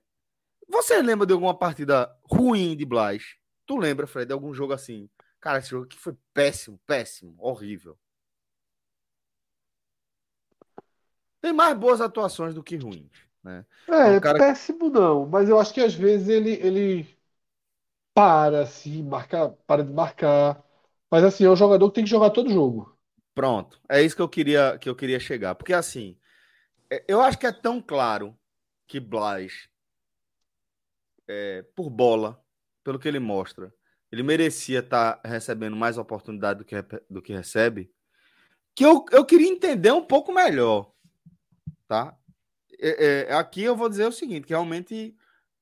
você 0.70 1.02
lembra 1.02 1.26
de 1.26 1.34
alguma 1.34 1.58
partida 1.58 2.14
ruim 2.24 2.76
de 2.78 2.86
Blas? 2.86 3.24
Tu 3.66 3.76
lembra, 3.76 4.06
Fred, 4.06 4.28
de 4.28 4.34
algum 4.34 4.54
jogo 4.54 4.74
assim? 4.74 5.10
Cara, 5.40 5.60
esse 5.60 5.70
jogo 5.70 5.86
aqui 5.86 5.98
foi 5.98 6.16
péssimo, 6.34 6.80
péssimo, 6.86 7.36
horrível. 7.40 7.98
Tem 11.42 11.54
mais 11.54 11.78
boas 11.78 12.02
atuações 12.02 12.54
do 12.54 12.64
que 12.64 12.76
ruins, 12.78 13.12
né? 13.44 13.66
É, 13.90 14.12
um 14.12 14.20
cara- 14.20 14.36
péssimo 14.36 14.90
não, 14.90 15.26
mas 15.26 15.48
eu 15.50 15.58
acho 15.60 15.74
que 15.74 15.80
às 15.82 15.94
vezes 15.96 16.28
ele, 16.28 16.52
ele 16.56 17.08
para, 18.14 18.64
assim, 18.64 19.04
marca, 19.04 19.50
para 19.68 19.84
de 19.84 19.94
marcar. 19.94 20.64
Mas 21.12 21.24
assim, 21.24 21.46
é 21.46 21.50
um 21.50 21.56
jogador 21.56 21.90
que 21.90 21.96
tem 21.96 22.04
que 22.04 22.10
jogar 22.10 22.32
todo 22.32 22.50
jogo. 22.52 22.98
Pronto, 23.34 23.80
é 23.90 24.02
isso 24.02 24.16
que 24.16 24.22
eu 24.22 24.30
queria 24.30 24.78
que 24.80 24.90
eu 24.90 24.96
queria 24.96 25.20
chegar, 25.20 25.54
porque 25.56 25.74
assim, 25.74 26.18
é, 26.92 27.04
eu 27.08 27.22
acho 27.22 27.38
que 27.40 27.48
é 27.48 27.52
tão 27.54 27.82
claro 27.82 28.38
que 28.88 29.00
Blas, 29.00 29.70
é, 31.28 31.64
por 31.76 31.90
bola, 31.90 32.42
pelo 32.84 33.00
que 33.00 33.08
ele 33.08 33.20
mostra, 33.20 33.74
ele 34.12 34.24
merecia 34.24 34.80
estar 34.80 35.20
recebendo 35.26 35.76
mais 35.76 35.98
oportunidade 35.98 36.60
do 36.60 36.66
que, 36.66 36.76
do 37.10 37.22
que 37.22 37.34
recebe, 37.34 37.92
que 38.76 38.86
eu, 38.86 39.06
eu 39.12 39.26
queria 39.26 39.50
entender 39.50 39.92
um 39.94 40.04
pouco 40.06 40.34
melhor, 40.34 40.92
tá? 41.88 42.18
É, 42.80 43.28
é, 43.30 43.34
aqui 43.34 43.64
eu 43.64 43.76
vou 43.76 43.90
dizer 43.90 44.06
o 44.06 44.12
seguinte, 44.12 44.46
que 44.46 44.54
realmente 44.54 45.16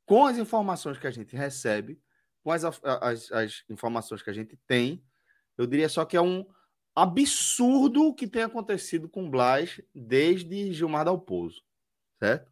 com 0.06 0.26
as 0.26 0.38
informações 0.38 0.98
que 0.98 1.08
a 1.08 1.12
gente 1.12 1.36
recebe, 1.36 2.00
com 2.44 2.52
as, 2.52 2.64
as, 2.64 3.32
as 3.32 3.64
informações 3.70 4.22
que 4.22 4.30
a 4.30 4.34
gente 4.34 4.58
tem, 4.68 5.04
eu 5.58 5.66
diria 5.66 5.90
só 5.90 6.06
que 6.06 6.18
é 6.18 6.22
um 6.22 6.46
absurdo 6.96 8.06
o 8.06 8.14
que 8.14 8.28
tem 8.28 8.44
acontecido 8.44 9.10
com 9.10 9.30
Blas 9.30 9.82
desde 9.94 10.72
Gilmar 10.72 11.06
Dalpozo, 11.06 11.62
certo? 12.20 12.52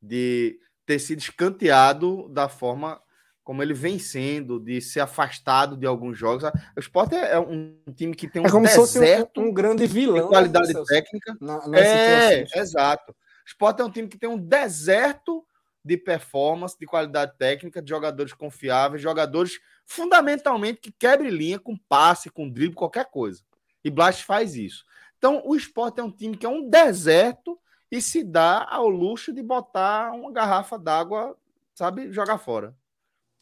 De 0.00 0.58
ter 0.86 0.98
sido 0.98 1.18
escanteado 1.18 2.28
da 2.30 2.48
forma 2.48 3.00
como 3.48 3.62
ele 3.62 3.72
vem 3.72 3.98
sendo, 3.98 4.60
de 4.60 4.78
ser 4.78 5.00
afastado 5.00 5.74
de 5.74 5.86
alguns 5.86 6.18
jogos. 6.18 6.44
O 6.76 6.80
Sport 6.80 7.14
é 7.14 7.32
é 7.32 7.38
um 7.38 7.78
time 7.96 8.14
que 8.14 8.28
tem 8.28 8.42
um 8.42 8.44
É 8.44 8.50
como 8.50 8.66
deserto 8.66 9.40
um, 9.40 9.46
um 9.46 9.54
grande 9.54 9.86
vilão. 9.86 10.16
de 10.16 10.20
né, 10.20 10.28
qualidade 10.28 10.84
técnica. 10.84 11.34
Na, 11.40 11.58
É, 11.74 12.58
exato. 12.58 13.10
O 13.10 13.14
Sport 13.46 13.80
é 13.80 13.84
um 13.84 13.90
time 13.90 14.06
que 14.06 14.18
tem 14.18 14.28
um 14.28 14.36
deserto 14.36 15.42
de 15.82 15.96
performance, 15.96 16.78
de 16.78 16.84
qualidade 16.84 17.38
técnica, 17.38 17.80
de 17.80 17.88
jogadores 17.88 18.34
confiáveis, 18.34 19.00
jogadores 19.00 19.58
fundamentalmente 19.86 20.82
que 20.82 20.92
quebrem 20.92 21.30
linha 21.30 21.58
com 21.58 21.74
passe, 21.74 22.28
com 22.28 22.50
drible, 22.50 22.74
qualquer 22.74 23.06
coisa. 23.06 23.42
E 23.82 23.88
Blas 23.88 24.20
faz 24.20 24.56
isso. 24.56 24.84
Então, 25.16 25.40
o 25.46 25.56
Sport 25.56 25.96
é 25.96 26.02
um 26.02 26.10
time 26.10 26.36
que 26.36 26.44
é 26.44 26.50
um 26.50 26.68
deserto 26.68 27.58
e 27.90 28.02
se 28.02 28.22
dá 28.22 28.66
ao 28.68 28.90
luxo 28.90 29.32
de 29.32 29.42
botar 29.42 30.12
uma 30.12 30.30
garrafa 30.30 30.78
d'água, 30.78 31.34
sabe, 31.74 32.12
jogar 32.12 32.36
fora. 32.36 32.76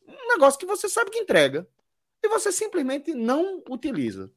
Um 0.07 0.29
negócio 0.29 0.59
que 0.59 0.67
você 0.67 0.89
sabe 0.89 1.11
que 1.11 1.19
entrega 1.19 1.67
e 2.23 2.29
você 2.29 2.53
simplesmente 2.53 3.15
não 3.15 3.63
utiliza. 3.69 4.33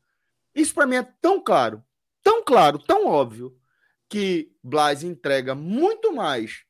Isso 0.54 0.74
para 0.74 0.86
mim 0.86 0.96
é 0.96 1.04
tão 1.22 1.42
claro, 1.42 1.84
tão 2.24 2.44
claro, 2.44 2.80
tão 2.80 3.08
óbvio 3.08 3.56
que 4.08 4.52
Blas 4.64 5.04
entrega 5.04 5.54
muito 5.54 6.14
mais 6.14 6.66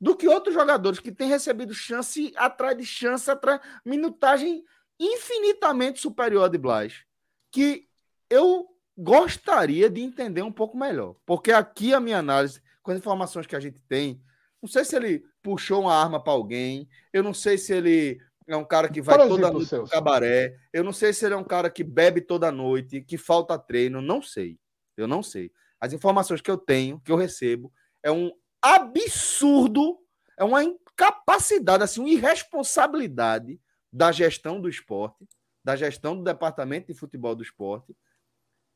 do 0.00 0.16
que 0.16 0.26
outros 0.26 0.54
jogadores 0.54 0.98
que 0.98 1.12
têm 1.12 1.28
recebido 1.28 1.74
chance 1.74 2.32
atrás 2.36 2.76
de 2.76 2.84
chance, 2.84 3.30
atrás 3.30 3.60
minutagem 3.84 4.64
infinitamente 4.98 6.00
superior 6.00 6.48
de 6.48 6.58
Blas. 6.58 7.04
Que 7.52 7.88
eu 8.28 8.68
gostaria 8.96 9.88
de 9.88 10.00
entender 10.00 10.42
um 10.42 10.52
pouco 10.52 10.76
melhor. 10.76 11.16
Porque 11.24 11.52
aqui 11.52 11.94
a 11.94 12.00
minha 12.00 12.18
análise, 12.18 12.62
com 12.82 12.90
as 12.90 12.98
informações 12.98 13.46
que 13.46 13.56
a 13.56 13.60
gente 13.60 13.80
tem, 13.82 14.22
não 14.60 14.68
sei 14.68 14.84
se 14.84 14.96
ele 14.96 15.24
puxou 15.42 15.82
uma 15.82 15.94
arma 15.94 16.22
para 16.22 16.32
alguém, 16.32 16.88
eu 17.12 17.22
não 17.22 17.32
sei 17.32 17.56
se 17.56 17.72
ele 17.72 18.20
é 18.52 18.56
um 18.56 18.64
cara 18.64 18.88
que 18.88 19.00
vai 19.00 19.16
Por 19.16 19.28
toda 19.28 19.50
noite 19.50 19.74
no 19.74 19.88
cabaré, 19.88 20.56
eu 20.72 20.82
não 20.82 20.92
sei 20.92 21.12
se 21.12 21.24
ele 21.24 21.34
é 21.34 21.36
um 21.36 21.44
cara 21.44 21.70
que 21.70 21.84
bebe 21.84 22.20
toda 22.20 22.50
noite, 22.50 23.00
que 23.00 23.16
falta 23.16 23.58
treino, 23.58 24.00
não 24.00 24.20
sei. 24.20 24.58
Eu 24.96 25.06
não 25.06 25.22
sei. 25.22 25.52
As 25.80 25.92
informações 25.92 26.40
que 26.40 26.50
eu 26.50 26.58
tenho, 26.58 27.00
que 27.00 27.12
eu 27.12 27.16
recebo, 27.16 27.72
é 28.02 28.10
um 28.10 28.30
absurdo, 28.60 29.98
é 30.36 30.44
uma 30.44 30.62
incapacidade, 30.62 31.82
assim, 31.82 32.00
uma 32.00 32.10
irresponsabilidade 32.10 33.60
da 33.92 34.12
gestão 34.12 34.60
do 34.60 34.68
esporte, 34.68 35.26
da 35.64 35.76
gestão 35.76 36.16
do 36.16 36.22
departamento 36.22 36.88
de 36.88 36.98
futebol 36.98 37.34
do 37.34 37.42
esporte, 37.42 37.96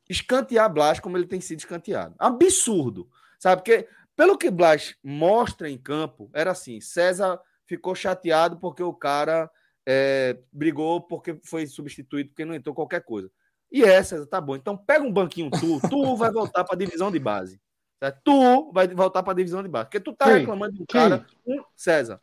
escantear 0.09 0.71
Blas 0.71 0.99
como 0.99 1.17
ele 1.17 1.27
tem 1.27 1.41
sido 1.41 1.59
escanteado. 1.59 2.15
Absurdo, 2.17 3.09
sabe? 3.39 3.61
Porque 3.61 3.87
pelo 4.15 4.37
que 4.37 4.49
Blas 4.49 4.95
mostra 5.03 5.69
em 5.69 5.77
campo, 5.77 6.29
era 6.33 6.51
assim: 6.51 6.79
César 6.79 7.39
ficou 7.65 7.95
chateado 7.95 8.57
porque 8.57 8.83
o 8.83 8.93
cara 8.93 9.49
é, 9.85 10.37
brigou 10.51 11.01
porque 11.01 11.39
foi 11.43 11.67
substituído, 11.67 12.29
porque 12.29 12.45
não 12.45 12.55
entrou 12.55 12.73
qualquer 12.75 13.03
coisa. 13.03 13.29
E 13.71 13.83
é, 13.83 14.01
César, 14.03 14.25
tá 14.27 14.39
bom. 14.39 14.55
Então 14.55 14.77
pega 14.77 15.03
um 15.05 15.11
banquinho 15.11 15.49
tu, 15.51 15.79
tu 15.89 16.15
vai 16.17 16.31
voltar 16.31 16.63
para 16.63 16.75
a 16.75 16.77
divisão 16.77 17.11
de 17.11 17.19
base. 17.19 17.59
certo? 17.99 18.21
Tu 18.23 18.71
vai 18.71 18.87
voltar 18.87 19.23
para 19.23 19.33
a 19.33 19.35
divisão 19.35 19.61
de 19.61 19.69
base. 19.69 19.85
Porque 19.85 19.99
tu 19.99 20.13
tá 20.13 20.25
Quem? 20.25 20.39
reclamando 20.39 20.73
de 20.73 20.83
um 20.83 20.85
Quem? 20.85 21.01
cara, 21.01 21.25
um 21.45 21.61
César. 21.75 22.21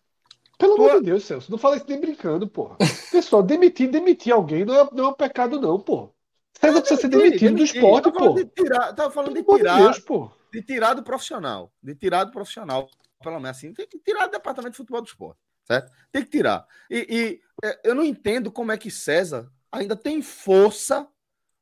Pelo 0.59 0.77
Tua- 0.77 0.91
amor 0.91 1.01
de 1.01 1.07
Deus, 1.07 1.25
Celso, 1.25 1.51
não 1.51 1.59
fala 1.59 1.77
isso 1.77 1.87
nem 1.89 2.01
brincando, 2.01 2.47
porra. 2.49 2.77
Pessoal, 3.11 3.43
demitir, 3.43 3.91
demitir 3.91 4.33
alguém 4.33 4.65
não 4.65 4.75
é, 4.75 4.89
não 4.93 5.05
é 5.07 5.09
um 5.09 5.15
pecado, 5.15 5.61
não, 5.61 5.79
pô. 5.79 6.15
César 6.61 6.81
precisa 6.81 7.01
ser 7.01 7.09
demitido 7.09 7.57
do 7.57 7.65
esporte, 7.65 8.13
falando 8.13 8.35
pô. 8.35 8.39
de 8.39 8.45
tirar, 8.47 8.93
tava 8.93 9.11
falando 9.11 9.35
de 9.35 9.43
tirar, 9.43 9.79
Deus, 9.79 9.99
pô. 9.99 10.31
de 10.53 10.63
tirar 10.63 10.95
do 10.95 11.03
profissional, 11.03 11.73
de 11.83 11.95
tirar 11.97 12.25
do 12.25 12.31
profissional, 12.31 12.89
pelo 13.21 13.41
menos 13.41 13.57
assim, 13.57 13.75
tem 13.75 13.87
que 13.89 13.99
tirar 13.99 14.27
do 14.27 14.33
departamento 14.33 14.73
de 14.73 14.77
futebol 14.77 15.03
do 15.03 15.09
esporte, 15.09 15.41
certo? 15.65 15.91
Tem 16.13 16.23
que 16.23 16.31
tirar. 16.31 16.65
E, 16.89 17.07
e, 17.11 17.35
é, 17.35 17.41
eu 17.85 17.95
não 17.95 18.05
entendo 18.05 18.51
como 18.51 18.73
é 18.73 18.79
que 18.79 18.91
César 18.91 19.51
ainda 19.71 19.97
tem 19.97 20.21
força 20.21 21.07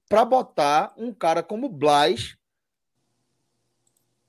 para 0.09 0.25
botar 0.25 0.93
um 0.97 1.13
cara 1.13 1.43
como 1.43 1.69
Blas 1.69 2.37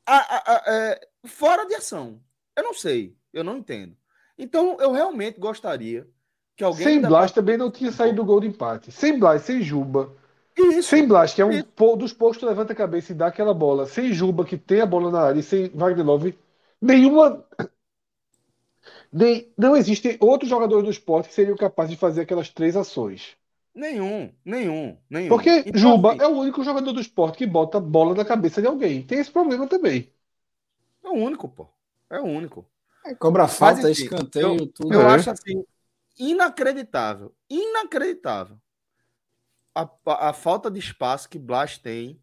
a- 0.06 0.36
a- 0.36 0.56
a- 0.56 0.64
é, 0.68 1.08
fora 1.26 1.66
de 1.66 1.76
ação. 1.76 2.22
Eu 2.56 2.64
não 2.64 2.74
sei, 2.74 3.16
eu 3.34 3.44
não 3.44 3.58
entendo. 3.58 3.96
Então, 4.38 4.78
eu 4.80 4.92
realmente 4.92 5.40
gostaria 5.40 6.08
que 6.56 6.64
alguém. 6.64 6.84
Sem 6.86 7.02
Blas 7.02 7.32
também 7.32 7.58
não 7.58 7.72
tinha 7.72 7.92
saído 7.92 8.18
do 8.18 8.26
gol 8.26 8.42
de 8.42 8.48
empate. 8.48 8.92
Sem 8.92 9.18
Blas, 9.18 9.44
sem 9.44 9.62
Juba. 9.62 10.14
Isso. 10.58 10.90
Sem 10.90 11.08
Blas, 11.08 11.34
que 11.34 11.42
é 11.42 11.46
um 11.46 11.52
Isso. 11.52 11.96
dos 11.98 12.14
poucos 12.14 12.38
que 12.38 12.46
levanta 12.46 12.74
a 12.74 12.76
cabeça 12.76 13.12
e 13.12 13.16
dá 13.16 13.28
aquela 13.28 13.54
bola. 13.54 13.86
Sem 13.86 14.12
Juba, 14.14 14.44
que 14.46 14.58
tem 14.58 14.82
a 14.82 14.86
bola 14.86 15.10
na 15.10 15.22
área, 15.22 15.40
e 15.40 15.44
sem 15.44 15.70
Wagner 15.70 16.06
Love, 16.06 16.38
nenhuma. 16.82 17.44
Nem, 19.12 19.54
não 19.58 19.76
existem 19.76 20.18
outros 20.20 20.50
jogadores 20.50 20.84
do 20.86 20.92
esporte 20.92 21.30
que 21.30 21.36
seriam 21.36 21.56
capazes 21.58 21.92
de 21.92 21.98
fazer 21.98 22.22
aquelas 22.22 22.50
três 22.50 22.76
ações. 22.76 23.38
Nenhum, 23.74 24.34
nenhum, 24.46 24.98
nenhum. 25.10 25.32
Porque 25.32 25.66
Então, 25.66 25.80
Juba 25.80 26.10
assim, 26.10 26.22
é 26.24 26.28
o 26.28 26.38
único 26.38 26.64
jogador 26.64 26.92
do 26.94 27.02
esporte 27.02 27.38
que 27.38 27.46
bota 27.48 27.78
a 27.78 27.82
bola 27.82 28.14
na 28.16 28.26
cabeça 28.26 28.62
de 28.62 28.68
alguém. 28.68 29.02
Tem 29.06 29.20
esse 29.20 29.32
problema 29.32 29.68
também. 29.68 30.12
é 31.04 31.10
o 31.10 31.14
único, 31.14 31.48
pô. 31.50 31.68
É 32.10 32.20
o 32.20 32.26
único. 32.26 32.66
Cobra 33.20 33.48
falta, 33.48 33.90
enfim, 33.90 34.04
escanteio, 34.04 34.68
tudo. 34.68 34.94
Eu 34.94 35.02
É. 35.02 35.16
acho 35.16 35.32
assim, 35.32 35.64
inacreditável, 36.18 37.34
inacreditável 37.50 38.58
a, 39.76 39.90
a, 40.06 40.30
a 40.30 40.34
falta 40.34 40.70
de 40.70 40.80
espaço 40.80 41.30
que 41.30 41.40
Blas 41.40 41.78
tem 41.78 42.22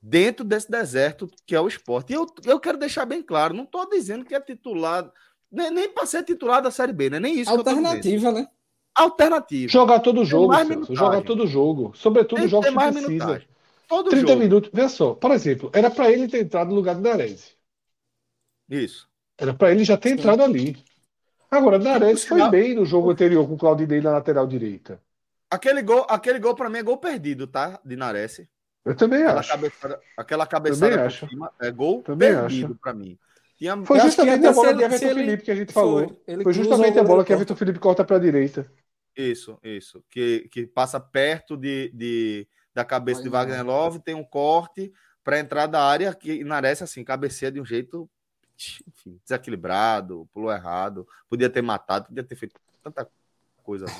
dentro 0.00 0.44
desse 0.44 0.70
deserto 0.70 1.28
que 1.46 1.54
é 1.54 1.60
o 1.60 1.68
esporte. 1.68 2.12
E 2.12 2.16
eu, 2.16 2.26
eu 2.44 2.60
quero 2.60 2.78
deixar 2.78 3.04
bem 3.06 3.22
claro, 3.22 3.54
não 3.54 3.64
estou 3.64 3.88
dizendo 3.88 4.24
que 4.24 4.34
é 4.34 4.40
titular, 4.40 5.10
nem, 5.50 5.70
nem 5.70 5.88
para 5.92 6.06
ser 6.06 6.22
titular 6.24 6.62
da 6.62 6.70
Série 6.70 6.92
B, 6.92 7.10
né? 7.10 7.18
Nem 7.20 7.34
isso 7.40 7.50
que 7.52 7.58
eu 7.58 7.64
tô 7.64 7.70
dizendo. 7.70 7.86
Alternativa, 7.86 8.32
né? 8.32 8.48
Alternativa. 8.94 9.70
Jogar 9.72 10.00
todo 10.00 10.24
jogo. 10.24 10.52
Jogar 10.94 11.22
todo 11.22 11.46
jogo. 11.46 11.92
Sobretudo 11.94 12.40
Tem 12.40 12.48
jogos 12.48 12.68
que 12.68 12.74
precisa. 12.74 13.08
minutagem. 13.08 13.48
Todo 13.88 14.10
30 14.10 14.26
jogo. 14.28 14.40
minutos. 14.40 14.70
Veja 14.72 14.88
só, 14.88 15.14
por 15.14 15.30
exemplo, 15.30 15.70
era 15.72 15.90
pra 15.90 16.10
ele 16.10 16.28
ter 16.28 16.40
entrado 16.42 16.68
no 16.70 16.74
lugar 16.74 16.94
do 16.94 17.00
Nares. 17.00 17.56
Isso. 18.68 19.08
Era 19.38 19.54
pra 19.54 19.70
ele 19.70 19.84
já 19.84 19.96
ter 19.96 20.10
Sim. 20.10 20.14
entrado 20.16 20.42
ali. 20.42 20.76
Agora, 21.50 21.78
Nares 21.78 22.22
por 22.22 22.28
foi 22.28 22.36
sinal- 22.38 22.50
bem 22.50 22.74
no 22.74 22.84
jogo 22.84 23.10
anterior 23.10 23.46
com 23.46 23.54
o 23.54 23.58
Claudinei 23.58 24.00
na 24.00 24.10
lateral 24.12 24.46
direita. 24.46 25.00
Aquele 25.50 25.80
gol, 25.80 26.04
aquele 26.08 26.38
gol 26.38 26.54
para 26.54 26.68
mim 26.68 26.78
é 26.78 26.82
gol 26.82 26.98
perdido, 26.98 27.46
tá? 27.46 27.80
De 27.82 27.96
Nares. 27.96 28.42
Eu 28.84 28.94
também 28.94 29.22
Aquela 29.22 29.40
acho. 29.40 29.48
cabeçada, 29.50 30.00
aquela 30.16 30.46
cabeçada 30.46 30.80
Também 30.90 30.98
por 30.98 31.06
acho. 31.06 31.28
cima 31.28 31.52
é 31.60 31.70
gol 31.70 32.02
Também 32.02 32.34
perdido 32.34 32.74
para 32.74 32.92
mim. 32.92 33.18
Tinha, 33.58 33.76
Foi 33.84 33.98
justamente 34.00 34.46
a 34.46 34.52
bola 34.52 34.72
de 34.74 34.82
Everton 34.84 35.06
ele- 35.06 35.14
Felipe 35.14 35.42
que 35.42 35.50
a 35.50 35.54
gente 35.56 35.72
Foi. 35.72 35.82
falou. 35.82 36.22
Foi 36.44 36.52
justamente 36.52 36.98
a 36.98 37.02
bola 37.02 37.24
que 37.24 37.32
Everton 37.32 37.56
Felipe 37.56 37.78
corta 37.80 38.04
pra 38.04 38.18
direita. 38.18 38.70
Isso, 39.16 39.58
isso. 39.64 40.02
Que, 40.08 40.48
que 40.48 40.64
passa 40.64 41.00
perto 41.00 41.56
de, 41.56 41.90
de- 41.92 42.46
da 42.72 42.84
cabeça 42.84 43.20
de 43.20 43.28
Wagner 43.28 43.66
Love, 43.66 43.98
tem 43.98 44.14
um 44.14 44.22
corte 44.22 44.92
para 45.24 45.40
entrar 45.40 45.66
da 45.66 45.82
área 45.82 46.14
que 46.14 46.44
Nares 46.44 46.80
assim, 46.80 47.02
cabeceia 47.02 47.50
de 47.50 47.60
um 47.60 47.64
jeito 47.64 48.08
enfim, 48.88 49.20
desequilibrado, 49.22 50.28
pulou 50.32 50.52
errado, 50.52 51.06
podia 51.28 51.50
ter 51.50 51.62
matado, 51.62 52.06
podia 52.06 52.24
ter 52.24 52.36
feito 52.36 52.54
tanta 52.82 53.08
coisa. 53.62 53.84
ali. 53.86 53.94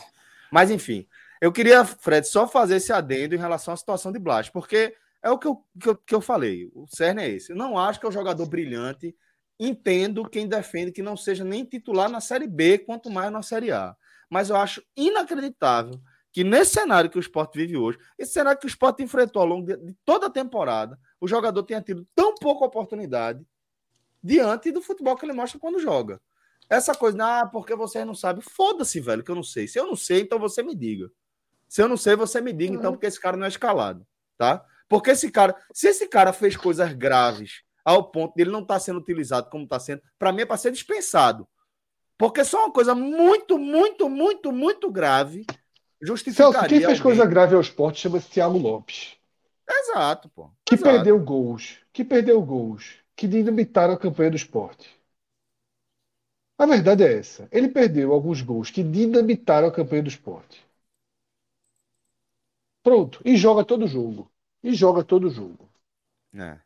Mas 0.51 0.71
enfim, 0.71 1.07
eu 1.41 1.53
queria, 1.53 1.85
Fred, 1.85 2.27
só 2.27 2.47
fazer 2.47 2.77
esse 2.77 2.93
adendo 2.93 3.35
em 3.35 3.39
relação 3.39 3.75
à 3.75 3.77
situação 3.77 4.11
de 4.13 4.19
Blas, 4.19 4.49
porque 4.49 4.95
é 5.23 5.31
o 5.31 5.39
que 5.39 5.47
eu, 5.47 5.63
que 5.81 5.89
eu, 5.89 5.97
que 5.97 6.15
eu 6.15 6.21
falei, 6.21 6.71
o 6.75 6.87
cerne 6.89 7.23
é 7.23 7.29
esse. 7.29 7.51
Eu 7.53 7.57
não 7.57 7.77
acho 7.79 7.99
que 8.01 8.07
é 8.07 8.09
um 8.09 8.13
jogador 8.13 8.47
brilhante, 8.49 9.15
entendo 9.59 10.29
quem 10.29 10.47
defende 10.47 10.93
que 10.93 11.03
não 11.03 11.17
seja 11.17 11.45
nem 11.45 11.65
titular 11.65 12.09
na 12.09 12.21
Série 12.21 12.47
B, 12.47 12.79
quanto 12.79 13.11
mais 13.11 13.31
na 13.33 13.43
Série 13.43 13.73
A. 13.73 13.97
Mas 14.31 14.51
eu 14.51 14.57
acho 14.57 14.83
inacreditável 14.97 16.01
que 16.31 16.45
nesse 16.45 16.75
cenário 16.75 17.11
que 17.11 17.19
o 17.19 17.21
esporte 17.21 17.59
vive 17.59 17.77
hoje, 17.77 17.99
esse 18.19 18.33
cenário 18.33 18.61
que 18.61 18.67
o 18.67 18.69
esporte 18.69 19.03
enfrentou 19.03 19.43
ao 19.43 19.49
longo 19.49 19.67
de, 19.67 19.95
toda 20.05 20.27
a 20.27 20.31
temporada, 20.31 20.99
o 21.21 21.27
jogador 21.27 21.63
tenha 21.63 21.83
tido 21.83 22.07
tão 22.15 22.35
pouca 22.35 22.65
oportunidade 22.65 23.45
diante 24.23 24.71
do 24.71 24.83
futebol 24.83 25.17
que 25.17 25.25
ele 25.25 25.33
mostra 25.33 25.59
quando 25.59 25.81
joga. 25.81 26.21
Essa 26.71 26.95
coisa, 26.95 27.19
ah, 27.21 27.47
porque 27.47 27.75
você 27.75 28.05
não 28.05 28.15
sabe. 28.15 28.43
Foda-se, 28.43 29.01
velho, 29.01 29.25
que 29.25 29.31
eu 29.31 29.35
não 29.35 29.43
sei. 29.43 29.67
Se 29.67 29.81
eu 29.81 29.87
não 29.87 29.97
sei, 29.97 30.21
então 30.21 30.39
você 30.39 30.63
me 30.63 30.75
diga. 30.75 31.11
Se 31.67 31.83
eu 31.83 31.89
não 31.89 31.97
sei, 31.97 32.15
você 32.15 32.41
me 32.41 32.53
diga, 32.53 32.75
então, 32.75 32.93
porque 32.93 33.07
esse 33.07 33.21
cara 33.21 33.37
não 33.37 33.47
é 33.47 33.49
escalado, 33.49 34.07
tá? 34.37 34.65
Porque 34.89 35.11
esse 35.11 35.31
cara, 35.31 35.57
se 35.73 35.89
esse 35.89 36.07
cara 36.09 36.33
fez 36.33 36.57
coisas 36.57 36.93
graves 36.93 37.63
ao 37.89 38.05
ponto 38.11 38.35
de 38.35 38.43
ele 38.43 38.51
não 38.51 38.61
estar 38.61 38.79
sendo 38.81 38.99
utilizado 38.99 39.49
como 39.49 39.65
está 39.65 39.81
sendo, 39.81 40.03
para 40.19 40.31
mim 40.33 40.43
é 40.43 40.47
para 40.47 40.57
ser 40.59 40.71
dispensado. 40.71 41.49
Porque 42.19 42.45
só 42.45 42.65
uma 42.67 42.73
coisa 42.73 42.95
muito, 42.95 43.59
muito, 43.59 44.09
muito, 44.11 44.53
muito 44.53 44.91
grave 44.91 45.47
justificaria. 46.03 46.53
Celso, 46.53 46.69
quem 46.69 46.79
fez 46.81 46.85
alguém- 46.91 47.03
coisa 47.03 47.25
grave 47.27 47.55
ao 47.55 47.61
esporte 47.61 48.01
chama-se 48.01 48.29
Thiago 48.29 48.59
Lopes. 48.59 49.17
Exato, 49.69 50.29
pô. 50.31 50.51
Que 50.65 50.75
Exato. 50.75 50.91
perdeu 50.91 51.19
gols. 51.19 51.79
Que 51.93 52.05
perdeu 52.05 52.41
gols. 52.43 52.97
Que 53.17 53.27
dinamitaram 53.27 53.95
a 53.95 53.99
campanha 53.99 54.31
do 54.31 54.37
esporte. 54.37 54.89
A 56.59 56.67
verdade 56.67 57.05
é 57.05 57.19
essa. 57.19 57.49
Ele 57.53 57.69
perdeu 57.69 58.13
alguns 58.13 58.41
gols 58.43 58.71
que 58.71 58.83
dinamitaram 58.83 59.69
a 59.69 59.73
campanha 59.73 60.03
do 60.03 60.09
esporte. 60.09 60.67
Pronto. 62.83 63.21
E 63.25 63.37
joga 63.37 63.65
todo 63.65 63.87
jogo. 63.87 64.31
E 64.63 64.73
joga 64.75 65.05
todo 65.05 65.31
jogo. 65.31 65.69
É. 66.35 66.59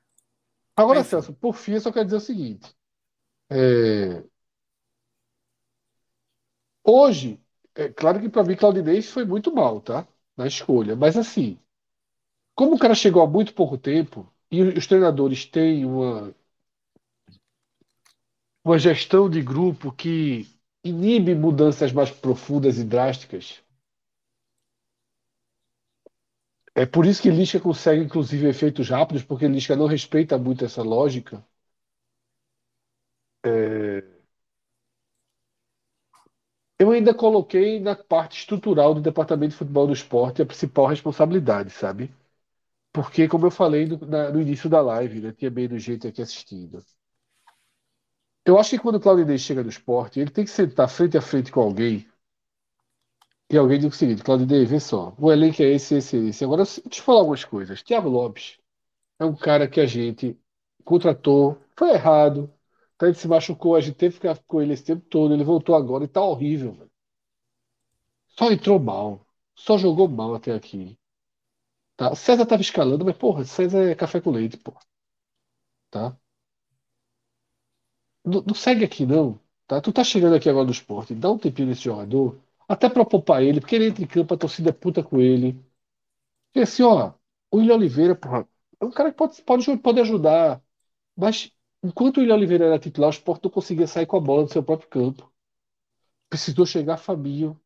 Agora, 0.76 1.00
Enfim. 1.00 1.04
Celso, 1.04 1.32
por 1.34 1.54
fim, 1.56 1.72
eu 1.74 1.80
só 1.80 1.92
quero 1.92 2.06
dizer 2.06 2.16
o 2.16 2.20
seguinte. 2.20 2.74
É, 3.50 4.24
Hoje, 6.84 7.40
é 7.74 7.88
claro 7.88 8.20
que 8.20 8.28
para 8.28 8.44
mim 8.44 8.56
Claudinei 8.56 9.02
foi 9.02 9.24
muito 9.24 9.52
mal, 9.54 9.80
tá? 9.80 10.06
Na 10.36 10.46
escolha. 10.46 10.94
Mas 10.96 11.16
assim, 11.16 11.58
como 12.54 12.76
o 12.76 12.80
cara 12.80 12.94
chegou 12.96 13.22
há 13.22 13.28
muito 13.28 13.54
pouco 13.54 13.78
tempo 13.78 14.32
e 14.52 14.62
os 14.62 14.86
treinadores 14.86 15.46
têm 15.46 15.84
uma, 15.86 16.34
uma 18.64 18.76
gestão 18.78 19.30
de 19.30 19.40
grupo 19.40 19.92
que 19.92 20.48
inibe 20.84 21.32
mudanças 21.34 21.92
mais 21.92 22.10
profundas 22.10 22.76
e 22.78 22.82
drásticas. 22.84 23.61
É 26.74 26.84
por 26.84 27.06
isso 27.06 27.22
que 27.22 27.30
Lisca 27.30 27.58
consegue, 27.58 28.04
inclusive, 28.04 28.46
efeitos 28.46 28.90
rápidos, 28.90 29.22
porque 29.24 29.48
Lisca 29.48 29.74
não 29.74 29.86
respeita 29.86 30.36
muito 30.36 30.64
essa 30.66 30.82
lógica. 30.82 31.42
É, 33.44 34.02
Eu 36.78 36.90
ainda 36.90 37.14
coloquei 37.14 37.80
na 37.80 37.94
parte 37.96 38.38
estrutural 38.40 38.92
do 38.94 39.00
Departamento 39.00 39.52
de 39.52 39.56
Futebol 39.56 39.86
do 39.86 39.92
Esporte 39.94 40.42
a 40.42 40.46
principal 40.46 40.86
responsabilidade, 40.86 41.70
sabe? 41.70 42.12
Porque, 42.92 43.28
como 43.28 43.46
eu 43.46 43.52
falei 43.52 43.86
no, 43.86 43.98
na- 44.06 44.30
no 44.30 44.40
início 44.42 44.70
da 44.70 44.80
live, 44.82 45.20
né, 45.20 45.32
tinha 45.32 45.50
menos 45.50 45.82
gente 45.82 46.06
aqui 46.08 46.22
assistindo. 46.22 46.84
Eu 48.46 48.56
acho 48.56 48.70
que 48.70 48.78
quando 48.78 48.94
o 48.96 49.00
Claudinei 49.00 49.36
chega 49.36 49.64
no 49.64 49.68
esporte, 49.68 50.20
ele 50.20 50.30
tem 50.30 50.44
que 50.44 50.50
sentar 50.52 50.88
frente 50.88 51.18
a 51.18 51.20
frente 51.20 51.50
com 51.50 51.60
alguém 51.60 52.06
e 53.52 53.58
alguém 53.58 53.78
diz 53.78 53.94
o 53.94 53.96
seguinte: 53.96 54.22
Claudinei, 54.24 54.64
vê 54.64 54.80
só, 54.80 55.14
o 55.18 55.30
elenco 55.30 55.62
é 55.62 55.66
esse, 55.66 55.96
esse, 55.96 56.16
esse. 56.16 56.44
Agora, 56.44 56.62
eu 56.62 56.90
te 56.90 57.02
falar 57.02 57.20
algumas 57.20 57.44
coisas. 57.44 57.82
Thiago 57.82 58.08
Lopes 58.08 58.58
é 59.18 59.24
um 59.24 59.36
cara 59.36 59.68
que 59.68 59.80
a 59.80 59.86
gente 59.86 60.38
contratou, 60.84 61.58
foi 61.76 61.92
errado. 61.92 62.52
Então 62.96 63.08
ele 63.08 63.18
se 63.18 63.28
machucou, 63.28 63.76
a 63.76 63.80
gente 63.80 63.96
teve 63.96 64.14
que 64.14 64.20
ficar 64.20 64.38
com 64.46 64.62
ele 64.62 64.72
esse 64.74 64.84
tempo 64.84 65.04
todo. 65.08 65.34
Ele 65.34 65.44
voltou 65.44 65.74
agora 65.76 66.04
e 66.04 66.08
tá 66.08 66.22
horrível. 66.22 66.88
Só 68.36 68.50
entrou 68.50 68.78
mal. 68.80 69.26
Só 69.54 69.78
jogou 69.78 70.08
mal 70.08 70.34
até 70.34 70.52
aqui. 70.54 70.98
Tá? 71.96 72.14
César 72.14 72.46
tava 72.46 72.62
escalando, 72.62 73.04
mas 73.04 73.16
porra, 73.16 73.44
César 73.44 73.90
é 73.90 73.94
café 73.94 74.20
com 74.20 74.30
leite, 74.30 74.56
porra. 74.58 74.80
Tá? 75.90 76.16
Não, 78.24 78.42
não 78.42 78.54
segue 78.54 78.84
aqui, 78.84 79.06
não. 79.06 79.38
Tá? 79.66 79.80
Tu 79.80 79.92
tá 79.92 80.04
chegando 80.04 80.34
aqui 80.34 80.48
agora 80.48 80.64
no 80.64 80.72
esporte, 80.72 81.14
dá 81.14 81.30
um 81.30 81.38
tempinho 81.38 81.68
nesse 81.68 81.82
jogador, 81.82 82.38
até 82.72 82.88
pra 82.88 83.04
poupar 83.04 83.42
ele, 83.42 83.60
porque 83.60 83.74
ele 83.76 83.86
entra 83.88 84.02
em 84.02 84.06
campo, 84.06 84.34
a 84.34 84.36
torcida 84.38 84.70
é 84.70 84.72
puta 84.72 85.02
com 85.02 85.20
ele. 85.20 85.62
E 86.54 86.60
assim, 86.60 86.82
ó, 86.82 87.14
o 87.50 87.58
William 87.58 87.74
Oliveira, 87.76 88.14
porra, 88.16 88.48
é 88.80 88.84
um 88.84 88.90
cara 88.90 89.10
que 89.10 89.16
pode, 89.18 89.42
pode, 89.42 89.78
pode 89.78 90.00
ajudar. 90.00 90.62
Mas 91.16 91.52
enquanto 91.82 92.18
o 92.18 92.20
William 92.20 92.36
Oliveira 92.36 92.66
era 92.66 92.78
titular, 92.78 93.10
o 93.10 93.12
Sport 93.12 93.44
não 93.44 93.50
conseguia 93.52 93.86
sair 93.86 94.06
com 94.06 94.16
a 94.16 94.20
bola 94.20 94.44
do 94.44 94.52
seu 94.52 94.62
próprio 94.62 94.88
campo. 94.90 95.32
Precisou 96.28 96.66
chegar 96.66 96.96
Fabinho. 96.98 97.60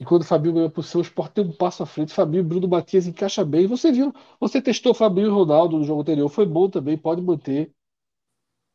E 0.00 0.04
quando 0.06 0.22
o 0.22 0.24
Fabinho 0.24 0.54
ganhou 0.54 0.68
a 0.68 0.70
posição, 0.70 1.00
o 1.00 1.04
Sport 1.04 1.34
deu 1.34 1.44
um 1.44 1.52
passo 1.52 1.82
à 1.82 1.86
frente. 1.86 2.12
Fabinho 2.14 2.40
e 2.40 2.44
Bruno 2.44 2.66
Matias 2.68 3.06
encaixa 3.06 3.44
bem. 3.44 3.66
Você 3.66 3.90
viu, 3.92 4.12
você 4.40 4.60
testou 4.62 4.94
Fabinho 4.94 5.26
e 5.28 5.30
Ronaldo 5.30 5.78
no 5.78 5.84
jogo 5.84 6.00
anterior. 6.02 6.28
Foi 6.30 6.46
bom 6.46 6.68
também, 6.68 6.96
pode 6.98 7.20
manter. 7.22 7.72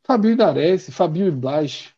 Fabinho 0.05 0.33
e 0.33 0.35
Nares, 0.35 0.89
Fabinho 0.93 1.27
e 1.27 1.31
Blas. 1.31 1.91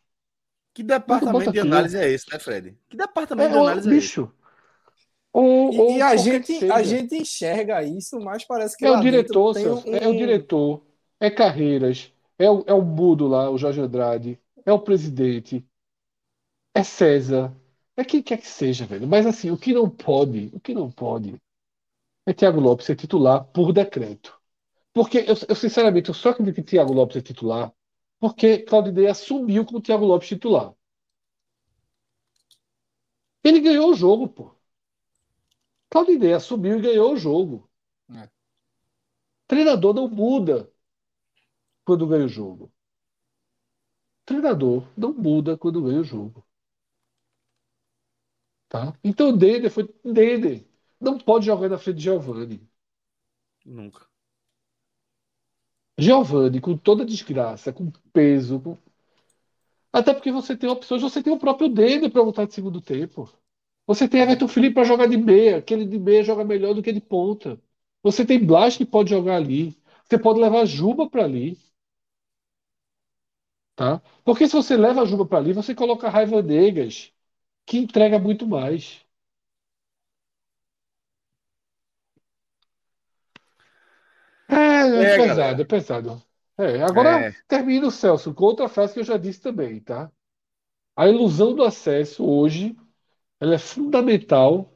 Que 0.74 0.82
departamento 0.82 1.52
de 1.52 1.60
análise 1.60 1.96
é 1.98 2.10
esse, 2.10 2.30
né, 2.32 2.38
Fred? 2.38 2.76
Que 2.88 2.96
departamento 2.96 3.50
É, 3.50 3.52
de 3.52 3.58
análise 3.58 3.90
é 3.90 3.98
esse? 3.98 4.14
bicho. 4.14 4.32
Ou, 5.32 5.70
E, 5.70 5.96
e 5.96 6.02
a, 6.02 6.16
gente, 6.16 6.64
a 6.68 6.82
gente 6.82 7.16
enxerga 7.16 7.82
isso, 7.82 8.20
mas 8.20 8.44
parece 8.44 8.76
que 8.76 8.84
É 8.84 8.90
o 8.90 8.96
diretor, 8.96 9.56
um- 9.58 9.84
é 9.90 10.06
o 10.08 10.14
diretor, 10.14 10.82
é 11.18 11.28
Carreiras, 11.30 12.12
é 12.38 12.48
o, 12.50 12.62
é 12.68 12.72
o 12.74 12.82
Mudo 12.82 13.26
lá, 13.26 13.50
o 13.50 13.58
Jorge 13.58 13.80
Andrade, 13.80 14.38
é 14.64 14.72
o 14.72 14.78
presidente, 14.80 15.66
é 16.74 16.82
César, 16.82 17.54
é 17.96 18.04
quem 18.04 18.22
quer 18.22 18.38
que 18.38 18.46
seja, 18.46 18.86
velho. 18.86 19.06
Mas 19.06 19.26
assim, 19.26 19.50
o 19.50 19.58
que 19.58 19.72
não 19.72 19.88
pode, 19.88 20.50
o 20.52 20.60
que 20.60 20.74
não 20.74 20.90
pode 20.90 21.40
é 22.26 22.34
Thiago 22.34 22.60
Lopes 22.60 22.86
ser 22.86 22.96
titular 22.96 23.44
por 23.46 23.72
decreto. 23.74 24.38
Porque 24.94 25.20
eu, 25.20 25.36
eu, 25.48 25.56
sinceramente, 25.56 26.10
eu 26.10 26.14
só 26.14 26.30
acredito 26.30 26.56
que 26.56 26.64
Thiago 26.64 26.94
Lopes 26.94 27.18
é 27.18 27.22
titular 27.22 27.73
porque 28.24 28.60
Claudinei 28.60 29.06
assumiu 29.06 29.66
como 29.66 29.82
Thiago 29.82 30.06
Lopes 30.06 30.28
titular. 30.28 30.74
Ele 33.44 33.60
ganhou 33.60 33.90
o 33.90 33.94
jogo, 33.94 34.26
pô. 34.26 34.54
Claudinei 35.90 36.32
assumiu 36.32 36.78
e 36.78 36.80
ganhou 36.80 37.12
o 37.12 37.18
jogo. 37.18 37.70
É. 38.08 38.30
Treinador 39.46 39.92
não 39.92 40.08
muda 40.08 40.72
quando 41.84 42.06
ganha 42.06 42.24
o 42.24 42.28
jogo. 42.28 42.72
Treinador 44.24 44.88
não 44.96 45.12
muda 45.12 45.58
quando 45.58 45.82
ganha 45.82 46.00
o 46.00 46.04
jogo. 46.04 46.42
Tá? 48.70 48.98
Então 49.04 49.28
o 49.28 49.36
Dender 49.36 49.70
foi. 49.70 49.86
Dender 50.02 50.66
não 50.98 51.18
pode 51.18 51.44
jogar 51.44 51.68
na 51.68 51.76
frente 51.76 51.98
de 51.98 52.04
Giovani. 52.04 52.66
Nunca. 53.66 54.13
Giovani, 55.98 56.60
com 56.60 56.76
toda 56.76 57.04
desgraça, 57.04 57.72
com 57.72 57.90
peso. 58.12 58.60
com- 58.60 58.78
Até 59.92 60.12
porque 60.12 60.32
você 60.32 60.56
tem 60.56 60.68
opções, 60.68 61.02
você 61.02 61.22
tem 61.22 61.32
o 61.32 61.38
próprio 61.38 61.68
Dender 61.68 62.10
para 62.10 62.22
voltar 62.22 62.46
de 62.46 62.54
segundo 62.54 62.80
tempo. 62.80 63.30
Você 63.86 64.08
tem 64.08 64.20
Everton 64.22 64.48
Felipe 64.48 64.74
para 64.74 64.84
jogar 64.84 65.06
de 65.08 65.16
meia, 65.16 65.58
aquele 65.58 65.84
de 65.86 65.98
meia 65.98 66.22
joga 66.24 66.44
melhor 66.44 66.74
do 66.74 66.82
que 66.82 66.92
de 66.92 67.00
ponta. 67.00 67.60
Você 68.02 68.24
tem 68.26 68.44
Blas 68.44 68.76
que 68.76 68.86
pode 68.86 69.10
jogar 69.10 69.36
ali. 69.36 69.76
Você 70.04 70.18
pode 70.18 70.40
levar 70.40 70.64
Juba 70.66 71.08
para 71.08 71.24
ali. 71.24 71.58
Tá? 73.76 74.00
Porque 74.24 74.46
se 74.46 74.54
você 74.54 74.76
leva 74.76 75.02
a 75.02 75.04
Juba 75.04 75.26
para 75.26 75.38
ali, 75.38 75.52
você 75.52 75.74
coloca 75.74 76.08
Raiva 76.08 76.42
Negas, 76.42 77.12
que 77.66 77.78
entrega 77.78 78.18
muito 78.18 78.46
mais. 78.48 79.03
É, 84.92 85.02
é 85.02 85.06
É, 85.16 85.18
pesado, 85.18 85.62
galera. 85.62 85.62
é 85.62 85.64
pesado. 85.64 86.22
É, 86.58 86.82
agora 86.82 87.26
É. 87.26 87.34
termina 87.48 87.86
o 87.88 87.90
Celso 87.90 88.32
com 88.34 88.44
outra 88.44 88.68
frase 88.68 88.94
que 88.94 89.00
eu 89.00 89.04
já 89.04 89.16
disse 89.16 89.40
também, 89.40 89.80
tá? 89.80 90.10
A 90.96 91.08
ilusão 91.08 91.54
do 91.54 91.64
acesso 91.64 92.24
hoje, 92.26 92.76
ela 93.40 93.54
é 93.56 93.58
fundamental 93.58 94.72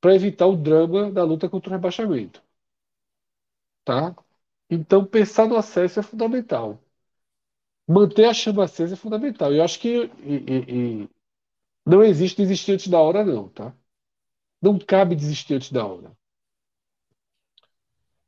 para 0.00 0.14
evitar 0.16 0.46
o 0.48 0.56
drama 0.56 1.10
da 1.12 1.24
luta 1.24 1.48
contra 1.50 1.70
o 1.70 1.72
rebaixamento, 1.74 2.42
tá? 3.84 4.14
Então 4.70 5.04
pensar 5.06 5.46
no 5.48 5.56
acesso 5.56 6.00
é 6.00 6.02
fundamental. 6.02 6.78
Manter 7.88 8.26
a 8.26 8.34
chama 8.34 8.64
acesa 8.64 8.94
é 8.94 8.96
fundamental. 8.96 9.52
Eu 9.52 9.62
acho 9.64 9.78
que 9.80 9.88
e- 10.22 11.02
e 11.04 11.08
não 11.86 12.02
existe 12.04 12.38
desistir 12.42 12.72
antes 12.72 12.88
da 12.88 13.00
hora, 13.00 13.24
não, 13.24 13.48
tá? 13.50 13.74
Não 14.62 14.78
cabe 14.78 15.16
desistir 15.16 15.54
antes 15.54 15.72
da 15.72 15.86
hora. 15.86 16.12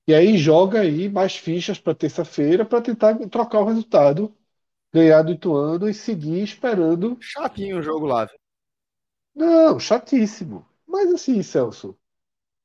E 0.08 0.14
aí 0.14 0.36
joga 0.38 0.80
aí 0.80 1.08
mais 1.08 1.36
fichas 1.36 1.78
para 1.78 1.94
terça-feira 1.94 2.64
para 2.64 2.82
tentar 2.82 3.16
trocar 3.28 3.60
o 3.60 3.64
resultado, 3.66 4.34
ganhar 4.92 5.22
do 5.22 5.32
Ituano 5.32 5.88
e 5.88 5.94
seguir 5.94 6.42
esperando. 6.42 7.18
Chatinho 7.20 7.78
o 7.78 7.82
jogo 7.82 8.06
lá. 8.06 8.24
viu? 8.26 8.38
Não, 9.34 9.78
chatíssimo. 9.78 10.66
Mas 10.86 11.12
assim, 11.12 11.42
Celso, 11.42 11.96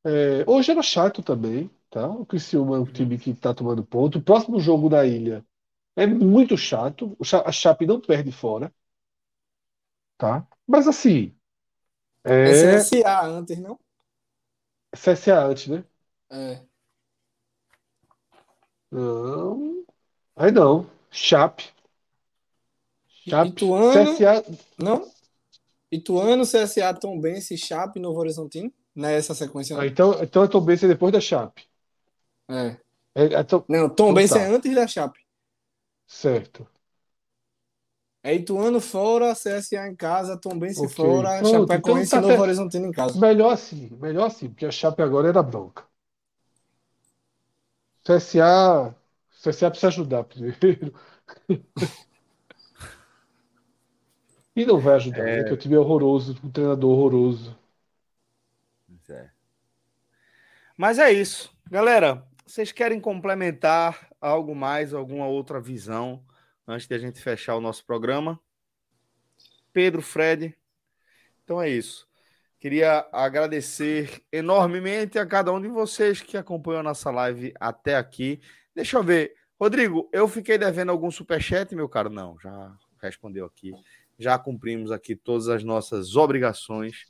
é, 0.05 0.43
hoje 0.49 0.71
era 0.71 0.81
chato 0.83 1.23
também, 1.23 1.69
tá? 1.89 2.07
O 2.09 2.25
Criciúma 2.25 2.77
é 2.77 2.79
um 2.79 2.85
time 2.85 3.17
que 3.17 3.33
tá 3.33 3.53
tomando 3.53 3.85
ponto. 3.85 4.19
O 4.19 4.23
próximo 4.23 4.59
jogo 4.59 4.89
na 4.89 5.05
Ilha 5.05 5.45
é 5.95 6.07
muito 6.07 6.57
chato. 6.57 7.17
A 7.45 7.51
Chape 7.53 7.85
não 7.87 8.01
perde 8.01 8.31
fora, 8.31 8.73
tá? 10.17 10.47
Mas 10.67 10.87
assim, 10.87 11.35
É 12.45 12.53
é 12.53 12.55
CSA 12.55 13.25
antes, 13.25 13.59
não? 13.59 13.79
CSA 14.95 15.45
antes, 15.47 15.67
né? 15.67 15.85
É. 16.29 16.65
Não, 18.93 19.83
aí 20.35 20.51
não. 20.51 20.85
Chape. 21.11 21.71
Chape, 23.07 23.49
Ituano, 23.49 24.15
CSA. 24.15 24.43
não? 24.77 25.11
Ituano, 25.91 26.43
CSA, 26.45 26.93
Tombense, 26.93 27.57
Chape, 27.57 27.99
Novo 27.99 28.19
Horizontino? 28.19 28.71
Não 28.95 29.09
é 29.09 29.15
essa 29.15 29.33
sequência, 29.33 29.75
Ah, 29.75 29.79
não? 29.79 29.85
então, 29.85 30.23
então 30.23 30.43
a 30.43 30.47
Tombense 30.47 30.85
é 30.85 30.87
depois 30.87 31.11
da 31.11 31.19
Chape. 31.19 31.63
É. 32.49 32.77
É, 33.15 33.25
é 33.35 33.43
to- 33.43 33.65
Não, 33.69 33.89
Tombense 33.89 34.33
tá. 34.33 34.41
é 34.41 34.47
antes 34.47 34.73
da 34.75 34.87
Chape. 34.87 35.19
Certo. 36.07 36.67
É 38.23 38.33
Ituano 38.35 38.79
fora, 38.79 39.35
CSA 39.35 39.87
em 39.87 39.95
casa, 39.95 40.37
Tombense 40.37 40.81
Ok. 40.81 40.95
fora, 40.95 41.39
Pronto, 41.39 41.49
Chapecoense 41.49 42.15
então 42.15 42.21
tá 42.21 42.27
Novo 42.29 42.41
Horizontino 42.41 42.87
em 42.87 42.91
casa. 42.91 43.19
Melhor 43.19 43.51
assim, 43.53 43.89
melhor 43.99 44.27
assim, 44.27 44.49
porque 44.49 44.65
a 44.65 44.71
Chape 44.71 45.01
agora 45.01 45.27
era 45.29 45.43
bronca. 45.43 45.83
CSA, 48.03 48.95
CSA 49.29 49.69
precisa 49.69 49.87
ajudar 49.87 50.23
primeiro. 50.25 50.93
E 54.55 54.65
não 54.65 54.79
vai 54.79 54.95
ajudar, 54.95 55.23
né? 55.23 55.43
Que 55.43 55.53
o 55.53 55.57
time 55.57 55.75
é 55.75 55.79
horroroso, 55.79 56.39
um 56.43 56.51
treinador 56.51 56.91
horroroso. 56.91 57.57
É. 59.09 59.29
Mas 60.77 60.99
é 60.99 61.11
isso. 61.11 61.51
Galera, 61.69 62.23
vocês 62.45 62.71
querem 62.71 62.99
complementar 62.99 64.09
algo 64.21 64.55
mais, 64.55 64.93
alguma 64.93 65.25
outra 65.25 65.59
visão 65.59 66.23
antes 66.67 66.87
de 66.87 66.93
a 66.93 66.99
gente 66.99 67.19
fechar 67.19 67.55
o 67.55 67.61
nosso 67.61 67.83
programa? 67.85 68.39
Pedro, 69.71 70.01
Fred. 70.01 70.55
Então 71.43 71.61
é 71.61 71.69
isso. 71.69 72.07
Queria 72.63 73.05
agradecer 73.11 74.23
enormemente 74.31 75.19
a 75.19 75.25
cada 75.25 75.51
um 75.51 75.61
de 75.61 75.67
vocês 75.67 76.21
que 76.21 76.37
acompanhou 76.37 76.79
a 76.79 76.83
nossa 76.83 77.11
live 77.11 77.53
até 77.59 77.97
aqui. 77.97 78.39
Deixa 78.73 78.95
eu 78.95 79.03
ver. 79.03 79.33
Rodrigo, 79.59 80.09
eu 80.13 80.29
fiquei 80.29 80.57
devendo 80.57 80.89
algum 80.89 81.11
superchat, 81.11 81.75
meu 81.75 81.89
caro? 81.89 82.09
Não, 82.09 82.37
já 82.39 82.73
respondeu 83.01 83.45
aqui. 83.45 83.73
Já 84.17 84.39
cumprimos 84.39 84.91
aqui 84.91 85.13
todas 85.13 85.49
as 85.49 85.61
nossas 85.61 86.15
obrigações. 86.15 87.03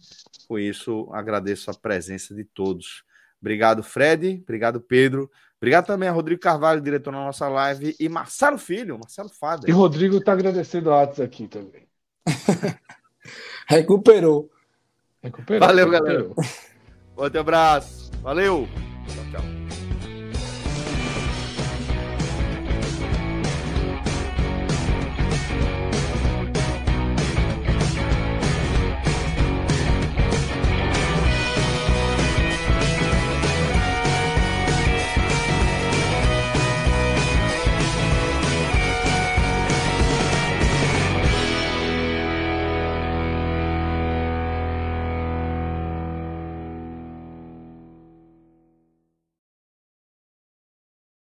Com 0.47 0.57
isso, 0.57 1.07
agradeço 1.13 1.69
a 1.69 1.75
presença 1.75 2.34
de 2.34 2.43
todos. 2.43 3.03
Obrigado, 3.39 3.84
Fred. 3.84 4.39
Obrigado, 4.41 4.81
Pedro. 4.81 5.30
Obrigado 5.57 5.85
também 5.85 6.09
a 6.09 6.13
Rodrigo 6.13 6.41
Carvalho, 6.41 6.81
diretor 6.81 7.11
da 7.11 7.19
nossa 7.19 7.47
live, 7.47 7.95
e 7.99 8.09
Marcelo 8.09 8.57
Filho, 8.57 8.97
Marcelo 8.97 9.30
Fada. 9.30 9.69
E 9.69 9.71
Rodrigo 9.71 10.19
tá 10.19 10.34
agradecendo 10.34 10.91
a 10.91 11.03
Atos 11.03 11.19
aqui 11.19 11.47
também. 11.47 11.88
Recuperou. 13.69 14.49
Recuperou, 15.23 15.67
Valeu, 15.67 15.89
recuperou. 15.89 16.35
Outro 17.15 17.39
abraço. 17.39 18.11
Valeu. 18.21 18.67
Tchau, 19.07 19.41
tchau. 19.41 19.52